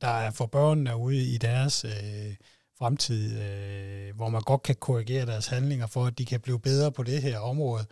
der 0.02 0.08
er 0.08 0.30
for 0.30 0.46
børnene 0.46 0.96
ude 0.96 1.24
i 1.34 1.38
deres 1.38 1.84
øh, 1.84 2.36
fremtid, 2.78 3.42
øh, 3.42 4.16
hvor 4.16 4.28
man 4.28 4.42
godt 4.42 4.62
kan 4.62 4.76
korrigere 4.76 5.26
deres 5.26 5.46
handlinger 5.46 5.86
for, 5.86 6.06
at 6.06 6.18
de 6.18 6.26
kan 6.26 6.40
blive 6.40 6.60
bedre 6.60 6.92
på 6.92 7.02
det 7.02 7.22
her 7.22 7.38
område, 7.38 7.86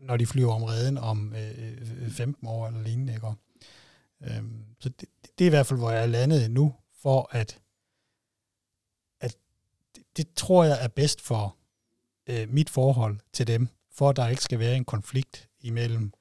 når 0.00 0.16
de 0.16 0.26
flyver 0.26 0.52
om 0.54 0.62
redden 0.62 0.98
om 0.98 1.34
øh, 1.34 2.04
øh 2.04 2.10
15 2.10 2.46
år 2.46 2.66
eller 2.66 2.82
lignende. 2.82 3.14
Ikke? 3.14 3.26
Øh, 4.22 4.44
så 4.80 4.88
det, 4.88 5.08
det 5.38 5.44
er 5.44 5.46
i 5.46 5.48
hvert 5.48 5.66
fald, 5.66 5.78
hvor 5.78 5.90
jeg 5.90 6.02
er 6.02 6.06
landet 6.06 6.50
nu, 6.50 6.74
for 7.02 7.28
at, 7.30 7.60
at 9.20 9.36
det, 9.96 10.02
det 10.16 10.26
tror 10.36 10.64
jeg 10.64 10.84
er 10.84 10.88
bedst 10.88 11.20
for 11.20 11.56
øh, 12.26 12.48
mit 12.48 12.70
forhold 12.70 13.18
til 13.32 13.46
dem, 13.46 13.68
for 13.92 14.10
at 14.10 14.16
der 14.16 14.28
ikke 14.28 14.42
skal 14.42 14.58
være 14.58 14.76
en 14.76 14.84
konflikt 14.84 15.48
imellem 15.60 16.12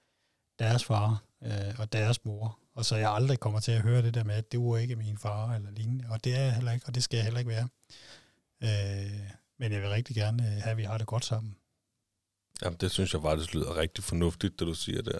deres 0.59 0.84
far 0.84 1.23
øh, 1.43 1.80
og 1.80 1.93
deres 1.93 2.26
mor, 2.26 2.59
og 2.76 2.86
så 2.86 2.95
jeg 2.95 3.11
aldrig 3.11 3.39
kommer 3.39 3.59
til 3.59 3.71
at 3.71 3.82
høre 3.82 4.01
det 4.01 4.13
der 4.13 4.23
med, 4.23 4.36
at 4.36 4.51
det 4.51 4.59
var 4.59 4.78
ikke 4.78 4.95
min 4.95 5.17
far 5.17 5.53
eller 5.53 5.71
lignende, 5.71 6.05
og 6.09 6.23
det 6.23 6.36
er 6.36 6.41
jeg 6.41 6.53
heller 6.53 6.71
ikke, 6.71 6.86
og 6.86 6.95
det 6.95 7.03
skal 7.03 7.17
jeg 7.17 7.23
heller 7.23 7.39
ikke 7.39 7.49
være. 7.49 7.67
Øh, 8.63 9.30
men 9.59 9.71
jeg 9.71 9.82
vil 9.82 9.89
rigtig 9.89 10.15
gerne 10.15 10.43
have, 10.43 10.71
at 10.71 10.78
vi 10.78 10.84
har 10.84 10.97
det 10.97 11.07
godt 11.07 11.26
sammen. 11.26 11.55
Jamen, 12.63 12.78
det 12.82 12.91
synes 12.91 13.13
jeg 13.13 13.21
faktisk 13.21 13.53
lyder 13.53 13.78
rigtig 13.78 14.03
fornuftigt, 14.03 14.59
det 14.59 14.67
du 14.67 14.73
siger 14.73 15.01
der. 15.01 15.19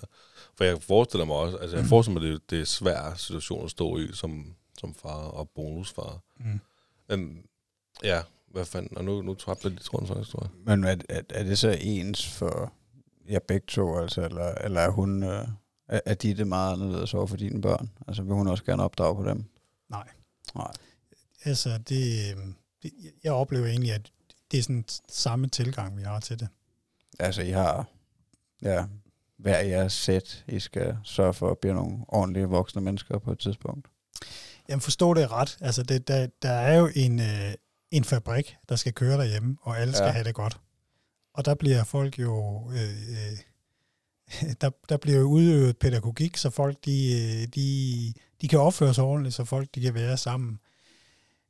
For 0.58 0.64
jeg 0.64 0.82
forestiller 0.82 1.26
mig 1.26 1.36
også, 1.36 1.58
altså 1.58 1.78
jeg 1.78 1.86
forestiller 1.86 2.22
mig, 2.22 2.32
det, 2.32 2.50
det 2.50 2.62
er 2.62 2.66
svær 2.66 3.14
situation 3.14 3.66
at 3.66 3.72
stå 3.72 3.98
i 3.98 4.08
som, 4.14 4.56
som 4.80 4.94
far 4.94 5.28
og 5.28 5.50
bonusfar. 5.50 6.22
Mm. 6.40 6.60
Men 7.10 7.46
ja, 8.04 8.22
hvad 8.52 8.66
fanden, 8.66 8.98
og 8.98 9.06
nu, 9.06 9.22
nu 9.22 9.34
tabte 9.34 9.66
jeg 9.66 9.72
lige 9.72 9.84
tråden 9.84 10.08
faktisk, 10.08 10.30
tror 10.30 10.44
jeg. 10.44 10.52
Men 10.66 10.84
er, 10.84 10.96
er, 11.10 11.22
er 11.30 11.44
det 11.44 11.60
så 11.60 11.78
ens 11.82 12.28
for 12.28 12.74
jer 13.30 13.40
begge 13.40 13.66
to, 13.68 13.98
altså, 13.98 14.26
eller, 14.26 14.56
eller 14.56 14.82
er 14.82 14.90
hun... 14.90 15.24
Øh, 15.24 15.48
er, 15.88 16.00
er 16.06 16.14
de 16.14 16.34
det 16.34 16.48
meget 16.48 16.74
anderledes 16.74 17.14
over 17.14 17.28
for 17.28 17.38
dine 17.38 17.62
børn? 17.62 17.90
Altså 18.08 18.24
vil 18.24 18.34
hun 18.34 18.48
også 18.48 18.64
gerne 18.64 18.84
opdrage 18.84 19.16
på 19.16 19.30
dem? 19.30 19.46
Nej. 19.90 20.08
Nej. 20.56 20.72
Altså, 21.46 21.78
det, 21.78 22.36
det, 22.84 22.92
jeg 23.24 23.32
oplever 23.34 23.68
egentlig, 23.68 23.94
at 23.94 24.12
det 24.52 24.58
er 24.60 24.64
sådan 24.64 24.86
samme 25.10 25.48
tilgang, 25.48 25.98
vi 25.98 26.04
har 26.04 26.20
til 26.20 26.40
det. 26.40 26.48
Altså 27.20 27.42
I 27.42 27.50
har 27.50 27.86
ja, 28.62 28.86
hver 29.38 29.60
jeres 29.60 29.94
sæt, 29.94 30.44
I 30.48 30.60
skal 30.60 30.98
sørge 31.04 31.34
for 31.34 31.52
at 31.52 31.58
blive 31.58 31.74
nogle 31.74 31.98
ordentlige 32.08 32.46
voksne 32.46 32.82
mennesker 32.82 33.20
på 33.20 33.32
et 33.32 33.40
tidspunkt. 33.40 33.88
Jamen 34.70 34.82
forstå 34.82 35.14
det 35.14 35.32
ret. 35.32 35.58
Altså, 35.62 35.84
det, 35.84 36.08
der, 36.08 36.28
der 36.42 36.50
er 36.52 36.78
jo 36.78 36.90
en, 36.96 37.20
øh, 37.20 37.54
en 37.92 38.04
fabrik, 38.04 38.56
der 38.70 38.76
skal 38.76 38.94
køre 38.94 39.18
derhjemme, 39.18 39.58
og 39.62 39.80
alle 39.80 39.94
skal 39.94 40.06
Ja. 40.06 40.12
have 40.12 40.24
det 40.24 40.36
godt. 40.36 40.58
Og 41.34 41.46
der 41.46 41.56
bliver 41.56 41.84
folk 41.84 42.20
jo... 42.20 42.64
Øh, 42.72 42.90
øh, 43.10 43.38
der, 44.62 44.70
der 44.90 44.98
bliver 44.98 45.20
jo 45.20 45.26
udøvet 45.26 45.78
pædagogik, 45.78 46.38
så 46.38 46.50
folk 46.50 46.78
de, 46.86 47.12
øh, 47.14 47.48
de, 47.56 48.14
de 48.42 48.48
kan 48.48 48.60
opføre 48.60 48.94
sig 48.94 49.04
ordentligt, 49.04 49.36
så 49.36 49.46
folk 49.46 49.68
de 49.76 49.82
kan 49.82 49.94
være 49.94 50.18
sammen. 50.18 50.60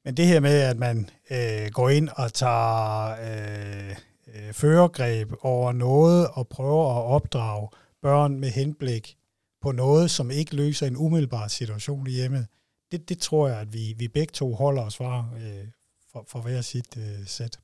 Men 0.05 0.17
det 0.17 0.27
her 0.27 0.39
med, 0.39 0.61
at 0.61 0.77
man 0.77 1.09
øh, 1.31 1.71
går 1.71 1.89
ind 1.89 2.09
og 2.09 2.33
tager 2.33 3.09
øh, 3.09 3.95
øh, 4.35 4.53
førergreb 4.53 5.31
over 5.41 5.71
noget 5.71 6.27
og 6.27 6.47
prøver 6.47 6.97
at 6.97 7.03
opdrage 7.03 7.69
børn 8.01 8.39
med 8.39 8.49
henblik 8.49 9.17
på 9.61 9.71
noget, 9.71 10.11
som 10.11 10.31
ikke 10.31 10.55
løser 10.55 10.87
en 10.87 10.97
umiddelbar 10.97 11.47
situation 11.47 12.07
i 12.07 12.11
hjemmet, 12.11 12.47
det, 12.91 13.09
det 13.09 13.17
tror 13.19 13.47
jeg, 13.47 13.59
at 13.59 13.73
vi, 13.73 13.93
vi 13.97 14.07
begge 14.07 14.31
to 14.31 14.53
holder 14.53 14.81
os 14.81 14.97
fra 14.97 15.25
øh, 15.37 15.67
for, 16.11 16.25
for 16.27 16.39
hver 16.39 16.61
sit 16.61 16.97
øh, 16.97 17.27
sæt. 17.27 17.59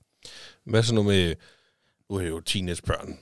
Hvad 0.63 0.83
så 0.83 0.95
nu 0.95 1.03
med, 1.03 1.35
nu 2.09 2.15
er 2.15 2.27
jo 2.27 2.39
teenagebørn, 2.39 3.19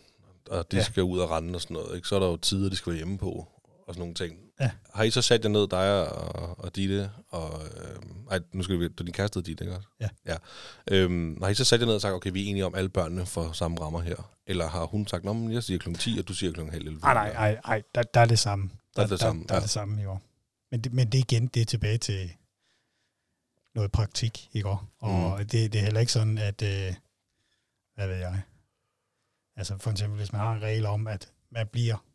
og 0.50 0.72
de 0.72 0.78
Ja. 0.78 0.84
skal 0.84 1.04
ud 1.04 1.20
og 1.20 1.30
rende 1.32 1.56
og 1.56 1.62
sådan 1.62 1.74
noget, 1.74 1.96
ikke? 1.96 2.08
så 2.08 2.16
er 2.16 2.20
der 2.20 2.28
jo 2.28 2.38
tider, 2.38 2.70
de 2.70 2.76
skal 2.76 2.90
være 2.90 2.98
hjemme 2.98 3.18
på, 3.18 3.48
og 3.88 3.94
sådan 3.94 4.00
nogle 4.00 4.14
ting. 4.14 4.36
Ja. 4.60 4.72
Har 4.94 5.04
I 5.04 5.12
så 5.12 5.22
sat 5.22 5.44
jer 5.44 5.50
ned, 5.50 5.68
dig 5.68 6.10
og, 6.12 6.60
og 6.60 6.76
Ditte, 6.76 7.12
og, 7.30 7.62
øh, 7.64 7.96
ej, 8.32 8.40
nu 8.54 8.64
skal 8.64 8.80
vi, 8.80 8.88
du 8.88 9.04
er 9.04 9.06
din 9.06 9.14
kæreste 9.14 9.42
Ditte, 9.42 9.64
ikke 9.64 9.76
også? 9.76 9.88
Ja. 10.00 10.10
ja. 10.26 10.36
Øhm, 10.92 11.42
har 11.42 11.50
I 11.50 11.54
så 11.54 11.64
sat 11.64 11.80
jer 11.80 11.86
ned 11.86 11.96
og 11.96 12.02
sagt, 12.02 12.14
okay, 12.14 12.32
vi 12.32 12.46
er 12.46 12.50
enige 12.50 12.66
om, 12.66 12.76
alle 12.76 12.90
børnene 12.90 13.26
får 13.26 13.52
samme 13.52 13.82
rammer 13.82 14.00
her? 14.02 14.32
Eller 14.48 14.68
har 14.70 14.86
hun 14.86 15.08
sagt, 15.08 15.24
nå, 15.24 15.34
men 15.34 15.52
jeg 15.54 15.64
siger 15.64 15.78
kl. 15.80 15.94
10, 15.94 16.18
og 16.20 16.28
du 16.28 16.34
siger 16.34 16.52
kl. 16.54 16.60
halv 16.62 16.88
11? 16.88 17.00
Nej, 17.00 17.14
nej, 17.14 17.34
nej, 17.34 17.60
nej 17.68 17.84
der, 17.96 18.04
der 18.04 18.20
er 18.22 18.26
det 18.26 18.40
samme. 18.40 18.70
Der 18.96 19.04
er 19.04 19.08
det 19.08 19.20
samme, 19.20 19.42
Der, 19.42 19.48
der 19.48 19.54
er 19.54 19.58
ja. 19.60 19.62
det 19.62 19.70
samme, 19.70 20.02
jo. 20.02 20.18
Men 20.72 20.82
det, 20.82 20.94
men 20.94 21.10
det 21.12 21.18
igen, 21.18 21.48
det 21.48 21.62
er 21.62 21.66
tilbage 21.66 21.98
til 21.98 22.32
noget 23.76 23.92
praktik, 23.92 24.50
ikke? 24.54 24.70
Og 24.70 24.80
Mm. 25.40 25.48
det, 25.48 25.74
det 25.74 25.76
er 25.80 25.84
heller 25.84 26.00
ikke 26.00 26.12
sådan, 26.12 26.38
at, 26.38 26.62
øh, 26.62 26.94
hvad 27.96 28.08
ved 28.08 28.16
jeg, 28.16 28.42
altså 29.60 29.78
for 29.78 29.92
eksempel, 29.92 30.18
hvis 30.18 30.32
man 30.32 30.42
har 30.42 30.54
en 30.54 30.62
regel 30.62 30.86
om, 30.86 31.08
at 31.08 31.30
man 31.52 31.68
bliver 31.68 32.06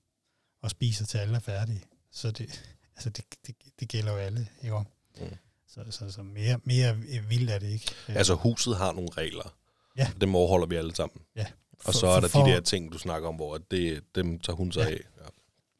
og 0.62 0.70
spiser 0.70 1.06
til 1.06 1.18
alle 1.18 1.36
er 1.36 1.40
færdige, 1.40 1.82
så 2.12 2.30
det, 2.30 2.64
altså 2.96 3.10
det, 3.10 3.24
det, 3.46 3.54
det 3.80 3.88
gælder 3.88 4.12
jo 4.12 4.18
alle, 4.18 4.48
ikke? 4.62 4.78
Mm. 5.20 5.26
Så, 5.68 5.84
så, 5.90 6.10
så 6.10 6.22
mere, 6.22 6.60
mere 6.64 6.94
vildt 7.28 7.50
er 7.50 7.58
det 7.58 7.68
ikke. 7.68 7.90
Altså, 8.08 8.34
huset 8.34 8.76
har 8.76 8.92
nogle 8.92 9.08
regler. 9.16 9.54
Ja. 9.96 10.10
Dem 10.20 10.34
overholder 10.34 10.66
vi 10.66 10.76
alle 10.76 10.94
sammen. 10.94 11.22
Ja. 11.36 11.46
Og 11.84 11.94
så 11.94 12.06
er 12.06 12.20
der 12.20 12.28
de 12.28 12.50
der 12.50 12.60
ting, 12.60 12.92
du 12.92 12.98
snakker 12.98 13.28
om, 13.28 13.34
hvor 13.34 13.58
det, 13.58 14.02
dem 14.14 14.38
tager 14.38 14.56
hun 14.56 14.72
sig 14.72 14.80
Ja. 14.82 14.90
af. 14.90 15.00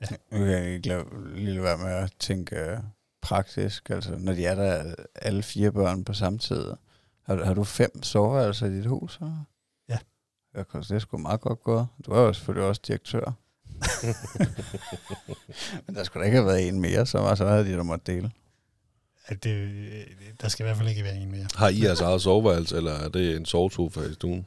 Ja. 0.01 0.17
Nu 0.31 0.39
kan 0.45 0.51
jeg 0.51 0.75
ikke 0.75 0.89
lade, 0.89 1.05
lige 1.35 1.63
være 1.63 1.79
med 1.79 1.93
at 1.93 2.13
tænke 2.19 2.73
uh, 2.73 2.85
praktisk. 3.23 3.91
Altså, 3.91 4.17
når 4.19 4.33
de 4.33 4.47
er 4.47 4.55
der 4.55 4.95
alle 5.15 5.43
fire 5.43 5.73
børn 5.73 6.05
på 6.05 6.15
samme 6.15 6.39
tid. 6.39 6.73
Har, 7.23 7.45
har 7.45 7.55
du 7.55 7.65
fem 7.65 8.03
soveværelser 8.03 8.67
i 8.67 8.77
dit 8.77 8.87
hus? 8.87 9.17
Eller? 9.17 9.45
Ja. 10.55 10.63
Ja, 10.75 10.79
det 10.79 10.91
er 10.91 10.99
sgu 10.99 11.19
meget 11.19 11.41
godt 11.41 11.63
gået. 11.63 11.87
Du 12.07 12.11
er 12.11 12.21
jo 12.21 12.33
selvfølgelig 12.33 12.69
også 12.69 12.81
direktør. 12.87 13.33
Men 15.87 15.97
der 15.97 16.05
skulle 16.05 16.21
da 16.21 16.27
ikke 16.27 16.37
have 16.37 16.47
været 16.47 16.69
en 16.69 16.81
mere, 16.81 17.07
så, 17.07 17.19
var, 17.19 17.35
så 17.35 17.47
havde 17.47 17.65
de 17.65 17.77
da 17.77 17.83
måtte 17.83 18.13
dele. 18.13 18.31
At 19.27 19.45
det, 19.45 19.71
der 20.41 20.49
skal 20.49 20.65
i 20.65 20.67
hvert 20.67 20.77
fald 20.77 20.89
ikke 20.89 21.05
være 21.05 21.17
en 21.17 21.31
mere. 21.31 21.47
Har 21.55 21.69
I 21.69 21.83
jeres 21.83 22.01
eget 22.01 22.23
soveværelse, 22.23 22.77
eller 22.77 22.93
er 22.93 23.09
det 23.09 23.37
en 23.37 23.47
sovesofa 23.47 24.01
i 24.01 24.15
stuen? 24.15 24.47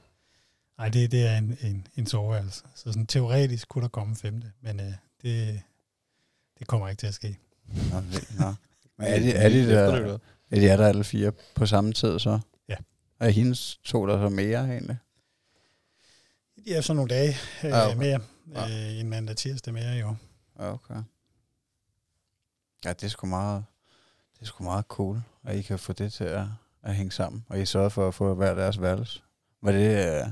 Nej, 0.78 0.90
det, 0.90 1.12
det 1.12 1.28
er 1.28 1.38
en, 1.38 1.58
en, 1.62 1.88
en 1.96 2.08
soveværelse. 2.08 2.64
Så 2.76 2.84
sådan 2.84 3.06
teoretisk 3.06 3.68
kunne 3.68 3.82
der 3.82 3.88
komme 3.88 4.16
femte, 4.16 4.52
men 4.62 4.80
øh, 4.80 4.94
det, 5.22 5.62
det 6.60 6.68
kommer 6.68 6.88
ikke 6.88 7.00
til 7.00 7.08
at 7.08 7.14
ske. 7.14 7.38
Nå, 7.92 8.00
vildt, 8.00 8.40
nå. 8.40 8.46
Men 9.00 9.08
er 9.08 9.20
de, 9.20 9.32
er 9.32 9.50
de 9.50 9.70
der, 9.70 10.18
er 10.52 10.60
de 10.60 10.70
er 10.70 10.78
der 10.78 10.88
alle 10.88 11.04
fire 11.04 11.32
på 11.56 11.66
samme 11.66 11.94
tid 11.94 12.20
så? 12.20 12.40
Ja. 12.70 12.76
Er 13.20 13.30
hendes 13.30 13.80
to 13.84 14.08
der 14.08 14.30
så 14.30 14.32
mere 14.36 14.60
egentlig? 14.60 14.98
De 16.68 16.74
er 16.74 16.82
så 16.82 16.94
nogle 16.94 17.10
dage 17.10 17.36
øh, 17.64 17.72
Ah, 17.74 17.88
okay. 17.88 17.98
mere, 17.98 18.20
Ja. 18.54 18.64
øh, 18.94 19.00
en 19.00 19.10
mandag 19.10 19.36
tirsdag 19.36 19.74
mere 19.74 19.98
i 19.98 20.02
år. 20.02 20.18
Ja, 20.60 20.74
okay. 20.74 20.96
Ja, 22.86 22.90
det 22.94 23.04
er 23.04 23.08
sgu 23.08 23.28
meget, 23.28 23.66
det 24.34 24.42
er 24.42 24.46
sgu 24.46 24.64
meget 24.64 24.86
cool, 24.86 25.22
at 25.44 25.56
I 25.56 25.62
kan 25.62 25.80
få 25.80 25.94
det 25.94 26.14
til 26.14 26.24
at, 26.24 26.46
at 26.84 26.96
hænge 26.96 27.12
sammen. 27.12 27.46
Og 27.50 27.60
I 27.60 27.66
sørger 27.66 27.90
for 27.90 28.08
at 28.08 28.14
få 28.16 28.34
hver 28.34 28.56
deres 28.56 28.82
værelse. 28.82 29.22
Var, 29.62 29.72
det, 29.72 30.08
øh, 30.22 30.28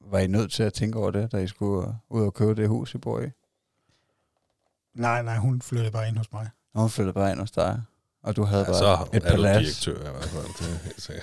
var 0.00 0.18
I 0.18 0.26
nødt 0.26 0.52
til 0.52 0.62
at 0.62 0.72
tænke 0.72 0.98
over 0.98 1.10
det, 1.10 1.32
da 1.32 1.36
I 1.38 1.46
skulle 1.46 1.88
øh, 1.88 1.94
ud 2.08 2.22
og 2.26 2.34
købe 2.34 2.54
det 2.54 2.68
hus, 2.68 2.94
I 2.94 2.98
bor 2.98 3.20
i? 3.20 3.26
Nej, 4.94 5.22
nej, 5.22 5.36
hun 5.36 5.62
flyttede 5.62 5.90
bare 5.92 6.08
ind 6.08 6.16
hos 6.16 6.32
mig. 6.32 6.50
Hun 6.74 6.90
flyttede 6.90 7.14
bare 7.14 7.30
ind 7.32 7.38
hos 7.40 7.50
dig, 7.50 7.82
og 8.26 8.36
du 8.36 8.44
havde 8.44 8.62
Ja, 8.62 8.66
bare 8.66 8.78
så 8.78 9.08
et 9.16 9.22
er 9.24 9.30
palads. 9.30 9.64
direktør 9.80 10.08
i 10.08 10.10
hvert 10.10 10.24
fald. 10.24 10.44
Det 10.96 11.10
er. 11.10 11.20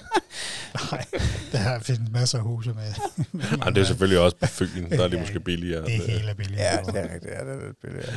Nej, 0.91 1.05
der 1.51 1.79
findes 1.79 2.11
masser 2.11 2.37
af 2.37 2.43
huse 2.43 2.73
med. 2.73 2.93
med 3.31 3.45
Jamen, 3.51 3.75
det 3.75 3.81
er 3.81 3.85
selvfølgelig 3.85 4.19
også 4.19 4.37
på 4.37 4.45
Fyn, 4.45 4.89
der 4.89 5.03
er 5.03 5.07
det 5.07 5.15
Ja, 5.17 5.19
måske 5.21 5.39
billigere. 5.39 5.85
Det 5.85 5.95
er 5.95 6.19
helt 6.19 6.37
billigt. 6.37 6.59
Ja, 6.61 6.77
det 6.85 6.95
er 6.95 7.13
rigtigt. 7.13 7.33
Ja, 7.33 7.39
det 7.45 7.61
er 7.61 7.65
lidt 7.67 7.81
billigere. 7.81 8.13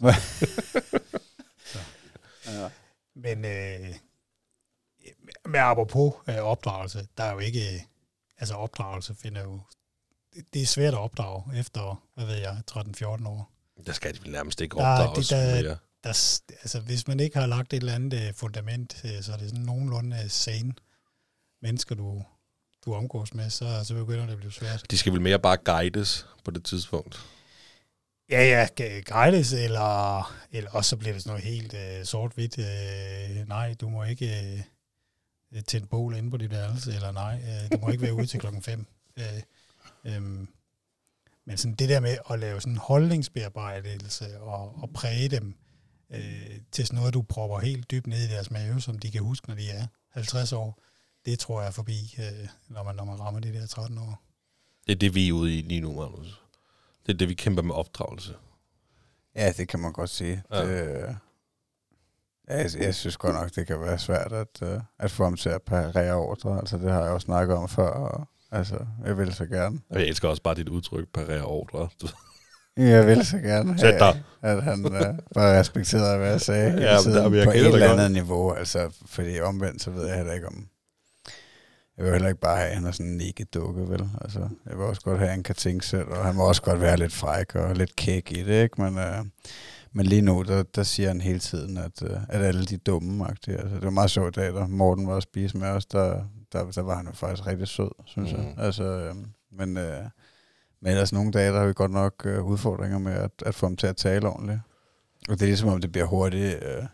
ja. 2.46 2.68
Men 3.16 3.44
øh, 3.44 3.94
med 5.46 5.60
apropos 5.60 6.12
øh, 6.28 6.36
opdragelse, 6.36 7.06
der 7.16 7.24
er 7.24 7.32
jo 7.32 7.38
ikke, 7.38 7.74
øh, 7.74 7.80
altså 8.38 8.54
opdragelse 8.54 9.14
finder 9.14 9.42
jo, 9.42 9.60
det, 10.34 10.44
det 10.54 10.62
er 10.62 10.66
svært 10.66 10.94
at 10.94 11.00
opdrage 11.00 11.42
efter, 11.58 12.02
hvad 12.14 12.26
ved 12.26 12.34
jeg, 12.36 12.56
13-14 12.70 13.28
år. 13.28 13.50
Der 13.86 13.92
skal 13.92 14.14
de 14.14 14.22
vel 14.22 14.30
nærmest 14.32 14.60
ikke 14.60 14.76
Der- 14.76 14.86
opdrages 14.86 15.28
det 15.28 15.38
der- 15.38 15.62
mere. 15.62 15.76
Der, 16.04 16.40
altså, 16.48 16.80
hvis 16.80 17.08
man 17.08 17.20
ikke 17.20 17.38
har 17.38 17.46
lagt 17.46 17.72
et 17.72 17.76
eller 17.76 17.94
andet 17.94 18.28
øh, 18.28 18.34
fundament, 18.34 19.00
øh, 19.04 19.22
så 19.22 19.32
er 19.32 19.36
det 19.36 19.48
sådan 19.48 19.64
nogenlunde 19.64 20.16
øh, 20.24 20.30
sane 20.30 20.74
mennesker, 21.62 21.94
du, 21.94 22.24
du 22.84 22.94
omgås 22.94 23.34
med, 23.34 23.50
så, 23.50 23.84
så 23.84 23.94
begynder 23.94 24.24
det 24.26 24.32
at 24.32 24.38
blive 24.38 24.52
svært. 24.52 24.90
De 24.90 24.98
skal 24.98 25.12
vel 25.12 25.20
mere 25.20 25.38
bare 25.38 25.56
guides 25.56 26.26
på 26.44 26.50
det 26.50 26.64
tidspunkt. 26.64 27.26
Ja, 28.30 28.44
ja, 28.44 28.66
gu- 28.80 29.02
guides, 29.02 29.52
eller, 29.52 30.32
eller 30.52 30.70
også 30.70 30.88
så 30.88 30.96
bliver 30.96 31.12
det 31.12 31.22
sådan 31.22 31.30
noget 31.30 31.44
helt 31.44 31.74
øh, 31.74 32.04
sort-hvidt. 32.04 32.58
Øh, 32.58 33.48
nej, 33.48 33.74
du 33.74 33.88
må 33.88 34.04
ikke 34.04 34.62
øh, 35.52 35.62
tænde 35.62 35.86
bål 35.86 36.16
inde 36.16 36.30
på 36.30 36.36
dit 36.36 36.50
værelse, 36.50 36.94
eller 36.94 37.12
nej, 37.12 37.42
øh, 37.42 37.72
du 37.72 37.78
må 37.78 37.90
ikke 37.90 38.02
være 38.02 38.14
ude 38.14 38.26
til 38.26 38.40
klokken 38.40 38.62
5. 38.62 38.86
Øh, 39.18 39.42
øhm, 40.04 40.48
men 41.46 41.56
sådan 41.56 41.74
det 41.74 41.88
der 41.88 42.00
med 42.00 42.16
at 42.30 42.38
lave 42.38 42.60
sådan 42.60 42.72
en 42.72 42.78
holdningsbearbejdelse 42.78 44.40
og, 44.40 44.82
og 44.82 44.90
præge 44.94 45.28
dem 45.28 45.54
øh, 46.12 46.60
til 46.72 46.86
sådan 46.86 46.98
noget, 46.98 47.14
du 47.14 47.22
propper 47.22 47.58
helt 47.58 47.90
dybt 47.90 48.06
ned 48.06 48.18
i 48.18 48.28
deres 48.28 48.50
mave, 48.50 48.80
som 48.80 48.98
de 48.98 49.10
kan 49.10 49.22
huske, 49.22 49.48
når 49.48 49.54
de 49.54 49.70
er 49.70 49.86
50 50.10 50.52
år, 50.52 50.78
det 51.26 51.38
tror 51.38 51.60
jeg 51.60 51.68
er 51.68 51.72
forbi, 51.72 52.14
øh, 52.18 52.48
når, 52.68 52.82
man, 52.82 52.94
når 52.94 53.04
man 53.04 53.20
rammer 53.20 53.40
de 53.40 53.52
der 53.52 53.66
13 53.66 53.98
år. 53.98 54.22
Det 54.86 54.92
er 54.92 54.96
det, 54.96 55.14
vi 55.14 55.28
er 55.28 55.32
ude 55.32 55.58
i 55.58 55.62
lige 55.62 55.80
nu, 55.80 55.92
Magnus. 55.92 56.42
Det 57.06 57.12
er 57.12 57.18
det, 57.18 57.28
vi 57.28 57.34
kæmper 57.34 57.62
med 57.62 57.74
opdragelse. 57.74 58.34
ja, 59.36 59.52
det 59.52 59.68
kan 59.68 59.80
man 59.80 59.92
godt 59.92 60.10
sige. 60.10 60.42
Ja. 60.52 60.66
Det, 60.66 61.16
ja, 62.48 62.56
jeg, 62.56 62.70
jeg 62.78 62.94
synes 62.94 63.16
godt 63.16 63.34
nok, 63.34 63.54
det 63.54 63.66
kan 63.66 63.80
være 63.80 63.98
svært 63.98 64.32
at, 64.32 64.62
uh, 64.62 64.80
at 64.98 65.10
få 65.10 65.24
ham 65.24 65.36
til 65.36 65.48
at 65.48 65.62
parere 65.62 66.14
ordre. 66.14 66.58
Altså, 66.58 66.78
det 66.78 66.92
har 66.92 67.02
jeg 67.02 67.10
også 67.10 67.24
snakket 67.24 67.56
om 67.56 67.68
før, 67.68 67.90
og 67.90 68.26
altså, 68.50 68.86
jeg 69.04 69.18
vil 69.18 69.34
så 69.34 69.46
gerne. 69.46 69.80
Og 69.90 70.00
jeg 70.00 70.08
elsker 70.08 70.28
også 70.28 70.42
bare 70.42 70.54
dit 70.54 70.68
udtryk, 70.68 71.08
parere 71.08 71.44
ordre. 71.44 71.88
Jeg 72.76 73.06
vil 73.06 73.26
så 73.26 73.36
gerne 73.38 73.78
Sæt 73.78 74.00
dig. 74.00 74.22
have, 74.42 74.56
at 74.56 74.62
han 74.62 74.84
uh, 74.86 74.92
bare 75.34 75.58
respekterede, 75.60 76.18
hvad 76.18 76.30
jeg 76.30 76.40
sagde. 76.40 76.70
Ja, 76.70 76.88
hele 76.88 77.02
tiden 77.02 77.16
der- 77.16 77.28
men 77.28 77.38
jeg 77.38 77.44
på 77.44 77.50
et 77.50 77.56
eller 77.56 77.70
godt. 77.88 78.00
andet 78.00 78.10
niveau. 78.12 78.52
Altså, 78.52 78.90
fordi 79.06 79.40
omvendt, 79.40 79.82
så 79.82 79.90
ved 79.90 80.06
jeg 80.06 80.16
heller 80.16 80.32
ikke 80.32 80.46
om... 80.46 80.66
Jeg 81.96 82.04
vil 82.04 82.12
heller 82.12 82.28
ikke 82.28 82.40
bare 82.40 82.56
have, 82.56 82.68
at 82.68 82.74
han 82.76 82.86
er 82.86 82.90
sådan 82.90 83.12
en 83.12 83.20
ikke 83.20 83.44
dukke, 83.44 83.88
vel? 83.88 84.08
Altså, 84.20 84.38
jeg 84.68 84.78
vil 84.78 84.86
også 84.86 85.02
godt 85.02 85.18
have, 85.18 85.28
at 85.28 85.34
han 85.34 85.42
kan 85.42 85.54
tænke 85.54 85.86
selv, 85.86 86.08
og 86.08 86.24
han 86.24 86.34
må 86.34 86.48
også 86.48 86.62
godt 86.62 86.80
være 86.80 86.96
lidt 86.96 87.12
fræk 87.12 87.54
og 87.54 87.74
lidt 87.76 87.96
kæk 87.96 88.32
i 88.32 88.42
det, 88.42 88.62
ikke? 88.62 88.80
Men, 88.82 88.94
uh, 88.98 89.26
men 89.92 90.06
lige 90.06 90.22
nu, 90.22 90.42
der, 90.42 90.62
der 90.62 90.82
siger 90.82 91.08
han 91.08 91.20
hele 91.20 91.38
tiden, 91.38 91.76
at, 91.76 92.02
uh, 92.02 92.16
at 92.28 92.42
alle 92.42 92.64
de 92.64 92.76
dumme 92.76 93.24
-agtige. 93.24 93.52
Altså, 93.60 93.74
det 93.74 93.84
var 93.84 93.90
meget 93.90 94.10
sjovt 94.10 94.36
i 94.36 94.40
dag, 94.40 94.54
da 94.54 94.66
Morten 94.66 95.06
var 95.06 95.16
at 95.16 95.22
spise 95.22 95.56
med 95.56 95.68
os, 95.68 95.86
der, 95.86 96.22
der, 96.52 96.70
der 96.70 96.82
var 96.82 96.96
han 96.96 97.06
jo 97.06 97.12
faktisk 97.12 97.46
rigtig 97.46 97.68
sød, 97.68 97.90
synes 98.06 98.32
mm. 98.32 98.38
Jeg. 98.38 98.54
Altså, 98.58 98.84
øh, 98.84 99.14
men... 99.52 99.76
Uh, 99.76 99.82
men 100.82 100.92
ellers 100.92 101.12
nogle 101.12 101.32
dage, 101.32 101.52
der 101.52 101.58
har 101.58 101.66
vi 101.66 101.72
godt 101.72 101.90
nok 101.90 102.22
øh, 102.24 102.44
udfordringer 102.44 102.98
med 102.98 103.12
at, 103.12 103.30
at 103.46 103.54
få 103.54 103.66
ham 103.66 103.76
til 103.76 103.86
at 103.86 103.96
tale 103.96 104.28
ordentligt. 104.28 104.60
Og 105.28 105.34
det 105.34 105.42
er 105.42 105.46
ligesom 105.46 105.68
om, 105.68 105.80
det 105.80 105.92
bliver 105.92 106.06
hurtigt... 106.06 106.62
Øh, 106.62 106.84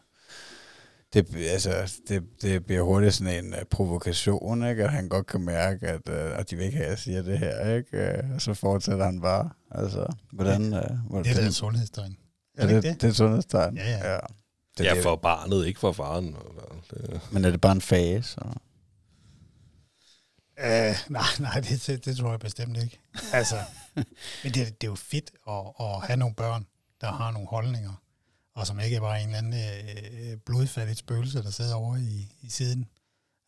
det, 1.14 1.36
altså, 1.36 1.93
det, 2.09 2.22
det 2.43 2.66
bliver 2.66 2.82
hurtigt 2.82 3.14
sådan 3.14 3.45
en 3.45 3.53
uh, 3.53 3.59
provokation, 3.70 4.68
ikke? 4.68 4.84
At 4.84 4.91
han 4.93 5.09
godt 5.09 5.26
kan 5.26 5.41
mærke, 5.41 5.86
at, 5.89 6.09
uh, 6.09 6.39
at 6.39 6.51
de 6.51 6.57
vil 6.57 6.64
ikke 6.64 6.76
have, 6.76 6.86
at 6.86 6.91
jeg 6.91 6.99
siger 6.99 7.22
det 7.22 7.39
her, 7.39 7.76
ikke? 7.76 8.20
Uh, 8.24 8.34
og 8.34 8.41
så 8.41 8.55
fortsætter 8.55 9.05
han 9.05 9.20
bare. 9.20 9.51
Altså, 9.70 10.07
hvordan... 10.32 10.62
Uh, 10.62 11.11
hvordan 11.11 11.24
Det 11.24 11.36
er 11.36 11.41
da 11.41 11.47
et 11.47 11.55
sundhedstegn. 11.55 12.16
er 12.59 12.66
det, 12.66 12.82
det? 12.82 12.95
det 12.95 13.05
er 13.05 13.09
et 13.09 13.16
sundhedstegn? 13.16 13.76
Ja, 13.76 13.91
ja. 13.91 14.12
ja. 14.12 14.18
Det, 14.78 14.84
Ja, 14.84 14.95
det, 14.95 15.03
for 15.03 15.16
barnet, 15.16 15.66
ikke 15.66 15.80
for 15.80 15.93
faren. 15.93 16.36
Det, 16.91 17.20
Men 17.32 17.45
er 17.45 17.51
det 17.51 17.61
bare 17.61 17.72
en 17.72 17.80
fase? 17.80 18.30
Så? 18.30 18.41
Øh, 20.65 20.95
nej, 21.09 21.23
nej, 21.39 21.61
det, 21.61 22.05
det, 22.05 22.17
tror 22.17 22.31
jeg 22.31 22.41
bestemt 22.41 22.77
ikke. 22.77 22.99
Altså, 23.33 23.57
men 24.45 24.55
det, 24.55 24.55
det 24.55 24.87
er 24.87 24.91
jo 24.91 24.95
fedt 24.95 25.31
at, 25.49 25.63
at 25.81 26.01
have 26.07 26.17
nogle 26.17 26.35
børn, 26.35 26.67
der 27.01 27.13
har 27.13 27.31
nogle 27.31 27.49
holdninger, 27.49 27.93
og 28.55 28.67
som 28.67 28.81
ikke 28.81 28.97
er 28.97 29.01
bare 29.01 29.21
en 29.23 29.27
eller 29.35 29.39
anden 29.39 29.55
øh, 30.33 30.37
blodfattigt 30.47 30.99
spøgelse, 30.99 31.43
der 31.43 31.51
sidder 31.51 31.75
over 31.75 31.97
i, 31.97 32.29
i 32.43 32.51
siden. 32.51 32.87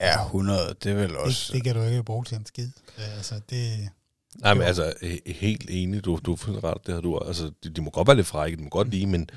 Ja, 0.01 0.25
100, 0.25 0.75
det 0.85 0.93
er 0.93 0.97
vel 0.97 1.09
Det, 1.09 1.17
også... 1.17 1.53
det 1.53 1.65
kan 1.65 1.75
du 1.75 1.83
ikke 1.83 2.03
bruge 2.03 2.25
til 2.25 2.37
en 2.37 2.47
skid. 2.47 2.71
Øh, 2.99 3.17
Altså, 3.17 3.41
det, 3.51 3.89
Nej, 4.39 4.55
men 4.55 4.63
altså, 4.63 4.93
he- 5.03 5.33
helt 5.33 5.71
enig, 5.71 6.05
du, 6.05 6.21
du 6.25 6.33
er 6.33 6.37
fuldstændig 6.37 6.65
ret, 6.65 6.87
det 6.87 6.95
har 6.95 7.01
du. 7.01 7.19
Altså, 7.19 7.53
de, 7.65 7.71
de 7.71 7.81
må 7.83 7.91
godt 7.91 8.07
være 8.09 8.17
lidt 8.17 8.27
frække, 8.27 8.57
de 8.57 8.63
må 8.63 8.69
godt 8.69 8.89
lide, 8.91 9.07
men 9.07 9.21
med 9.21 9.29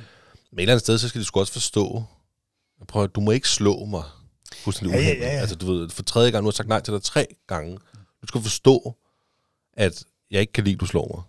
et 0.57 0.61
eller 0.61 0.73
andet 0.73 0.81
sted, 0.83 0.97
så 0.97 1.09
skal 1.09 1.21
de 1.21 1.25
sgu 1.25 1.39
også 1.39 1.53
forstå, 1.53 2.03
prøv, 2.87 3.03
at- 3.03 3.15
du 3.15 3.21
må 3.21 3.31
ikke 3.31 3.49
slå 3.49 3.85
mig 3.85 4.03
fuldstændig 4.55 4.95
Ja, 4.95 5.01
ja, 5.01 5.13
ja, 5.13 5.33
ja. 5.33 5.39
Altså, 5.39 5.55
du 5.55 5.73
ved, 5.73 5.89
for 5.89 6.03
tredje 6.03 6.31
gang, 6.31 6.43
nu 6.43 6.47
har 6.47 6.51
jeg 6.51 6.55
sagt 6.55 6.69
nej 6.69 6.79
til 6.79 6.93
dig 6.93 7.03
tre 7.03 7.27
gange. 7.47 7.77
Du 8.21 8.27
skal 8.27 8.41
forstå, 8.41 8.95
at 9.73 10.03
jeg 10.31 10.41
ikke 10.41 10.53
kan 10.53 10.63
lide, 10.63 10.73
at 10.73 10.79
du 10.79 10.85
slår 10.85 11.07
mig. 11.15 11.23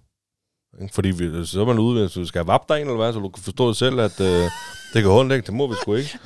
Fordi 0.92 1.10
vi, 1.10 1.46
så 1.46 1.60
er 1.60 1.64
man 1.64 1.78
ude, 1.78 2.08
du 2.08 2.26
skal 2.26 2.38
have 2.38 2.46
vapt 2.46 2.68
dig 2.68 2.74
en 2.74 2.80
eller 2.80 2.96
hvad, 2.96 3.12
så 3.12 3.18
du 3.18 3.28
kan 3.28 3.42
forstå 3.42 3.68
det 3.68 3.76
selv, 3.76 4.00
at 4.00 4.20
øh, 4.20 4.50
det 4.94 5.02
kan 5.02 5.10
holde, 5.10 5.34
ikke? 5.34 5.46
Det 5.46 5.54
må 5.54 5.66
vi 5.66 5.74
sgu 5.82 5.94
ikke. 5.94 6.18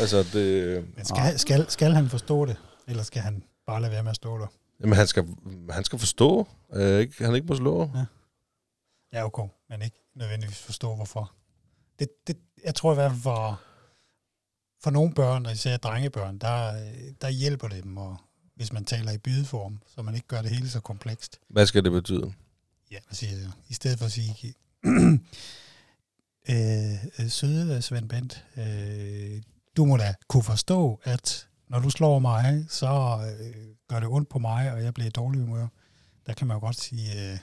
Altså, 0.00 0.18
det, 0.32 0.74
men 0.96 1.04
skal, 1.04 1.38
skal, 1.38 1.70
skal 1.70 1.92
han 1.92 2.08
forstå 2.08 2.44
det, 2.44 2.56
eller 2.88 3.02
skal 3.02 3.22
han 3.22 3.42
bare 3.66 3.80
lade 3.80 3.92
være 3.92 4.02
med 4.02 4.10
at 4.10 4.16
stå 4.16 4.38
der? 4.38 4.46
jamen, 4.80 4.96
han 4.96 5.06
skal, 5.06 5.26
han 5.70 5.84
skal 5.84 5.98
forstå, 5.98 6.48
øh, 6.72 7.00
ikke, 7.00 7.24
han 7.24 7.34
ikke 7.34 7.46
må 7.46 7.56
slå. 7.56 7.90
Ja, 9.12 9.24
okay, 9.24 9.42
men 9.70 9.82
ikke 9.82 9.96
nødvendigvis 10.16 10.58
forstå, 10.58 10.94
hvorfor. 10.94 11.32
Det, 11.98 12.08
det, 12.26 12.36
jeg 12.64 12.74
tror 12.74 12.92
i 12.92 12.94
hvert 12.94 13.10
fald 13.10 13.22
for, 13.22 13.60
for 14.82 14.90
nogle 14.90 15.14
børn, 15.14 15.46
og 15.46 15.52
især 15.52 15.76
drengebørn, 15.76 16.38
der, 16.38 16.72
der 17.20 17.28
hjælper 17.28 17.68
det 17.68 17.84
dem, 17.84 17.96
og 17.96 18.16
hvis 18.56 18.72
man 18.72 18.84
taler 18.84 19.12
i 19.12 19.18
bydeform, 19.18 19.78
så 19.86 20.02
man 20.02 20.14
ikke 20.14 20.26
gør 20.26 20.42
det 20.42 20.50
hele 20.50 20.70
så 20.70 20.80
komplekst. 20.80 21.40
Hvad 21.48 21.66
skal 21.66 21.84
det 21.84 21.92
betyde? 21.92 22.32
Ja, 22.90 22.98
hvad 23.08 23.14
siger 23.14 23.32
jeg? 23.32 23.50
I 23.68 23.74
stedet 23.74 23.98
for 23.98 24.06
at 24.06 24.12
sige, 24.12 24.54
øh, 26.50 27.04
øh, 27.18 27.30
søde 27.30 27.82
Svend 27.82 28.08
Bent, 28.08 28.44
øh, 28.56 29.42
du 29.76 29.84
må 29.84 29.96
da 29.96 30.14
kunne 30.28 30.42
forstå, 30.42 31.00
at 31.04 31.48
når 31.68 31.78
du 31.78 31.90
slår 31.90 32.18
mig, 32.18 32.66
så 32.68 33.18
øh, 33.40 33.66
gør 33.88 34.00
det 34.00 34.08
ondt 34.08 34.28
på 34.28 34.38
mig, 34.38 34.72
og 34.72 34.82
jeg 34.82 34.94
bliver 34.94 35.06
i 35.08 35.10
dårlig 35.10 35.40
humør. 35.40 35.66
Der 36.26 36.32
kan 36.32 36.46
man 36.46 36.54
jo 36.54 36.60
godt 36.60 36.80
sige, 36.80 37.12
øh, 37.12 37.38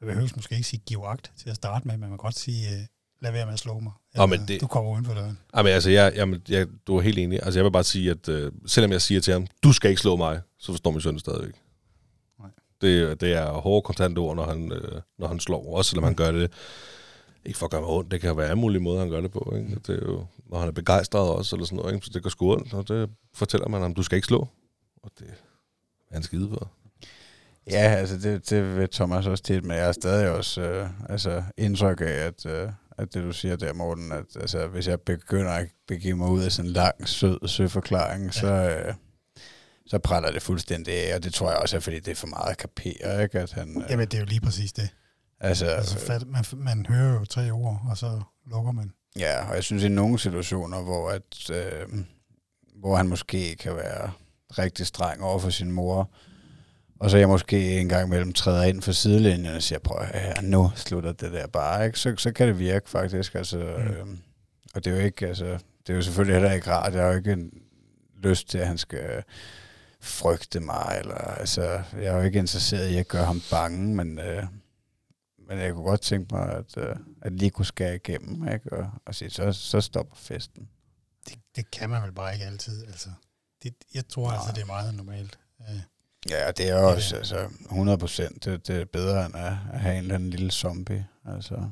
man 0.00 0.08
behøver 0.08 0.28
måske 0.36 0.54
ikke 0.54 0.68
sige 0.68 0.82
giv 0.86 1.02
agt 1.06 1.32
til 1.36 1.50
at 1.50 1.56
starte 1.56 1.88
med, 1.88 1.94
men 1.94 2.00
man 2.00 2.10
kan 2.10 2.16
godt 2.16 2.38
sige, 2.38 2.70
øh, 2.70 2.86
lad 3.22 3.32
være 3.32 3.46
med 3.46 3.52
at 3.52 3.58
slå 3.58 3.78
mig. 3.78 3.92
Nå, 4.14 4.26
men 4.26 4.32
Eller, 4.32 4.46
det- 4.46 4.60
Du 4.60 4.66
kommer 4.66 4.90
uden 4.92 5.04
for 5.04 5.14
døren. 5.14 5.38
Jamen, 5.56 5.72
altså, 5.72 5.90
jeg, 5.90 6.12
jamen, 6.16 6.42
jeg, 6.48 6.66
du 6.86 6.96
er 6.96 7.00
helt 7.00 7.18
enig. 7.18 7.40
Altså, 7.42 7.58
jeg 7.60 7.64
vil 7.64 7.70
bare 7.70 7.84
sige, 7.84 8.10
at 8.10 8.28
øh, 8.28 8.52
selvom 8.66 8.92
jeg 8.92 9.02
siger 9.02 9.20
til 9.20 9.32
ham, 9.32 9.46
du 9.62 9.72
skal 9.72 9.90
ikke 9.90 10.02
slå 10.02 10.16
mig, 10.16 10.40
så 10.58 10.72
forstår 10.72 10.90
min 10.90 11.00
søn 11.00 11.18
stadigvæk. 11.18 11.54
Nej. 12.40 12.48
Det, 12.80 13.20
det 13.20 13.32
er 13.32 13.50
hårde 13.52 13.82
kontante 13.82 14.18
ord, 14.18 14.36
når 14.36 14.46
han, 14.46 14.72
øh, 14.72 15.00
når 15.18 15.26
han 15.26 15.40
slår. 15.40 15.76
Også 15.76 15.88
selvom 15.90 16.04
han 16.04 16.14
gør 16.14 16.30
det, 16.32 16.52
ikke 17.44 17.58
for 17.58 17.66
at 17.66 17.70
gøre 17.72 17.80
mig 17.80 17.90
ondt, 17.90 18.10
det 18.10 18.20
kan 18.20 18.36
være 18.36 18.46
alle 18.48 18.58
mulige 18.60 18.82
måder, 18.82 19.00
han 19.00 19.10
gør 19.10 19.20
det 19.20 19.30
på. 19.30 19.52
Ikke? 19.56 19.74
Det 19.86 20.02
er 20.02 20.06
jo, 20.06 20.26
når 20.46 20.58
han 20.58 20.68
er 20.68 20.72
begejstret 20.72 21.30
også, 21.30 21.56
eller 21.56 21.66
sådan 21.66 21.76
noget, 21.76 21.94
ikke? 21.94 22.06
så 22.06 22.10
det 22.14 22.22
går 22.22 22.30
sgu 22.30 22.52
ondt, 22.52 22.74
og 22.74 22.88
det 22.88 23.10
fortæller 23.34 23.68
man 23.68 23.82
ham, 23.82 23.94
du 23.94 24.02
skal 24.02 24.16
ikke 24.16 24.26
slå. 24.26 24.48
Og 25.02 25.10
det 25.18 25.26
er 26.10 26.14
han 26.14 26.22
skide 26.22 26.48
på. 26.48 26.68
Ja, 27.70 27.76
altså 27.98 28.18
det, 28.18 28.50
det 28.50 28.76
ved 28.76 28.88
Thomas 28.88 29.26
også 29.26 29.44
tit, 29.44 29.64
men 29.64 29.76
jeg 29.76 29.84
har 29.84 29.92
stadig 29.92 30.30
også 30.30 30.60
øh, 30.62 30.88
altså 31.08 31.42
indtryk 31.58 32.00
af, 32.00 32.04
at, 32.04 32.46
øh, 32.46 32.68
at 33.02 33.14
det 33.14 33.22
du 33.24 33.32
siger 33.32 33.56
der, 33.56 33.72
Morten, 33.72 34.12
at 34.12 34.24
altså, 34.40 34.66
hvis 34.66 34.88
jeg 34.88 35.00
begynder 35.00 35.50
at 35.50 35.68
begive 35.88 36.16
mig 36.16 36.28
ud 36.28 36.42
af 36.42 36.52
sådan 36.52 36.68
en 36.68 36.72
lang, 36.72 37.08
sød 37.08 37.48
søforklaring, 37.48 38.24
ja. 38.24 38.30
så, 38.30 38.46
øh, 38.46 38.94
så 39.86 39.98
præller 39.98 40.30
det 40.30 40.42
fuldstændig 40.42 40.94
af, 40.94 41.16
og 41.16 41.24
det 41.24 41.34
tror 41.34 41.50
jeg 41.50 41.58
også 41.58 41.76
er, 41.76 41.80
fordi 41.80 42.00
det 42.00 42.10
er 42.10 42.14
for 42.14 42.26
meget 42.26 42.50
at 42.50 42.56
kapere, 42.58 43.22
ikke? 43.22 43.38
At 43.40 43.52
han, 43.52 43.82
øh, 43.82 43.90
Jamen, 43.90 44.06
det 44.08 44.14
er 44.14 44.20
jo 44.20 44.26
lige 44.26 44.40
præcis 44.40 44.72
det. 44.72 44.88
altså, 45.40 45.66
Altså, 45.66 45.98
fat, 45.98 46.26
man, 46.26 46.44
man 46.56 46.86
hører 46.86 47.18
jo 47.18 47.24
tre 47.24 47.50
ord, 47.50 47.80
og 47.90 47.96
så 47.98 48.20
lukker 48.46 48.72
man. 48.72 48.92
Ja, 49.18 49.48
og 49.48 49.54
jeg 49.54 49.64
synes 49.64 49.82
i 49.84 49.88
nogle 49.88 50.18
situationer, 50.18 50.82
hvor, 50.82 51.10
at, 51.10 51.50
øh, 51.50 51.86
hvor 52.76 52.96
han 52.96 53.08
måske 53.08 53.56
kan 53.56 53.76
være 53.76 54.10
rigtig 54.58 54.86
streng 54.86 55.22
over 55.22 55.38
for 55.38 55.50
sin 55.50 55.72
mor, 55.72 56.10
og 57.02 57.10
så 57.10 57.16
jeg 57.18 57.28
måske 57.28 57.80
en 57.80 57.88
gang 57.88 58.06
imellem 58.06 58.32
træder 58.32 58.62
ind 58.62 58.82
for 58.82 58.92
sidelinjen 58.92 59.54
og 59.54 59.62
siger, 59.62 59.78
prøv 59.78 59.98
at 60.10 60.44
nu 60.44 60.70
slutter 60.76 61.12
det 61.12 61.32
der 61.32 61.46
bare, 61.46 61.86
ikke? 61.86 61.98
Så, 61.98 62.14
så 62.18 62.32
kan 62.32 62.48
det 62.48 62.58
virke 62.58 62.90
faktisk, 62.90 63.34
altså, 63.34 63.56
Mm. 63.58 63.64
øh, 63.64 64.06
og 64.74 64.84
det 64.84 64.92
er 64.92 64.96
jo 64.96 65.04
ikke, 65.04 65.26
altså, 65.26 65.44
det 65.86 65.92
er 65.92 65.94
jo 65.94 66.02
selvfølgelig 66.02 66.34
heller 66.34 66.52
ikke 66.52 66.70
rart, 66.70 66.94
jeg 66.94 67.02
har 67.02 67.10
jo 67.10 67.16
ikke 67.16 67.32
en 67.32 67.50
lyst 68.22 68.48
til, 68.48 68.58
at 68.58 68.66
han 68.66 68.78
skal 68.78 69.22
frygte 70.00 70.60
mig, 70.60 70.96
eller, 71.00 71.14
altså, 71.14 71.62
jeg 71.92 72.04
er 72.04 72.16
jo 72.16 72.22
ikke 72.22 72.38
interesseret 72.38 72.88
i 72.90 72.96
at 72.96 73.08
gøre 73.08 73.24
ham 73.24 73.42
bange, 73.50 73.94
men, 73.96 74.18
øh, 74.18 74.44
men 75.48 75.58
jeg 75.58 75.72
kunne 75.72 75.84
godt 75.84 76.00
tænke 76.00 76.34
mig, 76.34 76.48
at, 76.52 76.76
øh, 76.76 76.96
at 77.22 77.32
lige 77.32 77.50
kunne 77.50 77.66
skære 77.66 77.94
igennem, 77.94 78.48
ikke? 78.48 78.72
Og, 78.72 78.90
og 79.06 79.14
sige, 79.14 79.30
så, 79.30 79.52
så 79.52 79.80
stopper 79.80 80.16
festen. 80.16 80.68
Det, 81.28 81.38
det 81.56 81.70
kan 81.70 81.90
man 81.90 82.02
vel 82.02 82.12
bare 82.12 82.32
ikke 82.34 82.46
altid. 82.46 82.86
Altså, 82.86 83.08
det, 83.62 83.74
jeg 83.94 84.08
tror 84.08 84.26
Nej. 84.26 84.34
altså, 84.36 84.52
det 84.54 84.62
er 84.62 84.66
meget 84.66 84.94
normalt. 84.94 85.38
Øh, 85.60 85.80
Ja, 86.30 86.50
det 86.50 86.68
er 86.68 86.76
også 86.76 87.14
Ja. 87.14 87.18
altså, 87.18 87.48
100 87.64 87.98
procent. 87.98 88.44
Det, 88.44 88.66
det 88.66 88.80
er 88.80 88.84
bedre 88.84 89.26
end 89.26 89.36
at, 89.36 89.52
at 89.72 89.80
have 89.80 89.94
en 89.94 90.02
eller 90.02 90.14
anden 90.14 90.30
lille 90.30 90.50
zombie. 90.50 91.06
Altså. 91.24 91.70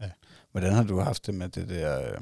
Ja. 0.00 0.10
Hvordan 0.50 0.72
har 0.72 0.82
du 0.82 1.00
haft 1.00 1.26
det 1.26 1.34
med 1.34 1.48
det 1.48 1.68
der 1.68 2.12
øh, 2.12 2.18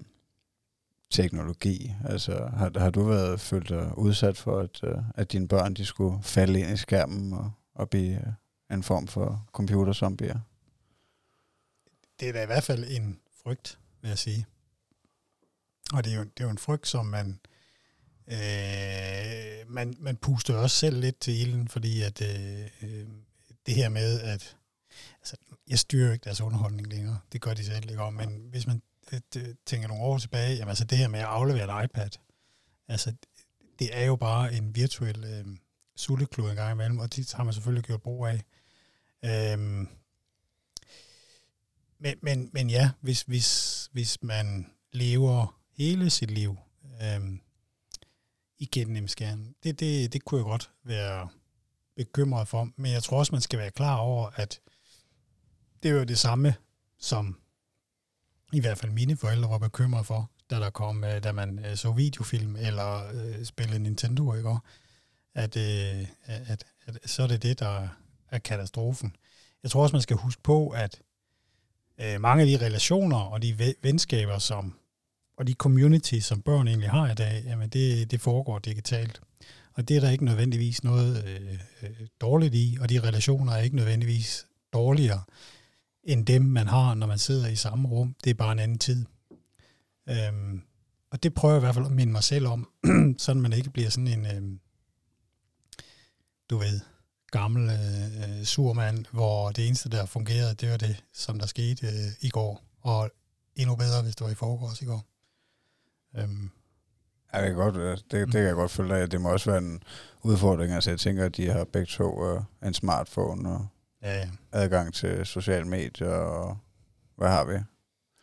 teknologi? 1.11 1.95
Altså, 2.05 2.51
har, 2.57 2.79
har 2.79 2.91
du 2.91 3.03
været 3.03 3.41
følt 3.41 3.69
dig 3.69 3.99
udsat 3.99 4.37
for, 4.37 4.61
at, 4.61 4.85
øh, 4.85 4.99
at 5.15 5.33
dine 5.33 5.49
børn 5.49 5.75
de 5.75 5.85
skulle 5.85 6.23
falde 6.23 6.61
ind 6.61 6.71
i 6.71 6.77
skærmen 6.77 7.33
og, 7.33 7.53
og 7.75 7.91
blive 7.91 8.15
øh, 8.17 8.77
en 8.77 8.83
form 8.83 9.07
for 9.07 9.47
computerzombier? 9.53 10.39
det 12.21 12.29
er 12.29 12.33
da 12.33 12.43
i 12.43 12.47
hvert 12.47 12.65
fald 12.65 12.85
en 12.89 13.19
frygt, 13.43 13.79
vil 14.03 14.09
jeg 14.09 14.19
sige. 14.19 14.47
Og 15.93 16.05
det 16.05 16.13
er 16.13 16.17
jo, 16.17 16.23
det 16.23 16.41
er 16.41 16.45
jo 16.45 16.51
en 16.51 16.59
frygt, 16.59 16.89
som 16.89 17.07
man, 17.07 17.41
øh, 18.29 19.71
man, 19.71 19.95
man 19.99 20.17
puster 20.17 20.57
også 20.57 20.77
selv 20.77 21.01
lidt 21.01 21.21
til 21.21 21.41
ilden, 21.41 21.69
fordi 21.69 22.03
at 22.03 22.23
øh, 22.23 22.67
øh 22.83 23.07
det 23.67 23.77
her 23.77 23.89
med, 23.89 24.21
at 24.21 24.57
altså, 25.21 25.37
jeg 25.69 25.79
styrer 25.79 26.13
ikke 26.13 26.25
deres 26.25 26.41
underholdning 26.41 26.89
længere, 26.89 27.19
det 27.33 27.41
gør 27.41 27.55
de 27.55 27.65
selv 27.65 27.91
ikke 27.91 28.03
om, 28.03 28.15
men 28.15 28.47
hvis 28.51 28.67
man 28.67 28.83
øh, 29.13 29.21
det, 29.35 29.57
tænker 29.67 29.89
nogle 29.89 30.03
år 30.03 30.19
tilbage, 30.19 30.57
jamen 30.57 30.69
altså 30.69 30.85
det 30.85 30.99
her 30.99 31.09
med 31.09 31.21
at 31.21 31.27
aflevere 31.27 31.81
et 31.81 31.85
iPad, 31.85 32.11
altså 32.89 33.13
det 33.79 33.89
er 33.93 34.05
jo 34.05 34.17
bare 34.17 34.55
en 34.55 34.75
virtuel 34.75 35.25
øh, 35.25 35.57
sulteklud 35.97 36.51
en 36.51 36.57
gang 36.57 36.73
imellem, 36.73 36.99
og 36.99 37.17
det 37.17 37.33
har 37.33 37.45
man 37.45 37.55
selvfølgelig 37.55 37.85
gjort 37.85 38.03
brug 38.03 38.27
af. 38.27 38.45
Øhm, 39.25 39.89
men, 41.99 42.15
men, 42.23 42.51
men 42.53 42.71
ja, 42.71 42.91
hvis, 43.01 43.23
hvis, 43.23 43.91
hvis 43.93 44.23
man 44.23 44.67
lever 44.93 45.61
hele 45.77 46.11
sit 46.11 46.31
liv 46.31 46.57
øhm, 47.03 47.41
igennem 48.59 49.09
skærmen, 49.09 49.55
det, 49.63 49.81
det, 49.81 50.13
det 50.13 50.25
kunne 50.25 50.39
jeg 50.39 50.45
godt 50.45 50.71
være 50.85 51.29
bekymret 51.97 52.49
for. 52.49 52.69
Men 52.77 52.93
jeg 52.93 53.03
tror 53.03 53.19
også, 53.19 53.33
man 53.33 53.41
skal 53.41 53.59
være 53.59 53.71
klar 53.71 53.97
over, 53.97 54.31
at 54.35 54.61
det 55.83 55.89
er 55.89 55.95
jo 55.95 56.05
det 56.05 56.19
samme, 56.19 56.55
som 56.99 57.39
i 58.53 58.61
hvert 58.61 58.79
fald 58.79 58.93
mine 58.93 59.17
forældre 59.17 59.51
var 59.51 59.59
bekymret 59.59 60.07
for, 60.07 60.31
da 60.51 60.57
der 60.57 60.71
kom, 60.71 61.05
øh, 61.05 61.23
da 61.23 61.33
man 61.33 61.65
øh, 61.65 61.77
så 61.77 61.93
videofilm 61.93 62.57
eller 62.57 63.11
øh, 63.15 63.45
spillede 63.45 63.79
Nintendo, 63.79 64.35
ikke? 64.35 64.49
Og 64.49 64.59
At, 65.35 65.57
øh, 65.57 66.07
at, 66.25 66.65
at, 66.87 66.99
så 67.11 67.23
er 67.23 67.27
det 67.27 67.43
det, 67.43 67.59
der 67.59 67.89
er 68.31 68.39
katastrofen. 68.39 69.17
Jeg 69.63 69.71
tror 69.71 69.83
også, 69.83 69.95
man 69.95 70.03
skal 70.03 70.17
huske 70.17 70.43
på, 70.43 70.69
at 70.69 71.03
øh, 72.01 72.21
mange 72.21 72.43
af 72.43 72.47
de 72.47 72.67
relationer 72.67 73.19
og 73.19 73.43
de 73.43 73.75
venskaber, 73.83 74.39
som, 74.39 74.75
og 75.39 75.47
de 75.47 75.53
community, 75.53 76.19
som 76.19 76.43
børn 76.43 76.69
egentlig 76.69 76.91
har 76.91 77.11
i 77.11 77.15
dag, 77.15 77.43
jamen 77.47 77.69
det, 77.69 78.11
det 78.11 78.21
foregår 78.21 78.59
digitalt. 78.59 79.21
Og 79.75 79.89
det 79.89 79.97
er 79.97 80.01
der 80.01 80.11
ikke 80.11 80.25
nødvendigvis 80.25 80.85
noget 80.85 81.25
øh, 81.25 81.59
øh, 81.83 82.07
dårligt 82.21 82.55
i, 82.55 82.79
og 82.81 82.89
de 82.89 83.01
relationer 83.01 83.53
er 83.53 83.63
ikke 83.63 83.77
nødvendigvis 83.77 84.47
dårligere 84.73 85.23
end 86.05 86.27
dem, 86.27 86.43
man 86.43 86.67
har, 86.67 86.95
når 86.95 87.07
man 87.07 87.19
sidder 87.19 87.49
i 87.49 87.57
samme 87.57 87.89
rum. 87.89 88.15
Det 88.25 88.31
er 88.31 88.35
bare 88.35 88.53
en 88.53 88.59
anden 88.59 88.79
tid. 88.79 89.05
Øhm, 90.09 90.63
og 91.11 91.23
det 91.23 91.35
prøver 91.35 91.55
jeg 91.55 91.61
i 91.61 91.65
hvert 91.65 91.75
fald 91.75 91.87
at 91.87 91.93
minde 91.93 92.13
mig 92.13 92.25
selv 92.25 92.47
om, 92.47 92.69
sådan 93.19 93.43
man 93.43 93.53
ikke 93.53 93.71
bliver 93.71 93.91
sådan 93.91 94.09
en, 94.09 94.27
øh, 94.27 94.59
du 96.51 96.59
ved, 96.59 96.81
gammel 97.31 97.71
øh, 97.71 98.39
øh 98.39 98.45
surmand, 98.45 99.05
hvor 99.13 99.51
det 99.51 99.67
eneste, 99.67 99.89
der 99.89 100.07
fungerede, 100.07 100.55
det 100.55 100.71
var 100.71 100.77
det, 100.77 101.05
som 101.13 101.39
der 101.39 101.47
skete 101.47 101.87
øh, 101.87 102.13
i 102.21 102.29
går. 102.29 102.63
Og 102.81 103.11
endnu 103.57 103.77
bedre, 103.77 104.03
hvis 104.03 104.17
det 104.17 104.25
var 104.25 104.31
i 104.31 104.35
forgårs 104.35 104.83
i 104.83 104.85
går. 104.85 105.05
Øhm, 106.17 106.51
Ja, 107.35 107.41
det 107.41 107.49
kan, 107.49 107.57
godt, 107.57 107.75
det, 107.75 108.13
det 108.13 108.33
kan 108.33 108.43
jeg 108.43 108.55
godt 108.55 108.71
følge 108.71 108.97
af. 108.97 109.11
Det 109.11 109.21
må 109.21 109.33
også 109.33 109.51
være 109.51 109.59
en 109.59 109.83
udfordring. 110.23 110.73
Altså, 110.73 110.91
jeg 110.91 110.99
tænker, 110.99 111.25
at 111.25 111.37
de 111.37 111.51
har 111.51 111.65
begge 111.65 111.87
to 111.87 112.37
uh, 112.37 112.43
en 112.65 112.75
smartphone 112.75 113.49
og 113.49 113.67
ja, 114.03 114.19
ja. 114.19 114.29
adgang 114.53 114.95
til 114.95 115.27
sociale 115.27 115.65
medier 115.65 116.09
og 116.09 116.59
hvad 117.17 117.29
har 117.29 117.45
vi? 117.45 117.59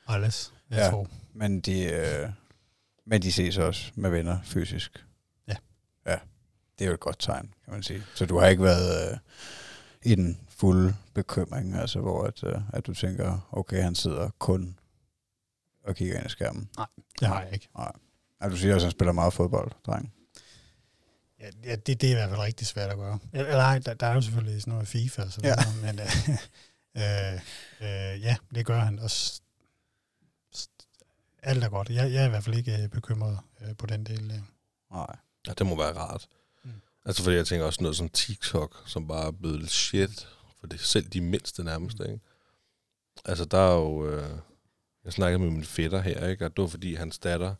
Alles, 0.07 0.53
jeg 0.69 0.77
ja. 0.77 0.89
tror. 0.89 1.07
Men 1.33 1.59
de, 1.59 1.83
øh, 1.83 2.29
men 3.05 3.21
de 3.21 3.31
ses 3.31 3.57
også 3.57 3.91
med 3.95 4.09
venner 4.09 4.37
fysisk. 4.43 5.05
Ja. 5.47 5.55
Ja, 6.05 6.17
det 6.79 6.85
er 6.85 6.87
jo 6.87 6.93
et 6.93 6.99
godt 6.99 7.19
tegn, 7.19 7.53
kan 7.63 7.73
man 7.73 7.83
sige. 7.83 8.03
Så 8.15 8.25
du 8.25 8.39
har 8.39 8.47
ikke 8.47 8.63
været 8.63 9.11
øh, 9.11 9.17
i 10.01 10.15
den 10.15 10.39
fulde 10.49 10.95
bekymring, 11.13 11.75
altså 11.75 11.99
hvor 11.99 12.23
at, 12.23 12.43
øh, 12.43 12.61
at 12.73 12.87
du 12.87 12.93
tænker, 12.93 13.49
okay, 13.51 13.83
han 13.83 13.95
sidder 13.95 14.29
kun 14.39 14.77
og 15.85 15.95
kigger 15.95 16.17
ind 16.17 16.25
i 16.25 16.29
skærmen. 16.29 16.69
Det 17.19 17.27
har 17.27 17.41
jeg 17.41 17.53
ikke. 17.53 17.69
Ja, 18.41 18.49
du 18.49 18.57
siger 18.57 18.73
også, 18.73 18.85
at 18.85 18.87
han 18.87 18.97
spiller 18.97 19.11
meget 19.11 19.33
fodbold, 19.33 19.71
dreng. 19.85 20.13
Ja, 21.39 21.49
ja 21.63 21.75
det, 21.75 22.01
det 22.01 22.07
er 22.07 22.11
i 22.11 22.13
hvert 22.13 22.29
fald 22.29 22.39
rigtig 22.41 22.67
svært 22.67 22.89
at 22.89 22.97
gøre. 22.97 23.19
Eller 23.33 23.51
nej, 23.57 23.79
der, 23.79 23.93
der 23.93 24.07
er 24.07 24.13
jo 24.13 24.21
selvfølgelig 24.21 24.61
sådan 24.61 24.73
noget 24.73 24.87
FIFA 24.87 25.21
og 25.23 25.31
så 25.31 25.41
Ja. 25.43 25.55
videre, 25.55 25.93
men 25.93 25.99
øh, 25.99 26.29
øh, 27.01 28.13
øh, 28.13 28.21
ja, 28.21 28.35
det 28.55 28.65
gør 28.65 28.79
han. 28.79 28.99
Og 28.99 29.09
alt 31.43 31.63
er 31.63 31.69
godt. 31.69 31.89
Jeg, 31.89 32.13
jeg 32.13 32.21
er 32.21 32.25
i 32.25 32.29
hvert 32.29 32.43
fald 32.43 32.55
ikke 32.55 32.83
øh, 32.83 32.89
bekymret 32.89 33.39
øh, 33.61 33.75
på 33.75 33.85
den 33.85 34.03
del. 34.03 34.29
Der. 34.29 34.41
Nej. 34.91 35.15
Ja, 35.47 35.53
det 35.53 35.65
må 35.67 35.77
være 35.77 35.93
rart. 35.97 36.27
Mm. 36.63 36.69
Mm. 36.69 36.81
Altså, 37.05 37.23
fordi 37.23 37.35
jeg 37.35 37.47
tænker 37.47 37.65
også 37.65 37.83
noget 37.83 37.97
som 37.97 38.09
TikTok, 38.09 38.83
som 38.87 39.07
bare 39.07 39.27
er 39.27 39.31
blevet 39.31 39.59
lidt 39.59 39.71
shit, 39.71 40.27
for 40.59 40.67
det 40.67 40.79
er 40.79 40.83
selv 40.83 41.05
de 41.05 41.21
mindste 41.21 41.63
nærmest, 41.63 41.99
ikke? 41.99 42.19
Altså, 43.25 43.45
der 43.45 43.57
er 43.57 43.73
jo... 43.75 44.07
Øh, 44.09 44.37
jeg 45.05 45.13
snakkede 45.13 45.43
med 45.43 45.51
min 45.51 45.63
fætter 45.63 46.01
her, 46.01 46.27
ikke? 46.27 46.45
Og 46.45 46.57
det 46.57 46.61
var 46.61 46.67
fordi, 46.67 46.93
hans 46.95 47.19
datter, 47.19 47.55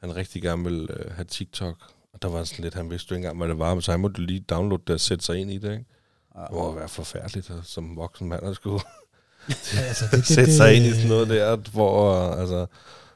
han 0.00 0.16
rigtig 0.16 0.42
gerne 0.42 0.64
ville 0.64 1.00
øh, 1.00 1.12
have 1.12 1.24
TikTok. 1.24 1.76
Og 2.12 2.22
der 2.22 2.28
var 2.28 2.44
sådan 2.44 2.62
lidt, 2.62 2.74
han 2.74 2.90
vidste 2.90 3.10
jo 3.10 3.16
ikke 3.16 3.26
engang, 3.26 3.38
hvad 3.38 3.48
det 3.48 3.58
var, 3.58 3.74
men 3.74 3.82
så 3.82 3.90
han 3.90 4.00
måtte 4.00 4.22
lige 4.22 4.40
downloade 4.40 4.82
det 4.86 4.94
og 4.94 5.00
sætte 5.00 5.24
sig 5.24 5.38
ind 5.38 5.50
i 5.50 5.58
det, 5.58 5.72
ikke? 5.72 5.84
Det 6.34 6.50
må 6.52 6.74
være 6.74 6.88
forfærdeligt 6.88 7.50
at, 7.50 7.56
som 7.64 7.96
voksen 7.96 8.28
mand 8.28 8.42
at 8.46 8.56
skulle 8.56 8.80
Ja, 9.74 9.80
altså, 9.80 10.04
det, 10.12 10.26
sætte 10.26 10.56
sig 10.56 10.74
ind 10.74 10.84
i 10.84 10.90
sådan 10.92 11.08
noget 11.08 11.28
der, 11.28 11.56
hvor 11.56 12.14
altså, 12.30 12.66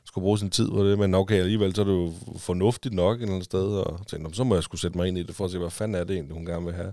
skulle 0.05 0.23
bruge 0.23 0.39
sin 0.39 0.51
tid 0.51 0.71
på 0.71 0.85
det, 0.85 0.99
men 0.99 1.15
okay, 1.15 1.41
alligevel 1.41 1.75
så 1.75 1.81
er 1.81 1.85
det 1.85 1.93
jo 1.93 2.13
fornuftigt 2.37 2.95
nok 2.95 3.17
et 3.17 3.23
eller 3.23 3.35
andet 3.35 3.45
sted, 3.45 3.61
og 3.61 4.07
tænkte, 4.07 4.29
"Nå, 4.29 4.33
så 4.35 4.45
må 4.45 4.55
jeg 4.55 4.63
skulle 4.63 4.81
sætte 4.81 4.97
mig 4.99 5.09
ind 5.09 5.19
i 5.19 5.23
det, 5.23 5.35
for 5.37 5.45
at 5.45 5.51
se, 5.51 5.59
hvad 5.59 5.71
fanden 5.71 5.95
er 5.95 6.05
det 6.05 6.15
egentlig, 6.15 6.35
hun 6.35 6.47
gerne 6.47 6.65
vil 6.65 6.75
have. 6.75 6.93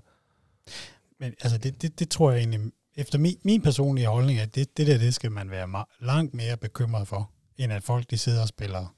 Men 1.19 1.33
altså, 1.41 1.57
det, 1.57 1.81
det, 1.81 1.99
det 1.99 2.09
tror 2.09 2.31
jeg 2.31 2.39
egentlig, 2.39 2.71
efter 2.95 3.17
min, 3.17 3.37
min 3.43 3.61
personlige 3.61 4.07
holdning, 4.07 4.39
at 4.39 4.55
det, 4.55 4.77
det 4.77 4.87
der, 4.87 4.97
det 4.97 5.13
skal 5.13 5.31
man 5.31 5.51
være 5.51 5.67
meget, 5.67 5.87
langt 5.99 6.33
mere 6.33 6.57
bekymret 6.57 7.07
for, 7.07 7.31
end 7.57 7.73
at 7.73 7.83
folk, 7.83 8.09
de 8.09 8.17
sidder 8.17 8.41
og 8.41 8.47
spiller 8.47 8.95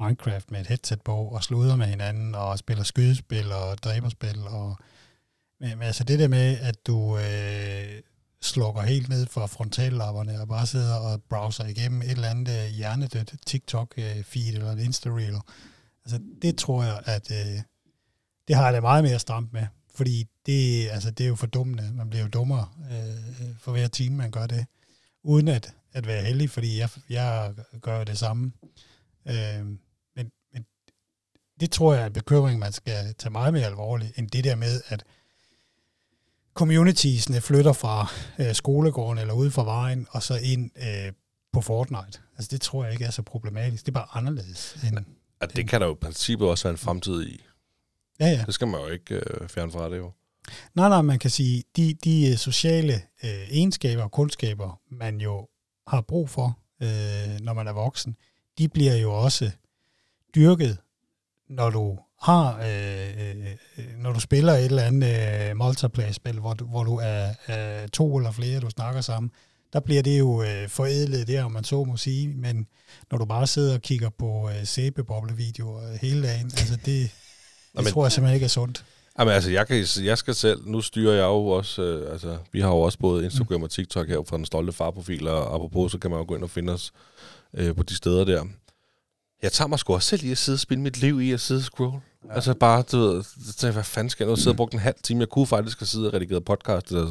Minecraft 0.00 0.50
med 0.50 0.60
et 0.60 0.66
headset 0.66 1.02
på, 1.02 1.16
og 1.16 1.44
sluder 1.44 1.76
med 1.76 1.86
hinanden, 1.86 2.34
og 2.34 2.58
spiller 2.58 2.84
skydespil 2.84 3.52
og 3.52 3.78
dræberspil, 3.78 4.38
og 4.48 4.76
men, 5.60 5.78
men 5.78 5.82
altså 5.82 6.04
det 6.04 6.18
der 6.18 6.28
med, 6.28 6.58
at 6.58 6.86
du 6.86 7.18
øh, 7.18 8.02
slukker 8.42 8.82
helt 8.82 9.08
ned 9.08 9.26
for 9.26 9.46
frontallapperne, 9.46 10.40
og 10.40 10.48
bare 10.48 10.66
sidder 10.66 10.94
og 10.94 11.22
browser 11.22 11.66
igennem 11.66 12.02
et 12.02 12.10
eller 12.10 12.28
andet 12.28 12.64
øh, 12.64 12.68
hjernedødt 12.68 13.34
TikTok-feed 13.50 14.48
øh, 14.48 14.54
eller 14.54 14.72
et 14.72 14.78
Insta-reel, 14.78 15.40
altså 16.04 16.20
det 16.42 16.58
tror 16.58 16.84
jeg, 16.84 17.02
at 17.04 17.30
øh, 17.30 17.62
det 18.48 18.56
har 18.56 18.64
jeg 18.64 18.74
det 18.74 18.82
meget 18.82 19.04
mere 19.04 19.18
stramt 19.18 19.52
med, 19.52 19.66
fordi 20.00 20.26
det, 20.46 20.88
altså, 20.90 21.10
det 21.10 21.24
er 21.24 21.28
jo 21.28 21.34
fordummende. 21.34 21.92
Man 21.94 22.10
bliver 22.10 22.22
jo 22.22 22.28
dummere 22.28 22.68
øh, 22.90 23.56
for 23.58 23.72
hver 23.72 23.88
time, 23.88 24.16
man 24.16 24.30
gør 24.30 24.46
det. 24.46 24.66
Uden 25.22 25.48
at, 25.48 25.74
at 25.92 26.06
være 26.06 26.22
heldig, 26.22 26.50
fordi 26.50 26.78
jeg, 26.78 26.88
jeg 27.10 27.54
gør 27.80 27.98
jo 27.98 28.04
det 28.04 28.18
samme. 28.18 28.52
Øh, 29.28 29.64
men, 30.16 30.30
men 30.52 30.64
det 31.60 31.70
tror 31.70 31.94
jeg 31.94 32.02
er 32.02 32.06
en 32.06 32.12
bekymring, 32.12 32.58
man 32.58 32.72
skal 32.72 33.14
tage 33.18 33.32
meget 33.32 33.52
mere 33.52 33.66
alvorligt, 33.66 34.18
end 34.18 34.30
det 34.30 34.44
der 34.44 34.54
med, 34.54 34.80
at 34.88 35.04
communitiesne 36.54 37.40
flytter 37.40 37.72
fra 37.72 38.12
øh, 38.38 38.54
skolegården 38.54 39.18
eller 39.18 39.34
ude 39.34 39.50
fra 39.50 39.64
vejen, 39.64 40.06
og 40.10 40.22
så 40.22 40.36
ind 40.42 40.70
øh, 40.76 41.12
på 41.52 41.60
Fortnite. 41.60 42.18
Altså 42.36 42.48
det 42.50 42.60
tror 42.60 42.84
jeg 42.84 42.92
ikke 42.92 43.04
er 43.04 43.10
så 43.10 43.22
problematisk. 43.22 43.86
Det 43.86 43.92
er 43.92 44.00
bare 44.00 44.08
anderledes. 44.12 44.76
End, 44.88 44.98
Og 45.40 45.56
det 45.56 45.68
kan 45.68 45.80
der 45.80 45.86
jo 45.86 45.92
i 45.92 45.98
princippet 46.00 46.48
også 46.48 46.64
være 46.64 46.72
en 46.72 46.78
fremtid 46.78 47.26
i 47.26 47.40
ja, 48.20 48.26
ja. 48.26 48.42
Det 48.46 48.54
skal 48.54 48.68
man 48.68 48.80
jo 48.80 48.86
ikke 48.86 49.14
øh, 49.14 49.48
fjerne 49.48 49.72
fra 49.72 49.90
det 49.90 49.98
jo. 49.98 50.12
Nej, 50.74 50.88
nej, 50.88 51.02
man 51.02 51.18
kan 51.18 51.30
sige, 51.30 51.64
de, 51.76 51.94
de 52.04 52.30
øh, 52.30 52.36
sociale 52.36 52.92
øh, 53.24 53.48
egenskaber 53.50 54.02
og 54.02 54.10
kundskaber, 54.10 54.80
man 54.90 55.20
jo 55.20 55.48
har 55.86 56.00
brug 56.00 56.30
for, 56.30 56.58
øh, 56.82 57.40
når 57.40 57.52
man 57.52 57.66
er 57.66 57.72
voksen, 57.72 58.16
de 58.58 58.68
bliver 58.68 58.96
jo 58.96 59.12
også 59.12 59.50
dyrket, 60.34 60.78
når 61.48 61.70
du 61.70 61.98
har, 62.22 62.58
øh, 62.58 63.30
øh, 63.78 63.96
når 63.98 64.12
du 64.12 64.20
spiller 64.20 64.52
et 64.52 64.64
eller 64.64 64.82
andet 64.82 65.50
øh, 65.50 65.56
multiplayer-spil, 65.56 66.38
hvor 66.40 66.54
du, 66.54 66.66
hvor 66.66 66.84
du 66.84 66.96
er, 66.96 67.34
er 67.46 67.86
to 67.86 68.16
eller 68.16 68.30
flere, 68.30 68.60
du 68.60 68.70
snakker 68.70 69.00
sammen, 69.00 69.30
der 69.72 69.80
bliver 69.80 70.02
det 70.02 70.18
jo 70.18 70.42
øh, 70.42 70.68
forædlet 70.68 71.28
der, 71.28 71.44
om 71.44 71.52
man 71.52 71.64
så 71.64 71.84
må 71.84 71.96
sige, 71.96 72.28
men 72.28 72.66
når 73.10 73.18
du 73.18 73.24
bare 73.24 73.46
sidder 73.46 73.74
og 73.74 73.80
kigger 73.80 74.10
på 74.18 74.50
øh, 74.50 74.66
sæbeboblevideoer 74.66 75.96
hele 75.96 76.22
dagen, 76.22 76.46
altså 76.46 76.78
det, 76.84 77.10
det 77.72 77.74
Nå, 77.74 77.82
men- 77.82 77.92
tror 77.92 78.04
jeg 78.04 78.12
simpelthen 78.12 78.34
ikke 78.34 78.44
er 78.44 78.48
sundt. 78.48 78.84
Jamen 79.18 79.34
altså, 79.34 79.50
jeg, 79.50 79.66
kan, 79.66 79.86
jeg 80.02 80.18
skal 80.18 80.34
selv, 80.34 80.60
nu 80.66 80.80
styrer 80.80 81.14
jeg 81.14 81.22
jo 81.22 81.46
også, 81.46 81.82
øh, 81.82 82.12
altså, 82.12 82.38
vi 82.52 82.60
har 82.60 82.68
jo 82.68 82.80
også 82.80 82.98
både 82.98 83.24
Instagram 83.24 83.62
og 83.62 83.70
TikTok 83.70 84.08
her 84.08 84.22
fra 84.28 84.36
den 84.36 84.44
stolte 84.46 84.72
farprofil, 84.72 85.28
og 85.28 85.54
apropos, 85.54 85.92
så 85.92 85.98
kan 85.98 86.10
man 86.10 86.20
jo 86.20 86.24
gå 86.28 86.34
ind 86.34 86.42
og 86.44 86.50
finde 86.50 86.72
os 86.72 86.92
øh, 87.54 87.76
på 87.76 87.82
de 87.82 87.96
steder 87.96 88.24
der. 88.24 88.44
Jeg 89.42 89.52
tager 89.52 89.68
mig 89.68 89.78
sgu 89.78 89.94
også 89.94 90.08
selv 90.08 90.24
i 90.24 90.30
at 90.30 90.38
sidde 90.38 90.56
og 90.56 90.60
spille 90.60 90.82
mit 90.82 91.00
liv 91.00 91.20
i 91.20 91.32
at 91.32 91.40
sidde 91.40 91.58
og 91.58 91.64
scroll. 91.64 91.92
Ja. 92.28 92.34
Altså 92.34 92.54
bare, 92.54 92.82
du 92.92 92.98
ved, 92.98 93.22
tænker 93.44 93.66
jeg, 93.66 93.72
hvad 93.72 93.84
fanden 93.84 94.10
skal 94.10 94.24
jeg 94.24 94.30
nu 94.30 94.36
sidde 94.36 94.50
og 94.52 94.56
bruge 94.56 94.70
en 94.72 94.78
halv 94.78 94.94
time? 95.02 95.20
Jeg 95.20 95.28
kunne 95.28 95.46
faktisk 95.46 95.80
have 95.80 95.86
siddet 95.86 96.08
og 96.08 96.14
redigeret 96.14 96.44
podcast, 96.44 96.88
eller 96.88 97.10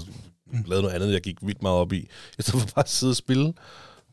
lavet 0.68 0.84
noget 0.84 0.96
andet, 0.96 1.12
jeg 1.14 1.22
gik 1.22 1.38
vildt 1.42 1.62
meget 1.62 1.78
op 1.78 1.94
i. 1.94 1.98
I 2.40 2.42
stedet 2.42 2.62
for 2.62 2.68
bare 2.76 2.84
at 2.84 2.90
sidde 2.90 3.12
og 3.12 3.16
spille. 3.16 3.54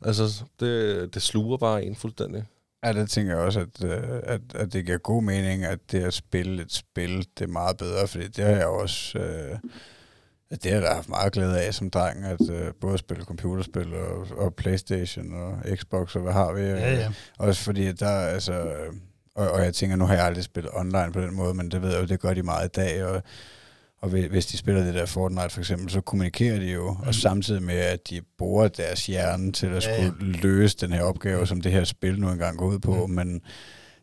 Altså, 0.04 0.42
det, 0.60 1.14
det 1.14 1.22
sluger 1.22 1.56
bare 1.56 1.84
en 1.84 1.96
fuldstændig. 1.96 2.44
Ja, 2.86 2.92
det 2.92 3.10
tænker 3.10 3.32
jeg 3.36 3.44
også, 3.44 3.60
at, 3.60 3.84
øh, 3.84 4.02
at, 4.22 4.40
at 4.54 4.72
det 4.72 4.86
giver 4.86 4.98
god 4.98 5.22
mening, 5.22 5.64
at 5.64 5.78
det 5.92 6.02
at 6.04 6.14
spille 6.14 6.62
et 6.62 6.72
spil, 6.72 7.26
det 7.38 7.44
er 7.44 7.52
meget 7.52 7.76
bedre, 7.76 8.08
fordi 8.08 8.28
det 8.28 8.44
har 8.44 8.52
jeg 8.52 8.66
også... 8.66 9.18
Øh, 9.18 9.58
det 10.50 10.64
har 10.64 10.70
jeg 10.70 10.82
da 10.82 10.94
haft 10.94 11.08
meget 11.08 11.32
glæde 11.32 11.60
af 11.60 11.74
som 11.74 11.90
dreng, 11.90 12.24
at 12.24 12.50
øh, 12.50 12.72
både 12.80 12.98
spille 12.98 13.24
computerspil 13.24 13.94
og, 13.94 14.26
og 14.36 14.54
Playstation 14.54 15.32
og 15.34 15.58
Xbox 15.76 16.16
og 16.16 16.22
hvad 16.22 16.32
har 16.32 16.52
vi. 16.52 16.60
øh, 16.60 16.68
Ja, 16.68 16.94
ja. 16.94 17.12
Også 17.38 17.62
fordi 17.62 17.86
at 17.86 18.00
der 18.00 18.08
er, 18.08 18.28
altså... 18.28 18.52
øh, 18.52 18.92
Og, 19.34 19.50
og 19.50 19.64
jeg 19.64 19.74
tænker, 19.74 19.96
nu 19.96 20.04
har 20.06 20.14
jeg 20.14 20.24
aldrig 20.24 20.44
spillet 20.44 20.72
online 20.74 21.12
på 21.12 21.20
den 21.20 21.34
måde, 21.34 21.54
men 21.54 21.70
det 21.70 21.82
ved 21.82 21.90
jeg 21.92 22.00
jo, 22.00 22.06
det 22.06 22.20
gør 22.20 22.34
de 22.34 22.42
meget 22.42 22.66
i 22.68 22.72
dag, 22.76 23.04
og 23.04 23.22
og 24.00 24.08
hvi- 24.08 24.26
hvis 24.28 24.46
de 24.46 24.56
spiller 24.56 24.84
det 24.84 24.94
der 24.94 25.06
Fortnite 25.06 25.50
for 25.50 25.60
eksempel, 25.60 25.90
så 25.90 26.00
kommunikerer 26.00 26.58
de 26.58 26.72
jo, 26.72 26.92
mm. 26.92 27.06
og 27.06 27.14
samtidig 27.14 27.62
med, 27.62 27.74
at 27.78 28.10
de 28.10 28.20
bruger 28.38 28.68
deres 28.68 29.06
hjerne 29.06 29.52
til 29.52 29.66
at 29.66 29.82
skulle 29.82 30.02
ja. 30.02 30.12
løse 30.20 30.76
den 30.76 30.92
her 30.92 31.02
opgave, 31.02 31.46
som 31.46 31.60
det 31.60 31.72
her 31.72 31.84
spil 31.84 32.20
nu 32.20 32.30
engang 32.30 32.58
går 32.58 32.66
ud 32.66 32.78
på. 32.78 33.06
Mm. 33.06 33.12
Men, 33.12 33.40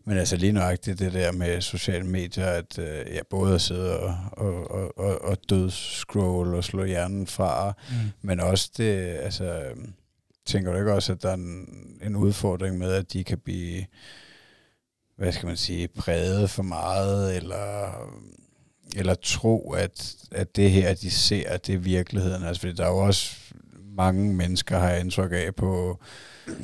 men 0.06 0.18
altså 0.18 0.36
lige 0.38 0.52
nøjagtigt 0.52 0.99
det 0.99 1.14
der 1.14 1.32
med 1.32 1.61
sociale 1.61 2.06
medier, 2.06 2.45
at 2.48 2.80
øh, 2.80 3.06
ja, 3.14 3.20
både 3.30 3.56
at 3.56 3.61
sidde 3.61 3.99
og, 3.99 4.15
og, 4.32 4.72
og, 4.72 4.98
og, 4.98 5.22
og 5.22 5.38
dødscroll 5.49 6.56
og 6.56 6.64
slå 6.64 6.84
hjernen 6.84 7.28
fra, 7.28 7.74
Mm. 7.90 7.95
men 8.22 8.40
også 8.40 8.70
det, 8.78 8.94
altså, 9.07 9.44
øh, 9.44 9.76
tænker 10.45 10.72
du 10.72 10.78
ikke 10.80 10.94
også, 10.94 11.11
at 11.11 11.24
der 11.24 11.30
er 11.30 11.34
en, 11.34 11.68
en 12.03 12.15
udfordring 12.15 12.78
med, 12.78 12.91
at 12.94 13.14
de 13.14 13.24
kan 13.24 13.38
blive, 13.38 13.86
hvad 15.18 15.32
skal 15.32 15.48
man 15.48 15.57
sige, 15.57 15.88
præget 15.88 16.49
for 16.49 16.64
meget, 16.64 17.36
eller, 17.36 17.91
eller 18.95 19.15
tro, 19.22 19.72
at, 19.72 20.14
at 20.32 20.56
det 20.56 20.72
her, 20.72 20.94
de 20.94 21.11
ser, 21.11 21.57
det 21.57 21.76
er 21.76 21.80
virkeligheden. 21.80 22.44
Altså, 22.44 22.60
fordi 22.60 22.74
der 22.74 22.86
er 22.86 22.90
jo 22.90 22.98
også 22.98 23.36
mange 23.95 24.34
mennesker, 24.34 24.80
har 24.80 24.90
jeg 24.90 24.99
indtryk 24.99 25.32
af 25.32 25.56
på 25.56 25.99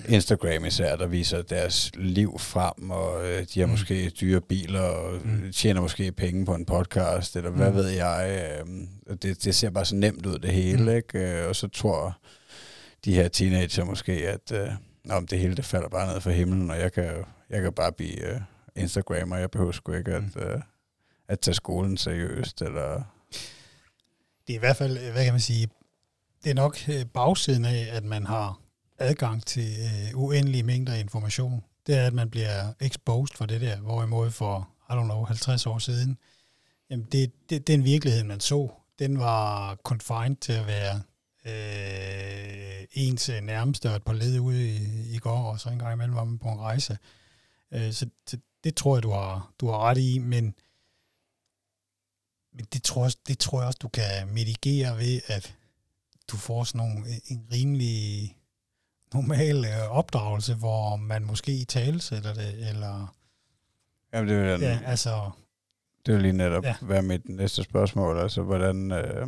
Instagram 0.09 0.65
især, 0.65 0.95
der 0.95 1.07
viser 1.07 1.41
deres 1.41 1.91
liv 1.95 2.39
frem, 2.39 2.89
og 2.91 3.27
øh, 3.29 3.45
de 3.53 3.59
har 3.59 3.67
Mm. 3.67 3.71
måske 3.71 4.09
dyre 4.09 4.41
biler, 4.41 4.81
og 4.81 5.13
Mm. 5.25 5.51
tjener 5.51 5.81
måske 5.81 6.11
penge 6.11 6.45
på 6.45 6.53
en 6.55 6.65
podcast, 6.65 7.35
eller 7.35 7.49
hvad 7.49 7.69
Mm. 7.69 7.75
ved 7.75 7.87
jeg. 7.87 8.49
Øh, 8.59 8.67
og 9.09 9.23
det, 9.23 9.43
det 9.43 9.55
ser 9.55 9.69
bare 9.69 9.85
så 9.85 9.95
nemt 9.95 10.25
ud, 10.25 10.39
det 10.39 10.49
hele, 10.53 10.83
Mm. 10.83 10.89
ikke? 10.97 11.19
Øh, 11.41 11.47
Og 11.47 11.55
så 11.55 11.67
tror 11.67 12.17
de 13.05 13.13
her 13.13 13.27
teenager 13.27 13.83
måske, 13.85 14.11
at 14.13 14.51
øh, 14.51 14.67
men 15.05 15.25
det 15.25 15.39
hele 15.39 15.55
det 15.55 15.65
falder 15.65 15.89
bare 15.89 16.13
ned 16.13 16.21
fra 16.21 16.31
himlen, 16.31 16.71
og 16.71 16.79
jeg 16.79 16.93
kan, 16.93 17.11
jeg 17.49 17.61
kan 17.61 17.73
bare 17.73 17.91
blive 17.91 18.33
øh, 18.33 18.41
Instagrammer, 18.75 19.37
jeg 19.37 19.51
behøver 19.51 19.71
sgu 19.71 19.93
ikke 19.93 20.11
at, 20.13 20.23
Mm. 20.35 20.41
øh, 20.41 20.61
at 21.29 21.39
tage 21.39 21.55
skolen 21.55 21.97
seriøst, 21.97 22.61
eller... 22.61 23.03
det 24.47 24.53
er 24.53 24.57
i 24.57 24.59
hvert 24.59 24.77
fald, 24.77 24.97
øh, 24.97 25.11
hvad 25.11 25.23
kan 25.23 25.33
man 25.33 25.41
sige, 25.41 25.69
det 26.43 26.49
er 26.49 26.53
nok 26.53 26.77
øh, 26.89 27.05
bagsiden 27.05 27.65
af, 27.65 27.87
at 27.91 28.03
man 28.03 28.25
har 28.25 28.59
adgang 28.97 29.45
til 29.45 29.75
øh, 29.79 30.19
uendelige 30.19 30.63
mængder 30.63 30.93
af 30.93 30.99
information. 30.99 31.63
Det 31.87 31.97
er, 31.97 32.07
at 32.07 32.13
man 32.13 32.29
bliver 32.29 32.73
exposed 32.79 33.37
for 33.37 33.45
det 33.45 33.61
der, 33.61 33.77
hvorimod 33.77 34.31
for, 34.31 34.69
I 34.89 34.93
don't 34.93 35.03
know, 35.03 35.23
50 35.23 35.65
år 35.65 35.79
siden, 35.79 36.17
jamen 36.89 37.05
det, 37.11 37.31
det, 37.49 37.67
den 37.67 37.83
virkelighed, 37.83 38.23
man 38.23 38.39
så, 38.39 38.69
den 38.99 39.19
var 39.19 39.75
confined 39.75 40.35
til 40.35 40.53
at 40.53 40.67
være 40.67 41.01
øh, 41.45 42.85
ens 42.93 43.31
nærmeste 43.43 43.89
og 43.89 43.95
et 43.95 44.03
par 44.03 44.13
led 44.13 44.39
ude 44.39 44.69
i, 44.69 45.15
i 45.15 45.17
går, 45.17 45.51
og 45.51 45.59
så 45.59 45.69
en 45.69 45.79
gang 45.79 45.93
imellem 45.93 46.15
var 46.15 46.23
man 46.23 46.39
på 46.39 46.47
en 46.47 46.59
rejse. 46.59 46.97
Øh, 47.73 47.91
så 47.91 48.05
det, 48.31 48.41
det 48.63 48.75
tror 48.75 48.95
jeg, 48.95 49.03
du 49.03 49.11
har, 49.11 49.53
du 49.59 49.67
har 49.67 49.79
ret 49.79 49.97
i, 49.97 50.19
men 50.19 50.55
men 52.59 52.67
det 52.73 52.83
tror, 52.83 53.03
jeg, 53.03 53.11
det 53.27 53.39
tror 53.39 53.59
jeg 53.59 53.67
også, 53.67 53.79
du 53.81 53.87
kan 53.87 54.27
mitigere 54.33 54.97
ved, 54.97 55.21
at 55.27 55.55
du 56.31 56.37
får 56.37 56.63
sådan 56.63 56.87
nogle, 56.87 57.05
en 57.27 57.47
rimelig 57.51 58.35
normal 59.13 59.65
øh, 59.65 59.91
opdragelse, 59.91 60.55
hvor 60.55 60.95
man 60.95 61.25
måske 61.25 61.51
i 61.51 61.65
tale 61.65 62.01
sætter 62.01 62.33
det, 62.33 62.69
eller 62.69 63.15
Jamen, 64.13 64.29
det 64.29 64.43
vil, 64.43 64.59
ja, 64.61 64.79
altså, 64.85 65.29
det 66.05 66.13
vil 66.13 66.21
lige 66.21 66.33
netop 66.33 66.63
ja. 66.63 66.75
være 66.81 67.01
mit 67.01 67.29
næste 67.29 67.63
spørgsmål. 67.63 68.19
Altså, 68.19 68.41
hvordan, 68.41 68.91
øh, 68.91 69.27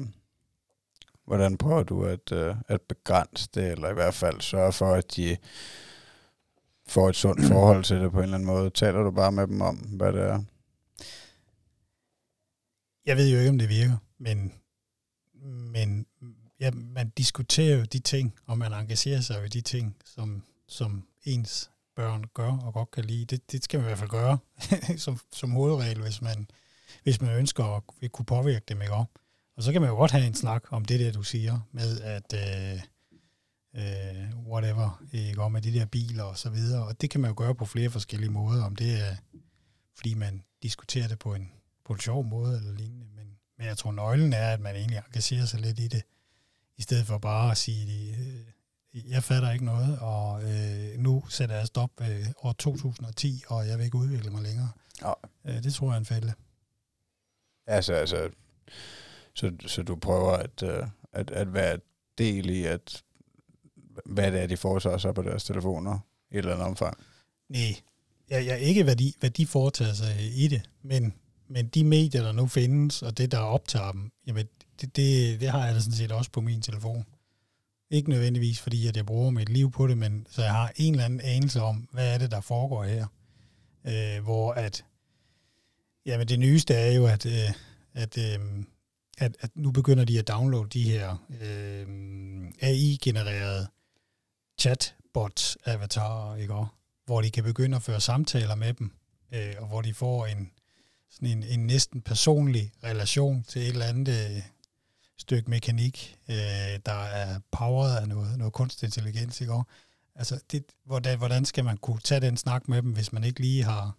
hvordan 1.26 1.58
prøver 1.58 1.84
du 1.84 2.06
at, 2.06 2.32
øh, 2.32 2.56
at 2.68 2.82
begrænse 2.82 3.50
det, 3.54 3.72
eller 3.72 3.90
i 3.90 3.94
hvert 3.94 4.14
fald 4.14 4.42
sørge 4.42 4.74
for, 4.74 4.94
at 4.94 5.16
de 5.16 5.38
får 6.88 7.10
et 7.10 7.16
sundt 7.16 7.46
forhold 7.46 7.84
til 7.84 8.00
det 8.00 8.12
på 8.12 8.18
en 8.18 8.24
eller 8.24 8.36
anden 8.36 8.48
måde? 8.48 8.70
Taler 8.70 9.04
du 9.04 9.12
bare 9.12 9.32
med 9.32 9.48
dem 9.48 9.62
om, 9.62 9.76
hvad 9.76 10.14
det 10.14 10.22
er? 10.22 10.44
Jeg 13.06 13.18
ved 13.18 13.30
jo 13.30 13.38
ikke, 13.38 13.50
om 13.50 13.58
det 13.58 13.70
virker, 13.70 13.98
men, 14.18 14.54
men 15.44 16.06
ja, 16.60 16.72
man 16.72 17.10
diskuterer 17.10 17.78
jo 17.78 17.84
de 17.84 18.00
ting, 18.00 18.34
og 18.46 18.58
man 18.58 18.74
engagerer 18.74 19.22
sig 19.22 19.40
jo 19.40 19.44
i 19.44 19.50
de 19.50 19.62
ting, 19.62 19.96
som, 20.06 20.44
som 20.68 21.08
ens 21.26 21.72
børn 21.96 22.24
gør 22.34 22.52
og 22.52 22.74
godt 22.74 22.92
kan 22.92 23.06
lide. 23.06 23.26
Det, 23.26 23.52
det 23.52 23.64
skal 23.64 23.80
man 23.80 23.86
i 23.86 23.88
hvert 23.88 23.98
fald 23.98 24.10
gøre 24.10 24.38
som, 25.06 25.20
som 25.34 25.52
hovedregel, 25.52 26.02
hvis 26.02 26.22
man, 26.22 26.48
hvis 27.04 27.22
man 27.22 27.38
ønsker 27.38 27.64
at 27.64 27.84
vil 28.00 28.10
kunne 28.10 28.26
påvirke 28.26 28.66
dem, 28.68 28.82
ikke? 28.82 28.94
Og 29.58 29.64
så 29.64 29.72
kan 29.72 29.82
man 29.82 29.90
jo 29.90 29.96
godt 29.96 30.12
have 30.12 30.28
en 30.28 30.34
snak 30.34 30.64
om 30.70 30.86
det 30.86 31.00
der, 31.00 31.12
du 31.12 31.24
siger, 31.24 31.60
med 31.72 32.02
at 32.02 32.34
øh, 32.34 32.82
øh, 33.76 34.38
whatever, 34.48 35.04
ikke 35.14 35.42
også, 35.42 35.50
med 35.50 35.62
de 35.62 35.74
der 35.74 35.86
biler 35.86 36.24
og 36.24 36.38
så 36.38 36.50
videre. 36.50 36.86
Og 36.86 37.02
det 37.02 37.10
kan 37.10 37.22
man 37.22 37.30
jo 37.30 37.36
gøre 37.38 37.56
på 37.56 37.66
flere 37.66 37.90
forskellige 37.90 38.32
måder, 38.32 38.64
om 38.64 38.76
det 38.76 39.00
er, 39.00 39.16
fordi 39.96 40.14
man 40.14 40.44
diskuterer 40.64 41.08
det 41.08 41.20
på 41.20 41.34
en, 41.34 41.52
på 41.86 41.94
en 41.94 42.00
sjov 42.00 42.26
måde 42.26 42.58
eller 42.58 42.74
lignende. 42.74 43.06
Men, 43.16 43.38
men 43.58 43.68
jeg 43.68 43.78
tror, 43.78 43.92
nøglen 43.92 44.34
er, 44.34 44.54
at 44.54 44.60
man 44.60 44.76
egentlig 44.76 44.98
engagerer 44.98 45.46
sig 45.46 45.60
lidt 45.60 45.80
i 45.80 45.88
det, 45.88 46.04
i 46.78 46.82
stedet 46.82 47.06
for 47.06 47.18
bare 47.18 47.52
at 47.52 47.58
sige, 47.58 48.16
øh, 48.16 49.12
jeg 49.12 49.24
fatter 49.24 49.52
ikke 49.52 49.66
noget, 49.66 50.00
og 50.00 50.44
øh, 50.44 50.98
nu 51.00 51.24
sætter 51.30 51.56
jeg 51.56 51.68
stop 51.68 51.92
øh, 52.02 52.26
år 52.38 52.52
2010, 52.54 53.44
og 53.48 53.68
jeg 53.68 53.78
vil 53.78 53.86
ikke 53.86 53.98
udvikle 53.98 54.32
mig 54.32 54.42
længere. 54.42 54.70
Ja. 55.02 55.14
Øh, 55.46 55.64
det 55.64 55.74
tror 55.74 55.88
jeg 55.88 55.94
er 55.94 56.00
en 56.00 56.06
fælde. 56.06 56.34
Altså, 57.68 57.94
altså 57.94 58.30
så, 59.34 59.52
så 59.68 59.84
du 59.84 59.96
prøver 59.96 60.32
at, 60.32 60.64
øh, 60.64 60.88
at, 61.14 61.32
at 61.32 61.54
være 61.54 61.80
del 62.18 62.50
i, 62.50 62.66
at 62.66 63.04
hvad 64.06 64.32
det 64.32 64.42
er, 64.42 64.48
de 64.48 64.58
foretager 64.58 64.98
sig 64.98 65.16
på 65.16 65.22
deres 65.22 65.44
telefoner 65.44 66.00
i 66.32 66.34
et 66.34 66.38
eller 66.38 66.54
andet 66.54 66.68
omfang. 66.68 66.98
Nej, 67.50 67.76
jeg, 68.30 68.46
jeg 68.46 68.60
ikke, 68.60 68.84
hvad 68.84 68.96
de, 68.96 69.14
hvad 69.20 69.30
de 69.30 69.48
foretager 69.48 69.94
sig 69.94 70.16
i 70.36 70.48
det, 70.48 70.70
men, 70.82 71.14
men 71.52 71.68
de 71.68 71.84
medier, 71.84 72.24
der 72.24 72.32
nu 72.32 72.48
findes, 72.48 73.02
og 73.02 73.18
det, 73.18 73.32
der 73.32 73.38
optager 73.38 73.92
dem, 73.92 74.12
jamen, 74.28 74.46
det, 74.82 74.96
det, 74.96 75.40
det 75.40 75.50
har 75.50 75.66
jeg 75.66 75.76
da 75.76 75.80
sådan 75.80 75.98
set 75.98 76.12
også 76.12 76.32
på 76.32 76.42
min 76.42 76.62
telefon. 76.62 77.06
Ikke 77.90 78.10
nødvendigvis, 78.10 78.60
fordi 78.60 78.88
at 78.88 78.98
jeg 78.98 79.06
bruger 79.06 79.32
mit 79.32 79.50
liv 79.50 79.72
på 79.72 79.88
det, 79.88 79.98
men 79.98 80.28
så 80.30 80.42
jeg 80.42 80.52
har 80.52 80.72
en 80.76 80.94
eller 80.94 81.06
anden 81.06 81.22
anelse 81.22 81.62
om, 81.62 81.88
hvad 81.92 82.14
er 82.14 82.18
det, 82.18 82.32
der 82.32 82.42
foregår 82.42 82.84
her. 82.84 83.08
Øh, 83.88 84.24
hvor 84.24 84.54
at, 84.54 84.86
jamen 86.06 86.28
det 86.28 86.40
nyeste 86.40 86.74
er 86.74 86.92
jo, 86.92 87.06
at, 87.06 87.26
øh, 87.26 87.54
at, 87.94 88.18
øh, 88.18 88.40
at, 89.18 89.38
at 89.40 89.50
nu 89.56 89.72
begynder 89.72 90.06
de 90.06 90.20
at 90.20 90.28
downloade 90.28 90.70
de 90.70 90.84
her 90.84 91.28
øh, 91.42 91.88
AI-genererede 92.62 93.68
chatbots-avatarer, 94.62 96.36
ikke 96.36 96.54
hvor 97.06 97.22
de 97.22 97.32
kan 97.32 97.44
begynde 97.44 97.76
at 97.76 97.84
føre 97.84 98.02
samtaler 98.02 98.56
med 98.56 98.74
dem, 98.74 98.92
øh, 99.34 99.54
og 99.58 99.68
hvor 99.68 99.82
de 99.82 99.94
får 99.94 100.26
en, 100.26 100.52
sådan 101.12 101.28
en, 101.28 101.44
en 101.44 101.68
næsten 101.68 102.02
personlig 102.02 102.72
relation 102.84 103.44
til 103.44 103.62
et 103.62 103.68
eller 103.68 103.86
andet 103.86 104.32
øh, 104.32 104.42
stykke 105.18 105.50
mekanik, 105.50 106.18
øh, 106.30 106.36
der 106.86 107.04
er 107.04 107.40
powered 107.52 107.98
af 107.98 108.08
noget, 108.08 108.38
noget 108.38 108.54
kunstig 108.54 108.88
intelligens, 108.88 109.42
ikke? 109.42 109.54
Og, 109.54 109.68
altså, 110.16 110.40
det, 110.52 110.64
hvordan, 110.86 111.18
hvordan 111.18 111.46
skal 111.46 111.64
man 111.64 111.78
kunne 111.78 112.00
tage 112.00 112.22
den 112.22 112.38
snak 112.38 112.68
med 112.68 112.82
dem, 112.82 112.92
hvis 112.92 113.14
man 113.14 113.24
ikke 113.24 113.40
lige 113.40 113.64
har, 113.64 113.98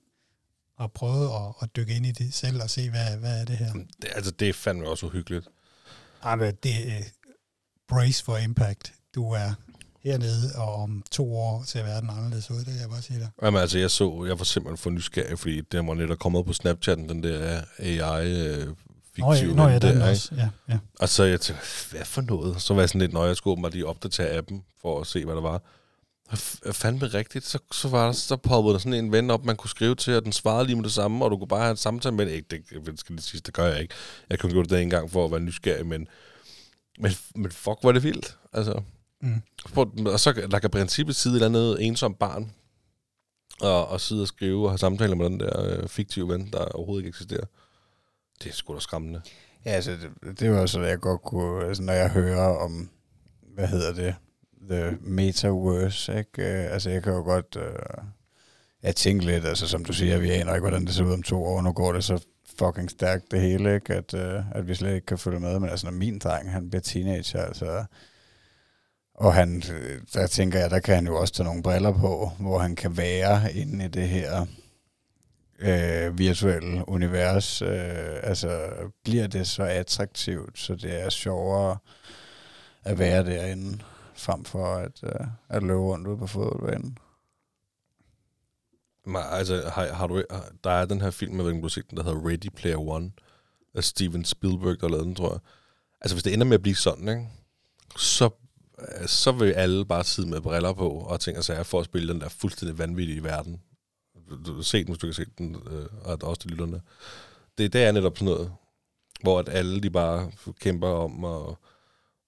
har 0.78 0.86
prøvet 0.86 1.30
at, 1.30 1.54
at 1.62 1.76
dykke 1.76 1.96
ind 1.96 2.06
i 2.06 2.12
det 2.12 2.34
selv 2.34 2.62
og 2.62 2.70
se, 2.70 2.90
hvad, 2.90 3.16
hvad 3.16 3.40
er 3.40 3.44
det 3.44 3.56
her? 3.56 3.72
Det, 3.72 4.08
altså, 4.14 4.30
det 4.30 4.48
er 4.48 4.52
fandme 4.52 4.88
også 4.88 5.06
uhyggeligt. 5.06 5.48
Ej, 6.22 6.36
men 6.36 6.54
det 6.62 6.92
er 6.92 7.02
brace 7.88 8.24
for 8.24 8.36
impact. 8.36 8.92
Du 9.14 9.32
er 9.32 9.54
hernede, 10.04 10.50
og 10.56 10.74
om 10.74 11.02
to 11.10 11.36
år 11.36 11.62
ser 11.66 11.82
verden 11.82 12.10
anderledes 12.10 12.50
ud, 12.50 12.58
det 12.58 12.66
kan 12.66 12.80
jeg 12.80 12.88
bare 12.90 13.02
sige 13.02 13.18
dig. 13.20 13.28
Jamen 13.42 13.60
altså, 13.60 13.78
jeg 13.78 13.90
så, 13.90 14.24
jeg 14.28 14.38
var 14.38 14.44
simpelthen 14.44 14.76
for 14.78 14.90
nysgerrig, 14.90 15.38
fordi 15.38 15.60
det 15.60 15.86
var 15.86 15.94
netop 15.94 16.18
kommet 16.18 16.46
på 16.46 16.52
Snapchatten, 16.52 17.08
den 17.08 17.22
der 17.22 17.62
AI 17.78 18.46
øh, 18.46 18.68
Nå 19.18 19.32
ja, 19.32 19.32
fiktive 19.32 19.56
nå, 19.56 19.62
ja, 19.62 19.72
ven 19.72 19.82
der, 19.82 19.88
den 19.88 19.96
ikke? 19.96 20.10
også. 20.10 20.34
Ja, 20.36 20.48
ja. 20.68 20.78
Og 21.00 21.08
så 21.08 21.24
jeg 21.24 21.40
tænkte, 21.40 21.64
hvad 21.90 22.04
for 22.04 22.20
noget? 22.20 22.62
Så 22.62 22.74
var 22.74 22.82
jeg 22.82 22.88
sådan 22.88 23.00
lidt, 23.00 23.12
når 23.12 23.26
jeg 23.26 23.36
skulle 23.36 23.52
åbenbart 23.52 23.72
lige 23.72 23.86
opdatere 23.86 24.30
appen, 24.30 24.64
for 24.82 25.00
at 25.00 25.06
se, 25.06 25.24
hvad 25.24 25.34
der 25.34 25.40
var. 25.40 25.62
Og 26.66 26.74
fandme 26.74 27.06
rigtigt, 27.06 27.46
så, 27.46 27.58
så, 27.72 27.88
var 27.88 28.06
der, 28.06 28.12
så 28.12 28.36
poppede 28.36 28.72
der 28.72 28.78
sådan 28.78 29.04
en 29.04 29.12
ven 29.12 29.30
op, 29.30 29.44
man 29.44 29.56
kunne 29.56 29.70
skrive 29.70 29.94
til, 29.94 30.16
og 30.16 30.24
den 30.24 30.32
svarede 30.32 30.66
lige 30.66 30.76
med 30.76 30.84
det 30.84 30.92
samme, 30.92 31.24
og 31.24 31.30
du 31.30 31.36
kunne 31.36 31.48
bare 31.48 31.60
have 31.60 31.70
en 31.70 31.76
samtale 31.76 32.14
med 32.14 32.26
det. 32.26 32.32
Ikke, 32.32 32.48
det, 32.50 32.86
det 32.86 33.00
skal 33.00 33.14
lige 33.14 33.22
sige, 33.22 33.40
det 33.46 33.54
gør 33.54 33.66
jeg 33.66 33.80
ikke. 33.80 33.94
Jeg 34.30 34.38
kunne 34.38 34.52
gøre 34.52 34.64
det 34.64 34.82
en 34.82 34.90
gang 34.90 35.10
for 35.10 35.24
at 35.24 35.30
være 35.30 35.40
nysgerrig, 35.40 35.86
men, 35.86 36.06
men, 36.98 37.12
men 37.34 37.50
fuck, 37.50 37.78
var 37.82 37.92
det 37.92 38.02
vildt. 38.02 38.36
Altså, 38.52 38.82
Mm. 39.22 39.42
Og 40.06 40.20
så 40.20 40.32
der 40.50 40.58
kan 40.58 40.70
princippet 40.70 41.16
sidde 41.16 41.36
et 41.36 41.42
eller 41.42 41.60
andet 41.60 41.86
ensom 41.86 42.14
barn, 42.14 42.52
og, 43.60 43.88
og 43.88 44.00
sidde 44.00 44.22
og 44.22 44.28
skrive 44.28 44.64
og 44.64 44.70
have 44.70 44.78
samtaler 44.78 45.14
med 45.14 45.26
den 45.26 45.40
der 45.40 45.60
øh, 45.62 45.88
fiktive 45.88 46.28
ven, 46.28 46.50
der 46.52 46.64
overhovedet 46.64 47.00
ikke 47.00 47.08
eksisterer. 47.08 47.44
Det 48.42 48.50
er 48.50 48.54
sgu 48.54 48.74
da 48.74 48.80
skræmmende. 48.80 49.22
Ja, 49.64 49.70
altså, 49.70 49.90
det, 49.90 50.40
det 50.40 50.42
er 50.42 50.50
jo 50.50 50.60
også, 50.60 50.78
hvad 50.78 50.88
jeg 50.88 51.00
godt 51.00 51.22
kunne, 51.22 51.66
altså, 51.66 51.82
når 51.82 51.92
jeg 51.92 52.10
hører 52.10 52.56
om, 52.56 52.90
hvad 53.54 53.68
hedder 53.68 53.92
det, 53.92 54.14
the 54.70 54.98
metaverse, 55.00 56.18
ikke? 56.18 56.42
Øh, 56.42 56.72
altså, 56.72 56.90
jeg 56.90 57.02
kan 57.02 57.12
jo 57.12 57.22
godt, 57.22 57.56
øh, 57.56 58.04
jeg 58.82 58.96
tænker 58.96 59.26
lidt, 59.26 59.44
altså, 59.44 59.68
som 59.68 59.84
du 59.84 59.92
siger, 59.92 60.18
vi 60.18 60.30
aner 60.30 60.54
ikke, 60.54 60.68
hvordan 60.68 60.86
det 60.86 60.94
ser 60.94 61.04
ud 61.04 61.12
om 61.12 61.22
to 61.22 61.44
år, 61.44 61.62
nu 61.62 61.72
går 61.72 61.92
det 61.92 62.04
så 62.04 62.24
fucking 62.58 62.90
stærkt 62.90 63.30
det 63.30 63.40
hele, 63.40 63.74
ikke? 63.74 63.94
At, 63.94 64.14
øh, 64.14 64.56
at 64.56 64.68
vi 64.68 64.74
slet 64.74 64.94
ikke 64.94 65.06
kan 65.06 65.18
følge 65.18 65.40
med, 65.40 65.58
men 65.58 65.70
altså, 65.70 65.86
når 65.86 65.92
min 65.92 66.18
dreng, 66.18 66.52
han 66.52 66.70
bliver 66.70 66.82
teenager, 66.82 67.42
altså, 67.42 67.84
og 69.22 69.34
han, 69.34 69.60
der 70.14 70.26
tænker 70.26 70.58
jeg, 70.58 70.70
der 70.70 70.80
kan 70.80 70.94
han 70.94 71.06
jo 71.06 71.16
også 71.20 71.34
tage 71.34 71.44
nogle 71.44 71.62
briller 71.62 71.92
på, 71.92 72.30
hvor 72.38 72.58
han 72.58 72.76
kan 72.76 72.96
være 72.96 73.54
inde 73.54 73.84
i 73.84 73.88
det 73.88 74.08
her 74.08 74.46
øh, 75.58 76.18
virtuelle 76.18 76.88
univers. 76.88 77.62
Øh, 77.62 78.16
altså, 78.22 78.70
bliver 79.04 79.26
det 79.26 79.48
så 79.48 79.62
attraktivt, 79.62 80.58
så 80.58 80.74
det 80.74 81.02
er 81.02 81.10
sjovere 81.10 81.78
at 82.84 82.98
være 82.98 83.24
derinde, 83.24 83.78
frem 84.14 84.44
for 84.44 84.74
at, 84.74 85.00
øh, 85.02 85.26
at 85.48 85.62
løbe 85.62 85.80
rundt 85.80 86.06
ude 86.06 86.18
på 86.18 86.26
fodboldbanen. 86.26 86.98
Men, 89.06 89.22
altså, 89.30 89.70
har, 89.72 89.92
har 89.92 90.06
du, 90.06 90.22
der 90.64 90.70
er 90.70 90.84
den 90.84 91.00
her 91.00 91.10
film, 91.10 91.36
jeg 91.36 91.44
ved 91.44 91.52
ikke, 91.52 91.60
du 91.60 91.66
har 91.66 91.68
set 91.68 91.90
den, 91.90 91.96
der 91.98 92.04
hedder 92.04 92.28
Ready 92.28 92.50
Player 92.56 92.78
One, 92.78 93.12
af 93.74 93.84
Steven 93.84 94.24
Spielberg, 94.24 94.80
der 94.80 94.88
lavede 94.88 95.06
den, 95.06 95.14
tror 95.14 95.32
jeg. 95.32 95.40
Altså, 96.00 96.14
hvis 96.14 96.22
det 96.22 96.32
ender 96.32 96.46
med 96.46 96.54
at 96.54 96.62
blive 96.62 96.76
sådan, 96.76 97.08
ikke? 97.08 97.28
Så, 97.96 98.30
så 99.06 99.32
vil 99.32 99.52
alle 99.52 99.84
bare 99.84 100.04
sidde 100.04 100.28
med 100.28 100.40
briller 100.40 100.72
på 100.72 100.88
og 100.90 101.20
tænke 101.20 101.42
sig 101.42 101.44
sager 101.44 101.62
for 101.62 101.80
at 101.80 101.84
spille 101.84 102.12
den 102.12 102.20
der 102.20 102.28
fuldstændig 102.28 102.78
vanvittige 102.78 103.24
verden. 103.24 103.60
Du, 104.46 104.54
har 104.54 104.62
set 104.62 104.86
den, 104.86 104.94
hvis 104.94 105.00
du 105.00 105.06
kan 105.06 105.14
se 105.14 105.24
den, 105.38 105.56
øh, 105.70 105.86
og 106.04 106.18
også 106.22 106.40
til 106.40 106.50
lytterne. 106.50 106.80
Det, 107.58 107.72
det 107.72 107.82
er 107.82 107.92
netop 107.92 108.18
sådan 108.18 108.34
noget, 108.34 108.52
hvor 109.22 109.38
at 109.38 109.48
alle 109.48 109.80
de 109.80 109.90
bare 109.90 110.30
kæmper 110.60 110.88
om 110.88 111.24
at, 111.24 111.54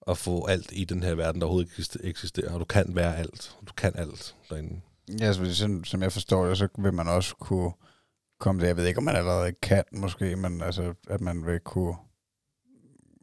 at 0.07 0.17
få 0.17 0.45
alt 0.45 0.69
i 0.71 0.83
den 0.83 1.03
her 1.03 1.15
verden, 1.15 1.41
der 1.41 1.47
overhovedet 1.47 1.97
eksisterer. 2.03 2.53
Og 2.53 2.59
du 2.59 2.65
kan 2.65 2.95
være 2.95 3.17
alt. 3.17 3.55
Du 3.67 3.73
kan 3.73 3.95
alt 3.95 4.35
derinde. 4.49 4.81
Ja, 5.19 5.25
altså, 5.25 5.45
så, 5.45 5.55
som, 5.55 5.83
som 5.83 6.01
jeg 6.01 6.11
forstår 6.11 6.45
det, 6.45 6.57
så 6.57 6.67
vil 6.77 6.93
man 6.93 7.07
også 7.07 7.35
kunne 7.35 7.71
komme 8.39 8.61
der. 8.61 8.67
Jeg 8.67 8.77
ved 8.77 8.85
ikke, 8.85 8.97
om 8.97 9.03
man 9.03 9.15
allerede 9.15 9.51
kan 9.51 9.83
måske, 9.91 10.35
men 10.35 10.61
altså, 10.61 10.93
at 11.07 11.21
man 11.21 11.45
vil 11.45 11.59
kunne 11.59 11.95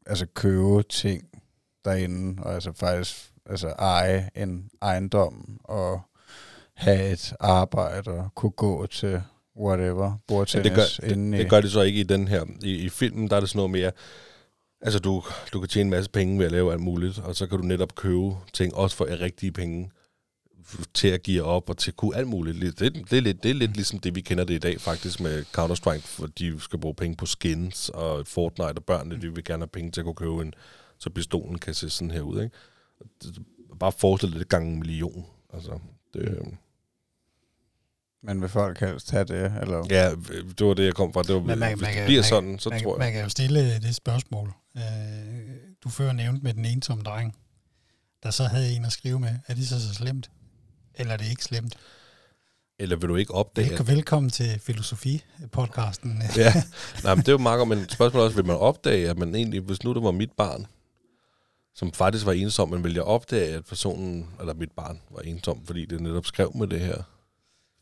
altså, 0.06 0.26
købe 0.34 0.82
ting 0.82 1.31
derinde, 1.84 2.42
og 2.42 2.54
altså 2.54 2.72
faktisk 2.72 3.32
altså, 3.46 3.68
eje 3.68 4.30
en 4.34 4.70
ejendom, 4.82 5.60
og 5.64 6.00
have 6.74 7.12
et 7.12 7.34
arbejde, 7.40 8.10
og 8.10 8.34
kunne 8.34 8.52
gå 8.52 8.86
til 8.86 9.22
whatever, 9.56 10.18
bordtennis 10.28 10.70
Ja, 10.70 10.76
det, 10.76 10.76
gør, 10.76 11.14
det, 11.14 11.32
det 11.32 11.50
gør 11.50 11.60
det 11.60 11.72
så 11.72 11.80
ikke 11.80 12.00
i 12.00 12.02
den 12.02 12.28
her. 12.28 12.44
I, 12.62 12.74
I 12.74 12.88
filmen, 12.88 13.30
der 13.30 13.36
er 13.36 13.40
det 13.40 13.48
sådan 13.48 13.58
noget 13.58 13.70
mere... 13.70 13.92
Altså, 14.80 14.98
du, 14.98 15.22
du 15.52 15.60
kan 15.60 15.68
tjene 15.68 15.86
en 15.86 15.90
masse 15.90 16.10
penge 16.10 16.38
ved 16.38 16.46
at 16.46 16.52
lave 16.52 16.72
alt 16.72 16.80
muligt, 16.80 17.18
og 17.18 17.36
så 17.36 17.46
kan 17.46 17.58
du 17.58 17.64
netop 17.64 17.94
købe 17.94 18.34
ting, 18.52 18.74
også 18.74 18.96
for 18.96 19.20
rigtige 19.20 19.52
penge, 19.52 19.90
til 20.94 21.08
at 21.08 21.22
give 21.22 21.42
op 21.42 21.70
og 21.70 21.78
til 21.78 21.90
at 21.90 21.96
kunne 21.96 22.16
alt 22.16 22.28
muligt. 22.28 22.60
Det, 22.60 22.78
det, 22.78 23.10
det, 23.10 23.18
er 23.18 23.22
lidt, 23.22 23.42
det 23.42 23.50
er 23.50 23.54
lidt 23.54 23.74
ligesom 23.74 23.98
det, 23.98 24.14
vi 24.14 24.20
kender 24.20 24.44
det 24.44 24.54
i 24.54 24.58
dag 24.58 24.80
faktisk 24.80 25.20
med 25.20 25.44
Counter-Strike, 25.58 26.18
hvor 26.18 26.26
de 26.26 26.60
skal 26.60 26.78
bruge 26.78 26.94
penge 26.94 27.16
på 27.16 27.26
skins, 27.26 27.88
og 27.88 28.26
Fortnite 28.26 28.78
og 28.78 28.84
børnene, 28.84 29.20
de 29.20 29.34
vil 29.34 29.44
gerne 29.44 29.62
have 29.62 29.68
penge 29.68 29.90
til 29.90 30.00
at 30.00 30.04
kunne 30.04 30.14
købe 30.14 30.42
en, 30.42 30.54
så 31.02 31.10
pistolen 31.10 31.58
kan 31.58 31.74
se 31.74 31.90
sådan 31.90 32.10
her 32.10 32.20
ud. 32.20 32.42
Ikke? 32.42 32.56
Bare 33.80 33.92
forestil 33.92 34.30
dig 34.32 34.38
det 34.38 34.48
gange 34.48 34.72
en 34.72 34.78
million. 34.78 35.24
Altså, 35.54 35.78
det, 36.14 36.44
Men 38.22 38.40
vil 38.40 38.48
folk 38.48 38.80
helst 38.80 39.10
have 39.10 39.24
det? 39.24 39.52
Eller? 39.62 39.86
ja, 39.90 40.10
det 40.58 40.66
var 40.66 40.74
det, 40.74 40.84
jeg 40.84 40.94
kom 40.94 41.12
fra. 41.12 41.22
Det 41.22 41.34
var, 41.34 41.40
Men 41.40 41.58
man- 41.58 41.68
hvis 41.72 41.80
man 41.80 41.88
det 41.88 41.94
kan- 41.96 42.06
bliver 42.06 42.20
man- 42.22 42.28
sådan, 42.28 42.58
så 42.58 42.70
man, 42.70 42.82
tror 42.82 42.94
jeg... 42.94 42.98
man 42.98 43.12
kan 43.12 43.22
jo 43.22 43.28
stille 43.28 43.80
det 43.80 43.94
spørgsmål. 43.94 44.52
Øh, 44.76 44.82
du 45.84 45.88
før 45.88 46.12
nævnte 46.12 46.42
med 46.44 46.54
den 46.54 46.64
ensomme 46.64 47.04
dreng, 47.04 47.36
der 48.22 48.30
så 48.30 48.44
havde 48.44 48.72
en 48.76 48.84
at 48.84 48.92
skrive 48.92 49.18
med. 49.20 49.34
Er 49.46 49.54
det 49.54 49.68
så 49.68 49.80
så 49.88 49.94
slemt? 49.94 50.30
Eller 50.94 51.12
er 51.12 51.16
det 51.16 51.30
ikke 51.30 51.44
slemt? 51.44 51.74
Eller 52.78 52.96
vil 52.96 53.08
du 53.08 53.16
ikke 53.16 53.34
opdage... 53.34 53.68
Velkommen, 53.68 53.94
velkommen 53.96 54.30
til 54.30 54.60
Filosofi-podcasten. 54.70 56.22
ja, 56.36 56.52
nej, 57.04 57.14
men 57.14 57.18
det 57.22 57.28
er 57.28 57.32
jo 57.32 57.38
meget 57.38 57.58
godt, 57.58 57.68
men 57.68 57.88
spørgsmålet 57.88 58.22
er 58.22 58.26
også, 58.26 58.36
vil 58.36 58.46
man 58.46 58.56
opdage, 58.56 59.10
at 59.10 59.18
man 59.18 59.34
egentlig, 59.34 59.60
hvis 59.60 59.82
nu 59.84 59.94
det 59.94 60.02
var 60.02 60.10
mit 60.10 60.32
barn, 60.36 60.66
som 61.74 61.92
faktisk 61.92 62.26
var 62.26 62.32
ensom, 62.32 62.68
men 62.70 62.84
vil 62.84 62.94
jeg 62.94 63.02
opdage, 63.02 63.54
at 63.56 63.64
personen, 63.64 64.30
eller 64.40 64.54
mit 64.54 64.72
barn, 64.72 65.00
var 65.10 65.20
ensom, 65.20 65.66
fordi 65.66 65.84
det 65.86 66.00
netop 66.00 66.26
skrev 66.26 66.52
med 66.56 66.66
det 66.66 66.80
her 66.80 67.02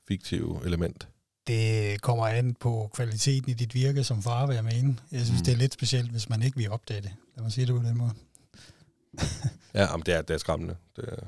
fiktive 0.08 0.60
element? 0.66 1.08
Det 1.46 2.00
kommer 2.02 2.26
an 2.26 2.54
på 2.54 2.90
kvaliteten 2.94 3.50
i 3.50 3.54
dit 3.54 3.74
virke 3.74 4.04
som 4.04 4.22
far, 4.22 4.46
vil 4.46 4.54
jeg 4.54 4.64
mene. 4.64 4.96
Jeg 5.12 5.20
synes, 5.26 5.40
Mm. 5.40 5.44
det 5.44 5.52
er 5.52 5.56
lidt 5.56 5.74
specielt, 5.74 6.10
hvis 6.10 6.28
man 6.28 6.42
ikke 6.42 6.56
vil 6.56 6.70
opdage 6.70 7.00
det. 7.00 7.10
Lad 7.36 7.42
mig 7.42 7.52
sige 7.52 7.66
det 7.66 7.74
på 7.82 7.82
den 7.88 7.98
måde. 7.98 8.10
Ja, 9.74 9.96
men 9.96 10.02
det 10.06 10.14
er, 10.14 10.22
det 10.22 10.34
er 10.34 10.38
skræmmende. 10.38 10.76
Det 10.96 11.04
er 11.08 11.26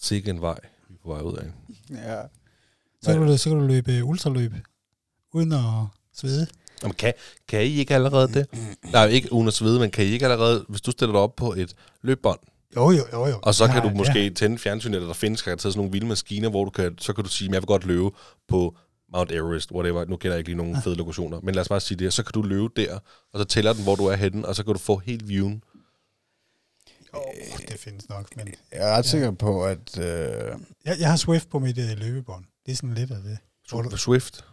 sikke 0.00 0.30
en 0.30 0.40
vej, 0.40 0.58
vi 0.88 0.94
er 0.94 0.98
på 1.02 1.08
vej 1.08 1.20
ud 1.20 1.36
af. 1.36 1.46
Ja. 1.90 2.22
Så 3.02 3.12
kan, 3.12 3.22
du, 3.26 3.36
så 3.38 3.50
kan 3.50 3.58
du 3.58 3.66
løbe 3.66 4.04
ultraløb, 4.04 4.52
uden 5.32 5.52
at 5.52 5.62
svede. 6.12 6.46
Jamen, 6.82 6.94
kan, 6.94 7.12
kan 7.48 7.62
I 7.62 7.68
ikke 7.78 7.94
allerede 7.94 8.28
det? 8.34 8.46
Nej, 8.92 9.06
ikke 9.06 9.32
uden 9.32 9.48
at 9.48 9.54
svede, 9.54 9.80
men 9.80 9.90
kan 9.90 10.04
I 10.04 10.08
ikke 10.08 10.26
allerede, 10.26 10.64
hvis 10.68 10.80
du 10.80 10.90
stiller 10.90 11.12
dig 11.12 11.20
op 11.20 11.36
på 11.36 11.52
et 11.52 11.74
løbbånd, 12.02 12.38
Jo, 12.76 12.90
jo, 12.90 13.04
jo. 13.12 13.26
jo. 13.26 13.38
Og 13.42 13.54
så 13.54 13.66
kan 13.66 13.82
Ja, 13.84 13.88
du 13.90 13.94
måske 13.96 14.22
ja. 14.24 14.30
tænde 14.30 14.58
fjernsynet, 14.58 14.94
eller 14.94 15.06
der 15.06 15.14
findes 15.14 15.42
garanteret 15.42 15.72
sådan 15.72 15.78
nogle 15.78 15.92
vilde 15.92 16.06
maskiner, 16.06 16.48
hvor 16.50 16.64
du 16.64 16.70
kan, 16.70 16.94
så 16.98 17.12
kan 17.12 17.24
du 17.24 17.30
sige, 17.30 17.48
at 17.48 17.54
jeg 17.54 17.62
vil 17.62 17.66
godt 17.66 17.84
løbe 17.84 18.10
på 18.48 18.76
Mount 19.12 19.32
Everest, 19.32 19.72
whatever. 19.72 20.04
Nu 20.04 20.16
kender 20.16 20.34
jeg 20.34 20.38
ikke 20.38 20.48
lige 20.48 20.56
nogen 20.56 20.82
fede 20.82 20.94
lokationer, 20.96 21.40
men 21.40 21.54
lad 21.54 21.60
os 21.62 21.68
bare 21.68 21.80
sige 21.80 21.98
det. 21.98 22.12
Så 22.12 22.22
kan 22.22 22.32
du 22.32 22.42
løbe 22.42 22.68
der, 22.76 22.98
og 23.32 23.38
så 23.40 23.44
tæller 23.44 23.72
den, 23.72 23.82
hvor 23.82 23.94
du 23.94 24.06
er 24.06 24.16
henne, 24.16 24.48
og 24.48 24.56
så 24.56 24.64
kan 24.64 24.72
du 24.72 24.78
få 24.78 24.96
helt 24.96 25.28
viewen. 25.28 25.62
Ja. 27.14 27.18
Oh, 27.18 27.58
det 27.68 27.78
findes 27.78 28.08
nok, 28.08 28.36
men... 28.36 28.48
Jeg 28.72 28.90
er 28.92 28.96
ret 28.96 29.06
sikker 29.06 29.30
på, 29.30 29.64
at... 29.64 29.98
Øh, 29.98 30.04
Jeg, 30.84 30.96
jeg 31.00 31.08
har 31.10 31.16
Swift 31.16 31.50
på 31.50 31.58
mit 31.58 31.78
øh, 31.78 31.98
løbebånd. 31.98 32.44
Det 32.66 32.72
er 32.72 32.76
sådan 32.76 32.94
lidt 32.94 33.10
af 33.10 33.22
det. 33.22 33.38
Swift. 33.98 34.44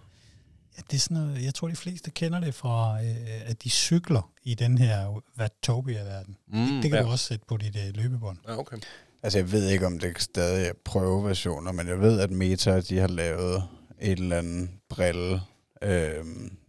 Ja, 0.79 0.83
det 0.91 0.95
er 0.95 0.99
sådan 0.99 1.17
noget, 1.17 1.45
jeg 1.45 1.53
tror, 1.53 1.67
de 1.67 1.75
fleste 1.75 2.11
kender 2.11 2.39
det 2.39 2.55
fra, 2.55 3.03
øh, 3.03 3.49
at 3.49 3.63
de 3.63 3.69
cykler 3.69 4.31
i 4.43 4.53
den 4.53 4.77
her 4.77 5.21
Vatopia-verden. 5.37 6.37
Mm, 6.47 6.59
det, 6.59 6.69
det 6.73 6.81
kan 6.81 6.91
ja. 6.91 6.97
ja. 6.97 7.03
du 7.03 7.11
også 7.11 7.25
sætte 7.25 7.45
på 7.47 7.57
dit 7.57 7.75
øh, 7.75 7.95
løbebånd. 7.95 8.37
Ja, 8.47 8.57
okay. 8.57 8.77
Altså, 9.23 9.39
jeg 9.39 9.51
ved 9.51 9.69
ikke, 9.69 9.85
om 9.85 9.99
det 9.99 10.21
stadig 10.21 10.67
er 10.67 10.73
prøveversioner, 10.85 11.71
men 11.71 11.87
jeg 11.87 12.01
ved, 12.01 12.19
at 12.19 12.31
Meta, 12.31 12.81
de 12.81 12.99
har 12.99 13.07
lavet 13.07 13.63
et 14.01 14.19
eller 14.19 14.37
andet 14.37 14.69
brille, 14.89 15.41
øh, 15.81 16.25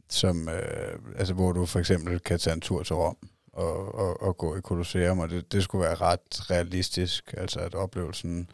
som, 0.08 0.48
øh, 0.48 0.98
altså, 1.18 1.34
hvor 1.34 1.52
du 1.52 1.66
for 1.66 1.78
eksempel 1.78 2.20
kan 2.20 2.38
tage 2.38 2.54
en 2.54 2.60
tur 2.60 2.82
til 2.82 2.96
Rom 2.96 3.16
og, 3.52 3.94
og, 3.94 4.22
og 4.22 4.36
gå 4.36 4.56
i 4.56 4.60
Colosseum, 4.60 5.18
og 5.18 5.30
det, 5.30 5.52
det 5.52 5.62
skulle 5.62 5.84
være 5.84 5.94
ret 5.94 6.50
realistisk, 6.50 7.34
altså 7.36 7.60
at 7.60 7.74
oplevelsen 7.74 8.50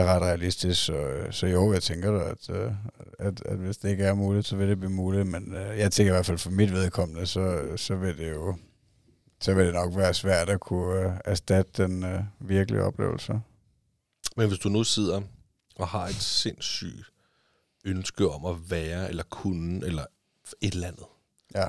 er 0.00 0.04
ret 0.04 0.22
realistisk, 0.22 0.84
så, 0.84 1.26
så 1.30 1.46
jo, 1.46 1.72
jeg 1.72 1.82
tænker 1.82 2.12
da, 2.18 2.24
at, 2.24 2.50
øh, 2.50 2.72
at, 3.18 3.42
at 3.42 3.56
hvis 3.58 3.76
det 3.76 3.90
ikke 3.90 4.04
er 4.04 4.14
muligt, 4.14 4.46
så 4.46 4.56
vil 4.56 4.68
det 4.68 4.78
blive 4.78 4.92
muligt, 4.92 5.26
men 5.26 5.54
øh, 5.54 5.78
jeg 5.78 5.92
tænker 5.92 6.12
i 6.12 6.14
hvert 6.16 6.26
fald 6.26 6.38
for 6.38 6.50
mit 6.50 6.72
vedkommende, 6.72 7.26
så, 7.26 7.72
så 7.76 7.94
vil 7.94 8.18
det 8.18 8.30
jo 8.30 8.56
så 9.40 9.54
vil 9.54 9.66
det 9.66 9.74
nok 9.74 9.96
være 9.96 10.14
svært 10.14 10.48
at 10.48 10.60
kunne 10.60 11.00
øh, 11.00 11.12
erstatte 11.24 11.82
den 11.82 12.04
øh, 12.04 12.20
virkelige 12.40 12.82
oplevelse. 12.82 13.40
Men 14.36 14.48
hvis 14.48 14.58
du 14.58 14.68
nu 14.68 14.84
sidder 14.84 15.20
og 15.76 15.88
har 15.88 16.06
et 16.06 16.14
sindssygt 16.14 17.10
ønske 17.84 18.28
om 18.28 18.44
at 18.46 18.70
være, 18.70 19.08
eller 19.08 19.22
kunne, 19.22 19.86
eller 19.86 20.04
et 20.60 20.74
eller 20.74 20.86
andet, 20.88 21.04
Ja. 21.54 21.66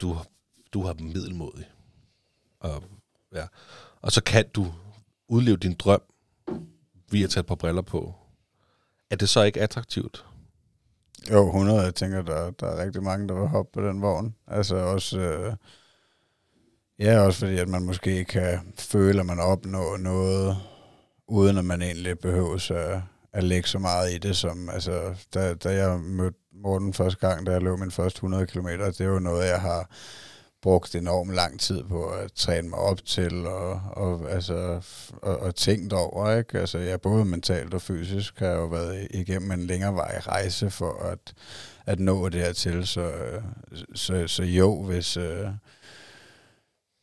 du, 0.00 0.18
du 0.72 0.82
har 0.82 0.94
middelmodig, 0.94 1.68
Og, 2.60 2.82
ja. 3.34 3.46
og 4.02 4.12
så 4.12 4.22
kan 4.22 4.48
du 4.48 4.66
udleve 5.28 5.56
din 5.56 5.74
drøm 5.74 6.02
via 7.10 7.24
at 7.24 7.30
tage 7.30 7.40
et 7.40 7.46
par 7.46 7.54
briller 7.54 7.82
på. 7.82 8.14
Er 9.10 9.16
det 9.16 9.28
så 9.28 9.42
ikke 9.42 9.60
attraktivt? 9.60 10.24
Jo, 11.30 11.46
100. 11.46 11.80
Jeg 11.80 11.94
tænker, 11.94 12.22
der, 12.22 12.50
der 12.50 12.66
er 12.66 12.82
rigtig 12.82 13.02
mange, 13.02 13.28
der 13.28 13.34
vil 13.34 13.48
hoppe 13.48 13.72
på 13.72 13.88
den 13.88 14.02
vogn. 14.02 14.34
Altså 14.46 14.76
også... 14.76 15.18
Øh, 15.18 15.54
ja, 16.98 17.20
også 17.20 17.38
fordi, 17.38 17.58
at 17.58 17.68
man 17.68 17.82
måske 17.82 18.24
kan 18.24 18.58
føle, 18.78 19.20
at 19.20 19.26
man 19.26 19.40
opnår 19.40 19.96
noget, 19.96 20.56
uden 21.28 21.58
at 21.58 21.64
man 21.64 21.82
egentlig 21.82 22.18
behøver 22.18 22.72
at, 22.74 23.02
at 23.32 23.44
lægge 23.44 23.68
så 23.68 23.78
meget 23.78 24.12
i 24.12 24.18
det, 24.18 24.36
som... 24.36 24.68
Altså, 24.70 25.14
da, 25.34 25.54
da 25.54 25.74
jeg 25.74 26.00
mødte 26.00 26.38
Morten 26.52 26.94
første 26.94 27.28
gang, 27.28 27.46
da 27.46 27.52
jeg 27.52 27.62
løb 27.62 27.78
min 27.78 27.90
første 27.90 28.16
100 28.16 28.46
km, 28.46 28.66
det 28.66 29.00
er 29.00 29.04
jo 29.04 29.18
noget, 29.18 29.48
jeg 29.48 29.60
har 29.60 29.90
brugt 30.62 30.94
enormt 30.94 31.34
lang 31.34 31.60
tid 31.60 31.82
på 31.82 32.08
at 32.08 32.32
træne 32.32 32.68
mig 32.68 32.78
op 32.78 33.04
til 33.04 33.46
og, 33.46 33.80
og, 33.92 34.30
altså, 34.30 34.80
og, 35.22 35.36
og 35.38 35.54
tænkt 35.54 35.92
over. 35.92 36.38
Ikke? 36.38 36.58
Altså, 36.58 36.78
jeg 36.78 37.00
både 37.00 37.24
mentalt 37.24 37.74
og 37.74 37.82
fysisk 37.82 38.38
har 38.38 38.52
jo 38.52 38.64
været 38.66 39.08
igennem 39.10 39.52
en 39.52 39.66
længere 39.66 39.94
vej 39.94 40.18
rejse 40.18 40.70
for 40.70 41.02
at, 41.02 41.34
at 41.86 42.00
nå 42.00 42.28
det 42.28 42.40
her. 42.40 42.52
Så, 42.84 43.12
så, 43.94 44.26
så 44.26 44.42
jo, 44.42 44.82
hvis, 44.82 45.16
øh, 45.16 45.48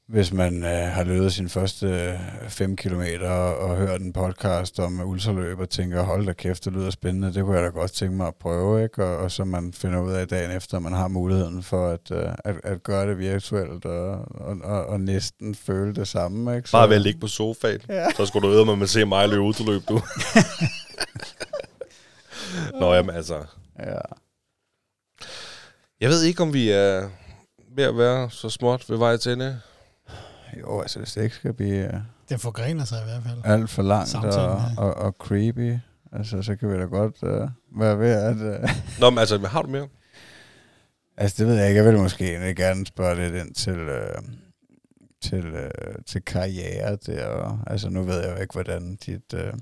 hvis 0.08 0.34
man 0.34 0.64
øh, 0.64 0.70
har 0.70 1.04
løbet 1.04 1.34
sin 1.34 1.50
første 1.50 2.20
5 2.48 2.72
øh, 2.72 2.78
kilometer 2.78 3.30
og, 3.30 3.58
og 3.58 3.78
hørt 3.78 4.02
en 4.02 4.14
podcast 4.14 4.80
om 4.80 5.02
ultraløb 5.06 5.60
og 5.60 5.70
tænker, 5.70 6.04
hold 6.04 6.26
da 6.26 6.34
kæft, 6.34 6.66
det 6.66 6.74
lyder 6.74 6.90
spændende, 6.90 7.34
det 7.34 7.44
kunne 7.44 7.56
jeg 7.56 7.64
da 7.64 7.70
godt 7.70 7.92
tænke 7.92 8.16
mig 8.16 8.28
at 8.28 8.36
prøve, 8.36 8.84
ikke? 8.84 9.06
Og, 9.06 9.18
og 9.18 9.32
så 9.32 9.44
man 9.44 9.74
finder 9.74 10.02
ud 10.02 10.12
af 10.12 10.28
dagen 10.28 10.52
efter, 10.52 10.78
at 10.78 10.84
man 10.84 10.94
har 10.94 11.08
muligheden 11.08 11.64
for 11.64 11.88
at, 11.88 12.12
øh, 12.12 12.30
at, 12.46 12.56
at 12.64 12.84
gøre 12.84 13.10
det 13.10 13.18
virtuelt 13.18 13.86
og, 13.86 14.12
og, 14.20 14.58
og, 14.64 14.86
og 14.86 15.02
næsten 15.02 15.56
føle 15.56 15.96
det 15.96 16.08
samme. 16.08 16.56
Ikke? 16.56 16.70
Så, 16.70 16.78
Bare 16.78 16.90
ved 16.90 16.96
at 16.96 17.02
ligge 17.02 17.20
på 17.20 17.28
sofaen, 17.28 17.82
ja. 17.90 18.12
så 18.18 18.26
skulle 18.26 18.60
du 18.60 18.76
med 18.76 18.84
at 18.84 18.90
se 18.90 19.06
mig 19.06 19.30
løbe 19.30 19.42
ultraløb, 19.42 19.82
du. 19.90 20.02
Nå, 22.80 22.94
jamen 22.94 23.16
altså. 23.16 23.46
Ja. 23.80 24.00
Jeg 26.02 26.10
ved 26.10 26.24
ikke, 26.24 26.44
om 26.44 26.54
vi 26.54 26.70
er 26.70 27.10
ved 27.76 27.84
at 27.84 27.98
være 27.98 28.30
så 28.30 28.50
småt 28.50 28.90
ved 28.90 28.98
vej 28.98 29.18
til 29.18 29.40
det. 29.40 29.62
Jo, 30.60 30.82
altså 30.82 31.00
hvis 31.00 31.14
det 31.14 31.24
ikke 31.24 31.36
skal 31.36 31.54
blive 31.54 31.88
uh, 31.94 32.00
Det 32.30 32.42
forgrener 32.42 32.86
sig 32.86 32.98
i 33.02 33.06
hvert 33.06 33.24
fald. 33.24 33.54
alt 33.54 33.70
for 33.70 33.82
langt 33.82 34.10
Samtalen, 34.10 34.50
og, 34.50 34.62
ja. 34.78 34.82
og, 34.82 34.94
og 34.94 35.16
creepy, 35.20 35.78
altså 36.12 36.42
så 36.42 36.56
kan 36.56 36.70
vi 36.70 36.78
da 36.78 36.84
godt 36.84 37.24
uh, 37.24 37.80
være 37.80 38.00
ved 38.00 38.12
at... 38.12 38.36
Uh, 38.36 38.70
Nå, 39.02 39.10
men 39.10 39.20
altså, 39.20 39.38
hvad 39.38 39.50
har 39.50 39.62
du 39.62 39.70
mere? 39.70 39.88
altså 41.18 41.36
det 41.44 41.48
ved 41.48 41.56
jeg 41.56 41.68
ikke, 41.68 41.84
jeg 41.84 41.94
vil 41.94 42.02
måske 42.02 42.30
egentlig 42.32 42.56
gerne 42.56 42.86
spørge 42.86 43.16
lidt 43.16 43.46
ind 43.46 43.54
til... 43.54 43.80
Uh, 43.82 44.24
til, 45.22 45.54
uh, 45.54 46.04
til 46.06 46.22
karriere 46.22 46.96
der. 47.06 47.26
Og, 47.26 47.60
altså 47.68 47.90
nu 47.90 48.04
ved 48.04 48.20
jeg 48.22 48.36
jo 48.36 48.42
ikke, 48.42 48.54
hvordan 48.54 48.96
dit, 48.96 49.34
uh, 49.34 49.60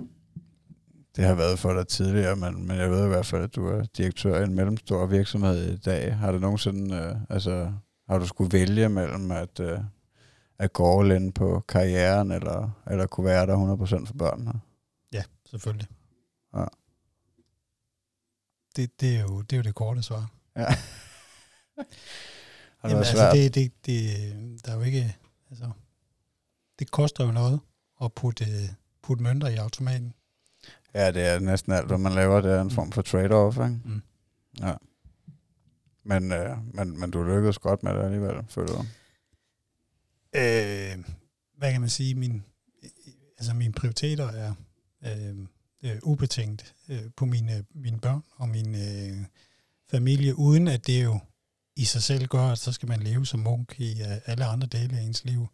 det 1.15 1.23
har 1.25 1.35
været 1.35 1.59
for 1.59 1.73
dig 1.73 1.87
tidligere, 1.87 2.35
men, 2.35 2.67
men 2.67 2.77
jeg 2.77 2.91
ved 2.91 3.05
i 3.05 3.07
hvert 3.07 3.25
fald, 3.25 3.43
at 3.43 3.55
du 3.55 3.67
er 3.67 3.83
direktør 3.97 4.39
i 4.39 4.43
en 4.43 4.55
mellemstor 4.55 5.05
virksomhed 5.05 5.73
i 5.73 5.77
dag. 5.77 6.15
Har 6.15 6.31
du 6.31 6.39
nogensinde, 6.39 6.95
uh, 6.95 7.35
altså 7.35 7.71
har 8.09 8.17
du 8.17 8.27
skulle 8.27 8.53
vælge 8.53 8.89
mellem 8.89 9.31
at, 9.31 9.59
uh, 9.59 9.79
at 10.57 10.73
gå 10.73 10.99
all 10.99 11.11
in 11.11 11.31
på 11.31 11.63
karrieren, 11.67 12.31
eller, 12.31 12.69
eller 12.87 13.07
kunne 13.07 13.25
være 13.25 13.45
der 13.45 13.75
100% 14.01 14.05
for 14.05 14.13
børnene? 14.13 14.61
Ja, 15.13 15.23
selvfølgelig. 15.45 15.87
Ja. 16.55 16.65
Det, 18.75 19.01
det, 19.01 19.15
er 19.15 19.21
jo, 19.21 19.41
det 19.41 19.53
er 19.53 19.57
jo 19.57 19.63
det 19.63 19.75
korte 19.75 20.03
svar. 20.03 20.31
Ja. 20.55 20.65
det 21.77 21.85
Jamen, 22.83 22.97
altså, 22.97 23.31
det, 23.33 23.55
det, 23.55 23.71
det, 23.85 24.65
der 24.65 24.71
er 24.71 24.75
jo 24.75 24.81
ikke, 24.81 25.17
altså, 25.49 25.71
det 26.79 26.91
koster 26.91 27.25
jo 27.25 27.31
noget 27.31 27.59
at 28.01 28.13
putte, 28.13 28.45
putte 29.03 29.23
mønter 29.23 29.47
i 29.47 29.55
automaten. 29.55 30.13
Ja, 30.93 31.11
det 31.11 31.27
er 31.27 31.39
næsten 31.39 31.71
alt, 31.71 31.87
hvad 31.87 31.97
man 31.97 32.11
laver, 32.11 32.41
det 32.41 32.51
er 32.51 32.61
en 32.61 32.71
form 32.71 32.91
for 32.91 33.01
trade-off, 33.01 33.63
ikke? 33.63 33.79
Mm. 33.85 34.01
Ja. 34.59 34.73
Men, 36.03 36.31
øh, 36.31 36.57
men, 36.73 36.99
men 36.99 37.11
du 37.11 37.23
lykkedes 37.23 37.57
godt 37.57 37.83
med 37.83 37.93
det 37.93 38.03
alligevel, 38.03 38.45
føler 38.49 38.67
du? 38.67 38.85
Øh, 40.35 41.03
hvad 41.57 41.71
kan 41.71 41.81
man 41.81 41.89
sige? 41.89 42.15
Min, 42.15 42.43
altså 43.37 43.53
mine 43.53 43.73
prioriteter 43.73 44.27
er 44.27 44.53
øh, 45.05 45.37
øh, 45.83 45.97
ubetinget 46.03 46.73
øh, 46.89 47.03
på 47.17 47.25
mine, 47.25 47.65
mine 47.75 47.99
børn 47.99 48.23
og 48.35 48.49
min 48.49 48.75
øh, 48.75 49.25
familie, 49.91 50.35
uden 50.37 50.67
at 50.67 50.87
det 50.87 51.03
jo 51.03 51.19
i 51.75 51.85
sig 51.85 52.03
selv 52.03 52.27
gør, 52.27 52.47
at 52.51 52.59
så 52.59 52.71
skal 52.71 52.89
man 52.89 52.99
leve 52.99 53.25
som 53.25 53.39
munk 53.39 53.79
i 53.79 54.01
øh, 54.01 54.17
alle 54.25 54.45
andre 54.45 54.67
dele 54.67 54.97
af 54.97 55.01
ens 55.01 55.25
liv. 55.25 55.47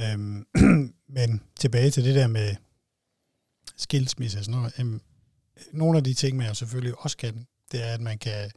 Øh, 0.00 0.18
men 1.16 1.42
tilbage 1.60 1.90
til 1.90 2.04
det 2.04 2.14
der 2.14 2.26
med 2.26 2.56
skilsmisse 3.76 4.38
og 4.38 4.44
sådan 4.44 4.60
noget. 4.60 4.78
Øh, 4.78 5.00
nogle 5.72 5.98
af 5.98 6.04
de 6.04 6.14
ting, 6.14 6.36
man 6.36 6.46
jo 6.46 6.54
selvfølgelig 6.54 6.98
også 6.98 7.16
kan, 7.16 7.46
det 7.72 7.84
er, 7.84 7.94
at 7.94 8.00
man 8.00 8.18
kan, 8.18 8.50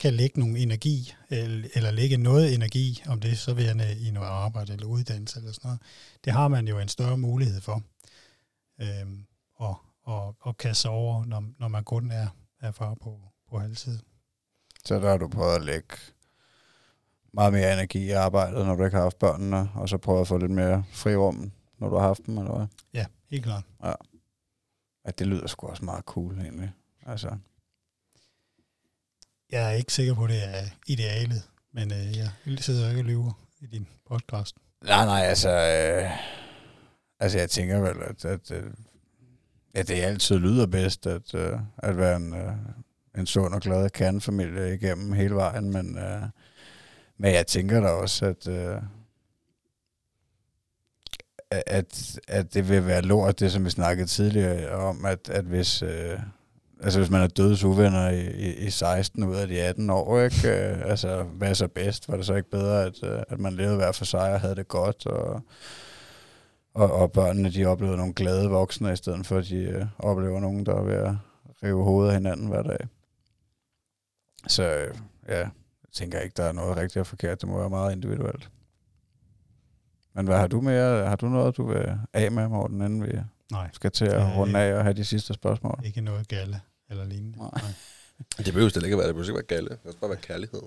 kan 0.00 0.14
lægge 0.14 0.40
nogle 0.40 0.58
energi, 0.58 1.14
eller, 1.30 1.68
eller 1.74 1.90
lægge 1.90 2.16
noget 2.16 2.54
energi, 2.54 3.02
om 3.06 3.20
det 3.20 3.38
så 3.38 3.54
vil 3.54 3.64
jeg 3.64 3.96
i 4.00 4.10
noget 4.10 4.28
arbejde 4.28 4.72
eller 4.72 4.86
uddannelse 4.86 5.38
eller 5.38 5.52
sådan 5.52 5.68
noget. 5.68 5.80
Det 6.24 6.32
har 6.32 6.48
man 6.48 6.68
jo 6.68 6.78
en 6.78 6.88
større 6.88 7.18
mulighed 7.18 7.60
for. 7.60 7.82
Øhm, 8.80 9.26
og, 9.54 9.76
og, 10.02 10.36
og 10.40 10.56
kaste 10.56 10.82
sig 10.82 10.90
over, 10.90 11.24
når, 11.24 11.44
når 11.58 11.68
man 11.68 11.84
kun 11.84 12.10
er, 12.10 12.28
er 12.60 12.72
far 12.72 12.94
på, 12.94 13.20
på 13.50 13.58
halvtid. 13.58 13.98
Så 14.84 14.94
der 14.94 15.10
har 15.10 15.16
du 15.16 15.28
prøvet 15.28 15.54
at 15.54 15.64
lægge 15.64 15.96
meget 17.32 17.52
mere 17.52 17.72
energi 17.72 18.06
i 18.06 18.10
arbejdet, 18.10 18.66
når 18.66 18.74
du 18.76 18.84
ikke 18.84 18.96
har 18.96 19.02
haft 19.02 19.18
børnene, 19.18 19.70
og 19.74 19.88
så 19.88 19.98
prøvet 19.98 20.20
at 20.20 20.28
få 20.28 20.38
lidt 20.38 20.50
mere 20.50 20.84
frirum, 20.92 21.52
når 21.78 21.88
du 21.88 21.96
har 21.96 22.06
haft 22.06 22.26
dem, 22.26 22.38
eller 22.38 22.56
hvad? 22.56 22.66
Ja, 22.94 23.06
helt 23.30 23.44
klart. 23.44 23.64
Ja, 25.06 25.10
det 25.18 25.26
lyder 25.26 25.46
sgu 25.46 25.66
også 25.66 25.84
meget 25.84 26.04
cool, 26.04 26.40
egentlig. 26.40 26.72
Altså, 27.06 27.36
jeg 29.52 29.66
er 29.66 29.70
ikke 29.70 29.92
sikker 29.92 30.14
på, 30.14 30.24
at 30.24 30.30
det 30.30 30.44
er 30.44 30.64
idealet, 30.86 31.42
men 31.72 31.92
øh, 31.92 32.16
jeg 32.16 32.28
sidder 32.58 32.88
ikke 32.88 33.00
og 33.00 33.04
lyver 33.04 33.32
i 33.60 33.66
din 33.66 33.86
podcast. 34.10 34.56
nej, 34.84 35.04
nej, 35.04 35.20
altså, 35.20 35.50
øh, 35.50 36.10
altså 37.20 37.38
jeg 37.38 37.50
tænker 37.50 37.80
vel, 37.80 38.02
at, 38.02 38.24
at, 38.24 38.50
øh, 38.50 38.70
at 39.74 39.88
det 39.88 39.94
altid 39.94 40.38
lyder 40.38 40.66
bedst, 40.66 41.06
at, 41.06 41.34
øh, 41.34 41.58
at 41.78 41.96
være 41.96 42.16
en, 42.16 42.34
øh, 42.34 42.52
en 43.18 43.26
sund 43.26 43.54
og 43.54 43.60
glad 43.60 43.90
kernefamilie 43.90 44.74
igennem 44.74 45.12
hele 45.12 45.34
vejen, 45.34 45.72
men, 45.72 45.98
øh, 45.98 46.22
men 47.18 47.34
jeg 47.34 47.46
tænker 47.46 47.80
da 47.80 47.88
også, 47.88 48.26
at, 48.26 48.48
øh, 48.48 48.82
at, 51.50 52.20
at 52.28 52.54
det 52.54 52.68
vil 52.68 52.86
være 52.86 53.02
lort, 53.02 53.40
det 53.40 53.52
som 53.52 53.64
vi 53.64 53.70
snakkede 53.70 54.06
tidligere 54.06 54.70
om, 54.70 55.04
at, 55.04 55.28
at 55.28 55.44
hvis, 55.44 55.82
øh, 55.82 56.18
altså 56.82 56.98
hvis 56.98 57.10
man 57.10 57.22
er 57.22 57.26
dødes 57.26 57.64
uvenner 57.64 58.10
i, 58.10 58.30
i, 58.30 58.54
i 58.54 58.70
16 58.70 59.24
ud 59.24 59.36
af 59.36 59.48
de 59.48 59.62
18 59.62 59.90
år, 59.90 60.20
ikke? 60.20 60.48
Øh, 60.48 60.90
altså, 60.90 61.22
hvad 61.22 61.48
er 61.48 61.54
så 61.54 61.68
bedst? 61.68 62.08
Var 62.08 62.16
det 62.16 62.26
så 62.26 62.34
ikke 62.34 62.50
bedre, 62.50 62.84
at, 62.84 63.02
øh, 63.02 63.22
at 63.28 63.40
man 63.40 63.52
levede 63.52 63.76
hver 63.76 63.92
for 63.92 64.04
sig 64.04 64.32
og 64.32 64.40
havde 64.40 64.54
det 64.54 64.68
godt, 64.68 65.06
og, 65.06 65.42
og, 66.74 66.92
og 66.92 67.12
børnene, 67.12 67.50
de 67.50 67.66
oplevede 67.66 67.96
nogle 67.96 68.14
glade 68.14 68.48
voksne, 68.50 68.92
i 68.92 68.96
stedet 68.96 69.26
for, 69.26 69.38
at 69.38 69.44
de 69.44 69.56
øh, 69.56 69.86
oplever 69.98 70.40
nogen, 70.40 70.66
der 70.66 70.74
er 70.74 70.82
ved 70.82 70.94
at 70.94 71.14
rive 71.62 71.84
hovedet 71.84 72.10
af 72.10 72.16
hinanden 72.16 72.48
hver 72.48 72.62
dag. 72.62 72.88
Så 74.46 74.62
øh, 74.62 74.94
ja, 75.28 75.38
jeg 75.38 75.50
tænker 75.92 76.20
ikke, 76.20 76.34
der 76.36 76.44
er 76.44 76.52
noget 76.52 76.76
rigtigt 76.76 77.00
og 77.00 77.06
forkert. 77.06 77.40
Det 77.40 77.48
må 77.48 77.58
være 77.58 77.70
meget 77.70 77.92
individuelt. 77.92 78.50
Men 80.14 80.26
hvad 80.26 80.38
har 80.38 80.46
du 80.46 80.60
mere? 80.60 81.06
Har 81.06 81.16
du 81.16 81.26
noget, 81.28 81.56
du 81.56 81.66
vil 81.66 81.98
af 82.12 82.32
med, 82.32 82.48
Morten, 82.48 82.82
inden 82.82 83.02
vi 83.02 83.18
Nej, 83.54 83.70
skal 83.72 83.90
til 83.90 84.04
at 84.04 84.20
Øh, 84.22 84.36
runde 84.36 84.58
af 84.58 84.74
og 84.74 84.82
have 84.82 84.94
de 84.94 85.04
sidste 85.04 85.34
spørgsmål? 85.34 85.80
ikke 85.84 86.00
noget 86.00 86.28
galle 86.28 86.60
eller 86.90 87.04
lignende. 87.04 87.38
Nej. 87.38 87.50
Nej. 87.54 87.70
Det 88.38 88.44
behøver 88.52 88.70
det 88.70 88.84
ikke 88.84 88.94
at 88.94 88.98
være. 88.98 89.06
Det 89.08 89.14
behøver 89.14 89.28
ikke 89.28 89.34
være 89.34 89.56
galle. 89.58 89.68
Det 89.68 89.78
skal 89.82 90.00
bare 90.00 90.10
være 90.10 90.18
kærlighed. 90.18 90.62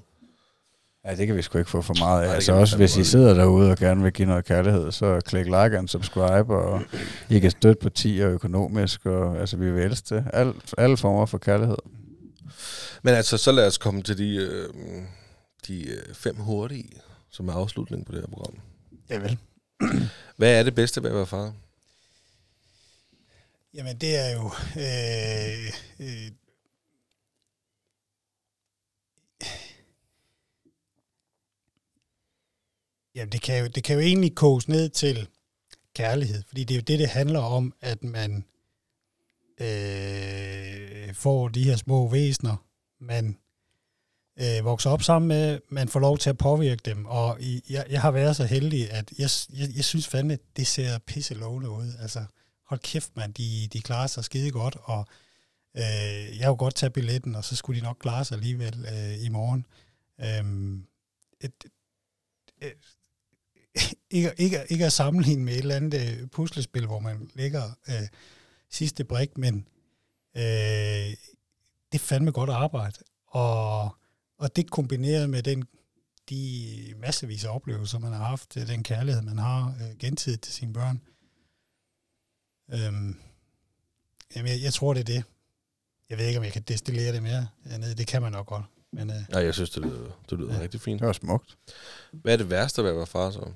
Ja, 1.06 1.16
det 1.16 1.28
kan 1.28 1.36
vi 1.36 1.42
sgu 1.42 1.58
ikke 1.58 1.70
få 1.70 1.82
for 1.82 1.94
meget 2.00 2.22
af. 2.22 2.28
Nej, 2.28 2.36
altså 2.36 2.54
også 2.54 2.78
hvis 2.78 2.98
I 2.98 3.04
sidder 3.04 3.34
derude 3.34 3.72
og 3.72 3.78
gerne 3.78 4.04
vil 4.04 4.12
give 4.14 4.28
noget 4.28 4.46
kærlighed, 4.46 4.92
så 4.92 5.22
klik 5.26 5.46
like 5.46 5.78
and 5.78 5.88
subscribe, 5.88 6.56
og 6.56 6.82
I 7.30 7.40
kan 7.40 7.52
støtte 7.52 7.82
partier 7.82 8.30
økonomisk, 8.30 9.06
og 9.06 9.38
altså 9.38 9.58
vi 9.58 9.72
vil 9.72 9.84
elske 9.84 10.16
det. 10.16 10.26
Alt, 10.34 10.74
alle 10.78 10.98
former 10.98 11.26
for 11.26 11.38
kærlighed. 11.38 11.78
Men 13.02 13.14
altså, 13.14 13.38
så 13.38 13.52
lad 13.52 13.68
os 13.68 13.78
komme 13.78 14.02
til 14.02 14.18
de, 14.18 14.36
øh, 14.36 14.70
de 15.68 15.90
øh, 15.90 16.14
fem 16.16 16.36
hurtige, 16.36 16.90
som 17.32 17.48
er 17.50 17.54
afslutningen 17.54 18.06
på 18.06 18.12
det 18.12 18.22
her 18.22 18.28
program. 18.28 18.54
Ja, 19.10 19.18
vel. 19.18 19.38
Hvad 20.38 20.60
er 20.60 20.64
det 20.64 20.76
bedste 20.76 21.04
ved 21.04 21.10
at 21.10 21.16
være 21.16 21.26
far? 21.26 21.54
Jamen, 23.78 23.98
det 23.98 24.16
er 24.16 24.32
jo... 24.34 24.52
Øh, 24.76 25.74
øh, 26.00 26.32
jamen, 33.16 33.32
det 33.32 33.42
kan, 33.42 33.60
jo, 33.60 33.68
det 33.68 33.84
kan 33.84 33.96
jo 33.96 34.02
egentlig 34.02 34.36
koges 34.36 34.68
ned 34.68 34.90
til 34.90 35.28
kærlighed, 35.94 36.44
fordi 36.48 36.64
det 36.64 36.74
er 36.74 36.78
jo 36.78 36.84
det, 36.88 37.00
det 37.00 37.10
handler 37.10 37.40
om, 37.40 37.74
at 37.82 38.04
man 38.04 38.46
øh, 39.60 41.14
får 41.14 41.48
de 41.48 41.64
her 41.64 41.76
små 41.76 42.08
væsener, 42.08 42.66
man 43.00 43.38
øh, 44.40 44.66
vokser 44.66 44.90
op 44.90 45.04
sammen 45.04 45.28
med, 45.28 45.60
man 45.70 45.88
får 45.88 46.00
lov 46.00 46.18
til 46.18 46.30
at 46.30 46.38
påvirke 46.38 46.82
dem, 46.86 47.06
og 47.06 47.42
i, 47.42 47.64
jeg, 47.70 47.86
jeg 47.90 48.02
har 48.02 48.12
været 48.12 48.36
så 48.36 48.46
heldig, 48.46 48.92
at 48.92 49.14
jeg, 49.18 49.30
jeg, 49.54 49.76
jeg 49.76 49.86
synes 49.86 50.08
fandme, 50.08 50.38
det 50.56 50.68
ser 50.68 50.98
pisse 50.98 51.34
lovende 51.34 51.70
ud. 51.70 51.94
Altså, 52.02 52.26
hold 52.68 52.80
kæft, 52.80 53.16
mand, 53.16 53.34
de, 53.34 53.68
de 53.74 53.82
klarer 53.82 54.08
sig 54.08 54.24
skide 54.24 54.52
godt, 54.52 54.78
og 54.84 55.08
øh, 55.78 56.38
jeg 56.38 56.46
har 56.46 56.56
godt 56.56 56.76
tage 56.76 56.90
billetten, 56.90 57.36
og 57.36 57.44
så 57.44 57.56
skulle 57.56 57.80
de 57.80 57.86
nok 57.86 57.98
klare 58.00 58.26
sig 58.26 58.36
alligevel 58.36 58.86
øh, 58.94 59.26
i 59.26 59.30
morgen. 59.30 59.66
Øhm, 60.22 60.88
et, 61.42 61.66
et, 62.62 62.74
ikke, 64.10 64.34
ikke, 64.38 64.64
ikke 64.70 64.86
at 64.86 64.94
sammenligne 64.94 65.44
med 65.44 65.54
et 65.54 65.60
eller 65.60 65.76
andet 65.76 66.20
øh, 66.22 66.28
puslespil, 66.28 66.86
hvor 66.86 67.00
man 67.00 67.32
lægger 67.34 67.64
øh, 67.90 68.08
sidste 68.70 69.04
brik, 69.04 69.38
men 69.38 69.68
øh, 70.38 70.44
det 71.92 71.94
er 71.94 72.00
fandme 72.00 72.32
godt 72.32 72.50
arbejde. 72.50 72.98
Og, 73.28 73.96
og 74.38 74.56
det 74.56 74.72
kombineret 74.72 75.30
med 75.30 75.44
den, 75.44 75.64
de 76.30 76.94
massevis 76.98 77.46
af 77.46 77.56
oplevelser, 77.56 78.00
man 78.00 78.14
har 78.14 78.24
haft, 78.24 78.58
øh, 78.58 78.68
den 78.68 78.84
kærlighed, 78.84 79.22
man 79.22 79.38
har 79.38 79.78
øh, 79.82 79.98
gentidigt 79.98 80.42
til 80.42 80.54
sine 80.54 80.74
børn. 80.74 81.02
Øhm, 82.74 83.16
jamen, 84.36 84.52
jeg, 84.52 84.62
jeg 84.62 84.74
tror, 84.74 84.94
det 84.94 85.00
er 85.00 85.04
det. 85.16 85.24
Jeg 86.10 86.18
ved 86.18 86.26
ikke, 86.26 86.38
om 86.38 86.44
jeg 86.44 86.54
kan 86.54 86.62
destillere 86.62 87.14
det 87.14 87.24
mere. 87.24 87.48
Ned. 87.66 87.96
Det 87.96 88.08
kan 88.08 88.22
man 88.22 88.32
nok 88.32 88.46
godt. 88.46 88.66
Men, 88.92 89.10
øh, 89.10 89.16
Ja, 89.32 89.40
jeg 89.40 89.54
synes, 89.54 89.70
det 89.70 89.84
lyder, 89.84 90.22
det 90.30 90.40
lyder 90.40 90.54
ja. 90.54 90.60
rigtig 90.60 90.82
fint. 90.82 91.00
Det 91.00 91.08
var 91.08 91.14
smukt. 91.14 91.58
Hvad 92.12 92.34
er 92.34 92.38
det 92.38 92.50
værste 92.50 92.84
ved 92.84 92.90
at 92.90 92.98
være 92.98 93.08
far 93.08 93.32
så? 93.32 93.52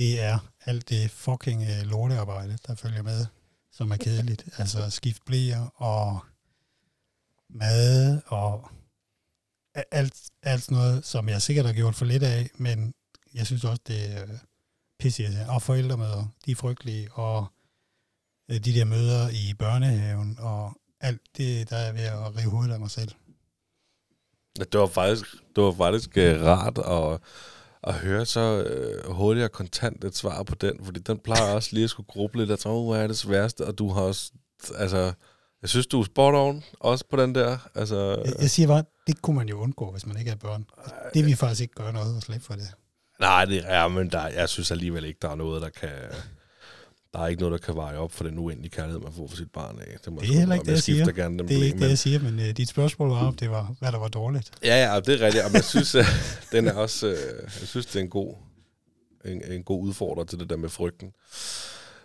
det 0.00 0.20
er 0.20 0.38
alt 0.66 0.88
det 0.88 1.10
fucking 1.10 1.62
øh, 1.62 1.82
lortearbejde, 1.82 2.58
der 2.66 2.74
følger 2.74 3.02
med, 3.02 3.26
som 3.72 3.90
er 3.90 3.96
kedeligt. 3.96 4.44
altså 4.58 4.90
skift 4.90 5.24
blæer 5.24 5.66
og 5.74 6.20
mad 7.50 8.20
og 8.26 8.70
alt, 9.90 10.14
alt 10.42 10.62
sådan 10.62 10.78
noget, 10.78 11.04
som 11.04 11.28
jeg 11.28 11.42
sikkert 11.42 11.66
har 11.66 11.72
gjort 11.72 11.94
for 11.94 12.04
lidt 12.04 12.22
af, 12.22 12.50
men 12.54 12.94
jeg 13.34 13.46
synes 13.46 13.64
også, 13.64 13.82
det 13.86 14.12
er 14.12 14.26
pisse 14.98 15.46
Og 15.48 15.62
forældremøder, 15.62 16.26
de 16.46 16.50
er 16.50 16.56
frygtelige, 16.56 17.12
og 17.12 17.38
øh, 17.40 17.46
de 18.58 18.74
der 18.74 18.84
møder 18.84 19.28
i 19.28 19.54
børnehaven, 19.58 20.36
og 20.40 20.72
alt 21.00 21.20
det, 21.36 21.70
der 21.70 21.76
er 21.76 21.92
ved 21.92 22.00
at 22.00 22.36
rive 22.36 22.50
hovedet 22.50 22.72
af 22.72 22.80
mig 22.80 22.90
selv. 22.90 23.10
Det 24.58 24.80
var 24.80 24.86
faktisk, 24.86 25.24
det 25.56 25.64
var 25.64 25.72
faktisk 25.72 26.10
uh, 26.16 26.46
rart 26.46 26.78
at, 26.78 27.20
at 27.82 27.94
høre 27.94 28.26
så 28.26 28.64
uh, 29.08 29.14
hurtigt 29.14 29.44
og 29.44 29.52
kontant 29.52 30.04
et 30.04 30.16
svar 30.16 30.42
på 30.42 30.54
den, 30.54 30.84
fordi 30.84 31.00
den 31.00 31.18
plejer 31.18 31.54
også 31.56 31.70
lige 31.72 31.84
at 31.84 31.90
skulle 31.90 32.06
gruble 32.06 32.40
lidt, 32.40 32.50
at 32.50 32.66
oh, 32.66 32.92
hvad 32.92 33.02
er 33.02 33.06
det 33.06 33.18
sværeste, 33.18 33.66
og 33.66 33.78
du 33.78 33.88
har 33.92 34.02
også, 34.02 34.32
altså, 34.74 35.12
jeg 35.62 35.70
synes, 35.70 35.86
du 35.86 36.00
er 36.00 36.04
spot 36.04 36.34
on, 36.34 36.64
også 36.80 37.04
på 37.10 37.16
den 37.16 37.34
der, 37.34 37.58
altså, 37.74 38.22
Jeg, 38.24 38.34
jeg 38.40 38.50
siger 38.50 38.66
bare, 38.66 38.84
det 39.06 39.22
kunne 39.22 39.36
man 39.36 39.48
jo 39.48 39.60
undgå, 39.60 39.92
hvis 39.92 40.06
man 40.06 40.18
ikke 40.18 40.30
er 40.30 40.36
børn. 40.36 40.66
Det 41.14 41.26
vil 41.26 41.36
faktisk 41.36 41.60
ikke 41.60 41.74
gøre 41.74 41.92
noget 41.92 42.16
at 42.16 42.22
slippe 42.22 42.44
for 42.44 42.54
det. 42.54 42.74
nej, 43.20 43.44
det 43.44 43.62
er, 43.66 43.88
men 43.88 44.10
der, 44.10 44.26
jeg 44.26 44.48
synes 44.48 44.70
alligevel 44.70 45.04
ikke, 45.04 45.18
der 45.22 45.30
er 45.30 45.34
noget, 45.34 45.62
der 45.62 45.68
kan, 45.68 45.90
der 47.12 47.20
er 47.20 47.26
ikke 47.26 47.42
noget, 47.42 47.52
der 47.52 47.66
kan 47.66 47.76
veje 47.76 47.96
op 47.96 48.12
for 48.12 48.24
den 48.24 48.38
uendelige 48.38 48.70
kærlighed, 48.70 49.00
man 49.00 49.12
får 49.12 49.26
for 49.26 49.36
sit 49.36 49.52
barn 49.52 49.78
af. 49.78 50.12
må 50.12 50.20
Det 50.20 50.30
er 50.30 50.38
heller 50.38 50.54
ikke 50.54 50.64
det, 50.66 50.72
jeg 50.72 50.82
siger. 50.82 51.04
skifter 51.04 51.22
gerne 51.22 51.38
den 51.38 51.48
Det 51.48 51.58
er 51.58 51.64
ikke 51.64 51.78
det, 51.78 51.88
jeg 51.88 51.98
siger, 51.98 52.20
men 52.20 52.38
uh, 52.38 52.44
dit 52.44 52.68
spørgsmål 52.68 53.08
var, 53.08 53.26
om 53.26 53.36
det 53.36 53.50
var, 53.50 53.74
hvad 53.78 53.92
der 53.92 53.98
var 53.98 54.08
dårligt. 54.08 54.50
Ja, 54.64 54.92
ja, 54.92 55.00
det 55.00 55.22
er 55.22 55.26
rigtigt. 55.26 55.44
Men 55.44 55.54
jeg 55.54 55.64
synes, 55.64 55.94
at 55.94 56.06
den 56.52 56.66
er 56.66 56.72
også, 56.72 57.06
øh, 57.06 57.42
jeg 57.42 57.68
synes, 57.68 57.86
det 57.86 57.96
er 57.96 58.00
en 58.00 58.10
god, 58.10 58.34
en, 59.24 59.52
en 59.52 59.62
god 59.62 59.82
udfordrer 59.82 60.24
til 60.24 60.38
det 60.38 60.50
der 60.50 60.56
med 60.56 60.68
frygten. 60.68 61.12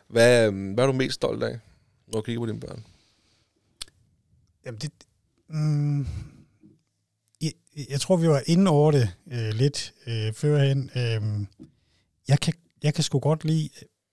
Hvad, 0.08 0.48
øh, 0.48 0.74
hvad 0.74 0.84
er 0.84 0.88
du 0.88 0.94
mest 0.94 1.16
stolt 1.16 1.44
af, 1.44 1.60
når 2.08 2.20
du 2.20 2.22
kigger 2.22 2.42
på 2.42 2.46
dine 2.46 2.60
børn? 2.60 2.86
Jamen, 4.66 4.80
det... 4.82 4.92
Mm, 5.50 6.08
jeg, 7.42 7.52
jeg 7.90 8.02
tror, 8.02 8.18
vi 8.18 8.28
var 8.28 8.42
inde 8.46 8.72
over 8.72 8.92
det 8.92 9.10
øh, 9.32 9.50
lidt 9.54 9.94
øh, 10.08 10.34
førhen. 10.34 10.90
Øh, 10.96 11.48
jeg, 12.28 12.40
kan, 12.40 12.54
jeg 12.84 12.94
kan 12.94 13.04
sgu 13.04 13.20
godt 13.20 13.46
lide... 13.46 13.70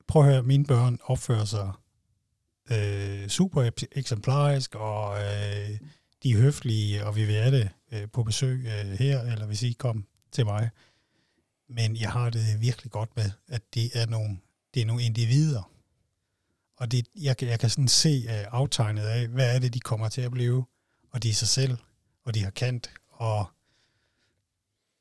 Prøv 0.09 0.23
at 0.23 0.29
høre, 0.33 0.43
mine 0.43 0.65
børn 0.65 0.99
opfører 1.03 1.45
sig 1.45 1.73
øh, 2.71 3.29
super 3.29 3.71
eksemplarisk, 3.93 4.75
og 4.75 5.17
øh, 5.17 5.79
de 6.23 6.31
er 6.31 6.37
høflige, 6.37 7.07
og 7.07 7.17
vi 7.17 7.25
vil 7.25 7.35
have 7.35 7.59
det 7.59 7.69
øh, 7.93 8.09
på 8.13 8.23
besøg 8.23 8.67
øh, 8.67 8.99
her, 8.99 9.21
eller 9.21 9.47
hvis 9.47 9.63
I 9.63 9.73
kom 9.73 10.07
til 10.33 10.45
mig. 10.47 10.71
Men 11.69 11.97
jeg 11.97 12.13
har 12.13 12.31
det 12.31 12.61
virkelig 12.61 12.93
godt 12.93 13.17
med, 13.17 13.31
at 13.49 13.63
det 13.75 13.91
er 13.97 14.07
nogle, 14.07 14.39
det 14.75 14.83
er 14.83 14.87
nogle 14.87 15.03
individer. 15.03 15.71
Og 16.77 16.93
det, 16.93 17.07
jeg, 17.17 17.43
jeg 17.43 17.61
kan 17.61 17.71
sådan 17.71 17.89
se 17.89 18.27
øh, 18.29 18.45
aftegnet 18.51 19.03
af, 19.03 19.29
hvad 19.29 19.55
er 19.55 19.59
det, 19.59 19.75
de 19.75 19.81
kommer 19.81 20.09
til 20.09 20.21
at 20.21 20.31
blive. 20.31 20.65
Og 21.11 21.23
de 21.23 21.31
er 21.31 21.35
sig 21.35 21.49
selv, 21.49 21.79
og 22.25 22.35
de 22.35 22.43
har 22.43 22.51
kant, 22.51 22.91
og, 23.09 23.47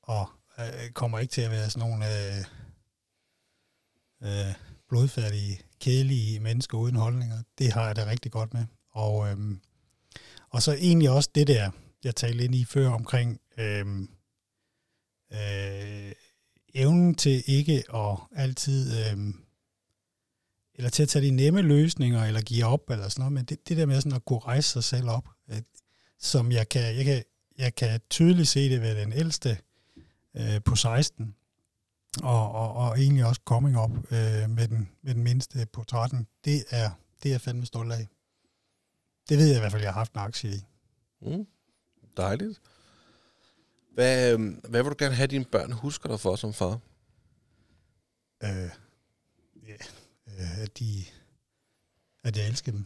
og 0.02 0.30
øh, 0.60 0.90
kommer 0.94 1.20
ikke 1.20 1.32
til 1.32 1.42
at 1.42 1.52
være 1.52 1.70
sådan 1.70 1.90
nogle 1.90 2.06
Øh, 2.06 2.46
øh, 4.22 4.56
blodfærdige, 4.92 5.60
kedelige 5.80 6.40
mennesker 6.40 6.78
uden 6.78 6.96
holdninger. 6.96 7.38
Det 7.58 7.74
har 7.74 7.86
jeg 7.86 7.96
det 7.96 8.08
rigtig 8.08 8.32
godt 8.32 8.54
med. 8.54 8.66
Og, 8.92 9.30
øhm, 9.30 9.60
og 10.50 10.62
så 10.62 10.74
egentlig 10.74 11.10
også 11.10 11.30
det 11.36 11.48
der, 11.48 11.72
jeg 12.04 12.16
talte 12.16 12.44
ind 12.44 12.56
i 12.56 12.66
før 12.66 12.90
omkring 12.90 13.40
øhm, 13.58 14.10
øh, 15.34 16.12
evnen 16.74 17.16
til 17.16 17.44
ikke 17.48 17.84
at 17.94 18.18
altid, 18.36 19.10
øhm, 19.10 19.44
eller 20.76 20.90
til 20.90 21.04
at 21.04 21.10
tage 21.10 21.26
de 21.26 21.32
nemme 21.32 21.62
løsninger, 21.62 22.24
eller 22.24 22.42
give 22.42 22.66
op, 22.66 22.90
eller 22.90 23.10
sådan 23.10 23.22
noget, 23.22 23.34
men 23.34 23.46
det, 23.46 23.70
det 23.70 23.78
der 23.78 23.86
med 23.86 24.02
sådan 24.02 24.16
at 24.16 24.26
kunne 24.26 24.40
rejse 24.40 24.70
sig 24.70 24.84
selv 24.84 25.10
op, 25.10 25.30
at, 25.48 25.64
som 26.20 26.52
jeg 26.52 26.70
kan, 26.70 26.96
jeg 26.96 27.06
kan, 27.06 27.24
jeg 27.58 27.76
kan 27.76 28.02
tydeligt 28.10 28.48
se 28.48 28.70
det 28.70 28.82
ved 28.82 28.96
den 28.96 29.14
ældste 29.14 29.58
øh, 30.38 30.62
på 30.66 30.76
16, 30.76 31.36
og, 32.24 32.52
og, 32.52 32.74
og 32.74 33.00
egentlig 33.00 33.26
også 33.26 33.42
coming 33.46 33.80
up 33.80 33.92
øh, 33.92 34.50
med, 34.50 34.68
den, 34.68 34.90
med 35.02 35.16
den 35.16 35.24
mindste 35.24 35.68
på 35.74 35.84
13, 35.84 36.28
det 36.46 36.64
er, 36.70 36.92
det 37.24 37.30
er 37.30 37.34
jeg 37.34 37.42
fandme 37.42 37.66
stolt 37.66 37.92
af. 37.94 38.08
Det 39.30 39.38
ved 39.38 39.48
jeg 39.48 39.56
i 39.56 39.60
hvert 39.60 39.72
fald, 39.72 39.82
jeg 39.82 39.94
har 39.94 40.00
haft 40.00 40.14
en 40.14 40.20
aktie 40.20 40.50
i. 40.50 40.62
Mm, 41.22 41.48
dejligt. 42.18 42.62
Hvad, 43.94 44.34
øh, 44.34 44.58
hvad 44.70 44.84
vil 44.84 44.90
du 44.90 44.96
gerne 45.00 45.16
have, 45.16 45.28
dine 45.28 45.46
børn 45.46 45.72
husker 45.72 46.10
dig 46.10 46.20
for 46.20 46.36
som 46.36 46.54
far? 46.54 46.80
Øh, 48.44 48.70
ja, 49.68 49.76
øh, 50.28 50.60
at, 50.62 50.80
de, 50.80 51.04
at 52.24 52.38
jeg 52.38 52.48
elsker 52.48 52.72
dem. 52.72 52.86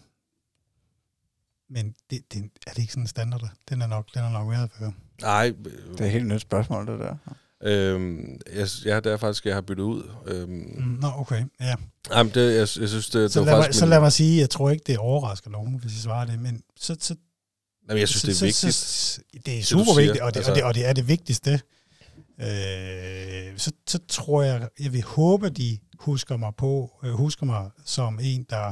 Men 1.69 1.95
det, 2.09 2.33
det, 2.33 2.51
er 2.67 2.71
det 2.71 2.81
ikke 2.81 2.93
sådan 2.93 3.03
en 3.03 3.07
standard? 3.07 3.49
Den 3.69 3.81
er 3.81 3.87
nok, 3.87 4.13
den 4.13 4.21
er 4.23 4.29
nok 4.29 4.49
været 4.49 4.71
før. 4.71 4.91
Nej, 5.21 5.53
Det 5.63 6.01
er 6.01 6.05
et 6.05 6.11
helt 6.11 6.27
nyt 6.27 6.41
spørgsmål, 6.41 6.87
det 6.87 6.99
der. 6.99 7.17
Øh, 7.65 8.17
jeg, 8.55 8.67
jeg, 8.85 9.03
det 9.03 9.11
er 9.11 9.17
faktisk, 9.17 9.45
jeg 9.45 9.53
har 9.53 9.61
byttet 9.61 9.83
ud. 9.83 10.03
Øh, 10.25 10.49
Mm, 10.49 10.97
Nå, 11.01 11.07
okay. 11.17 11.43
Ja. 11.61 11.75
jamen, 12.11 12.33
det, 12.33 12.51
jeg, 12.51 12.57
jeg 12.59 12.67
synes, 12.67 13.09
det, 13.09 13.31
Så, 13.31 13.39
det 13.39 13.45
lad 13.45 13.53
var 13.53 13.57
mig, 13.57 13.63
faktisk 13.63 13.79
så 13.79 13.85
min- 13.85 13.89
lad 13.89 13.99
mig 13.99 14.11
sige, 14.11 14.39
jeg 14.39 14.49
tror 14.49 14.69
ikke, 14.69 14.83
det 14.87 14.97
overrasker 14.97 15.49
nogen, 15.49 15.73
hvis 15.79 15.93
jeg 15.93 16.01
svarer 16.01 16.25
det, 16.25 16.39
men 16.39 16.61
så, 16.79 16.95
så, 16.99 17.15
Jamen, 17.89 17.99
jeg 17.99 18.07
synes, 18.09 18.21
så, 18.21 18.27
det 18.27 18.33
er 18.33 18.37
så, 18.37 18.45
vigtigt. 18.45 18.75
Så, 18.75 19.21
det 19.45 19.59
er 19.59 19.63
super 19.63 19.83
siger. 19.83 19.95
vigtigt, 20.01 20.21
og 20.23 20.33
det, 20.33 20.37
Altså- 20.39 20.51
og, 20.51 20.55
det, 20.55 20.63
og 20.63 20.75
det 20.75 20.85
er 20.85 20.93
det 20.93 21.07
vigtigste. 21.07 21.59
Øh, 22.41 23.57
så, 23.57 23.71
så 23.87 23.99
tror 24.07 24.43
jeg, 24.43 24.69
jeg 24.79 24.93
vil 24.93 25.03
håbe, 25.03 25.49
de 25.49 25.77
husker 25.99 26.37
mig 26.37 26.51
på, 26.57 26.91
øh, 27.03 27.11
husker 27.11 27.45
mig 27.45 27.69
som 27.85 28.19
en, 28.21 28.45
der 28.49 28.67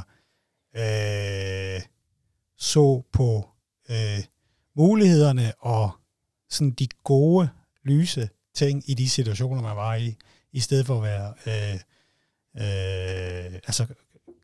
øh, 0.78 1.82
så 2.58 3.04
på 3.14 3.50
øh, 3.90 4.20
mulighederne 4.78 5.54
og 5.60 5.92
sådan 6.50 6.72
de 6.72 6.88
gode, 7.04 7.50
lyse 7.84 8.30
ting 8.54 8.90
i 8.90 8.94
de 8.94 9.10
situationer, 9.10 9.62
man 9.62 9.76
var 9.76 9.96
i, 9.96 10.16
i 10.52 10.60
stedet 10.60 10.86
for 10.86 10.98
at 10.98 11.04
være, 11.04 11.34
øh, 11.48 11.80
øh, 12.56 13.54
altså 13.54 13.86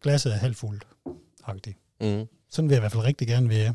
glasset 0.02 0.34
er 0.34 0.38
halvt 0.38 0.58
fuldt, 0.58 0.88
agtigt. 1.44 1.78
Mm. 2.02 2.26
Sådan 2.50 2.70
vil 2.70 2.76
jeg 2.76 2.80
i 2.80 2.82
hvert 2.82 2.92
fald 2.92 3.04
rigtig 3.04 3.28
gerne 3.28 3.50
være. 3.50 3.74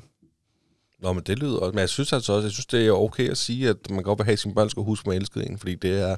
Nå, 0.98 1.12
men 1.12 1.22
det 1.22 1.38
lyder. 1.38 1.70
Men 1.70 1.78
jeg 1.78 1.88
synes 1.88 2.12
altså 2.12 2.32
også, 2.32 2.46
jeg 2.46 2.52
synes, 2.52 2.66
det 2.66 2.86
er 2.86 2.92
okay 2.92 3.30
at 3.30 3.38
sige, 3.38 3.68
at 3.68 3.90
man 3.90 4.02
godt 4.02 4.18
vil 4.18 4.24
have, 4.24 4.32
at 4.32 4.38
sine 4.38 4.54
børn 4.54 4.70
skal 4.70 4.82
huske, 4.82 5.02
at 5.02 5.06
man 5.06 5.16
elsker 5.16 5.40
en, 5.40 5.58
fordi 5.58 5.74
det 5.74 6.00
er 6.00 6.16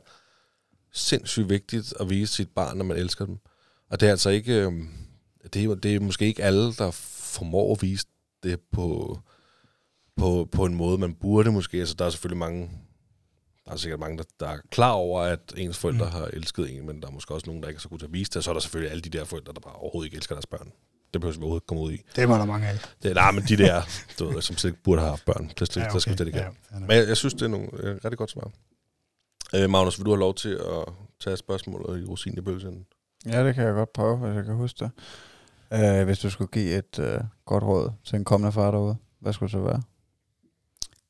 sindssygt 0.93 1.49
vigtigt 1.49 1.95
at 2.01 2.11
vise 2.11 2.33
sit 2.33 2.49
barn, 2.51 2.77
når 2.77 2.85
man 2.85 2.97
elsker 2.97 3.27
dem. 3.27 3.39
Og 3.91 4.01
det 4.01 4.07
er 4.07 4.11
altså 4.11 4.31
ikke, 4.31 4.55
øhm, 4.55 4.89
det 5.55 5.65
er, 5.65 5.75
det 5.75 5.95
er 5.95 6.01
måske 6.01 6.27
ikke 6.27 6.43
alle, 6.43 6.73
der 6.75 6.91
formår 6.91 7.75
at 7.75 7.83
vise 7.83 8.07
det 8.43 8.61
på, 8.73 9.19
på, 10.17 10.49
på 10.53 10.65
en 10.65 10.75
måde, 10.75 10.99
man 10.99 11.15
burde 11.15 11.53
måske. 11.53 11.79
Altså, 11.79 11.95
der 11.99 12.05
er 12.05 12.11
selvfølgelig 12.11 12.39
mange, 12.39 12.71
der 13.67 13.73
er 13.73 13.77
sikkert 13.77 14.01
mange, 14.01 14.19
der, 14.19 14.25
der 14.41 14.49
er 14.49 14.59
klar 14.71 14.91
over, 14.91 15.21
at 15.21 15.41
ens 15.57 15.79
forældre 15.79 16.05
mm. 16.05 16.13
har 16.13 16.25
elsket 16.25 16.77
en, 16.77 16.87
men 16.87 17.03
der 17.03 17.09
er 17.09 17.13
måske 17.13 17.35
også 17.35 17.47
nogen, 17.47 17.63
der 17.63 17.69
ikke 17.69 17.79
er 17.79 17.81
så 17.81 17.89
gode 17.89 18.03
til 18.03 18.07
at 18.07 18.13
vise 18.13 18.29
det. 18.29 18.37
Og 18.37 18.43
så 18.43 18.51
er 18.51 18.55
der 18.55 18.61
selvfølgelig 18.61 18.91
alle 18.91 19.03
de 19.03 19.09
der 19.09 19.25
forældre, 19.25 19.53
der 19.53 19.61
bare 19.61 19.75
overhovedet 19.75 20.07
ikke 20.07 20.17
elsker 20.17 20.35
deres 20.35 20.47
børn. 20.47 20.73
Det 21.13 21.21
behøver 21.21 21.39
vi 21.39 21.43
overhovedet 21.43 21.63
ikke 21.63 21.67
komme 21.67 21.83
ud 21.83 21.93
i. 21.93 22.03
Det 22.17 22.29
var 22.29 22.39
der 22.39 22.45
mange 22.45 22.69
af. 22.69 22.79
Det, 23.03 23.15
nej, 23.15 23.31
men 23.31 23.45
de 23.49 23.57
der, 23.57 23.83
du 24.19 24.29
ved, 24.29 24.43
som 24.43 24.57
slet 24.57 24.71
ikke 24.71 24.83
burde 24.83 25.01
have 25.01 25.11
haft 25.11 25.25
børn, 25.25 25.49
det, 25.49 25.61
det, 25.61 25.77
ja, 25.77 25.83
okay. 25.83 25.93
der 25.93 25.99
skal 25.99 26.13
vi 26.13 26.17
slet 26.17 26.27
ikke. 26.27 26.39
Ja, 26.39 26.49
Men 26.73 26.91
jeg, 26.91 27.09
jeg 27.09 27.17
synes, 27.17 27.35
det 27.35 27.43
er 27.43 27.49
nogle 27.49 27.69
øh, 27.73 27.95
rigtig 27.95 28.19
godt 28.19 28.31
svar. 28.31 28.51
Øh, 29.55 29.71
Magnus, 29.71 29.99
vil 29.99 30.05
du 30.05 30.11
have 30.11 30.21
lov 30.21 30.35
til 30.35 30.49
at 30.49 30.85
tage 31.21 31.37
spørgsmålet 31.37 32.03
i 32.03 32.05
rosin 32.05 32.39
i 32.39 32.41
bølgen? 32.41 32.87
Ja, 33.27 33.47
det 33.47 33.55
kan 33.55 33.65
jeg 33.65 33.75
godt 33.75 33.93
prøve, 33.93 34.17
hvis 34.17 34.37
jeg 34.37 34.45
kan 34.45 34.55
huske 34.55 34.85
det. 34.85 34.91
Uh, 35.71 36.05
hvis 36.05 36.19
du 36.19 36.31
skulle 36.31 36.51
give 36.53 36.79
et 36.79 36.99
uh, 36.99 37.27
godt 37.45 37.65
råd 37.65 37.91
til 38.05 38.17
en 38.17 38.25
kommende 38.25 38.53
far 38.53 38.71
derude, 38.71 38.97
hvad 39.21 39.33
skulle 39.33 39.47
det 39.47 39.53
så 39.53 39.61
være? 39.61 39.83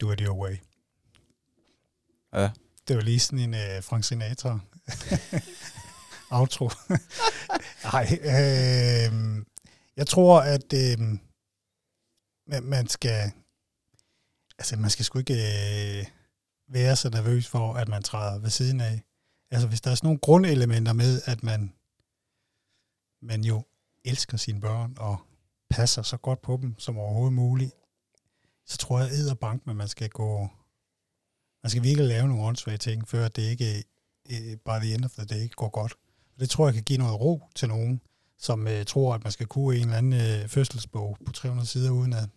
Do 0.00 0.12
it 0.12 0.20
your 0.20 0.42
way. 0.42 0.56
Ja. 2.36 2.50
Det 2.88 2.96
var 2.96 3.02
lige 3.02 3.20
sådan 3.20 3.38
en 3.38 3.54
uh, 3.54 3.84
Frank 3.84 4.04
Sinatra 4.04 4.58
outro. 6.38 6.70
Nej, 7.92 8.18
øh, 8.20 9.44
jeg 9.96 10.06
tror, 10.06 10.40
at 10.40 10.72
øh, 10.72 10.98
man, 12.46 12.62
man 12.62 12.88
skal 12.88 13.32
altså 14.58 14.76
man 14.76 14.90
skal 14.90 15.04
sgu 15.04 15.18
ikke 15.18 15.34
øh, 15.34 16.06
være 16.68 16.96
så 16.96 17.10
nervøs 17.10 17.48
for, 17.48 17.74
at 17.74 17.88
man 17.88 18.02
træder 18.02 18.38
ved 18.38 18.50
siden 18.50 18.80
af. 18.80 19.02
Altså 19.50 19.68
hvis 19.68 19.80
der 19.80 19.90
er 19.90 19.94
sådan 19.94 20.06
nogle 20.06 20.20
grundelementer 20.20 20.92
med, 20.92 21.22
at 21.24 21.42
man, 21.42 21.72
man 23.22 23.44
jo 23.44 23.62
elsker 24.04 24.36
sine 24.36 24.60
børn 24.60 24.94
og 24.98 25.16
passer 25.70 26.02
så 26.02 26.16
godt 26.16 26.42
på 26.42 26.58
dem 26.62 26.74
som 26.78 26.98
overhovedet 26.98 27.32
muligt, 27.32 27.72
så 28.66 28.76
tror 28.76 29.00
jeg, 29.00 29.30
at 29.30 29.38
bank, 29.38 29.66
men 29.66 29.76
man 29.76 29.88
skal 29.88 30.08
gå, 30.08 30.48
man 31.66 31.70
skal 31.70 31.82
virkelig 31.82 32.06
lave 32.08 32.28
nogle 32.28 32.42
åndssvage 32.44 32.78
ting, 32.78 33.08
før 33.08 33.28
det 33.28 33.42
ikke 33.42 33.84
øh, 34.32 34.56
bare 34.64 34.80
det 34.80 34.94
ender, 34.94 35.08
for 35.08 35.22
det 35.22 35.36
ikke 35.42 35.54
går 35.54 35.68
godt. 35.68 35.92
Og 36.34 36.40
det 36.40 36.50
tror 36.50 36.66
jeg 36.66 36.74
kan 36.74 36.82
give 36.82 36.98
noget 36.98 37.20
ro 37.20 37.42
til 37.54 37.68
nogen, 37.68 38.00
som 38.38 38.68
øh, 38.68 38.84
tror, 38.84 39.14
at 39.14 39.22
man 39.24 39.32
skal 39.32 39.46
kunne 39.46 39.76
en 39.76 39.82
eller 39.82 39.96
anden 39.96 40.12
øh, 40.42 40.48
fødselsbog 40.48 41.16
på 41.26 41.32
300 41.32 41.68
sider, 41.68 41.90
uden 41.90 42.12
at... 42.12 42.28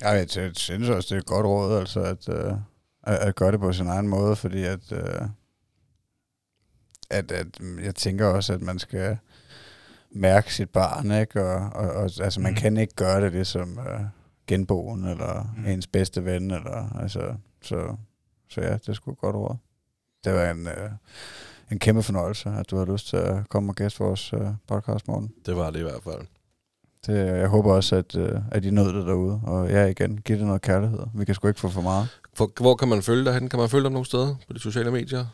Ja, 0.00 0.10
jeg 0.10 0.30
sy- 0.30 0.38
synes 0.54 0.88
også, 0.88 1.08
det 1.08 1.14
er 1.14 1.20
et 1.20 1.26
godt 1.26 1.46
råd, 1.46 1.78
altså 1.78 2.00
at, 2.02 2.28
øh, 2.28 2.52
at, 3.02 3.14
at 3.18 3.34
gøre 3.34 3.52
det 3.52 3.60
på 3.60 3.72
sin 3.72 3.86
egen 3.86 4.08
måde, 4.08 4.36
fordi 4.36 4.62
at, 4.64 4.92
øh, 4.92 5.22
at, 7.10 7.32
at 7.32 7.46
jeg 7.82 7.94
tænker 7.94 8.26
også, 8.26 8.52
at 8.52 8.60
man 8.60 8.78
skal 8.78 9.18
mærke 10.10 10.54
sit 10.54 10.70
barn, 10.70 11.10
ikke? 11.20 11.44
Og, 11.44 11.54
og, 11.72 11.90
og 11.90 12.02
altså, 12.20 12.40
man 12.40 12.52
Mm. 12.52 12.56
kan 12.56 12.76
ikke 12.76 12.94
gøre 12.94 13.24
det 13.24 13.32
ligesom 13.32 13.78
øh, 13.78 14.00
genboen, 14.46 15.04
eller 15.04 15.52
Mm. 15.56 15.62
mm. 15.62 15.66
ens 15.68 15.86
bedste 15.86 16.24
ven, 16.24 16.50
eller 16.50 16.96
altså, 16.98 17.34
så, 17.66 17.96
så 18.48 18.60
ja, 18.60 18.72
det 18.72 18.88
et 18.88 19.00
godt 19.04 19.36
råd. 19.36 19.56
Det 20.24 20.32
var 20.34 20.50
en, 20.50 20.66
øh, 20.66 20.90
en 21.70 21.78
kæmpe 21.78 22.02
fornøjelse, 22.02 22.48
at 22.48 22.70
du 22.70 22.76
har 22.76 22.84
lyst 22.84 23.08
til 23.08 23.16
at 23.16 23.48
komme 23.48 23.72
og 23.72 23.76
gæste 23.76 23.98
vores 23.98 24.32
øh, 24.32 24.40
podcast, 24.66 25.08
morgen. 25.08 25.32
Det 25.46 25.56
var 25.56 25.70
det 25.70 25.78
i 25.78 25.82
hvert 25.82 26.02
fald. 26.02 26.26
Det, 27.06 27.26
jeg 27.38 27.48
håber 27.48 27.72
også, 27.74 27.96
at, 27.96 28.16
øh, 28.16 28.40
at 28.50 28.64
I 28.64 28.70
nød 28.70 28.94
det 28.94 29.06
derude. 29.06 29.40
Og 29.44 29.70
ja, 29.70 29.86
igen, 29.86 30.20
giv 30.20 30.36
det 30.36 30.46
noget 30.46 30.62
kærlighed. 30.62 31.00
Vi 31.14 31.24
kan 31.24 31.34
sgu 31.34 31.48
ikke 31.48 31.60
få 31.60 31.68
for 31.68 31.80
meget. 31.80 32.08
Hvor, 32.36 32.50
hvor 32.60 32.74
kan 32.74 32.88
man 32.88 33.02
følge 33.02 33.24
dig 33.24 33.34
hen? 33.34 33.48
Kan 33.48 33.58
man 33.58 33.68
følge 33.68 33.82
dig 33.82 33.92
nogle 33.92 34.06
steder 34.06 34.34
på 34.46 34.52
de 34.52 34.58
sociale 34.58 34.90
medier? 34.90 35.26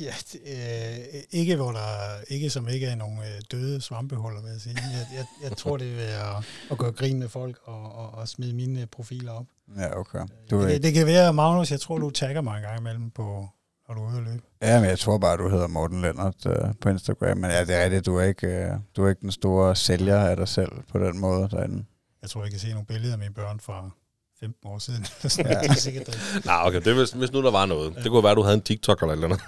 Ja, 0.00 0.14
det, 0.32 0.40
øh, 0.46 1.22
ikke, 1.30 1.56
hvor 1.56 1.72
der, 1.72 1.88
ikke 2.28 2.50
som 2.50 2.68
ikke 2.68 2.86
er 2.86 2.94
nogle 2.94 3.20
øh, 3.20 3.40
døde 3.52 3.80
svampehuller, 3.80 4.40
vil 4.42 4.50
jeg 4.50 4.60
sige. 4.60 4.76
Jeg, 4.92 5.06
jeg, 5.16 5.26
jeg 5.42 5.56
tror, 5.56 5.76
det 5.76 5.96
vil 5.96 6.02
at, 6.02 6.44
at 6.70 6.78
gøre 6.78 6.92
grin 6.92 7.18
med 7.18 7.28
folk 7.28 7.58
og, 7.64 7.92
og, 7.92 8.14
og 8.14 8.28
smide 8.28 8.54
mine 8.54 8.80
øh, 8.80 8.86
profiler 8.86 9.32
op. 9.32 9.46
Ja, 9.76 9.98
okay. 9.98 10.18
Du, 10.50 10.62
Det, 10.62 10.82
det 10.82 10.92
kan 10.94 11.06
være, 11.06 11.32
Magnus, 11.32 11.70
jeg 11.70 11.80
tror, 11.80 11.98
du 11.98 12.10
tagger 12.10 12.40
mig 12.42 12.56
en 12.56 12.62
gang 12.62 12.80
imellem, 12.80 13.10
på, 13.10 13.48
når 13.88 13.94
du 13.94 14.00
er 14.00 14.08
ude 14.08 14.16
at 14.18 14.22
løbe. 14.22 14.42
ja, 14.62 14.80
men 14.80 14.88
jeg 14.90 14.98
tror 14.98 15.18
bare, 15.18 15.36
du 15.36 15.48
hedder 15.48 15.66
Morten 15.66 16.02
Lennart 16.02 16.46
øh, 16.46 16.74
på 16.80 16.88
Instagram. 16.88 17.36
Men 17.38 17.50
ja, 17.50 17.64
det 17.64 17.74
er 17.74 17.84
rigtigt. 17.84 18.06
Du 18.06 18.16
er, 18.16 18.22
ikke, 18.24 18.46
øh, 18.46 18.70
du 18.96 19.04
er 19.04 19.08
ikke 19.08 19.20
den 19.20 19.32
store 19.32 19.76
sælger 19.76 20.18
af 20.18 20.36
dig 20.36 20.48
selv 20.48 20.72
på 20.92 20.98
den 20.98 21.18
måde 21.18 21.48
derinde. 21.50 21.84
Jeg 22.22 22.30
tror, 22.30 22.42
jeg 22.42 22.50
kan 22.50 22.60
se 22.60 22.68
nogle 22.70 22.86
billeder 22.86 23.12
af 23.12 23.18
mine 23.18 23.34
børn 23.34 23.60
fra 23.60 23.90
15 24.40 24.70
år 24.70 24.78
siden. 24.78 25.04
Sådan, 25.04 25.46
Ja. 25.52 25.58
ja. 25.62 25.74
sikkert 25.74 26.06
det. 26.06 26.42
Nej, 26.44 26.62
okay, 26.64 26.78
det 26.78 26.86
er, 26.86 26.94
hvis, 26.94 27.10
hvis 27.10 27.32
nu 27.32 27.42
der 27.42 27.50
var 27.50 27.66
noget. 27.66 27.94
Det 28.02 28.10
kunne 28.10 28.22
være, 28.22 28.30
at 28.32 28.36
du 28.36 28.42
havde 28.42 28.54
en 28.54 28.60
TikTok 28.60 29.02
eller 29.02 29.12
et 29.14 29.16
eller 29.22 29.26
andet. 29.26 29.40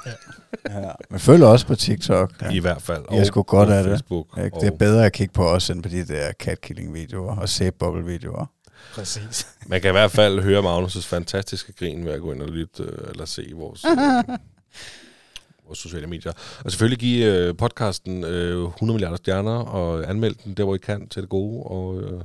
Ja. 0.86 0.92
Men 1.10 1.20
følg 1.20 1.44
også 1.44 1.66
på 1.66 1.74
TikTok. 1.74 2.32
Ja. 2.42 2.50
I 2.50 2.58
hvert 2.58 2.82
fald. 2.82 3.04
Jeg 3.10 3.18
er 3.18 3.24
sgu 3.24 3.42
godt 3.42 3.68
af 3.68 3.82
det. 3.84 3.90
Facebook. 3.92 4.26
Ikke? 4.44 4.56
Det 4.60 4.66
er 4.66 4.76
bedre 4.76 5.06
at 5.06 5.12
kigge 5.12 5.32
på 5.32 5.48
os, 5.48 5.70
end 5.70 5.82
på 5.82 5.88
de 5.88 6.06
der 6.06 6.32
catkilling-videoer 6.32 7.36
og 7.36 7.48
sæbboble-videoer. 7.48 8.46
Præcis. 8.94 9.46
Man 9.66 9.80
kan 9.80 9.90
i 9.90 9.92
hvert 9.92 10.10
fald 10.10 10.40
høre 10.42 10.62
Magnus' 10.84 11.02
fantastiske 11.06 11.72
grin 11.72 12.04
ved 12.04 12.12
at 12.12 12.20
gå 12.20 12.32
ind 12.32 12.42
og 12.42 12.48
lytte 12.48 12.82
øh, 12.82 13.10
eller 13.10 13.24
se 13.24 13.50
vores, 13.54 13.84
øh, 13.84 13.90
vores 15.66 15.78
sociale 15.78 16.06
medier. 16.06 16.32
Og 16.64 16.70
selvfølgelig 16.70 16.98
give 16.98 17.26
øh, 17.26 17.56
podcasten 17.56 18.24
øh, 18.24 18.64
100 18.68 18.94
milliarder 18.94 19.16
stjerner 19.16 19.58
og 19.58 20.10
anmelde 20.10 20.38
den 20.44 20.54
der, 20.54 20.64
hvor 20.64 20.74
I 20.74 20.78
kan 20.78 21.08
til 21.08 21.22
det 21.22 21.28
gode. 21.30 21.62
Og 21.62 22.00
øh, 22.00 22.20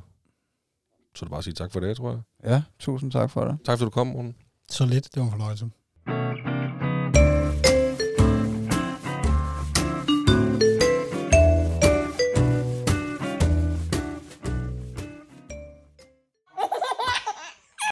så 1.15 1.23
er 1.23 1.25
det 1.25 1.29
bare 1.29 1.37
at 1.37 1.43
sige 1.43 1.53
tak 1.53 1.71
for 1.71 1.79
det, 1.79 1.97
tror 1.97 2.11
jeg. 2.11 2.21
Ja, 2.51 2.63
tusind 2.79 3.11
tak 3.11 3.29
for 3.31 3.45
det. 3.45 3.57
Tak 3.65 3.77
fordi 3.77 3.85
du 3.85 3.89
kom, 3.89 4.07
Morten. 4.07 4.35
Så 4.69 4.85
lidt, 4.85 5.05
det 5.13 5.19
var 5.19 5.25
en 5.25 5.31
fornøjelse. 5.31 5.69